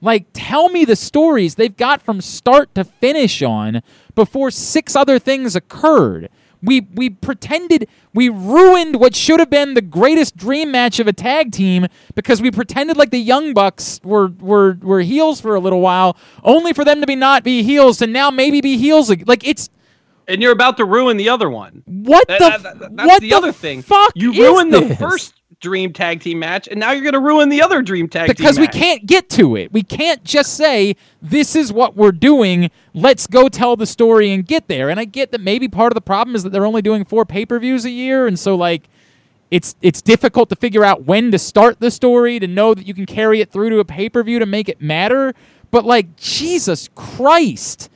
Like, 0.00 0.26
tell 0.32 0.68
me 0.68 0.84
the 0.84 0.96
stories 0.96 1.54
they've 1.54 1.76
got 1.76 2.02
from 2.02 2.20
start 2.20 2.74
to 2.74 2.84
finish 2.84 3.42
on 3.42 3.82
before 4.14 4.50
six 4.50 4.96
other 4.96 5.18
things 5.18 5.56
occurred. 5.56 6.28
We 6.64 6.80
we 6.94 7.10
pretended 7.10 7.88
we 8.14 8.28
ruined 8.28 8.96
what 9.00 9.14
should 9.14 9.38
have 9.40 9.50
been 9.50 9.74
the 9.74 9.82
greatest 9.82 10.36
dream 10.36 10.70
match 10.72 10.98
of 10.98 11.06
a 11.06 11.12
tag 11.12 11.52
team 11.52 11.86
because 12.14 12.40
we 12.40 12.50
pretended 12.50 12.96
like 12.96 13.10
the 13.10 13.18
Young 13.18 13.52
Bucks 13.52 14.00
were 14.02 14.28
were 14.40 14.78
were 14.80 15.00
heels 15.00 15.40
for 15.40 15.54
a 15.54 15.60
little 15.60 15.80
while, 15.80 16.16
only 16.42 16.72
for 16.72 16.84
them 16.84 17.00
to 17.00 17.06
be 17.06 17.16
not 17.16 17.44
be 17.44 17.62
heels 17.62 18.00
and 18.00 18.12
now 18.12 18.30
maybe 18.30 18.60
be 18.60 18.78
heels. 18.78 19.10
Like 19.26 19.46
it's 19.46 19.68
and 20.26 20.40
you're 20.40 20.52
about 20.52 20.78
to 20.78 20.86
ruin 20.86 21.18
the 21.18 21.28
other 21.28 21.50
one. 21.50 21.82
what 21.86 22.26
That- 22.28 22.38
the 22.38 22.44
that- 22.62 22.78
that- 22.78 22.96
that's 22.96 23.08
what 23.08 23.20
the, 23.20 23.28
the 23.28 23.36
other 23.36 23.52
thing. 23.52 23.82
Fuck 23.82 24.12
you 24.14 24.32
ruined 24.32 24.72
the 24.72 24.96
first 24.96 25.34
dream 25.64 25.92
tag 25.92 26.20
team 26.20 26.38
match, 26.38 26.68
and 26.68 26.78
now 26.78 26.92
you're 26.92 27.02
going 27.02 27.14
to 27.14 27.20
ruin 27.20 27.48
the 27.48 27.62
other 27.62 27.82
dream 27.82 28.06
tag 28.08 28.26
team 28.26 28.34
because 28.36 28.58
we 28.58 28.66
match. 28.66 28.74
can't 28.74 29.06
get 29.06 29.28
to 29.30 29.56
it. 29.56 29.72
We 29.72 29.82
can't 29.82 30.22
just 30.22 30.54
say 30.54 30.94
this 31.22 31.56
is 31.56 31.72
what 31.72 31.96
we're 31.96 32.12
doing. 32.12 32.70
Let's 32.92 33.26
go 33.26 33.48
tell 33.48 33.74
the 33.74 33.86
story 33.86 34.30
and 34.30 34.46
get 34.46 34.68
there. 34.68 34.90
And 34.90 35.00
I 35.00 35.06
get 35.06 35.32
that 35.32 35.40
maybe 35.40 35.66
part 35.66 35.90
of 35.90 35.94
the 35.94 36.02
problem 36.02 36.36
is 36.36 36.42
that 36.42 36.50
they're 36.50 36.66
only 36.66 36.82
doing 36.82 37.04
four 37.04 37.24
pay-per-views 37.24 37.84
a 37.86 37.90
year, 37.90 38.26
and 38.26 38.38
so 38.38 38.54
like 38.54 38.88
it's 39.50 39.74
it's 39.80 40.02
difficult 40.02 40.50
to 40.50 40.56
figure 40.56 40.84
out 40.84 41.04
when 41.04 41.32
to 41.32 41.38
start 41.38 41.80
the 41.80 41.90
story 41.90 42.38
to 42.38 42.46
know 42.46 42.74
that 42.74 42.86
you 42.86 42.92
can 42.92 43.06
carry 43.06 43.40
it 43.40 43.50
through 43.50 43.70
to 43.70 43.78
a 43.78 43.84
pay-per-view 43.84 44.38
to 44.38 44.46
make 44.46 44.68
it 44.68 44.80
matter. 44.80 45.34
But 45.70 45.84
like 45.84 46.16
Jesus 46.16 46.88
Christ, 46.94 47.88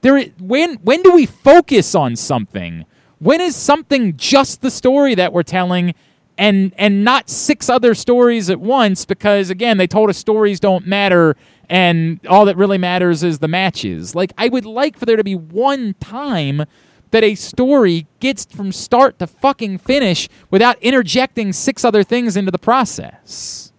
there 0.00 0.22
when 0.38 0.76
when 0.76 1.02
do 1.02 1.12
we 1.12 1.26
focus 1.26 1.94
on 1.94 2.14
something? 2.16 2.86
When 3.18 3.40
is 3.40 3.56
something 3.56 4.16
just 4.16 4.60
the 4.60 4.70
story 4.70 5.14
that 5.14 5.32
we're 5.32 5.42
telling 5.42 5.94
and 6.38 6.72
and 6.76 7.04
not 7.04 7.30
six 7.30 7.68
other 7.68 7.94
stories 7.94 8.50
at 8.50 8.60
once 8.60 9.04
because 9.04 9.50
again 9.50 9.78
they 9.78 9.86
told 9.86 10.10
us 10.10 10.18
stories 10.18 10.60
don't 10.60 10.86
matter 10.86 11.36
and 11.68 12.20
all 12.28 12.44
that 12.44 12.56
really 12.56 12.78
matters 12.78 13.22
is 13.24 13.40
the 13.40 13.48
matches. 13.48 14.14
Like 14.14 14.32
I 14.38 14.48
would 14.48 14.66
like 14.66 14.98
for 14.98 15.06
there 15.06 15.16
to 15.16 15.24
be 15.24 15.34
one 15.34 15.94
time 16.00 16.64
that 17.10 17.24
a 17.24 17.34
story 17.34 18.06
gets 18.20 18.44
from 18.44 18.72
start 18.72 19.18
to 19.20 19.26
fucking 19.26 19.78
finish 19.78 20.28
without 20.50 20.76
interjecting 20.82 21.52
six 21.52 21.84
other 21.84 22.02
things 22.02 22.36
into 22.36 22.50
the 22.50 22.58
process. 22.58 23.72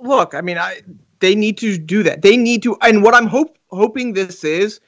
look, 0.00 0.34
I 0.34 0.40
mean, 0.40 0.58
I 0.58 0.82
they 1.20 1.34
need 1.34 1.58
to 1.58 1.78
do 1.78 2.02
that. 2.02 2.22
They 2.22 2.36
need 2.36 2.62
to, 2.62 2.76
and 2.80 3.02
what 3.02 3.14
I'm 3.14 3.26
hope 3.26 3.58
hoping 3.70 4.14
this 4.14 4.42
is 4.42 4.80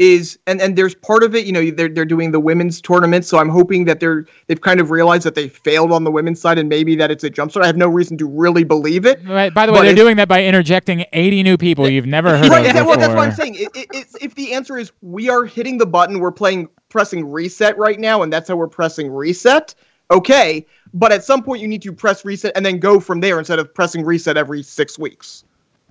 is, 0.00 0.38
and 0.46 0.62
and 0.62 0.76
there's 0.76 0.94
part 0.94 1.22
of 1.22 1.34
it, 1.34 1.44
you 1.44 1.52
know, 1.52 1.70
they're 1.70 1.90
they're 1.90 2.06
doing 2.06 2.30
the 2.30 2.40
women's 2.40 2.80
tournament, 2.80 3.26
so 3.26 3.36
I'm 3.38 3.50
hoping 3.50 3.84
that 3.84 4.00
they're 4.00 4.24
they've 4.46 4.60
kind 4.60 4.80
of 4.80 4.90
realized 4.90 5.24
that 5.26 5.34
they 5.34 5.48
failed 5.48 5.92
on 5.92 6.04
the 6.04 6.10
women's 6.10 6.40
side, 6.40 6.58
and 6.58 6.70
maybe 6.70 6.96
that 6.96 7.10
it's 7.10 7.22
a 7.22 7.28
jumpstart. 7.28 7.64
I 7.64 7.66
have 7.66 7.76
no 7.76 7.86
reason 7.86 8.16
to 8.16 8.26
really 8.26 8.64
believe 8.64 9.04
it. 9.04 9.20
Right, 9.28 9.52
by 9.52 9.66
the 9.66 9.72
way, 9.72 9.82
they're 9.82 9.94
doing 9.94 10.16
that 10.16 10.26
by 10.26 10.42
interjecting 10.42 11.04
80 11.12 11.42
new 11.42 11.58
people 11.58 11.86
you've 11.86 12.06
never 12.06 12.38
heard 12.38 12.48
Right, 12.48 12.64
of 12.64 12.72
before. 12.72 12.86
well, 12.88 12.98
that's 12.98 13.14
what 13.14 13.28
I'm 13.28 13.34
saying. 13.34 13.56
It, 13.56 13.68
it, 13.74 14.06
if 14.22 14.34
the 14.36 14.54
answer 14.54 14.78
is 14.78 14.90
we 15.02 15.28
are 15.28 15.44
hitting 15.44 15.76
the 15.76 15.86
button, 15.86 16.18
we're 16.18 16.32
playing 16.32 16.70
pressing 16.88 17.30
reset 17.30 17.76
right 17.76 18.00
now, 18.00 18.22
and 18.22 18.32
that's 18.32 18.48
how 18.48 18.56
we're 18.56 18.68
pressing 18.68 19.12
reset. 19.12 19.74
Okay, 20.10 20.66
but 20.94 21.12
at 21.12 21.22
some 21.24 21.42
point 21.42 21.60
you 21.60 21.68
need 21.68 21.82
to 21.82 21.92
press 21.92 22.24
reset 22.24 22.56
and 22.56 22.64
then 22.64 22.78
go 22.78 23.00
from 23.00 23.20
there 23.20 23.38
instead 23.38 23.58
of 23.58 23.72
pressing 23.74 24.02
reset 24.02 24.38
every 24.38 24.62
six 24.62 24.98
weeks. 24.98 25.44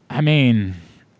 I 0.09 0.21
mean, 0.21 0.73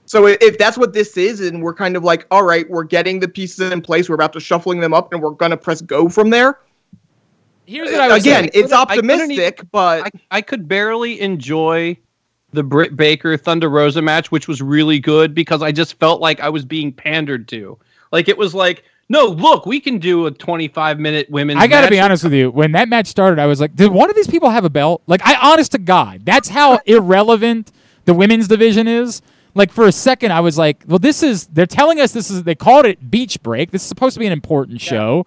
So 0.10 0.26
if 0.26 0.58
that's 0.58 0.76
what 0.76 0.92
this 0.92 1.16
is, 1.18 1.40
and 1.40 1.62
we're 1.62 1.76
kind 1.76 1.96
of 1.96 2.04
like, 2.04 2.26
all 2.32 2.42
right, 2.42 2.68
we're 2.68 2.84
getting 2.84 3.20
the 3.20 3.28
pieces 3.28 3.72
in 3.72 3.80
place, 3.80 4.10
we're 4.10 4.16
about 4.16 4.34
to 4.34 4.40
shuffling 4.40 4.80
them 4.80 4.92
up, 4.92 5.14
and 5.14 5.22
we're 5.22 5.30
gonna 5.30 5.56
press 5.56 5.82
go 5.82 6.10
from 6.10 6.32
there. 6.32 6.58
here's 7.68 7.92
what 7.92 8.02
I 8.02 8.08
was 8.08 8.24
Again, 8.24 8.50
saying. 8.52 8.52
it's 8.56 8.74
I 8.74 8.86
couldn't 8.96 9.12
optimistic, 9.12 9.62
but 9.72 10.08
I, 10.08 10.38
I 10.38 10.42
could 10.42 10.68
barely 10.68 11.22
enjoy 11.22 11.96
the 12.54 12.64
Britt 12.64 12.96
Baker 12.98 13.38
Thunder 13.38 13.70
Rosa 13.70 14.02
match, 14.02 14.32
which 14.32 14.48
was 14.48 14.64
really 14.64 14.98
good 14.98 15.36
because 15.36 15.62
I 15.62 15.72
just 15.72 15.94
felt 16.00 16.22
like 16.22 16.40
I 16.40 16.50
was 16.50 16.66
being 16.66 16.92
pandered 16.92 17.48
to. 17.50 17.78
Like 18.12 18.28
it 18.28 18.36
was 18.36 18.56
like, 18.56 18.84
no, 19.10 19.26
look, 19.28 19.68
we 19.68 19.80
can 19.80 20.00
do 20.00 20.26
a 20.26 20.32
25 20.32 21.00
minute 21.00 21.30
women's. 21.30 21.60
I 21.60 21.68
got 21.68 21.82
to 21.82 21.86
match. 21.86 21.92
be 21.92 22.00
honest 22.00 22.24
with 22.24 22.34
you. 22.34 22.50
When 22.50 22.72
that 22.72 22.90
match 22.90 23.06
started, 23.06 23.38
I 23.38 23.46
was 23.46 23.62
like, 23.62 23.76
did 23.76 23.92
one 23.92 24.10
of 24.10 24.16
these 24.16 24.28
people 24.28 24.50
have 24.50 24.66
a 24.66 24.72
belt? 24.72 25.04
Like, 25.06 25.22
I 25.24 25.36
honest 25.52 25.74
to 25.74 25.78
God, 25.78 26.22
that's 26.26 26.50
how 26.50 26.80
irrelevant 26.88 27.72
the 28.06 28.16
women's 28.16 28.48
division 28.48 28.88
is. 28.88 29.22
Like, 29.56 29.72
for 29.72 29.86
a 29.88 29.92
second, 29.92 30.32
I 30.32 30.40
was 30.42 30.58
like, 30.58 30.84
well, 30.88 31.00
this 31.00 31.24
is, 31.24 31.48
they're 31.48 31.66
telling 31.66 32.00
us 32.00 32.12
this 32.12 32.30
is, 32.30 32.44
they 32.44 32.56
called 32.56 32.86
it 32.86 33.10
Beach 33.10 33.42
Break. 33.42 33.72
This 33.72 33.82
is 33.82 33.88
supposed 33.88 34.14
to 34.14 34.20
be 34.20 34.26
an 34.28 34.32
important 34.34 34.80
show. 34.82 35.26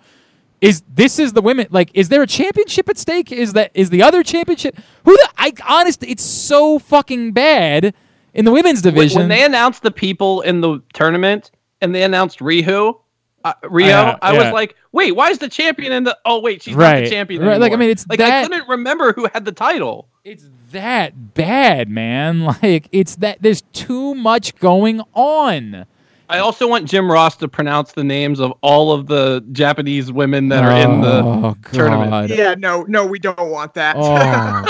Is 0.61 0.83
this 0.95 1.19
is 1.19 1.33
the 1.33 1.43
women 1.43 1.67
like 1.71 1.91
is 1.93 2.09
there 2.09 2.23
a 2.23 2.27
championship 2.27 2.89
at 2.89 2.97
stake? 2.97 3.33
Is 3.33 3.55
that 3.55 3.73
is 3.75 3.91
the 3.91 4.01
other 4.05 4.23
championship? 4.23 4.79
Who 5.05 5.11
the 5.17 5.29
I 5.37 5.53
honest 5.69 6.05
it's 6.05 6.23
so 6.23 6.79
fucking 6.79 7.33
bad 7.33 7.95
in 8.33 8.45
the 8.45 8.53
women's 8.53 8.81
division. 8.81 9.19
When 9.19 9.29
they 9.29 9.45
announced 9.45 9.83
the 9.83 9.91
people 9.91 10.41
in 10.43 10.61
the 10.61 10.81
tournament 10.95 11.51
and 11.81 11.93
they 11.93 12.05
announced 12.05 12.39
Riho, 12.39 13.01
uh, 13.43 13.55
Rio, 13.69 13.89
Yeah, 13.89 14.19
I 14.23 14.35
yeah. 14.35 14.39
was 14.45 14.53
like, 14.53 14.77
wait, 14.93 15.17
why 15.17 15.31
is 15.31 15.39
the 15.39 15.49
champion 15.49 15.91
in 15.91 16.05
the? 16.05 16.17
Oh 16.25 16.41
wait, 16.41 16.63
she's 16.63 16.77
not 16.77 16.95
the 17.03 17.11
champion 17.11 17.43
right, 17.43 17.59
like, 17.61 17.73
I 17.73 17.77
mean, 17.77 17.91
it's 17.91 18.07
like 18.07 18.21
that- 18.21 18.45
I 18.45 18.49
couldn't 18.49 18.69
remember 18.69 19.13
who 19.15 19.27
had 19.35 19.45
the 19.45 19.51
title. 19.51 20.11
It's 20.23 20.45
that 20.73 21.35
bad, 21.35 21.89
man. 21.89 22.41
Like 22.63 22.89
it's 22.93 23.17
that 23.17 23.39
there's 23.41 23.63
too 23.73 24.15
much 24.15 24.55
going 24.57 25.01
on. 25.15 25.87
I 26.29 26.39
also 26.39 26.67
want 26.67 26.89
Jim 26.89 27.11
Ross 27.11 27.37
to 27.37 27.49
pronounce 27.49 27.93
the 27.93 28.05
names 28.05 28.41
of 28.41 28.53
all 28.63 28.93
of 28.93 29.07
the 29.07 29.45
Japanese 29.53 30.11
women 30.11 30.49
that 30.49 30.65
are 30.65 30.73
in 30.93 31.01
the 31.03 31.23
Oh, 31.23 31.57
tournament. 31.73 32.31
Yeah, 32.31 32.55
no, 32.57 32.83
no, 32.85 33.05
we 33.07 33.19
don't 33.19 33.51
want 33.51 33.75
that. 33.75 33.97
Oh 33.99 34.65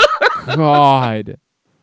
God. 0.55 1.37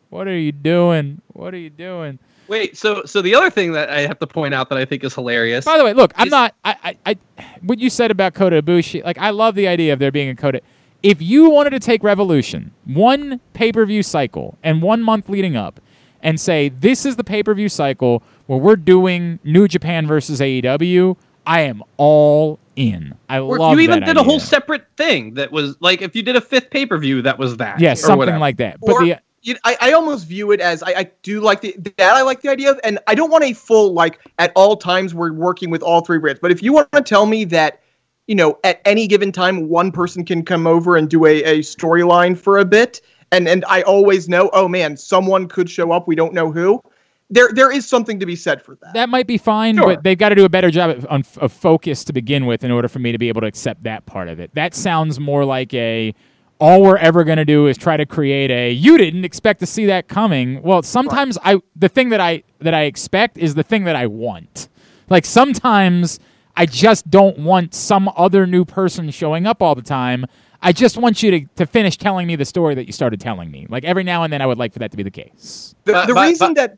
What 0.09 0.27
are 0.27 0.37
you 0.37 0.51
doing? 0.51 1.21
What 1.33 1.53
are 1.53 1.57
you 1.57 1.69
doing? 1.69 2.19
Wait, 2.47 2.77
so 2.77 3.03
so 3.05 3.21
the 3.21 3.33
other 3.33 3.49
thing 3.49 3.71
that 3.71 3.89
I 3.89 4.01
have 4.01 4.19
to 4.19 4.27
point 4.27 4.53
out 4.53 4.69
that 4.69 4.77
I 4.77 4.83
think 4.85 5.03
is 5.03 5.15
hilarious. 5.15 5.63
By 5.65 5.77
the 5.77 5.85
way, 5.85 5.93
look, 5.93 6.11
I'm 6.15 6.27
Is- 6.27 6.31
not 6.31 6.53
I, 6.65 6.75
I, 7.05 7.15
I 7.37 7.45
what 7.61 7.79
you 7.79 7.89
said 7.89 8.11
about 8.11 8.33
Kota 8.33 8.61
Ibushi, 8.61 9.03
like 9.05 9.17
I 9.17 9.29
love 9.29 9.55
the 9.55 9.67
idea 9.67 9.93
of 9.93 9.99
there 9.99 10.11
being 10.11 10.29
a 10.29 10.35
Kota. 10.35 10.61
If 11.03 11.21
you 11.21 11.49
wanted 11.49 11.71
to 11.71 11.79
take 11.79 12.03
Revolution, 12.03 12.71
one 12.85 13.39
pay-per-view 13.53 14.03
cycle 14.03 14.57
and 14.63 14.81
one 14.81 15.01
month 15.01 15.29
leading 15.29 15.55
up, 15.55 15.79
and 16.23 16.39
say 16.39 16.69
this 16.69 17.05
is 17.05 17.15
the 17.15 17.23
pay-per-view 17.23 17.69
cycle 17.69 18.21
where 18.45 18.59
we're 18.59 18.75
doing 18.75 19.39
New 19.43 19.67
Japan 19.67 20.05
versus 20.05 20.39
AEW, 20.39 21.17
I 21.47 21.61
am 21.61 21.81
all 21.97 22.59
in. 22.75 23.15
I 23.29 23.39
Or 23.39 23.57
love 23.57 23.73
you 23.73 23.79
even 23.79 24.03
did 24.03 24.17
a 24.17 24.23
whole 24.23 24.39
separate 24.39 24.85
thing 24.97 25.33
that 25.35 25.51
was 25.51 25.75
like 25.79 26.01
if 26.01 26.15
you 26.15 26.21
did 26.21 26.35
a 26.35 26.41
fifth 26.41 26.69
pay 26.69 26.85
per 26.85 26.97
view 26.99 27.21
that 27.23 27.39
was 27.39 27.57
that. 27.57 27.79
yeah, 27.79 27.93
or 27.93 27.95
something 27.95 28.19
whatever. 28.19 28.37
like 28.39 28.57
that. 28.57 28.79
But 28.79 28.91
or 28.91 29.03
the 29.03 29.19
you 29.41 29.55
I, 29.63 29.77
I 29.81 29.91
almost 29.93 30.27
view 30.27 30.51
it 30.51 30.59
as 30.61 30.83
I, 30.83 30.93
I 30.93 31.11
do 31.23 31.41
like 31.41 31.61
the 31.61 31.75
that 31.97 32.13
I 32.15 32.21
like 32.21 32.41
the 32.41 32.49
idea 32.49 32.69
of, 32.71 32.79
and 32.83 32.99
I 33.07 33.15
don't 33.15 33.31
want 33.31 33.43
a 33.43 33.53
full 33.53 33.91
like 33.93 34.19
at 34.37 34.51
all 34.55 34.77
times 34.77 35.15
we're 35.15 35.33
working 35.33 35.71
with 35.71 35.81
all 35.81 36.01
three 36.01 36.19
brands. 36.19 36.39
But 36.39 36.51
if 36.51 36.61
you 36.61 36.73
want 36.73 36.91
to 36.91 37.01
tell 37.01 37.25
me 37.25 37.45
that, 37.45 37.81
you 38.27 38.35
know, 38.35 38.57
at 38.63 38.81
any 38.85 39.07
given 39.07 39.31
time 39.31 39.67
one 39.69 39.91
person 39.91 40.23
can 40.25 40.43
come 40.43 40.67
over 40.67 40.95
and 40.95 41.09
do 41.09 41.25
a, 41.25 41.43
a 41.43 41.59
storyline 41.59 42.37
for 42.37 42.57
a 42.59 42.65
bit, 42.65 43.01
and 43.31 43.47
and 43.47 43.65
I 43.67 43.81
always 43.83 44.29
know, 44.29 44.49
oh 44.53 44.67
man, 44.67 44.97
someone 44.97 45.47
could 45.47 45.69
show 45.69 45.91
up, 45.91 46.07
we 46.07 46.15
don't 46.15 46.33
know 46.33 46.51
who. 46.51 46.81
There 47.29 47.49
there 47.53 47.71
is 47.71 47.87
something 47.87 48.19
to 48.19 48.25
be 48.25 48.35
said 48.35 48.61
for 48.61 48.75
that. 48.81 48.93
that 48.93 49.09
might 49.09 49.25
be 49.25 49.37
fine, 49.37 49.77
Sure. 49.77 49.87
but 49.95 50.03
they've 50.03 50.17
got 50.17 50.29
to 50.29 50.35
do 50.35 50.43
a 50.45 50.49
better 50.49 50.69
job 50.69 50.89
of, 50.89 51.07
on, 51.09 51.23
of 51.37 51.51
focus 51.53 52.03
to 52.05 52.13
begin 52.13 52.45
with 52.45 52.63
in 52.63 52.71
order 52.71 52.87
for 52.89 52.99
me 52.99 53.11
to 53.13 53.17
be 53.17 53.29
able 53.29 53.41
to 53.41 53.47
accept 53.47 53.83
that 53.83 54.05
part 54.05 54.27
of 54.27 54.39
it. 54.39 54.53
That 54.53 54.75
sounds 54.75 55.19
more 55.19 55.45
like 55.45 55.73
a 55.73 56.13
all 56.59 56.83
we're 56.83 56.97
ever 56.97 57.23
going 57.23 57.37
to 57.37 57.45
do 57.45 57.67
is 57.67 57.77
try 57.77 57.97
to 57.97 58.05
create 58.05 58.51
a 58.51 58.71
you 58.71 58.97
didn't 58.97 59.23
expect 59.25 59.61
to 59.61 59.65
see 59.65 59.85
that 59.85 60.07
coming. 60.09 60.61
Well, 60.61 60.83
sometimes 60.83 61.37
I 61.43 61.59
the 61.75 61.89
thing 61.89 62.09
that 62.09 62.19
I 62.19 62.43
that 62.59 62.73
I 62.73 62.83
expect 62.83 63.37
is 63.37 63.55
the 63.55 63.63
thing 63.63 63.85
that 63.85 63.95
I 63.95 64.07
want. 64.07 64.67
Like 65.09 65.25
sometimes 65.25 66.19
I 66.55 66.65
just 66.65 67.09
don't 67.09 67.39
want 67.39 67.73
some 67.73 68.11
other 68.15 68.45
new 68.45 68.65
person 68.65 69.09
showing 69.11 69.45
up 69.47 69.61
all 69.61 69.75
the 69.75 69.81
time. 69.81 70.25
I 70.61 70.71
just 70.73 70.97
want 70.97 71.23
you 71.23 71.31
to, 71.31 71.45
to 71.55 71.65
finish 71.65 71.97
telling 71.97 72.27
me 72.27 72.35
the 72.35 72.45
story 72.45 72.75
that 72.75 72.85
you 72.85 72.93
started 72.93 73.19
telling 73.19 73.49
me. 73.49 73.65
Like 73.69 73.83
every 73.83 74.03
now 74.03 74.23
and 74.23 74.31
then 74.31 74.41
I 74.41 74.45
would 74.45 74.57
like 74.59 74.73
for 74.73 74.79
that 74.79 74.91
to 74.91 74.97
be 74.97 75.03
the 75.03 75.11
case. 75.11 75.73
The, 75.85 75.93
But- 75.93 76.05
the 76.07 76.13
but- 76.13 76.27
reason 76.27 76.53
but- 76.53 76.55
that 76.55 76.77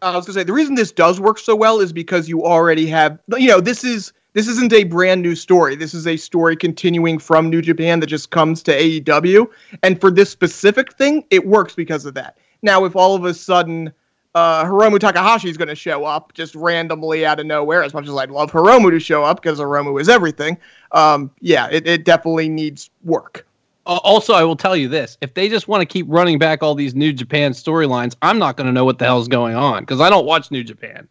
I 0.00 0.16
was 0.16 0.26
gonna 0.26 0.34
say 0.34 0.42
the 0.42 0.52
reason 0.52 0.74
this 0.74 0.90
does 0.90 1.20
work 1.20 1.38
so 1.38 1.54
well 1.54 1.78
is 1.78 1.92
because 1.92 2.28
you 2.28 2.42
already 2.44 2.88
have 2.88 3.20
you 3.38 3.46
know 3.46 3.60
this 3.60 3.84
is 3.84 4.12
this 4.32 4.48
isn't 4.48 4.72
a 4.72 4.82
brand 4.84 5.22
new 5.22 5.36
story. 5.36 5.76
This 5.76 5.94
is 5.94 6.08
a 6.08 6.16
story 6.16 6.56
continuing 6.56 7.18
from 7.20 7.48
New 7.50 7.62
Japan 7.62 8.00
that 8.00 8.08
just 8.08 8.30
comes 8.30 8.62
to 8.64 8.72
AEW. 8.72 9.46
And 9.84 10.00
for 10.00 10.10
this 10.10 10.28
specific 10.30 10.94
thing, 10.94 11.22
it 11.30 11.46
works 11.46 11.74
because 11.76 12.04
of 12.04 12.14
that. 12.14 12.36
Now, 12.62 12.84
if 12.84 12.96
all 12.96 13.14
of 13.14 13.24
a 13.26 13.34
sudden 13.34 13.92
uh, 14.34 14.64
Hiromu 14.64 14.98
Takahashi 14.98 15.50
is 15.50 15.56
going 15.56 15.68
to 15.68 15.74
show 15.74 16.04
up 16.04 16.32
just 16.32 16.54
randomly 16.54 17.26
out 17.26 17.38
of 17.40 17.46
nowhere, 17.46 17.82
as 17.82 17.92
much 17.94 18.08
as 18.08 18.16
I'd 18.16 18.30
love 18.30 18.50
Hiromu 18.50 18.90
to 18.90 19.00
show 19.00 19.22
up 19.24 19.42
because 19.42 19.58
Hiromu 19.58 20.00
is 20.00 20.08
everything, 20.08 20.56
um, 20.92 21.30
yeah, 21.40 21.68
it, 21.70 21.86
it 21.86 22.04
definitely 22.04 22.48
needs 22.48 22.90
work. 23.04 23.46
Uh, 23.84 23.98
also, 24.04 24.32
I 24.34 24.44
will 24.44 24.56
tell 24.56 24.76
you 24.76 24.88
this: 24.88 25.18
if 25.20 25.34
they 25.34 25.48
just 25.48 25.68
want 25.68 25.80
to 25.80 25.86
keep 25.86 26.06
running 26.08 26.38
back 26.38 26.62
all 26.62 26.74
these 26.74 26.94
New 26.94 27.12
Japan 27.12 27.52
storylines, 27.52 28.14
I'm 28.22 28.38
not 28.38 28.56
going 28.56 28.68
to 28.68 28.72
know 28.72 28.84
what 28.84 28.98
the 28.98 29.04
hell's 29.04 29.28
going 29.28 29.56
on 29.56 29.82
because 29.82 30.00
I 30.00 30.08
don't 30.08 30.24
watch 30.24 30.50
New 30.50 30.64
Japan. 30.64 31.08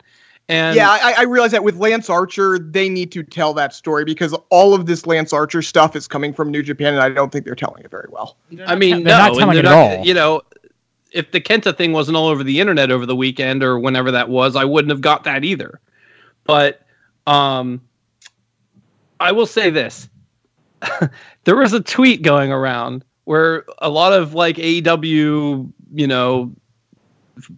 And 0.49 0.76
yeah, 0.76 0.89
I, 0.89 1.14
I 1.19 1.23
realize 1.23 1.52
that 1.52 1.64
with 1.64 1.77
Lance 1.77 2.10
Archer, 2.10 2.60
they 2.60 2.89
need 2.89 3.11
to 3.14 3.23
tell 3.23 3.53
that 3.53 3.73
story 3.73 4.03
because 4.03 4.35
all 4.49 4.73
of 4.73 4.85
this 4.85 5.06
Lance 5.06 5.31
Archer 5.31 5.61
stuff 5.61 5.95
is 5.95 6.07
coming 6.07 6.34
from 6.34 6.49
New 6.49 6.64
Japan, 6.64 6.93
and 6.93 7.02
I 7.02 7.10
don't 7.10 7.31
think 7.31 7.45
they're 7.45 7.56
telling 7.56 7.84
it 7.84 7.91
very 7.91 8.07
well. 8.10 8.35
I 8.65 8.76
mean, 8.76 9.03
they're 9.03 9.18
no, 9.18 9.30
not 9.30 9.38
telling 9.38 9.56
they're 9.56 9.60
it 9.60 9.65
at 9.65 9.99
all. 9.99 10.06
You 10.06 10.14
know, 10.14 10.41
if 11.11 11.31
the 11.31 11.41
Kenta 11.41 11.75
thing 11.75 11.91
wasn't 11.91 12.17
all 12.17 12.27
over 12.27 12.43
the 12.43 12.59
internet 12.59 12.91
over 12.91 13.05
the 13.05 13.15
weekend 13.15 13.63
or 13.63 13.77
whenever 13.79 14.11
that 14.11 14.29
was, 14.29 14.55
I 14.55 14.65
wouldn't 14.65 14.91
have 14.91 15.01
got 15.01 15.23
that 15.25 15.43
either. 15.43 15.79
But 16.45 16.81
um, 17.27 17.81
I 19.19 19.31
will 19.31 19.45
say 19.45 19.69
this: 19.69 20.09
there 21.43 21.55
was 21.55 21.73
a 21.73 21.81
tweet 21.81 22.21
going 22.21 22.51
around 22.51 23.03
where 23.25 23.65
a 23.79 23.89
lot 23.89 24.13
of 24.13 24.33
like 24.33 24.55
AEW, 24.55 25.71
you 25.93 26.07
know, 26.07 26.51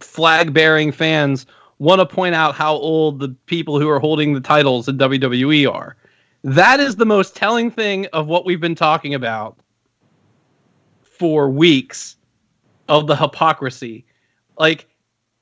flag 0.00 0.52
bearing 0.52 0.92
fans 0.92 1.46
want 1.78 2.00
to 2.00 2.06
point 2.06 2.34
out 2.34 2.54
how 2.54 2.74
old 2.74 3.18
the 3.18 3.28
people 3.46 3.80
who 3.80 3.88
are 3.88 3.98
holding 3.98 4.34
the 4.34 4.40
titles 4.40 4.88
in 4.88 4.98
WWE 4.98 5.70
are. 5.72 5.96
That 6.42 6.78
is 6.78 6.96
the 6.96 7.06
most 7.06 7.34
telling 7.34 7.70
thing 7.70 8.06
of 8.12 8.26
what 8.26 8.44
we've 8.44 8.60
been 8.60 8.74
talking 8.74 9.14
about 9.14 9.58
for 11.02 11.48
weeks 11.48 12.16
of 12.88 13.06
the 13.06 13.16
hypocrisy. 13.16 14.04
Like, 14.58 14.86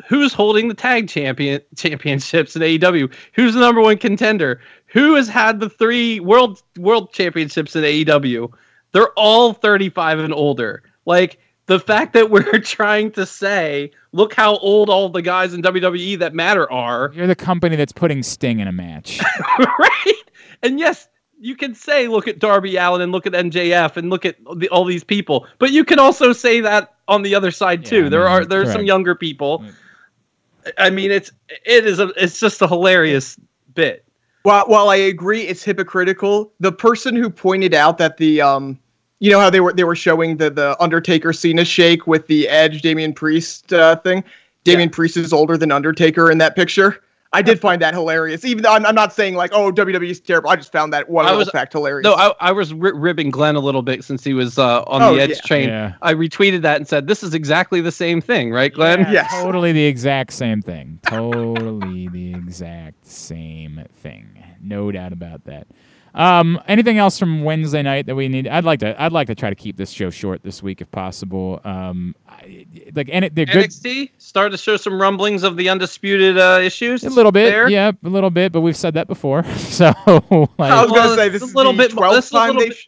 who's 0.08 0.32
holding 0.32 0.68
the 0.68 0.74
tag 0.74 1.08
champion 1.08 1.60
championships 1.76 2.56
in 2.56 2.62
AEW? 2.62 3.12
Who's 3.34 3.54
the 3.54 3.60
number 3.60 3.80
one 3.80 3.98
contender? 3.98 4.60
Who 4.86 5.14
has 5.14 5.28
had 5.28 5.60
the 5.60 5.68
three 5.68 6.20
world 6.20 6.62
world 6.76 7.12
championships 7.12 7.76
in 7.76 7.84
AEW? 7.84 8.52
They're 8.92 9.12
all 9.16 9.52
35 9.54 10.18
and 10.18 10.34
older. 10.34 10.82
Like 11.06 11.38
the 11.66 11.80
fact 11.80 12.12
that 12.12 12.30
we're 12.30 12.58
trying 12.62 13.12
to 13.12 13.26
say, 13.26 13.92
look 14.12 14.34
how 14.34 14.56
old 14.58 14.90
all 14.90 15.08
the 15.08 15.22
guys 15.22 15.54
in 15.54 15.62
WWE 15.62 16.18
that 16.18 16.34
matter 16.34 16.70
are, 16.70 17.10
You're 17.14 17.26
the 17.26 17.34
company 17.34 17.76
that's 17.76 17.92
putting 17.92 18.22
Sting 18.22 18.60
in 18.60 18.68
a 18.68 18.72
match. 18.72 19.20
right? 19.58 20.22
And 20.62 20.78
yes, 20.78 21.08
you 21.42 21.56
can 21.56 21.74
say, 21.74 22.06
look 22.06 22.28
at 22.28 22.38
Darby 22.38 22.76
Allin 22.76 23.00
and 23.00 23.10
look 23.10 23.26
at 23.26 23.32
MJF 23.32 23.96
and 23.96 24.08
look 24.10 24.24
at 24.24 24.36
the, 24.56 24.68
all 24.68 24.84
these 24.84 25.02
people, 25.02 25.48
but 25.58 25.72
you 25.72 25.84
can 25.84 25.98
also 25.98 26.32
say 26.32 26.60
that 26.60 26.94
on 27.08 27.22
the 27.22 27.34
other 27.34 27.50
side 27.50 27.84
too. 27.84 28.02
Yeah, 28.02 28.06
I 28.06 28.08
there 28.10 28.20
mean, 28.20 28.28
are 28.30 28.44
there's 28.44 28.68
some 28.68 28.76
correct. 28.76 28.86
younger 28.86 29.14
people. 29.16 29.58
Right. 29.58 30.74
I 30.78 30.90
mean, 30.90 31.10
it's 31.10 31.32
it 31.48 31.84
is 31.84 31.98
a 31.98 32.12
it's 32.16 32.38
just 32.38 32.62
a 32.62 32.68
hilarious 32.68 33.36
bit. 33.74 34.04
While 34.44 34.66
while 34.68 34.88
I 34.88 34.94
agree 34.94 35.42
it's 35.42 35.64
hypocritical, 35.64 36.52
the 36.60 36.70
person 36.70 37.16
who 37.16 37.28
pointed 37.28 37.74
out 37.74 37.98
that 37.98 38.18
the 38.18 38.40
um 38.40 38.78
you 39.18 39.32
know 39.32 39.40
how 39.40 39.50
they 39.50 39.60
were 39.60 39.72
they 39.72 39.84
were 39.84 39.96
showing 39.96 40.36
the 40.36 40.48
the 40.48 40.80
Undertaker 40.80 41.32
Cena 41.32 41.64
shake 41.64 42.06
with 42.06 42.28
the 42.28 42.48
Edge 42.48 42.82
Damian 42.82 43.12
Priest 43.12 43.72
uh, 43.72 43.96
thing. 43.96 44.22
Damian 44.62 44.90
Priest 44.90 45.16
is 45.16 45.32
older 45.32 45.56
than 45.56 45.72
Undertaker 45.72 46.30
in 46.30 46.38
that 46.38 46.54
picture. 46.54 47.02
I 47.34 47.40
did 47.42 47.60
find 47.60 47.80
that 47.80 47.94
hilarious. 47.94 48.44
Even 48.44 48.62
though 48.62 48.72
I'm, 48.72 48.84
I'm 48.84 48.94
not 48.94 49.12
saying 49.12 49.34
like 49.36 49.52
oh 49.54 49.72
WWE 49.72 50.10
is 50.10 50.20
terrible. 50.20 50.50
I 50.50 50.56
just 50.56 50.70
found 50.72 50.92
that 50.92 51.08
one 51.08 51.24
I 51.24 51.28
little 51.28 51.40
was- 51.40 51.50
fact 51.50 51.72
hilarious. 51.72 52.04
No, 52.04 52.12
I, 52.14 52.32
I 52.40 52.52
was 52.52 52.74
ri 52.74 52.92
ribbing 52.94 53.30
Glenn 53.30 53.56
a 53.56 53.60
little 53.60 53.82
bit 53.82 54.04
since 54.04 54.22
he 54.22 54.34
was 54.34 54.58
uh, 54.58 54.82
on 54.86 55.00
Oh, 55.02 55.14
the 55.14 55.22
Edge 55.22 55.30
yeah. 55.30 55.40
train. 55.46 55.68
Yeah. 55.70 55.94
I 56.02 56.12
retweeted 56.14 56.60
that 56.62 56.76
and 56.76 56.86
said, 56.86 57.06
"This 57.06 57.22
is 57.22 57.32
exactly 57.34 57.80
the 57.80 57.92
same 57.92 58.20
thing, 58.20 58.50
right, 58.52 58.72
Glenn?" 58.72 59.00
Yeah, 59.00 59.12
Yes. 59.12 59.30
Totally 59.32 59.72
the 59.72 59.84
exact 59.84 60.32
same 60.32 60.60
thing. 60.62 60.98
Totally 61.04 62.08
the 62.08 62.34
exact 62.34 63.06
same 63.06 63.82
thing. 64.02 64.28
No 64.60 64.92
doubt 64.92 65.12
about 65.12 65.44
that. 65.46 65.66
Um, 66.14 66.60
anything 66.68 66.98
else 66.98 67.18
from 67.18 67.42
Wednesday 67.42 67.82
night 67.82 68.06
that 68.06 68.14
we 68.14 68.28
need? 68.28 68.46
I'd 68.46 68.64
like 68.64 68.80
to. 68.80 69.00
I'd 69.00 69.12
like 69.12 69.28
to 69.28 69.34
try 69.34 69.48
to 69.48 69.56
keep 69.56 69.76
this 69.76 69.90
show 69.90 70.10
short 70.10 70.42
this 70.42 70.62
week 70.62 70.80
if 70.80 70.90
possible. 70.90 71.60
Um, 71.64 72.14
I, 72.28 72.66
like, 72.94 73.08
and 73.12 73.24
it, 73.24 73.34
they're 73.34 73.46
good. 73.46 73.70
NXT 73.70 74.10
started 74.18 74.50
to 74.50 74.58
show 74.58 74.76
some 74.76 75.00
rumblings 75.00 75.42
of 75.42 75.56
the 75.56 75.68
undisputed 75.68 76.38
uh, 76.38 76.60
issues. 76.62 77.02
A 77.04 77.10
little 77.10 77.32
bit, 77.32 77.50
there. 77.50 77.68
yeah, 77.68 77.92
a 78.04 78.08
little 78.08 78.30
bit, 78.30 78.52
but 78.52 78.60
we've 78.60 78.76
said 78.76 78.94
that 78.94 79.06
before. 79.08 79.44
So, 79.72 79.86
I 79.98 80.20
was 80.28 80.48
Well, 80.58 80.86
gonna 80.88 81.14
say 81.16 81.28
this 81.30 81.40
it's 81.42 81.48
is 81.50 81.54
a 81.54 81.56
little 81.56 81.72
the 81.72 81.78
bit 81.78 81.94
more- 81.94 82.10
this 82.14 82.14
12th 82.14 82.18
is 82.26 82.30
a 82.30 82.32
time 82.34 82.46
little 82.48 82.60
they. 82.62 82.68
bit- 82.68 82.76
sh- 82.76 82.86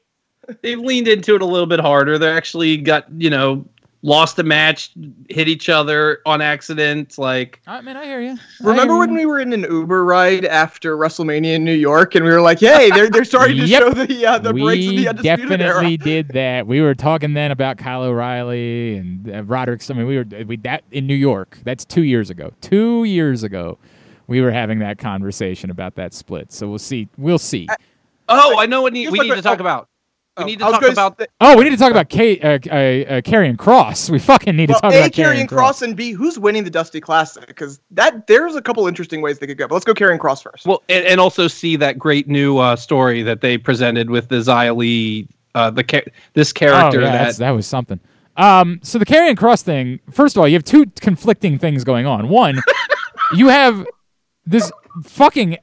they've 0.62 0.78
leaned 0.78 1.09
into 1.09 1.34
it 1.34 1.40
a 1.40 1.46
little 1.46 1.66
bit 1.66 1.80
harder. 1.80 2.18
They 2.18 2.28
actually 2.30 2.76
got 2.76 3.06
you 3.16 3.30
know 3.30 3.64
lost 4.05 4.39
a 4.39 4.43
match, 4.43 4.90
hit 5.31 5.48
each 5.48 5.70
other 5.70 6.20
on 6.26 6.43
accident. 6.43 7.18
Like 7.18 7.60
I 7.66 7.81
mean, 7.81 7.97
I 7.97 8.05
hear 8.05 8.20
you. 8.20 8.39
Remember 8.60 8.98
when 8.98 9.14
we 9.14 9.24
were 9.26 9.40
in 9.40 9.52
an 9.52 9.62
Uber 9.62 10.05
ride 10.05 10.44
after 10.44 10.97
WrestleMania 10.97 11.55
in 11.55 11.64
New 11.64 11.74
York, 11.74 12.14
and 12.14 12.24
we 12.24 12.31
were 12.31 12.43
like, 12.43 12.60
"Hey, 12.60 12.90
they're 12.90 13.10
they're 13.10 13.24
starting 13.24 13.56
to 13.56 13.66
show 13.66 13.90
the 13.90 14.26
uh, 14.26 14.39
the 14.39 14.52
breaks 14.52 14.86
of 14.86 14.93
we 14.93 14.97
the 14.98 15.09
undisputed 15.09 15.48
definitely 15.59 15.94
era." 15.94 15.97
did 16.05 16.28
that. 16.28 16.66
We 16.66 16.82
were 16.82 16.94
talking 16.94 17.32
then 17.32 17.51
about 17.51 17.78
Kyle 17.78 18.02
O'Reilly 18.02 18.98
and 18.98 19.28
uh, 19.28 19.43
Roderick. 19.44 19.82
I 19.90 19.94
mean, 19.94 20.06
we 20.06 20.18
were 20.18 20.26
we 20.47 20.56
that 20.59 20.85
in 20.93 21.06
New 21.06 21.14
York. 21.14 21.59
That's 21.64 21.85
two 21.85 22.02
years 22.02 22.31
ago. 22.31 22.52
Two 22.60 23.05
years 23.05 23.43
ago, 23.43 23.78
we 24.26 24.43
were 24.43 24.52
having 24.52 24.78
that 24.81 24.98
conversation 24.98 25.70
about 25.70 25.94
that 25.97 26.12
split. 26.12 26.52
So 26.52 26.68
we'll 26.68 26.78
see. 26.78 27.09
We'll 27.16 27.39
see. 27.39 27.66
oh, 28.28 28.59
I 28.59 28.66
know 28.66 28.82
what 28.82 28.93
need, 28.93 29.10
we 29.10 29.18
need 29.20 29.35
to 29.35 29.43
talk 29.43 29.59
oh, 29.59 29.62
about. 29.62 29.89
We 30.36 30.43
Oh, 30.43 30.47
need 30.47 30.59
to 30.59 30.66
I 30.66 30.70
talk 30.73 30.82
about. 30.82 31.19
say- 31.20 31.27
Oh, 31.40 31.56
we 31.56 31.62
need 31.62 31.70
to 31.70 31.77
talk 31.77 31.93
about 31.93 32.09
Kate, 32.09 32.43
uh, 32.44 32.48
uh, 32.48 32.51
uh, 32.51 33.20
Karrion 33.20 33.56
Cross. 33.56 34.11
We 34.11 34.19
fucking 34.19 34.56
need 34.56 34.66
to 34.66 34.73
talk 34.73 34.93
A, 34.93 34.98
about 34.98 35.12
Karrion 35.12 35.48
Cross, 35.48 35.82
and 35.82 35.94
B, 35.97 36.11
who's 36.11 36.40
winning 36.40 36.65
the 36.65 36.70
Dusty 36.70 37.01
Classic? 37.01 37.47
Because 37.47 37.78
that 37.93 38.27
there's 38.27 38.56
a 38.56 38.62
couple 38.62 38.85
interesting 38.89 39.20
ways 39.23 39.39
they 39.39 39.47
could 39.47 39.59
go. 39.59 39.69
But 39.69 39.77
let's 39.77 39.85
go 39.85 39.94
Karrion 39.94 40.19
Cross 40.19 40.43
first. 40.43 40.66
Well, 40.66 40.82
and, 40.89 41.05
and 41.06 41.20
also 41.20 41.47
see 41.47 41.77
that 41.77 42.01
great 42.01 42.27
new 42.27 42.59
uh, 42.59 42.74
story 42.74 43.23
that 43.23 43.43
they 43.43 43.56
presented 43.56 44.11
with 44.11 44.28
the 44.28 44.36
Xia 44.36 44.74
Li, 44.77 45.28
uh, 45.55 45.70
the 45.70 45.85
cha- 45.85 46.01
this 46.32 46.52
character 46.52 47.01
oh, 47.01 47.05
yeah, 47.05 47.12
that 47.27 47.36
that 47.36 47.51
was 47.52 47.66
something. 47.69 48.01
Um, 48.36 48.81
so 48.82 48.98
the 48.98 49.06
Karrion 49.06 49.36
Cross 49.36 49.62
thing. 49.62 50.01
First 50.11 50.35
of 50.36 50.40
all, 50.40 50.48
you 50.48 50.55
have 50.55 50.65
two 50.65 50.86
conflicting 51.01 51.61
things 51.61 51.85
going 51.85 52.06
on. 52.06 52.28
One, 52.28 52.59
you 53.36 53.51
have 53.51 53.86
this 54.44 54.73
fucking 55.05 55.59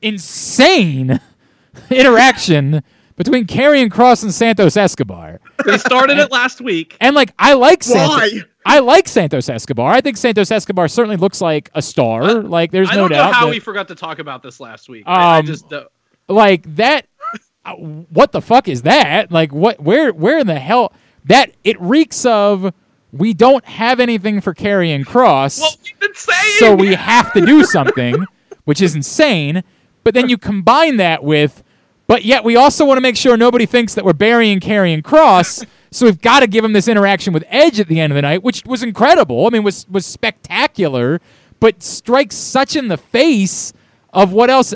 insane 0.00 1.20
interaction 1.90 2.82
between 3.16 3.46
Karrion 3.46 3.90
Cross 3.90 4.22
and 4.22 4.32
Santos 4.32 4.76
Escobar. 4.76 5.40
they 5.64 5.78
started 5.78 6.18
it 6.18 6.30
last 6.30 6.60
week. 6.60 6.96
And 7.00 7.14
like 7.16 7.32
I 7.38 7.54
like 7.54 7.82
Santos. 7.82 8.16
Why? 8.16 8.40
I 8.64 8.78
like 8.80 9.08
Santos 9.08 9.48
Escobar. 9.48 9.92
I 9.92 10.00
think 10.00 10.16
Santos 10.16 10.50
Escobar 10.50 10.88
certainly 10.88 11.16
looks 11.16 11.40
like 11.40 11.70
a 11.74 11.82
star. 11.82 12.34
like 12.42 12.72
there's 12.72 12.90
no 12.92 13.08
doubt. 13.08 13.12
I 13.12 13.22
don't 13.24 13.30
know 13.30 13.32
how 13.32 13.44
that- 13.46 13.50
we 13.50 13.60
forgot 13.60 13.88
to 13.88 13.94
talk 13.94 14.18
about 14.18 14.42
this 14.42 14.60
last 14.60 14.88
week. 14.88 15.04
I, 15.06 15.36
I 15.36 15.38
Um, 15.38 15.46
just 15.46 15.68
don't. 15.68 15.88
like 16.28 16.76
that 16.76 17.06
uh, 17.64 17.74
what 17.74 18.32
the 18.32 18.40
fuck 18.42 18.68
is 18.68 18.82
that 18.82 19.30
like 19.32 19.52
what 19.52 19.80
where 19.80 20.12
where 20.12 20.38
in 20.38 20.46
the 20.46 20.58
hell 20.58 20.92
that 21.24 21.52
it 21.64 21.80
reeks 21.80 22.24
of 22.26 22.72
we 23.12 23.32
don't 23.32 23.64
have 23.64 23.98
anything 24.00 24.40
for 24.40 24.52
Karrion 24.52 25.06
Cross 25.06 25.60
Well, 25.60 25.70
we've 25.84 25.98
been 26.00 26.14
saying. 26.14 26.56
so 26.58 26.74
we 26.74 26.94
have 26.94 27.32
to 27.32 27.40
do 27.40 27.64
something 27.76 28.24
which 28.64 28.82
is 28.82 28.94
insane 28.96 29.62
but 30.04 30.12
then 30.14 30.28
you 30.28 30.36
combine 30.38 30.96
that 30.98 31.22
with 31.24 31.62
but 32.06 32.24
yet 32.24 32.44
we 32.44 32.56
also 32.56 32.84
want 32.84 32.96
to 32.96 33.02
make 33.02 33.16
sure 33.16 33.36
nobody 33.36 33.66
thinks 33.66 33.94
that 33.94 34.04
we're 34.04 34.12
burying 34.12 34.60
Karrion 34.60 35.02
Cross 35.02 35.64
so 35.90 36.06
we've 36.06 36.20
got 36.20 36.40
to 36.40 36.46
give 36.46 36.64
him 36.64 36.72
this 36.72 36.88
interaction 36.88 37.32
with 37.32 37.44
Edge 37.48 37.80
at 37.80 37.88
the 37.88 38.00
end 38.00 38.12
of 38.12 38.14
the 38.14 38.22
night 38.22 38.42
which 38.42 38.64
was 38.66 38.82
incredible. 38.82 39.46
I 39.46 39.50
mean 39.50 39.62
was 39.62 39.88
was 39.88 40.06
spectacular 40.06 41.20
but 41.60 41.82
strikes 41.82 42.36
such 42.36 42.76
in 42.76 42.88
the 42.88 42.98
face 42.98 43.72
of 44.12 44.32
what 44.32 44.50
else 44.50 44.74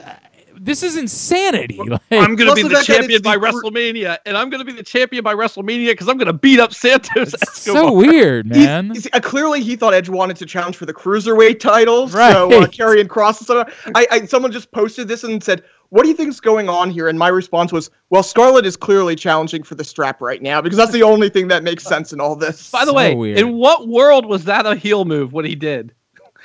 this 0.63 0.83
is 0.83 0.97
insanity. 0.97 1.79
Like- 1.79 2.01
I'm 2.13 2.37
going 2.37 2.49
to 2.51 2.55
be 2.55 2.63
the 2.63 2.69
that- 2.69 2.87
that 2.87 2.99
champion 2.99 3.23
by 3.23 3.37
WrestleMania, 3.37 4.19
and 4.27 4.37
I'm 4.37 4.51
going 4.51 4.59
to 4.61 4.65
be 4.65 4.73
the 4.77 4.83
champion 4.83 5.25
by 5.25 5.35
WrestleMania 5.35 5.89
because 5.89 6.09
I'm 6.09 6.19
going 6.19 6.27
to 6.27 6.33
beat 6.33 6.61
up 6.61 6.75
Santos 6.75 7.35
Escobar. 7.35 7.83
so 7.89 7.93
weird, 7.93 8.47
man. 8.47 8.91
he's- 8.91 9.09
uh, 9.13 9.21
clearly, 9.21 9.63
he 9.63 9.75
thought 9.77 9.95
Edge 9.95 10.09
wanted 10.09 10.37
to 10.37 10.47
challenge 10.47 10.77
for 10.77 10.87
the 10.87 10.95
cruiserweight 10.95 11.59
titles. 11.61 12.15
Right. 12.15 12.33
So 12.33 12.51
uh, 12.63 12.67
Karrion 12.67 13.09
Cross 13.09 13.39
and 13.41 13.47
stuff. 13.47 13.91
I, 13.95 14.07
I 14.11 14.25
someone 14.27 14.53
just 14.53 14.71
posted 14.73 15.09
this 15.09 15.25
and 15.25 15.43
said, 15.43 15.63
"What 15.89 16.03
do 16.03 16.09
you 16.09 16.15
think 16.15 16.29
is 16.29 16.41
going 16.41 16.69
on 16.69 16.91
here?" 16.91 17.09
And 17.09 17.19
my 17.19 17.29
response 17.29 17.73
was, 17.73 17.91
"Well, 18.11 18.23
Scarlett 18.23 18.67
is 18.67 18.77
clearly 18.77 19.17
challenging 19.17 19.63
for 19.63 19.75
the 19.75 19.85
strap 19.85 20.21
right 20.21 20.43
now 20.43 20.61
because 20.61 20.77
that's 20.77 20.93
the 20.93 21.03
only 21.03 21.29
thing 21.31 21.49
that 21.49 21.63
makes 21.65 21.85
sense 21.85 22.13
in 22.13 22.21
all 22.21 22.37
this." 22.37 22.71
By 22.71 22.85
the 22.85 22.91
So 22.91 22.97
way, 22.97 23.15
weird. 23.15 23.39
in 23.39 23.55
what 23.55 23.89
world 23.89 24.27
was 24.27 24.45
that 24.45 24.67
a 24.67 24.75
heel 24.77 25.05
move? 25.07 25.33
What 25.33 25.45
he 25.47 25.55
did, 25.55 25.93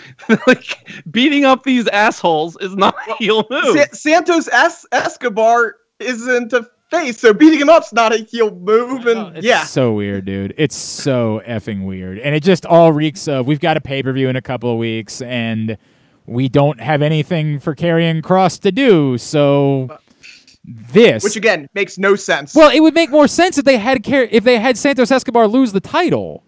like 0.47 0.87
beating 1.11 1.45
up 1.45 1.63
these 1.63 1.87
assholes, 1.87 2.57
is 2.61 2.75
not 2.75 2.95
a 3.09 3.15
heel 3.15 3.45
move. 3.49 3.77
Sa- 3.77 3.93
Santos 3.93 4.47
es- 4.47 4.85
Escobar 4.91 5.75
isn't 5.99 6.53
a 6.53 6.67
face, 6.91 7.19
so 7.19 7.33
beating 7.33 7.59
him 7.59 7.69
up's 7.69 7.91
not 7.93 8.13
a 8.13 8.17
heel 8.17 8.51
move. 8.55 9.05
And 9.07 9.37
It's 9.37 9.45
yeah, 9.45 9.63
so 9.63 9.93
weird, 9.93 10.25
dude. 10.25 10.53
It's 10.57 10.75
so 10.75 11.41
effing 11.47 11.85
weird, 11.85 12.19
and 12.19 12.35
it 12.35 12.43
just 12.43 12.65
all 12.65 12.91
reeks 12.91 13.27
of 13.27 13.47
we've 13.47 13.59
got 13.59 13.77
a 13.77 13.81
pay 13.81 14.03
per 14.03 14.11
view 14.13 14.29
in 14.29 14.35
a 14.35 14.41
couple 14.41 14.71
of 14.71 14.77
weeks, 14.77 15.21
and 15.21 15.77
we 16.25 16.49
don't 16.49 16.79
have 16.79 17.01
anything 17.01 17.59
for 17.59 17.75
Karrion 17.75 18.23
Cross 18.23 18.59
to 18.59 18.71
do, 18.71 19.17
so 19.17 19.97
this. 20.63 21.23
Which 21.23 21.35
again 21.35 21.69
makes 21.73 21.97
no 21.97 22.15
sense. 22.15 22.55
well, 22.55 22.71
it 22.71 22.79
would 22.79 22.95
make 22.95 23.11
more 23.11 23.27
sense 23.27 23.57
if 23.57 23.65
they 23.65 23.77
had 23.77 24.03
Car- 24.03 24.27
if 24.31 24.43
they 24.43 24.57
had 24.59 24.77
Santos 24.77 25.11
Escobar 25.11 25.47
lose 25.47 25.71
the 25.71 25.79
title. 25.79 26.43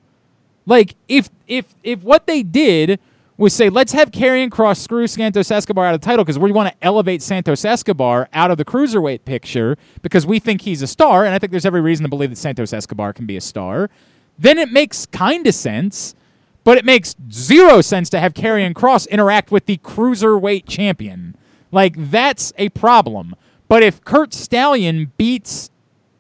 Like 0.66 0.96
if 1.08 1.30
if 1.48 1.66
if 1.84 2.04
what 2.04 2.28
they 2.28 2.44
did 2.44 3.00
was 3.38 3.54
say, 3.54 3.70
let's 3.70 3.92
have 3.92 4.12
Karrion 4.12 4.50
Cross 4.50 4.82
screw 4.82 5.06
Santos 5.06 5.52
Escobar 5.52 5.86
out 5.86 5.94
of 5.96 6.02
the 6.02 6.06
title 6.06 6.26
because 6.26 6.40
we 6.40 6.52
want 6.52 6.70
to 6.70 6.86
elevate 6.86 7.22
Santos 7.22 7.64
Escobar 7.64 8.28
out 8.34 8.50
of 8.50 8.58
the 8.58 8.66
cruiserweight 8.66 9.26
picture 9.26 9.78
because 10.02 10.26
we 10.26 10.40
think 10.40 10.62
he's 10.62 10.82
a 10.82 10.88
star, 10.88 11.24
and 11.24 11.34
I 11.34 11.40
think 11.40 11.52
there's 11.52 11.66
every 11.66 11.82
reason 11.82 12.04
to 12.04 12.10
believe 12.10 12.32
that 12.32 12.38
Santos 12.38 12.74
Escobar 12.74 13.14
can 13.14 13.26
be 13.26 13.38
a 13.38 13.42
star. 13.42 13.90
Then 14.40 14.58
it 14.58 14.72
makes 14.72 15.06
kind 15.06 15.46
of 15.46 15.54
sense, 15.54 16.16
but 16.64 16.78
it 16.78 16.86
makes 16.86 17.16
zero 17.32 17.82
sense 17.82 18.10
to 18.10 18.20
have 18.20 18.34
Karrion 18.34 18.74
Cross 18.74 19.06
interact 19.08 19.52
with 19.52 19.68
the 19.68 19.78
cruiserweight 19.78 20.68
champion. 20.68 21.36
Like 21.72 21.94
that's 21.96 22.54
a 22.58 22.70
problem. 22.70 23.36
But 23.68 23.84
if 23.84 24.04
Curt 24.04 24.34
Stallion 24.34 25.12
beats 25.18 25.70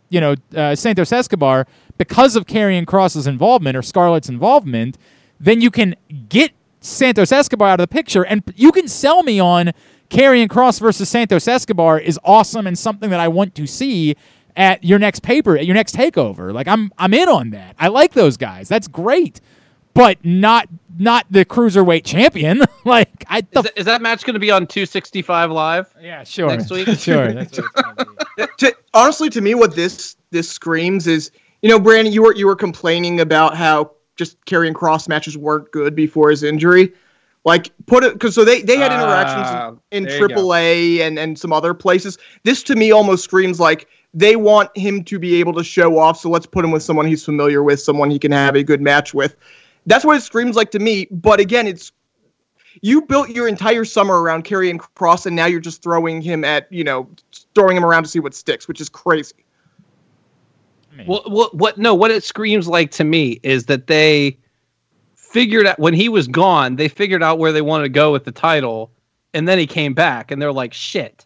you 0.10 0.22
know, 0.22 0.36
uh, 0.56 0.76
Santos 0.76 1.12
Escobar 1.12 1.68
because 1.98 2.36
of 2.36 2.46
Karrion 2.46 2.86
Cross's 2.86 3.28
involvement 3.28 3.76
or 3.76 3.82
Scarlett's 3.82 4.30
involvement, 4.30 4.98
then 5.40 5.62
you 5.62 5.72
can 5.72 5.96
get 6.30 6.52
Santos 6.88 7.32
Escobar 7.32 7.70
out 7.70 7.80
of 7.80 7.90
the 7.90 7.94
picture 7.94 8.24
and 8.24 8.44
you 8.56 8.72
can 8.72 8.88
sell 8.88 9.24
me 9.24 9.40
on 9.40 9.74
Karrion 10.10 10.50
Cross 10.50 10.80
versus 10.80 11.10
Santos 11.10 11.48
Escobar 11.48 12.00
is 12.00 12.20
awesome 12.24 12.68
and 12.68 12.78
something 12.78 13.10
that 13.10 13.20
I 13.20 13.28
want 13.28 13.56
to 13.56 13.68
see 13.68 14.16
at 14.56 14.84
your 14.84 15.00
next 15.00 15.22
paper, 15.22 15.58
at 15.58 15.66
your 15.66 15.76
next 15.76 15.96
takeover. 15.96 16.54
Like 16.54 16.68
I'm 16.68 16.92
I'm 16.98 17.14
in 17.14 17.30
on 17.30 17.52
that. 17.52 17.76
I 17.80 17.88
like 17.88 18.14
those 18.14 18.38
guys. 18.38 18.68
That's 18.68 18.88
great. 18.88 19.42
But 19.94 20.24
not 20.24 20.68
not 21.00 21.26
the 21.30 21.46
cruiserweight 21.46 22.06
champion. 22.06 22.64
like 22.86 23.26
I 23.28 23.42
the 23.42 23.60
Is 23.60 23.64
that, 23.64 23.80
is 23.80 23.86
that 23.86 24.02
match 24.02 24.24
going 24.24 24.34
to 24.34 24.40
be 24.40 24.52
on 24.52 24.68
265 24.68 25.52
live? 25.52 25.94
yeah, 26.02 26.24
sure. 26.24 26.50
next 26.50 26.72
week? 26.72 26.88
sure. 27.00 27.34
That's 27.34 27.60
what 27.60 27.66
it's 28.38 28.38
be. 28.38 28.48
to, 28.58 28.78
honestly, 28.94 29.30
to 29.30 29.42
me, 29.42 29.56
what 29.56 29.76
this 29.76 30.16
this 30.32 30.50
screams 30.50 31.08
is, 31.08 31.32
you 31.62 31.70
know, 31.70 31.80
Brandon, 31.80 32.14
you 32.14 32.24
were 32.24 32.36
you 32.36 32.48
were 32.48 32.56
complaining 32.56 33.20
about 33.22 33.56
how 33.56 33.92
just 34.18 34.44
Karrion 34.46 34.76
Cross 34.76 35.08
matches 35.08 35.38
weren't 35.38 35.72
good 35.72 35.96
before 35.96 36.30
his 36.30 36.44
injury. 36.44 36.94
Like 37.46 37.72
put 37.86 38.04
it 38.04 38.14
because 38.14 38.36
so 38.36 38.44
they 38.44 38.62
they 38.62 38.78
had 38.78 38.92
interactions 38.92 39.46
Ah, 39.48 39.74
in 39.92 40.04
go. 40.04 40.10
AAA 40.28 41.00
and 41.00 41.18
and 41.18 41.40
some 41.40 41.54
other 41.54 41.74
places. 41.74 42.18
This 42.44 42.62
to 42.64 42.76
me 42.76 42.92
almost 42.92 43.24
screams 43.24 43.60
like 43.60 43.88
they 44.14 44.36
want 44.36 44.76
him 44.76 45.04
to 45.06 45.18
be 45.20 45.36
able 45.36 45.54
to 45.54 45.64
show 45.64 45.98
off. 45.98 46.20
So 46.20 46.30
let's 46.30 46.46
put 46.46 46.66
him 46.66 46.72
with 46.72 46.84
someone 46.84 47.06
he's 47.06 47.24
familiar 47.24 47.64
with, 47.64 47.80
someone 47.80 48.12
he 48.12 48.20
can 48.20 48.34
have 48.34 48.56
a 48.56 48.64
good 48.64 48.82
match 48.82 49.14
with. 49.14 49.36
That's 49.86 50.04
what 50.04 50.18
it 50.18 50.22
screams 50.22 50.58
like 50.58 50.72
to 50.72 50.80
me. 50.80 51.08
But 51.10 51.40
again, 51.40 51.68
it's 51.68 51.94
you 52.82 53.02
built 53.04 53.30
your 53.30 53.48
entire 53.48 53.86
summer 53.86 54.22
around 54.22 54.44
Karrion 54.44 54.78
Cross, 54.96 55.26
and 55.26 55.36
now 55.36 55.46
you're 55.46 55.62
just 55.62 55.82
throwing 55.82 56.22
him 56.22 56.44
at 56.44 56.70
you 56.72 56.84
know 56.84 57.08
throwing 57.56 57.78
him 57.78 57.86
around 57.86 58.04
to 58.04 58.10
see 58.10 58.20
what 58.20 58.34
sticks, 58.34 58.68
which 58.68 58.82
is 58.82 58.90
crazy. 58.90 59.36
Well, 61.06 61.24
what, 61.28 61.56
what? 61.56 61.78
No, 61.78 61.94
what 61.94 62.12
it 62.12 62.24
screams 62.24 62.68
like 62.68 62.92
to 62.92 63.04
me 63.04 63.40
is 63.44 63.66
that 63.66 63.88
they 63.88 64.38
figured 65.16 65.68
out 65.68 65.80
when 65.80 65.94
he 65.94 66.10
was 66.10 66.28
gone. 66.28 66.78
They 66.78 66.88
figured 66.88 67.22
out 67.22 67.40
where 67.40 67.52
they 67.52 67.62
wanted 67.62 67.84
to 67.84 67.90
go 67.90 68.12
with 68.12 68.26
the 68.26 68.32
title, 68.32 68.92
and 69.34 69.48
then 69.48 69.60
he 69.60 69.68
came 69.68 69.94
back, 69.94 70.32
and 70.32 70.42
they're 70.42 70.54
like, 70.54 70.74
"Shit!" 70.74 71.26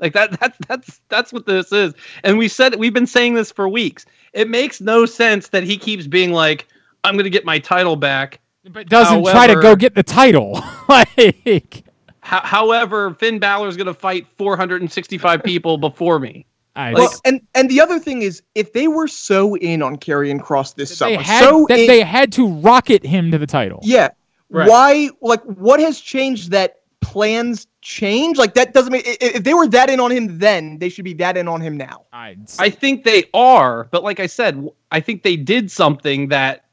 Like 0.00 0.14
that. 0.14 0.38
That's 0.40 0.58
that's 0.66 1.00
that's 1.08 1.32
what 1.32 1.46
this 1.46 1.72
is. 1.72 1.94
And 2.24 2.38
we 2.38 2.48
said 2.48 2.74
we've 2.76 2.94
been 2.94 3.06
saying 3.06 3.34
this 3.34 3.52
for 3.52 3.68
weeks. 3.68 4.04
It 4.32 4.48
makes 4.48 4.80
no 4.80 5.06
sense 5.06 5.48
that 5.48 5.62
he 5.62 5.76
keeps 5.76 6.06
being 6.06 6.32
like, 6.32 6.66
"I'm 7.04 7.14
going 7.14 7.24
to 7.24 7.30
get 7.30 7.44
my 7.44 7.58
title 7.58 7.96
back." 7.96 8.40
But 8.64 8.88
doesn't 8.88 9.24
try 9.24 9.46
to 9.48 9.56
go 9.56 9.74
get 9.74 9.94
the 9.94 10.02
title. 10.02 10.62
like 10.88 11.84
Ho- 12.22 12.40
however, 12.42 13.14
Finn 13.14 13.38
Balor 13.38 13.68
is 13.68 13.76
going 13.76 13.88
to 13.88 13.94
fight 13.94 14.26
465 14.38 15.42
people 15.42 15.78
before 15.78 16.20
me. 16.20 16.46
I, 16.74 16.94
Well, 16.94 17.12
and 17.24 17.40
and 17.54 17.68
the 17.70 17.80
other 17.80 17.98
thing 17.98 18.22
is, 18.22 18.42
if 18.54 18.72
they 18.72 18.88
were 18.88 19.06
so 19.08 19.56
in 19.56 19.82
on 19.82 19.96
Karrion 19.96 20.40
Cross 20.42 20.72
this 20.74 20.88
they 20.90 20.94
summer, 20.94 21.22
had 21.22 21.44
so 21.44 21.66
that 21.68 21.78
in, 21.78 21.86
they 21.86 22.00
had 22.02 22.32
to 22.32 22.48
rocket 22.48 23.04
him 23.04 23.30
to 23.30 23.38
the 23.38 23.46
title. 23.46 23.80
yeah, 23.82 24.08
Right. 24.48 24.68
why? 24.68 25.10
Like, 25.20 25.42
what 25.44 25.80
has 25.80 26.00
changed 26.00 26.50
that 26.52 26.76
plans 27.00 27.66
change? 27.82 28.38
Like, 28.38 28.54
that 28.54 28.72
doesn't 28.72 28.92
mean 28.92 29.02
i- 29.06 29.10
i- 29.20 29.32
If 29.36 29.44
they 29.44 29.52
were 29.54 29.66
that 29.68 29.90
in 29.90 30.00
on 30.00 30.10
him 30.12 30.38
then, 30.38 30.78
they 30.78 30.88
should 30.88 31.04
be 31.04 31.12
that 31.14 31.36
in 31.36 31.46
on 31.48 31.60
him 31.60 31.76
now. 31.76 32.04
I, 32.12 32.36
I 32.58 32.70
think 32.70 33.04
they 33.04 33.24
are, 33.34 33.88
but 33.90 34.02
like 34.02 34.18
I 34.20 34.26
said, 34.26 34.66
I 34.90 35.00
think 35.00 35.22
they 35.24 35.36
did 35.36 35.70
something 35.70 36.28
that 36.28 36.64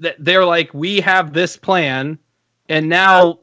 that 0.00 0.16
they're 0.18 0.44
like, 0.44 0.72
we 0.74 1.00
have 1.00 1.32
this 1.32 1.56
plan, 1.56 2.18
and 2.68 2.88
now 2.88 3.38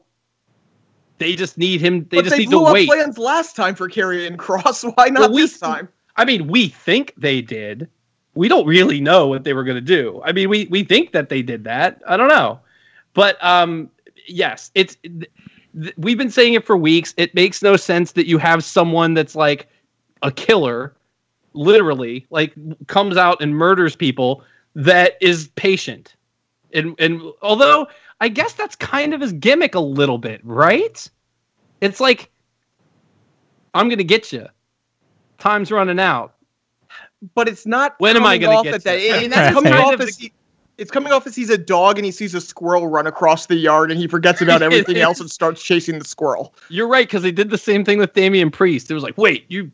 they 1.20 1.36
just 1.36 1.56
need 1.56 1.80
him. 1.80 2.00
They 2.10 2.16
but 2.18 2.24
just 2.24 2.30
they 2.32 2.38
need 2.40 2.50
to 2.50 2.56
blew 2.58 2.66
up 2.66 2.72
wait. 2.74 2.88
plans 2.88 3.16
last 3.18 3.54
time 3.54 3.76
for 3.76 3.88
Karrion 3.88 4.36
Cross. 4.36 4.82
Why 4.96 5.06
not 5.08 5.20
Well, 5.20 5.32
we- 5.34 5.42
this 5.42 5.58
time? 5.60 5.88
I 6.16 6.24
mean, 6.24 6.48
we 6.48 6.66
think 6.68 7.14
they 7.16 7.40
did. 7.40 7.88
We 8.34 8.48
don't 8.48 8.66
really 8.66 9.00
know 9.00 9.26
what 9.28 9.44
they 9.44 9.52
were 9.54 9.64
going 9.64 9.76
to 9.76 9.80
do. 9.80 10.20
I 10.24 10.32
mean, 10.32 10.48
we 10.48 10.66
we 10.66 10.82
think 10.82 11.12
that 11.12 11.28
they 11.28 11.42
did 11.42 11.62
that. 11.64 12.02
I 12.06 12.16
don't 12.16 12.28
know, 12.28 12.58
but 13.14 13.42
um, 13.44 13.88
yes, 14.26 14.70
it's. 14.74 14.96
th- 14.96 15.30
th- 15.80 15.94
We've 15.96 16.18
been 16.18 16.30
saying 16.32 16.54
it 16.54 16.66
for 16.66 16.76
weeks. 16.76 17.14
It 17.16 17.32
makes 17.34 17.62
no 17.62 17.76
sense 17.76 18.12
that 18.12 18.26
you 18.26 18.38
have 18.38 18.64
someone 18.64 19.14
that's 19.14 19.36
like 19.36 19.68
a 20.22 20.32
killer, 20.32 20.94
literally, 21.52 22.26
like 22.30 22.52
comes 22.88 23.16
out 23.16 23.40
and 23.40 23.54
murders 23.54 23.94
people 23.94 24.42
that 24.74 25.16
is 25.20 25.48
patient, 25.56 26.16
and 26.74 26.94
and 26.98 27.22
although 27.42 27.86
I 28.20 28.28
guess 28.28 28.52
that's 28.52 28.76
kind 28.76 29.14
of 29.14 29.20
his 29.20 29.32
gimmick 29.32 29.74
a 29.74 29.80
little 29.80 30.18
bit, 30.18 30.40
right? 30.44 31.10
It's 31.80 32.00
like 32.00 32.30
I'm 33.74 33.88
gonna 33.88 34.04
get 34.04 34.32
you. 34.32 34.46
Time's 35.38 35.70
running 35.70 35.98
out. 35.98 36.34
But 37.34 37.48
it's 37.48 37.66
not. 37.66 37.94
When 37.98 38.16
am 38.16 38.24
I 38.24 38.38
gonna 38.38 38.56
off 38.56 38.64
get 38.64 38.74
at 38.74 38.84
that? 38.84 38.96
to 38.96 39.00
it? 39.00 39.22
And 39.24 39.32
that's 39.32 39.54
coming 39.54 39.72
off 39.72 39.94
of 39.94 40.00
as 40.00 40.18
he, 40.18 40.32
it's 40.78 40.90
coming 40.90 41.12
off 41.12 41.26
as 41.26 41.36
he's 41.36 41.50
a 41.50 41.58
dog 41.58 41.98
and 41.98 42.04
he 42.04 42.10
sees 42.10 42.34
a 42.34 42.40
squirrel 42.40 42.88
run 42.88 43.06
across 43.06 43.46
the 43.46 43.54
yard 43.54 43.90
and 43.90 44.00
he 44.00 44.06
forgets 44.06 44.40
about 44.40 44.62
everything 44.62 44.96
else 44.96 45.20
and 45.20 45.30
starts 45.30 45.62
chasing 45.62 45.98
the 45.98 46.04
squirrel. 46.04 46.54
You're 46.68 46.88
right 46.88 47.06
because 47.06 47.22
they 47.22 47.32
did 47.32 47.50
the 47.50 47.58
same 47.58 47.84
thing 47.84 47.98
with 47.98 48.14
Damian 48.14 48.50
Priest. 48.50 48.90
It 48.90 48.94
was 48.94 49.02
like, 49.02 49.18
wait, 49.18 49.44
you 49.48 49.70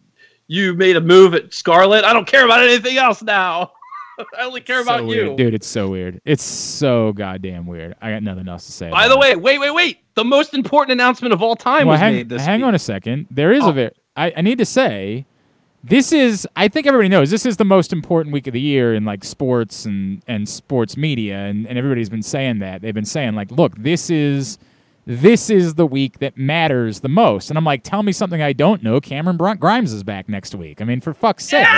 you 0.48 0.74
made 0.74 0.96
a 0.96 1.00
move 1.00 1.34
at 1.34 1.52
Scarlett. 1.52 2.04
I 2.04 2.12
don't 2.12 2.26
care 2.26 2.44
about 2.44 2.62
anything 2.62 2.98
else 2.98 3.22
now. 3.22 3.72
I 4.38 4.44
only 4.44 4.60
care 4.60 4.80
about 4.80 5.06
you. 5.06 5.34
dude. 5.36 5.54
It's 5.54 5.66
so 5.66 5.88
weird. 5.88 6.20
It's 6.24 6.42
so 6.42 7.12
goddamn 7.12 7.66
weird. 7.66 7.94
I 8.00 8.10
got 8.10 8.22
nothing 8.22 8.48
else 8.48 8.66
to 8.66 8.72
say. 8.72 8.90
By 8.90 9.08
the 9.08 9.14
it. 9.14 9.20
way, 9.20 9.36
wait, 9.36 9.58
wait, 9.58 9.70
wait. 9.74 9.98
The 10.14 10.24
most 10.24 10.54
important 10.54 10.92
announcement 10.92 11.32
of 11.34 11.42
all 11.42 11.56
time 11.56 11.86
well, 11.86 11.94
was 11.94 12.00
hang, 12.00 12.14
made 12.14 12.28
this 12.28 12.42
hang 12.44 12.60
week. 12.60 12.66
on 12.68 12.74
a 12.74 12.78
second. 12.78 13.26
There 13.30 13.52
is 13.52 13.62
Oh. 13.64 13.70
a 13.70 13.72
very. 13.72 13.90
I, 14.16 14.32
I 14.36 14.40
need 14.40 14.58
to 14.58 14.64
say, 14.64 15.26
this 15.84 16.12
is. 16.12 16.48
I 16.56 16.68
think 16.68 16.86
everybody 16.86 17.08
knows 17.08 17.30
this 17.30 17.44
is 17.46 17.58
the 17.58 17.64
most 17.66 17.92
important 17.92 18.32
week 18.32 18.46
of 18.46 18.52
the 18.54 18.60
year 18.60 18.94
in 18.94 19.04
like 19.04 19.24
sports 19.24 19.84
and 19.84 20.22
and 20.26 20.48
sports 20.48 20.96
media, 20.96 21.36
and 21.36 21.66
and 21.66 21.76
everybody's 21.78 22.08
been 22.08 22.22
saying 22.22 22.60
that. 22.60 22.80
They've 22.82 22.94
been 22.94 23.04
saying 23.04 23.34
like, 23.34 23.50
look, 23.50 23.76
this 23.76 24.08
is. 24.10 24.58
This 25.06 25.50
is 25.50 25.74
the 25.74 25.86
week 25.86 26.18
that 26.18 26.36
matters 26.36 27.00
the 27.00 27.08
most. 27.08 27.48
And 27.48 27.56
I'm 27.56 27.64
like, 27.64 27.84
tell 27.84 28.02
me 28.02 28.10
something 28.10 28.42
I 28.42 28.52
don't 28.52 28.82
know. 28.82 29.00
Cameron 29.00 29.36
Br- 29.36 29.54
Grimes 29.54 29.92
is 29.92 30.02
back 30.02 30.28
next 30.28 30.54
week. 30.54 30.80
I 30.80 30.84
mean, 30.84 31.00
for 31.00 31.14
fuck's 31.14 31.44
sake. 31.46 31.66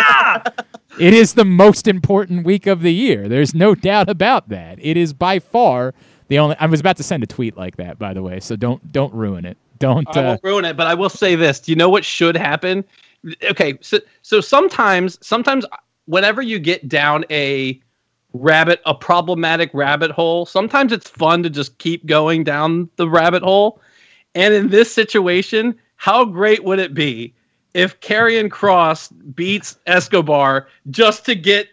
It 0.98 1.14
is 1.14 1.34
the 1.34 1.44
most 1.44 1.86
important 1.86 2.44
week 2.44 2.66
of 2.66 2.80
the 2.80 2.92
year. 2.92 3.28
There's 3.28 3.54
no 3.54 3.74
doubt 3.76 4.08
about 4.08 4.48
that. 4.48 4.78
It 4.80 4.96
is 4.96 5.12
by 5.12 5.38
far 5.38 5.94
the 6.26 6.40
only. 6.40 6.56
I 6.58 6.66
was 6.66 6.80
about 6.80 6.96
to 6.96 7.04
send 7.04 7.22
a 7.22 7.26
tweet 7.26 7.56
like 7.56 7.76
that, 7.76 8.00
by 8.00 8.12
the 8.14 8.22
way. 8.22 8.40
So 8.40 8.56
don't 8.56 8.90
don't 8.90 9.12
ruin 9.14 9.44
it. 9.44 9.56
Don't. 9.78 10.08
I 10.16 10.20
Uh, 10.20 10.24
won't 10.30 10.40
ruin 10.42 10.64
it, 10.64 10.76
but 10.76 10.88
I 10.88 10.94
will 10.94 11.10
say 11.10 11.36
this. 11.36 11.60
Do 11.60 11.70
you 11.70 11.76
know 11.76 11.88
what 11.88 12.04
should 12.04 12.36
happen? 12.36 12.82
Okay, 13.44 13.78
so 13.80 14.00
so 14.22 14.40
sometimes 14.40 15.24
sometimes 15.24 15.64
whenever 16.06 16.42
you 16.42 16.58
get 16.58 16.88
down 16.88 17.24
a 17.30 17.80
rabbit 18.40 18.80
a 18.86 18.94
problematic 18.94 19.70
rabbit 19.72 20.10
hole, 20.10 20.46
sometimes 20.46 20.92
it's 20.92 21.08
fun 21.08 21.42
to 21.42 21.50
just 21.50 21.78
keep 21.78 22.06
going 22.06 22.44
down 22.44 22.88
the 22.96 23.08
rabbit 23.08 23.42
hole. 23.42 23.80
And 24.34 24.54
in 24.54 24.68
this 24.68 24.92
situation, 24.92 25.78
how 25.96 26.24
great 26.24 26.64
would 26.64 26.78
it 26.78 26.94
be 26.94 27.34
if 27.74 28.00
Karrion 28.00 28.50
Cross 28.50 29.08
beats 29.08 29.78
Escobar 29.86 30.68
just 30.90 31.24
to 31.26 31.34
get 31.34 31.68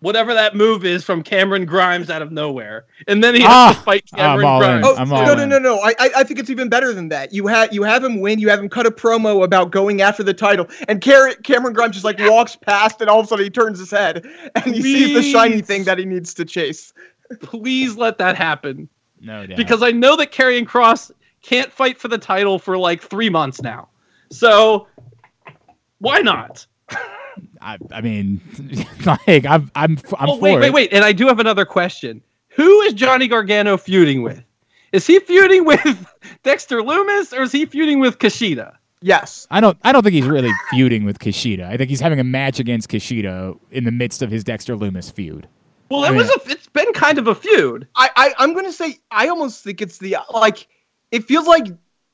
whatever 0.00 0.34
that 0.34 0.54
move 0.54 0.84
is 0.84 1.02
from 1.04 1.22
Cameron 1.22 1.64
Grimes 1.66 2.10
out 2.10 2.22
of 2.22 2.30
nowhere, 2.32 2.84
and 3.08 3.22
then 3.24 3.34
he 3.34 3.40
has 3.40 3.50
Ah, 3.50 3.72
to 3.74 3.80
fight 3.80 4.04
I'm 4.14 4.38
Cameron. 4.40 4.58
Grimes. 4.58 4.86
Oh 4.86 4.96
I'm 4.96 5.08
no 5.08 5.34
no 5.34 5.44
no 5.46 5.58
no! 5.58 5.78
I 5.80 5.94
I 5.98 6.10
I 6.18 6.24
think 6.24 6.38
it's 6.40 6.50
even 6.50 6.68
better 6.68 6.92
than 6.92 7.08
that. 7.08 7.32
You 7.32 7.46
have 7.46 7.72
you 7.72 7.82
have 7.82 8.04
him 8.04 8.20
win. 8.20 8.38
You 8.38 8.48
have 8.50 8.58
him 8.60 8.68
cut 8.68 8.86
a 8.86 8.90
promo 8.90 9.42
about 9.44 9.70
going 9.70 10.02
after 10.02 10.22
the 10.22 10.34
title, 10.34 10.66
and 10.88 11.02
Car- 11.02 11.34
Cameron 11.44 11.72
Grimes 11.74 11.94
just 11.94 12.04
like 12.04 12.18
walks 12.20 12.56
past, 12.56 13.00
and 13.00 13.08
all 13.10 13.20
of 13.20 13.26
a 13.26 13.28
sudden 13.28 13.44
he 13.44 13.50
turns 13.50 13.78
his 13.78 13.90
head 13.90 14.24
and 14.54 14.74
he 14.74 14.82
sees 14.82 15.14
the 15.14 15.22
shiny 15.22 15.60
thing 15.62 15.84
that 15.84 15.98
he 15.98 16.04
needs 16.04 16.34
to 16.34 16.44
chase. 16.44 16.92
Please 17.40 17.96
let 17.96 18.18
that 18.18 18.36
happen. 18.36 18.88
no 19.20 19.46
doubt. 19.46 19.56
because 19.56 19.82
I 19.82 19.90
know 19.90 20.14
that 20.16 20.30
Karrion 20.32 20.66
Cross 20.66 21.10
can't 21.42 21.72
fight 21.72 21.98
for 21.98 22.08
the 22.08 22.18
title 22.18 22.58
for 22.58 22.76
like 22.78 23.00
three 23.02 23.30
months 23.30 23.62
now. 23.62 23.88
So 24.30 24.86
why 25.98 26.20
not? 26.20 26.66
I, 27.66 27.78
I 27.92 28.00
mean, 28.00 28.40
like 29.06 29.44
I'm 29.44 29.70
I'm 29.74 29.98
I'm 30.18 30.30
oh 30.30 30.36
for 30.36 30.42
wait, 30.42 30.58
wait, 30.60 30.72
wait! 30.72 30.92
And 30.92 31.04
I 31.04 31.12
do 31.12 31.26
have 31.26 31.40
another 31.40 31.64
question. 31.64 32.22
Who 32.50 32.80
is 32.82 32.94
Johnny 32.94 33.26
Gargano 33.26 33.76
feuding 33.76 34.22
with? 34.22 34.42
Is 34.92 35.04
he 35.06 35.18
feuding 35.18 35.64
with 35.66 36.06
Dexter 36.44 36.80
Lumis 36.80 37.36
or 37.36 37.42
is 37.42 37.50
he 37.52 37.66
feuding 37.66 37.98
with 37.98 38.18
Kushida? 38.18 38.76
Yes. 39.02 39.48
I 39.50 39.60
don't. 39.60 39.76
I 39.82 39.90
don't 39.90 40.04
think 40.04 40.14
he's 40.14 40.26
really 40.26 40.52
feuding 40.70 41.04
with 41.04 41.18
Kushida. 41.18 41.64
I 41.66 41.76
think 41.76 41.90
he's 41.90 42.00
having 42.00 42.20
a 42.20 42.24
match 42.24 42.60
against 42.60 42.88
Kushida 42.88 43.58
in 43.72 43.82
the 43.82 43.90
midst 43.90 44.22
of 44.22 44.30
his 44.30 44.44
Dexter 44.44 44.76
Lumis 44.76 45.12
feud. 45.12 45.48
Well, 45.90 46.04
I 46.04 46.08
it 46.08 46.10
mean- 46.12 46.18
was 46.18 46.30
a, 46.30 46.50
it's 46.50 46.68
been 46.68 46.92
kind 46.92 47.18
of 47.18 47.26
a 47.26 47.34
feud. 47.34 47.88
I, 47.96 48.10
I 48.14 48.34
I'm 48.38 48.54
gonna 48.54 48.72
say 48.72 48.98
I 49.10 49.26
almost 49.26 49.64
think 49.64 49.82
it's 49.82 49.98
the 49.98 50.16
like 50.32 50.68
it 51.10 51.24
feels 51.24 51.46
like 51.48 51.66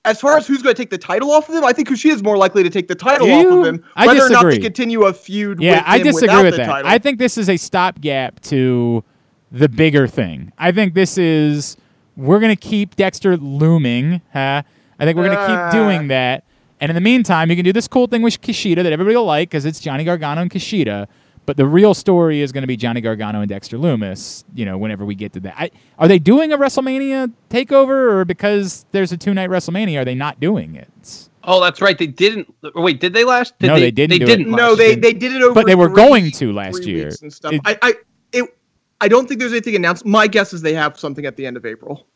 as 0.04 0.20
far 0.20 0.36
as 0.36 0.46
who's 0.46 0.62
going 0.62 0.74
to 0.74 0.80
take 0.80 0.90
the 0.90 0.98
title 0.98 1.30
off 1.30 1.48
of 1.48 1.54
him, 1.54 1.64
I 1.64 1.72
think 1.72 1.88
Kushida 1.88 2.12
is 2.12 2.22
more 2.22 2.36
likely 2.36 2.62
to 2.62 2.70
take 2.70 2.88
the 2.88 2.94
title 2.94 3.26
Do 3.26 3.32
off 3.32 3.58
of 3.60 3.74
him, 3.74 3.84
I 3.94 4.06
whether 4.06 4.20
or 4.26 4.30
not 4.30 4.42
disagree. 4.42 4.54
to 4.56 4.60
continue 4.62 5.04
a 5.04 5.12
feud. 5.12 5.60
Yeah, 5.60 5.76
with 5.76 5.84
I 5.86 5.96
him 5.98 6.02
disagree 6.04 6.42
with 6.42 6.56
that. 6.56 6.66
Title. 6.66 6.90
I 6.90 6.98
think 6.98 7.18
this 7.18 7.38
is 7.38 7.48
a 7.48 7.56
stopgap 7.56 8.40
to 8.40 9.04
the 9.52 9.68
bigger 9.68 10.06
thing. 10.08 10.52
I 10.58 10.72
think 10.72 10.94
this 10.94 11.18
is 11.18 11.76
we're 12.16 12.40
gonna 12.40 12.56
keep 12.56 12.96
Dexter 12.96 13.36
looming. 13.36 14.20
Huh? 14.32 14.62
I 14.98 15.04
think 15.04 15.16
we're 15.16 15.28
gonna 15.28 15.38
Ah. 15.38 15.70
keep 15.70 15.78
doing 15.78 16.08
that. 16.08 16.44
And 16.80 16.90
in 16.90 16.94
the 16.96 17.00
meantime, 17.00 17.48
you 17.48 17.54
can 17.56 17.64
do 17.64 17.72
this 17.72 17.86
cool 17.86 18.08
thing 18.08 18.22
with 18.22 18.40
Kushida 18.40 18.82
that 18.82 18.92
everybody 18.92 19.14
will 19.16 19.24
like 19.24 19.50
because 19.50 19.64
it's 19.64 19.78
Johnny 19.78 20.02
Gargano 20.04 20.40
and 20.42 20.50
Kushida. 20.50 21.06
But 21.44 21.56
the 21.56 21.66
real 21.66 21.92
story 21.92 22.40
is 22.40 22.52
going 22.52 22.62
to 22.62 22.68
be 22.68 22.76
Johnny 22.76 23.00
Gargano 23.00 23.40
and 23.40 23.48
Dexter 23.48 23.76
Lumis. 23.76 24.44
You 24.54 24.64
know, 24.64 24.78
whenever 24.78 25.04
we 25.04 25.14
get 25.16 25.32
to 25.32 25.40
that, 25.40 25.54
I, 25.58 25.70
are 25.98 26.06
they 26.06 26.18
doing 26.20 26.52
a 26.52 26.58
WrestleMania 26.58 27.32
takeover, 27.50 28.12
or 28.12 28.24
because 28.24 28.86
there's 28.92 29.10
a 29.12 29.16
two 29.16 29.34
night 29.34 29.50
Wrestlemania, 29.50 30.00
are 30.00 30.04
they 30.04 30.14
not 30.14 30.38
doing 30.38 30.76
it? 30.76 31.28
Oh, 31.44 31.60
that's 31.60 31.80
right. 31.80 31.98
They 31.98 32.06
didn't. 32.06 32.54
Wait, 32.76 33.00
did 33.00 33.12
they 33.12 33.24
last? 33.24 33.58
Did 33.58 33.66
No, 33.66 33.74
they 33.80 33.90
didn't 33.90 34.10
They 34.10 34.18
do 34.20 34.26
didn't. 34.26 34.50
no, 34.52 34.68
last 34.68 34.78
they 34.78 34.86
year. 34.90 34.96
they 34.96 35.12
did 35.12 35.32
it 35.32 35.42
over. 35.42 35.54
But 35.54 35.66
they 35.66 35.74
were 35.74 35.88
three- 35.88 35.96
going 35.96 36.30
to 36.30 36.52
last 36.52 36.84
year. 36.84 37.10
and 37.20 37.32
stuff. 37.32 37.52
It- 37.54 37.60
I 37.64 37.76
I 37.82 37.94
it, 38.32 38.56
I 39.00 39.08
don't 39.08 39.26
think 39.26 39.40
there's 39.40 39.50
anything 39.52 39.74
announced. 39.74 40.06
My 40.06 40.28
guess 40.28 40.52
is 40.52 40.62
they 40.62 40.74
have 40.74 40.96
something 40.98 41.26
at 41.26 41.36
the 41.36 41.44
end 41.44 41.56
of 41.56 41.66
April. 41.66 42.06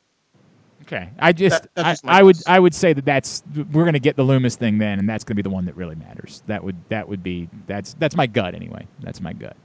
Okay, 0.86 1.10
I 1.18 1.32
just, 1.32 1.66
That- 1.74 1.98
I, 2.04 2.18
I 2.20 2.22
would. 2.22 2.36
I 2.46 2.60
would 2.60 2.74
say 2.74 2.92
that 2.92 3.04
that's 3.04 3.42
we're 3.72 3.84
gonna 3.84 3.98
get 3.98 4.14
the 4.14 4.22
Lumis 4.22 4.54
thing 4.54 4.78
then, 4.78 5.00
and 5.00 5.08
that's 5.08 5.24
gonna 5.24 5.34
be 5.34 5.42
the 5.42 5.50
one 5.50 5.64
that 5.64 5.76
really 5.76 5.96
matters. 5.96 6.44
That 6.46 6.62
would, 6.62 6.76
that 6.90 7.08
would 7.08 7.24
be 7.24 7.48
that's 7.66 7.94
that's 7.94 8.14
my 8.14 8.26
gut 8.26 8.54
anyway. 8.54 8.86
That's 9.00 9.20
my 9.20 9.32
gut. 9.32 9.56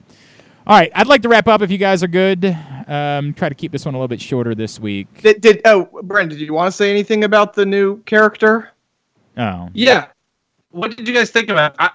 All 0.66 0.78
right, 0.78 0.92
I'd 0.96 1.08
like 1.08 1.22
to 1.24 1.30
wrap 1.30 1.48
up 1.48 1.62
if 1.62 1.70
you 1.72 1.78
guys 1.78 2.04
are 2.04 2.08
good. 2.08 2.46
Um, 2.88 3.34
try 3.34 3.50
to 3.50 3.56
keep 3.56 3.72
this 3.72 3.86
one 3.86 3.94
a 3.94 3.98
little 3.98 4.08
bit 4.08 4.22
shorter 4.22 4.56
this 4.56 4.80
week. 4.80 5.08
Did, 5.22 5.42
did 5.42 5.62
oh 5.66 5.90
Brent, 6.04 6.30
did 6.32 6.40
you 6.40 6.54
want 6.54 6.72
to 6.72 6.76
say 6.76 6.90
anything 6.90 7.24
about 7.24 7.54
the 7.54 7.66
new 7.66 8.02
character? 8.04 8.72
Oh, 9.38 9.70
Yeah. 9.74 10.08
What 10.72 10.96
did 10.96 11.08
you 11.08 11.14
guys 11.14 11.30
think 11.30 11.50
about? 11.50 11.72
It? 11.74 11.78
I, 11.80 11.92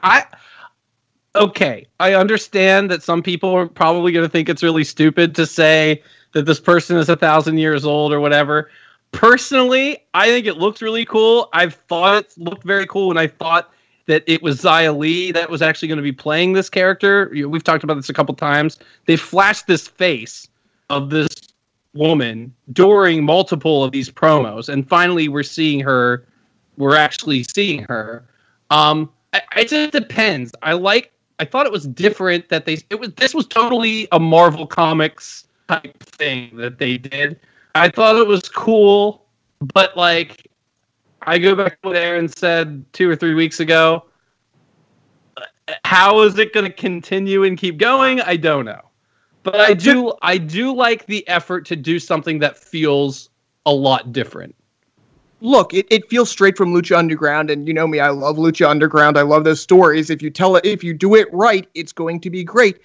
I 1.35 1.41
okay. 1.41 1.87
I 1.99 2.15
understand 2.15 2.91
that 2.91 3.03
some 3.03 3.23
people 3.23 3.51
are 3.51 3.67
probably 3.67 4.13
going 4.13 4.25
to 4.25 4.29
think 4.29 4.49
it's 4.49 4.63
really 4.63 4.85
stupid 4.85 5.35
to 5.37 5.47
say 5.47 6.03
that 6.33 6.43
this 6.45 6.61
person 6.61 6.97
is 6.97 7.09
a 7.09 7.17
thousand 7.17 7.59
years 7.59 7.85
old 7.85 8.13
or 8.13 8.21
whatever. 8.21 8.71
Personally, 9.13 9.99
I 10.15 10.27
think 10.27 10.47
it 10.47 10.59
looks 10.59 10.83
really 10.83 11.05
cool. 11.05 11.49
I've 11.53 11.75
thought 11.75 12.25
it 12.25 12.35
looked 12.37 12.65
very 12.65 12.87
cool, 12.87 13.11
and 13.11 13.19
I 13.19 13.27
thought 13.27 13.73
that 14.07 14.23
it 14.27 14.43
was 14.43 14.63
Xia 14.63 14.97
Li 14.97 15.33
that 15.33 15.51
was 15.51 15.63
actually 15.63 15.89
going 15.89 15.97
to 15.97 16.03
be 16.03 16.13
playing 16.13 16.53
this 16.53 16.71
character. 16.71 17.31
We've 17.33 17.65
talked 17.65 17.85
about 17.85 17.95
this 17.95 18.09
a 18.09 18.15
couple 18.15 18.35
times. 18.35 18.79
They 19.07 19.17
flashed 19.17 19.67
this 19.67 19.89
face 19.89 20.49
of 20.91 21.11
this 21.11 21.29
woman 21.95 22.55
during 22.73 23.25
multiple 23.25 23.83
of 23.83 23.93
these 23.93 24.11
promos, 24.11 24.69
and 24.69 24.89
finally 24.89 25.29
we're 25.29 25.43
seeing 25.43 25.81
her. 25.81 26.27
We're 26.77 26.97
actually 26.97 27.45
seeing 27.45 27.83
her. 27.85 28.25
Um, 28.71 29.11
I, 29.33 29.41
it 29.57 29.69
just 29.69 29.93
depends. 29.93 30.53
I 30.63 30.75
like. 30.75 31.13
I 31.39 31.45
thought 31.45 31.67
it 31.67 31.73
was 31.73 31.87
different 31.87 32.49
that 32.51 32.67
they. 32.67 32.79
It 32.91 33.01
was. 33.01 33.13
This 33.15 33.35
was 33.35 33.47
totally 33.47 34.09
a 34.13 34.21
Marvel 34.21 34.67
Comics 34.67 35.47
type 35.69 35.99
thing 36.01 36.57
that 36.57 36.79
they 36.79 36.99
did. 36.99 37.41
I 37.77 37.89
thought 37.89 38.17
it 38.17 38.27
was 38.27 38.49
cool, 38.49 39.27
but 39.75 39.97
like, 39.97 40.47
I 41.23 41.39
go 41.39 41.55
back 41.55 41.81
to 41.83 41.89
what 41.89 41.97
Aaron 41.97 42.29
said 42.29 42.85
two 42.93 43.09
or 43.11 43.17
three 43.17 43.35
weeks 43.35 43.61
ago. 43.61 44.07
How 45.85 46.21
is 46.21 46.39
it 46.39 46.53
going 46.53 46.67
to 46.67 46.73
continue 46.73 47.45
and 47.45 47.59
keep 47.59 47.79
going? 47.79 48.21
I 48.21 48.37
don't 48.37 48.65
know, 48.65 48.91
but 49.43 49.61
I 49.61 49.75
do. 49.75 50.15
I 50.23 50.39
do 50.39 50.73
like 50.73 51.07
the 51.07 51.27
effort 51.29 51.67
to 51.67 51.77
do 51.77 51.99
something 51.99 52.39
that 52.39 52.57
feels 52.57 53.31
a 53.67 53.73
lot 53.73 54.13
different. 54.13 54.55
Look, 55.41 55.75
it, 55.75 55.87
it 55.91 56.09
feels 56.09 56.31
straight 56.31 56.57
from 56.57 56.73
Lucha 56.73 56.97
Underground, 56.97 57.51
and 57.51 57.69
you 57.69 57.75
know 57.75 57.87
me, 57.87 58.01
I 58.01 58.09
love 58.09 58.37
Lucha 58.37 58.69
Underground. 58.69 59.19
I 59.19 59.23
love 59.23 59.45
those 59.45 59.61
stories. 59.61 60.09
If 60.09 60.23
you 60.23 60.31
tell 60.31 60.57
it, 60.57 60.65
if 60.65 60.83
you 60.83 60.95
do 60.95 61.15
it 61.15 61.29
right, 61.33 61.69
it's 61.75 61.93
going 61.93 62.21
to 62.21 62.31
be 62.31 62.43
great. 62.43 62.79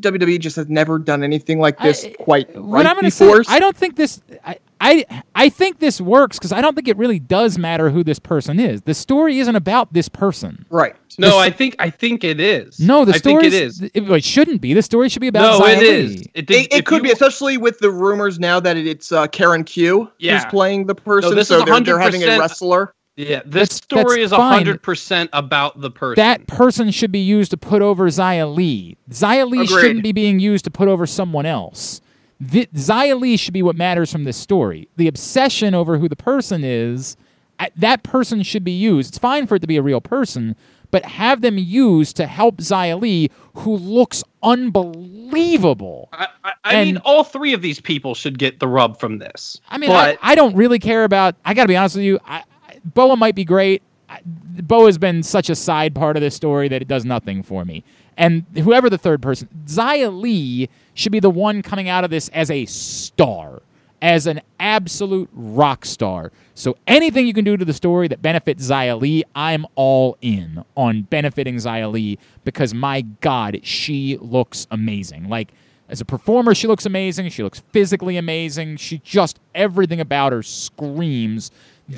WWE 0.00 0.38
just 0.40 0.56
has 0.56 0.68
never 0.68 0.98
done 0.98 1.22
anything 1.22 1.58
like 1.60 1.78
this 1.78 2.04
I- 2.04 2.10
quite 2.20 2.48
right 2.54 2.86
I'm 2.86 2.96
gonna 2.96 3.10
say, 3.10 3.26
before. 3.26 3.44
I 3.48 3.58
don't 3.58 3.76
think 3.76 3.96
this. 3.96 4.20
I, 4.44 4.58
I, 4.84 5.22
I 5.36 5.48
think 5.48 5.78
this 5.78 6.00
works 6.00 6.38
because 6.40 6.50
I 6.50 6.60
don't 6.60 6.74
think 6.74 6.88
it 6.88 6.96
really 6.96 7.20
does 7.20 7.56
matter 7.56 7.88
who 7.88 8.02
this 8.02 8.18
person 8.18 8.58
is. 8.58 8.82
The 8.82 8.94
story 8.94 9.38
isn't 9.38 9.54
about 9.54 9.92
this 9.92 10.08
person. 10.08 10.66
right. 10.70 10.96
No, 11.18 11.28
The- 11.32 11.36
I 11.36 11.50
think 11.50 11.76
I 11.78 11.90
think 11.90 12.24
it 12.24 12.40
is. 12.40 12.80
No, 12.80 13.04
the 13.04 13.12
I 13.14 13.18
story 13.18 13.42
think 13.42 13.54
it 13.54 13.62
is. 13.62 13.82
It, 13.82 13.90
it 14.10 14.24
shouldn't 14.24 14.60
be. 14.62 14.72
The 14.74 14.82
story 14.82 15.08
should 15.10 15.20
be 15.20 15.28
about. 15.28 15.58
No, 15.60 15.64
Xia 15.64 15.74
it 15.76 15.78
Li. 15.80 15.86
is. 15.88 16.20
It, 16.34 16.46
did, 16.46 16.50
It, 16.66 16.72
it 16.72 16.86
could 16.86 16.96
you- 16.96 17.02
be, 17.02 17.10
especially 17.12 17.58
with 17.58 17.78
the 17.80 17.90
rumors 17.90 18.38
now 18.40 18.58
that 18.60 18.76
it's 18.78 19.12
uh, 19.12 19.26
Karen 19.28 19.62
Q 19.62 20.10
Yeah. 20.18 20.38
who's 20.38 20.46
playing 20.50 20.86
the 20.86 20.94
person. 20.94 21.34
this 21.34 21.48
so 21.48 21.58
is 21.58 21.64
they're, 21.66 21.80
they're 21.80 21.98
having 21.98 22.22
a 22.24 22.38
wrestler. 22.38 22.94
Yeah, 23.16 23.42
this 23.44 23.70
story 23.70 24.20
that's 24.20 24.32
is 24.32 24.38
hundred 24.38 24.82
percent 24.82 25.28
about 25.34 25.80
the 25.80 25.90
person. 25.90 26.22
That 26.22 26.46
person 26.46 26.90
should 26.90 27.12
be 27.12 27.18
used 27.18 27.50
to 27.50 27.58
put 27.58 27.82
over 27.82 28.06
Xia 28.08 28.54
Li. 28.54 28.96
Xia 29.10 29.48
Li 29.50 29.60
Agreed. 29.64 29.68
shouldn't 29.68 30.02
be 30.02 30.12
being 30.12 30.40
used 30.40 30.64
to 30.64 30.70
put 30.70 30.88
over 30.88 31.06
someone 31.06 31.44
else. 31.44 32.00
The, 32.40 32.66
Xia 32.74 33.20
Li 33.20 33.36
should 33.36 33.52
be 33.54 33.62
what 33.62 33.76
matters 33.76 34.10
from 34.10 34.24
this 34.24 34.36
story. 34.38 34.88
The 34.96 35.08
obsession 35.08 35.74
over 35.74 35.98
who 35.98 36.08
the 36.08 36.16
person 36.16 36.64
is, 36.64 37.16
uh, 37.60 37.66
that 37.76 38.02
person 38.02 38.42
should 38.42 38.64
be 38.64 38.72
used. 38.72 39.10
It's 39.10 39.18
fine 39.18 39.46
for 39.46 39.56
it 39.56 39.60
to 39.60 39.66
be 39.66 39.76
a 39.76 39.82
real 39.82 40.00
person, 40.00 40.56
but 40.90 41.04
have 41.04 41.42
them 41.42 41.58
used 41.58 42.16
to 42.16 42.26
help 42.26 42.56
Xia 42.56 43.00
Li, 43.00 43.30
who 43.56 43.76
looks 43.76 44.24
unbelievable. 44.42 46.08
I, 46.12 46.28
I, 46.44 46.52
I 46.64 46.84
mean, 46.84 46.96
and- 46.96 46.98
all 47.04 47.24
three 47.24 47.52
of 47.52 47.62
these 47.62 47.78
people 47.80 48.14
should 48.14 48.38
get 48.38 48.58
the 48.58 48.68
rub 48.68 48.98
from 48.98 49.18
this. 49.18 49.60
I 49.68 49.78
mean, 49.78 49.90
I, 49.90 50.12
but 50.12 50.18
I 50.22 50.34
don't 50.34 50.56
really 50.56 50.78
care 50.78 51.04
about. 51.04 51.34
I 51.44 51.54
got 51.54 51.64
to 51.64 51.68
be 51.68 51.76
honest 51.76 51.96
with 51.96 52.04
you. 52.06 52.18
I, 52.24 52.38
I, 52.38 52.42
Boa 52.84 53.16
might 53.16 53.34
be 53.34 53.44
great. 53.44 53.82
I, 54.08 54.20
Boa's 54.24 54.98
been 54.98 55.22
such 55.22 55.50
a 55.50 55.56
side 55.56 55.94
part 55.94 56.16
of 56.16 56.22
this 56.22 56.34
story 56.34 56.68
that 56.68 56.82
it 56.82 56.88
does 56.88 57.04
nothing 57.04 57.42
for 57.42 57.64
me. 57.64 57.84
And 58.16 58.44
whoever 58.54 58.90
the 58.90 58.98
third 58.98 59.22
person, 59.22 59.48
Xia 59.66 60.20
Li 60.20 60.68
should 60.94 61.12
be 61.12 61.20
the 61.20 61.30
one 61.30 61.62
coming 61.62 61.88
out 61.88 62.04
of 62.04 62.10
this 62.10 62.28
as 62.30 62.50
a 62.50 62.66
star, 62.66 63.62
as 64.02 64.26
an 64.26 64.42
absolute 64.60 65.30
rock 65.32 65.84
star. 65.84 66.30
So 66.54 66.76
anything 66.86 67.26
you 67.26 67.32
can 67.32 67.44
do 67.44 67.56
to 67.56 67.64
the 67.64 67.72
story 67.72 68.08
that 68.08 68.20
benefits 68.20 68.68
Xia 68.68 69.00
Li, 69.00 69.24
I'm 69.34 69.64
all 69.74 70.18
in 70.20 70.62
on 70.76 71.02
benefiting 71.02 71.56
Xia 71.56 71.90
Li 71.90 72.18
because 72.44 72.74
my 72.74 73.00
God, 73.20 73.60
she 73.62 74.18
looks 74.20 74.66
amazing. 74.70 75.28
Like 75.28 75.52
as 75.88 76.00
a 76.00 76.04
performer, 76.04 76.54
she 76.54 76.66
looks 76.66 76.86
amazing. 76.86 77.28
She 77.30 77.42
looks 77.42 77.62
physically 77.72 78.16
amazing. 78.16 78.76
She 78.76 78.98
just 78.98 79.40
everything 79.54 80.00
about 80.00 80.32
her 80.32 80.42
screams. 80.42 81.50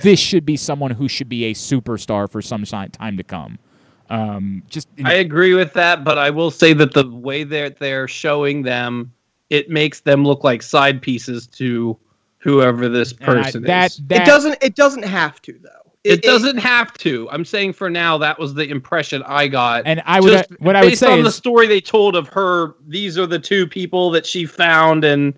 This 0.02 0.18
should 0.20 0.44
be 0.44 0.56
someone 0.56 0.90
who 0.90 1.08
should 1.08 1.28
be 1.28 1.44
a 1.44 1.54
superstar 1.54 2.30
for 2.30 2.42
some 2.42 2.64
si- 2.64 2.88
time 2.88 3.16
to 3.16 3.22
come. 3.22 3.58
Um, 4.10 4.62
just 4.68 4.88
I 5.04 5.14
agree 5.14 5.54
with 5.54 5.72
that. 5.74 6.04
But 6.04 6.18
I 6.18 6.30
will 6.30 6.50
say 6.50 6.72
that 6.74 6.92
the 6.92 7.08
way 7.08 7.44
that 7.44 7.78
they're 7.78 8.08
showing 8.08 8.62
them, 8.62 9.12
it 9.50 9.70
makes 9.70 10.00
them 10.00 10.24
look 10.24 10.44
like 10.44 10.62
side 10.62 11.00
pieces 11.00 11.46
to 11.48 11.96
whoever 12.38 12.88
this 12.88 13.12
and 13.12 13.30
I- 13.30 13.42
person 13.42 13.62
that 13.64 13.90
is. 13.90 14.00
that 14.08 14.22
it 14.22 14.26
doesn't. 14.26 14.58
It 14.62 14.76
doesn't 14.76 15.04
have 15.04 15.40
to 15.42 15.52
though. 15.62 15.70
It, 16.04 16.22
doesn't 16.22 16.58
have 16.58 16.92
to. 16.98 17.30
I'm 17.30 17.46
saying 17.46 17.72
for 17.72 17.88
now 17.88 18.18
that 18.18 18.38
was 18.38 18.52
the 18.52 18.68
impression 18.68 19.22
I 19.22 19.48
got. 19.48 19.84
And 19.86 20.02
I 20.04 20.20
would 20.20 20.32
Just 20.32 20.60
what 20.60 20.76
I 20.76 20.82
would 20.82 20.90
based 20.90 21.00
say 21.00 21.10
on 21.10 21.24
the 21.24 21.32
story 21.32 21.66
they 21.66 21.80
told 21.80 22.14
of 22.14 22.28
her. 22.28 22.74
These 22.86 23.16
are 23.16 23.26
the 23.26 23.38
two 23.38 23.66
people 23.66 24.10
that 24.10 24.26
she 24.26 24.44
found, 24.44 25.02
and 25.04 25.32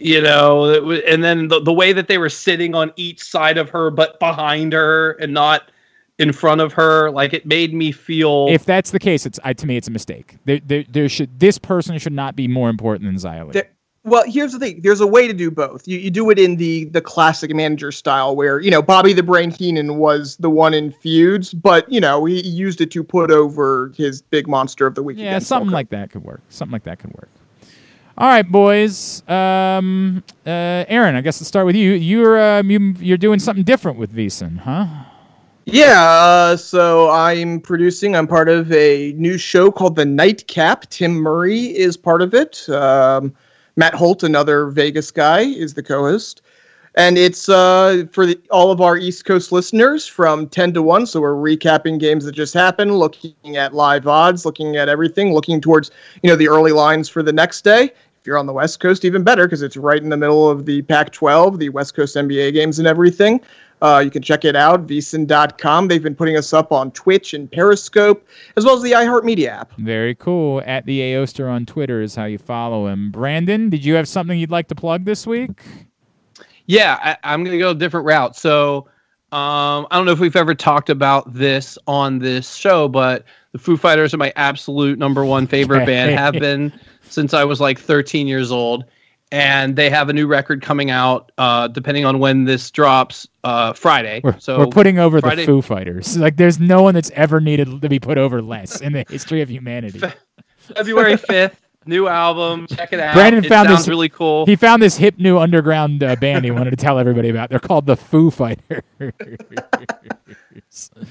you 0.00 0.20
know, 0.20 0.64
it 0.64 1.04
and 1.06 1.22
then 1.22 1.48
the, 1.48 1.60
the 1.60 1.72
way 1.72 1.92
that 1.92 2.08
they 2.08 2.18
were 2.18 2.28
sitting 2.28 2.74
on 2.74 2.92
each 2.96 3.22
side 3.22 3.58
of 3.58 3.70
her, 3.70 3.90
but 3.90 4.18
behind 4.18 4.72
her 4.72 5.12
and 5.12 5.32
not 5.32 5.70
in 6.18 6.32
front 6.32 6.60
of 6.60 6.72
her, 6.74 7.10
like 7.10 7.32
it 7.32 7.46
made 7.46 7.72
me 7.72 7.92
feel. 7.92 8.48
if 8.50 8.64
that's 8.64 8.90
the 8.90 8.98
case, 8.98 9.24
it's 9.24 9.38
I, 9.44 9.52
to 9.54 9.66
me 9.66 9.76
it's 9.76 9.88
a 9.88 9.90
mistake. 9.90 10.36
There, 10.44 10.60
there, 10.64 10.84
there 10.88 11.08
should 11.08 11.38
this 11.38 11.58
person 11.58 11.98
should 11.98 12.12
not 12.12 12.36
be 12.36 12.46
more 12.48 12.68
important 12.68 13.04
than 13.06 13.14
Xia 13.16 13.52
There- 13.52 13.70
Well, 14.04 14.24
here's 14.26 14.52
the 14.52 14.58
thing. 14.58 14.80
There's 14.82 15.00
a 15.00 15.06
way 15.06 15.26
to 15.28 15.34
do 15.34 15.50
both. 15.50 15.86
You, 15.86 15.98
you 15.98 16.10
do 16.10 16.30
it 16.30 16.38
in 16.38 16.56
the 16.56 16.84
the 16.86 17.00
classic 17.02 17.54
manager 17.54 17.92
style, 17.92 18.34
where 18.36 18.60
you 18.60 18.70
know 18.70 18.82
Bobby 18.82 19.12
the 19.12 19.22
Brain 19.22 19.50
Heenan 19.50 19.96
was 19.96 20.36
the 20.36 20.50
one 20.50 20.72
in 20.74 20.92
feuds, 20.92 21.52
but 21.54 21.90
you 21.90 22.00
know 22.00 22.24
he 22.24 22.40
used 22.40 22.80
it 22.80 22.90
to 22.92 23.04
put 23.04 23.30
over 23.30 23.92
his 23.96 24.22
big 24.22 24.46
monster 24.48 24.86
of 24.86 24.94
the 24.94 25.02
week. 25.02 25.16
Yeah, 25.18 25.38
something 25.38 25.68
Hulk 25.68 25.74
like 25.74 25.90
that 25.90 26.10
could 26.10 26.24
work. 26.24 26.40
Something 26.48 26.72
like 26.72 26.84
that 26.84 26.98
could 26.98 27.12
work. 27.12 27.28
All 28.20 28.28
right, 28.28 28.46
boys. 28.46 29.26
Um, 29.30 30.22
uh, 30.44 30.84
Aaron, 30.88 31.14
I 31.14 31.22
guess 31.22 31.40
let's 31.40 31.48
start 31.48 31.64
with 31.64 31.74
you. 31.74 31.92
You're 31.92 32.38
uh, 32.38 32.62
you, 32.62 32.94
you're 32.98 33.16
doing 33.16 33.38
something 33.38 33.64
different 33.64 33.96
with 33.96 34.14
VSiN, 34.14 34.58
huh? 34.58 34.86
Yeah, 35.64 36.02
uh, 36.02 36.56
so 36.58 37.08
I'm 37.08 37.60
producing. 37.60 38.14
I'm 38.14 38.26
part 38.26 38.50
of 38.50 38.70
a 38.72 39.14
new 39.16 39.38
show 39.38 39.70
called 39.70 39.96
The 39.96 40.04
Nightcap. 40.04 40.90
Tim 40.90 41.14
Murray 41.14 41.74
is 41.74 41.96
part 41.96 42.20
of 42.20 42.34
it. 42.34 42.68
Um, 42.68 43.32
Matt 43.76 43.94
Holt, 43.94 44.22
another 44.22 44.66
Vegas 44.66 45.10
guy, 45.10 45.40
is 45.40 45.72
the 45.72 45.82
co-host. 45.82 46.42
And 46.96 47.16
it's 47.16 47.48
uh, 47.48 48.04
for 48.12 48.26
the, 48.26 48.38
all 48.50 48.70
of 48.70 48.82
our 48.82 48.98
East 48.98 49.24
Coast 49.24 49.52
listeners 49.52 50.06
from 50.06 50.48
10 50.48 50.74
to 50.74 50.82
1. 50.82 51.06
So 51.06 51.20
we're 51.20 51.34
recapping 51.34 52.00
games 52.00 52.24
that 52.24 52.32
just 52.32 52.52
happened, 52.52 52.98
looking 52.98 53.56
at 53.56 53.74
live 53.74 54.06
odds, 54.06 54.44
looking 54.44 54.76
at 54.76 54.90
everything, 54.90 55.32
looking 55.32 55.60
towards, 55.60 55.90
you 56.22 56.28
know, 56.28 56.36
the 56.36 56.48
early 56.48 56.72
lines 56.72 57.08
for 57.08 57.22
the 57.22 57.32
next 57.32 57.62
day. 57.62 57.92
If 58.20 58.26
you're 58.26 58.36
on 58.36 58.46
the 58.46 58.52
West 58.52 58.80
Coast, 58.80 59.06
even 59.06 59.22
better 59.22 59.46
because 59.46 59.62
it's 59.62 59.78
right 59.78 60.02
in 60.02 60.10
the 60.10 60.16
middle 60.16 60.50
of 60.50 60.66
the 60.66 60.82
Pac 60.82 61.10
12, 61.12 61.58
the 61.58 61.70
West 61.70 61.94
Coast 61.94 62.16
NBA 62.16 62.52
games 62.52 62.78
and 62.78 62.86
everything. 62.86 63.40
Uh, 63.80 64.02
you 64.04 64.10
can 64.10 64.20
check 64.20 64.44
it 64.44 64.54
out, 64.54 64.86
vsin.com. 64.86 65.88
They've 65.88 66.02
been 66.02 66.14
putting 66.14 66.36
us 66.36 66.52
up 66.52 66.70
on 66.70 66.90
Twitch 66.90 67.32
and 67.32 67.50
Periscope, 67.50 68.28
as 68.56 68.64
well 68.66 68.76
as 68.76 68.82
the 68.82 68.92
iHeartMedia 68.92 69.48
app. 69.48 69.72
Very 69.78 70.14
cool. 70.16 70.62
At 70.66 70.84
the 70.84 71.00
Aoster 71.00 71.50
on 71.50 71.64
Twitter 71.64 72.02
is 72.02 72.14
how 72.14 72.26
you 72.26 72.36
follow 72.36 72.88
him. 72.88 73.10
Brandon, 73.10 73.70
did 73.70 73.84
you 73.84 73.94
have 73.94 74.06
something 74.06 74.38
you'd 74.38 74.50
like 74.50 74.68
to 74.68 74.74
plug 74.74 75.06
this 75.06 75.26
week? 75.26 75.62
Yeah, 76.66 76.98
I, 77.02 77.16
I'm 77.32 77.42
going 77.42 77.56
to 77.56 77.58
go 77.58 77.70
a 77.70 77.74
different 77.74 78.04
route. 78.04 78.36
So 78.36 78.86
um, 79.32 79.86
I 79.90 79.96
don't 79.96 80.04
know 80.04 80.12
if 80.12 80.18
we've 80.18 80.36
ever 80.36 80.54
talked 80.54 80.90
about 80.90 81.32
this 81.32 81.78
on 81.86 82.18
this 82.18 82.54
show, 82.54 82.86
but 82.86 83.24
the 83.52 83.58
Foo 83.58 83.76
Fighters 83.76 84.12
are 84.12 84.18
my 84.18 84.32
absolute 84.36 84.98
number 84.98 85.24
one 85.24 85.46
favorite 85.46 85.86
band, 85.86 86.18
have 86.18 86.34
been 86.40 86.72
since 87.10 87.34
I 87.34 87.44
was 87.44 87.60
like 87.60 87.78
13 87.78 88.26
years 88.26 88.50
old. 88.50 88.84
And 89.32 89.76
they 89.76 89.90
have 89.90 90.08
a 90.08 90.12
new 90.12 90.26
record 90.26 90.60
coming 90.60 90.90
out, 90.90 91.30
uh, 91.38 91.68
depending 91.68 92.04
on 92.04 92.18
when 92.18 92.46
this 92.46 92.68
drops, 92.72 93.28
uh, 93.44 93.72
Friday. 93.74 94.20
We're, 94.24 94.36
so 94.40 94.58
we're 94.58 94.66
putting 94.66 94.98
over 94.98 95.20
Friday- 95.20 95.42
the 95.42 95.46
Foo 95.46 95.62
Fighters. 95.62 96.18
Like, 96.18 96.36
there's 96.36 96.58
no 96.58 96.82
one 96.82 96.94
that's 96.94 97.12
ever 97.12 97.40
needed 97.40 97.80
to 97.80 97.88
be 97.88 98.00
put 98.00 98.18
over 98.18 98.42
less 98.42 98.80
in 98.80 98.92
the 98.92 99.04
history 99.08 99.40
of 99.40 99.48
humanity. 99.48 100.00
February 100.74 101.14
5th, 101.14 101.54
new 101.86 102.08
album. 102.08 102.66
Check 102.66 102.92
it 102.92 103.00
out. 103.00 103.14
Brandon 103.14 103.44
it 103.44 103.48
found 103.48 103.68
sounds 103.68 103.80
this- 103.80 103.88
really 103.88 104.08
cool. 104.08 104.46
He 104.46 104.56
found 104.56 104.82
this 104.82 104.96
hip 104.96 105.18
new 105.18 105.38
underground 105.38 106.02
uh, 106.02 106.16
band 106.16 106.44
he 106.44 106.50
wanted 106.50 106.70
to 106.70 106.76
tell 106.76 106.98
everybody 106.98 107.28
about. 107.28 107.50
They're 107.50 107.58
called 107.58 107.84
the 107.86 107.96
Foo 107.96 108.30
Fighters. 108.30 108.82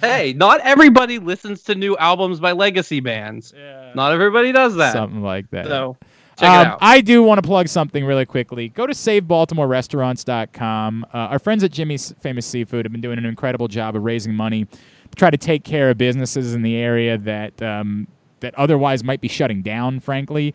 hey, 0.01 0.33
not 0.33 0.59
everybody 0.61 1.19
listens 1.19 1.61
to 1.63 1.75
new 1.75 1.95
albums 1.97 2.39
by 2.39 2.51
legacy 2.53 2.99
bands. 2.99 3.53
Not 3.95 4.11
everybody 4.13 4.51
does 4.51 4.75
that. 4.75 4.93
Something 4.93 5.21
like 5.21 5.49
that. 5.51 5.67
So 5.67 5.97
Um. 6.41 6.77
I 6.79 7.01
do 7.01 7.21
want 7.23 7.41
to 7.41 7.47
plug 7.47 7.67
something 7.67 8.05
really 8.05 8.25
quickly. 8.25 8.69
Go 8.69 8.87
to 8.87 8.93
SaveBaltimoreRestaurants.com. 8.93 11.05
Uh, 11.13 11.17
our 11.17 11.39
friends 11.39 11.63
at 11.65 11.71
Jimmy's 11.71 12.13
Famous 12.21 12.45
Seafood 12.45 12.85
have 12.85 12.91
been 12.93 13.01
doing 13.01 13.17
an 13.17 13.25
incredible 13.25 13.67
job 13.67 13.93
of 13.95 14.03
raising 14.03 14.33
money 14.33 14.63
to 14.65 14.77
try 15.17 15.29
to 15.29 15.37
take 15.37 15.63
care 15.65 15.89
of 15.89 15.97
businesses 15.97 16.53
in 16.53 16.61
the 16.61 16.77
area 16.77 17.17
that 17.17 17.61
um, 17.61 18.07
that 18.41 18.55
otherwise 18.55 19.03
might 19.03 19.21
be 19.21 19.27
shutting 19.27 19.61
down, 19.61 19.99
frankly. 19.99 20.53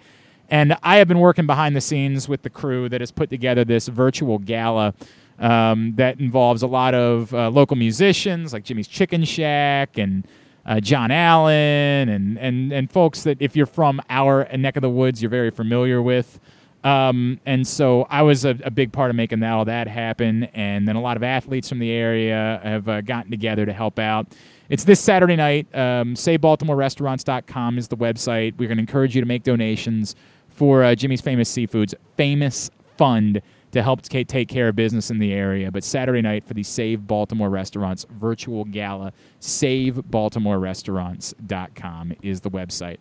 And 0.50 0.76
I 0.82 0.96
have 0.96 1.08
been 1.08 1.20
working 1.20 1.46
behind 1.46 1.74
the 1.74 1.80
scenes 1.80 2.28
with 2.28 2.42
the 2.42 2.50
crew 2.50 2.88
that 2.88 3.00
has 3.00 3.10
put 3.10 3.30
together 3.30 3.64
this 3.64 3.88
virtual 3.88 4.38
gala 4.38 4.94
um, 5.38 5.94
that 5.96 6.20
involves 6.20 6.62
a 6.62 6.66
lot 6.66 6.94
of 6.94 7.32
uh, 7.34 7.48
local 7.50 7.76
musicians 7.76 8.52
like 8.52 8.64
Jimmy's 8.64 8.88
Chicken 8.88 9.24
Shack 9.24 9.98
and 9.98 10.26
uh, 10.66 10.80
John 10.80 11.10
Allen 11.10 12.08
and, 12.08 12.38
and, 12.38 12.72
and 12.72 12.90
folks 12.90 13.22
that 13.24 13.38
if 13.40 13.56
you're 13.56 13.66
from 13.66 14.00
our 14.08 14.48
neck 14.56 14.76
of 14.76 14.82
the 14.82 14.90
woods, 14.90 15.22
you're 15.22 15.30
very 15.30 15.50
familiar 15.50 16.02
with. 16.02 16.40
Um, 16.84 17.40
and 17.46 17.66
so 17.66 18.06
I 18.10 18.22
was 18.22 18.44
a, 18.44 18.50
a 18.62 18.70
big 18.70 18.92
part 18.92 19.08
of 19.10 19.16
making 19.16 19.40
that, 19.40 19.52
all 19.52 19.64
that 19.64 19.88
happen. 19.88 20.44
And 20.54 20.86
then 20.86 20.96
a 20.96 21.00
lot 21.00 21.16
of 21.16 21.22
athletes 21.22 21.68
from 21.68 21.78
the 21.78 21.90
area 21.90 22.60
have 22.62 22.88
uh, 22.88 23.00
gotten 23.00 23.30
together 23.30 23.64
to 23.64 23.72
help 23.72 23.98
out. 23.98 24.26
It's 24.70 24.84
this 24.84 25.00
Saturday 25.00 25.36
night. 25.36 25.66
Um, 25.74 26.14
SaveBaltimoreRestaurants.com 26.14 27.76
is 27.78 27.88
the 27.88 27.96
website. 27.96 28.56
We're 28.56 28.68
going 28.68 28.78
to 28.78 28.82
encourage 28.82 29.14
you 29.14 29.20
to 29.20 29.26
make 29.26 29.42
donations 29.42 30.16
for 30.48 30.82
uh, 30.82 30.94
Jimmy's 30.94 31.20
Famous 31.20 31.50
Seafood's 31.50 31.94
famous 32.16 32.70
fund 32.96 33.42
to 33.72 33.82
help 33.82 34.00
ta- 34.02 34.22
take 34.26 34.48
care 34.48 34.68
of 34.68 34.76
business 34.76 35.10
in 35.10 35.18
the 35.18 35.34
area. 35.34 35.70
But 35.70 35.84
Saturday 35.84 36.22
night 36.22 36.44
for 36.44 36.54
the 36.54 36.62
Save 36.62 37.06
Baltimore 37.06 37.50
Restaurants 37.50 38.06
virtual 38.10 38.64
gala, 38.64 39.12
SaveBaltimoreRestaurants.com 39.40 42.14
is 42.22 42.40
the 42.40 42.50
website. 42.50 42.96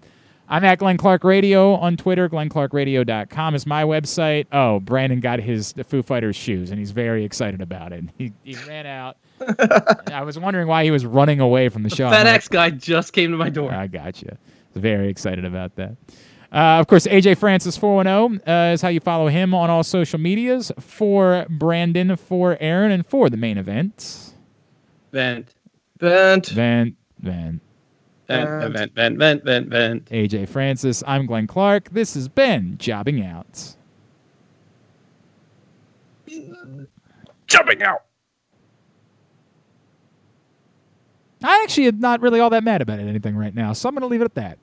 I'm 0.50 0.66
at 0.66 0.80
Glenn 0.80 0.98
Clark 0.98 1.24
Radio 1.24 1.76
on 1.76 1.96
Twitter. 1.96 2.28
GlennClarkRadio.com 2.28 3.56
is 3.56 3.66
my 3.66 3.84
website. 3.84 4.48
Oh, 4.52 4.82
Brandon 4.82 5.22
got 5.22 5.40
his 5.40 5.74
Foo 5.88 6.04
Fighters 6.04 6.36
shoes, 6.36 6.72
and 6.72 6.80
he's 6.80 6.92
very 6.92 7.24
excited 7.24 7.62
about 7.62 7.94
it. 7.94 8.04
He, 8.18 8.34
he 8.44 8.58
ran 8.68 8.86
out. 8.86 9.16
I 10.12 10.24
was 10.24 10.38
wondering 10.40 10.68
why 10.68 10.84
he 10.84 10.92
was 10.92 11.06
running 11.06 11.40
away 11.40 11.70
from 11.70 11.84
the 11.84 11.90
show. 11.90 12.06
I'm 12.06 12.26
like, 12.26 12.42
FedEx 12.42 12.50
guy 12.50 12.70
just 12.70 13.14
came 13.14 13.32
to 13.32 13.38
my 13.38 13.50
door. 13.50 13.72
I 13.72 13.88
gotcha. 13.88 14.38
Very 14.76 15.10
excited 15.10 15.46
about 15.46 15.76
that. 15.76 15.96
Uh, 16.52 16.80
of 16.80 16.88
course, 16.88 17.08
AJ 17.08 17.38
Francis 17.38 17.76
410 17.78 18.48
uh, 18.48 18.74
is 18.74 18.82
how 18.82 18.90
you 18.90 19.00
follow 19.00 19.28
him 19.28 19.56
on 19.56 19.70
all 19.70 19.84
social 19.84 20.20
medias. 20.20 20.72
For 20.80 21.46
Brandon, 21.50 22.16
for 22.16 22.58
Aaron, 22.60 22.92
and 22.92 23.06
for 23.06 23.30
the 23.30 23.38
main 23.38 23.58
event. 23.58 24.34
Vent, 25.12 25.54
Vent. 26.00 26.48
Vent, 26.48 26.96
vent. 27.20 27.62
vent, 28.28 28.74
vent, 28.74 28.94
vent, 28.94 29.18
vent, 29.18 29.44
vent, 29.44 29.68
vent. 29.68 30.06
AJ 30.08 30.50
Francis. 30.50 31.04
I'm 31.08 31.26
Glenn 31.26 31.48
Clark. 31.48 31.90
This 31.92 32.14
has 32.14 32.28
been 32.28 32.78
Jobbing 32.78 33.26
Out. 33.26 33.76
Jumping 37.48 37.84
out. 37.84 38.04
I 41.44 41.62
actually 41.64 41.88
am 41.88 42.00
not 42.00 42.22
really 42.22 42.40
all 42.40 42.50
that 42.52 42.64
mad 42.64 42.82
about 42.82 43.00
it 43.00 43.08
anything 43.08 43.36
right 43.36 43.54
now, 43.54 43.74
so 43.74 43.90
I'm 43.90 43.96
going 43.96 44.02
to 44.02 44.08
leave 44.08 44.22
it 44.22 44.26
at 44.26 44.36
that. 44.36 44.60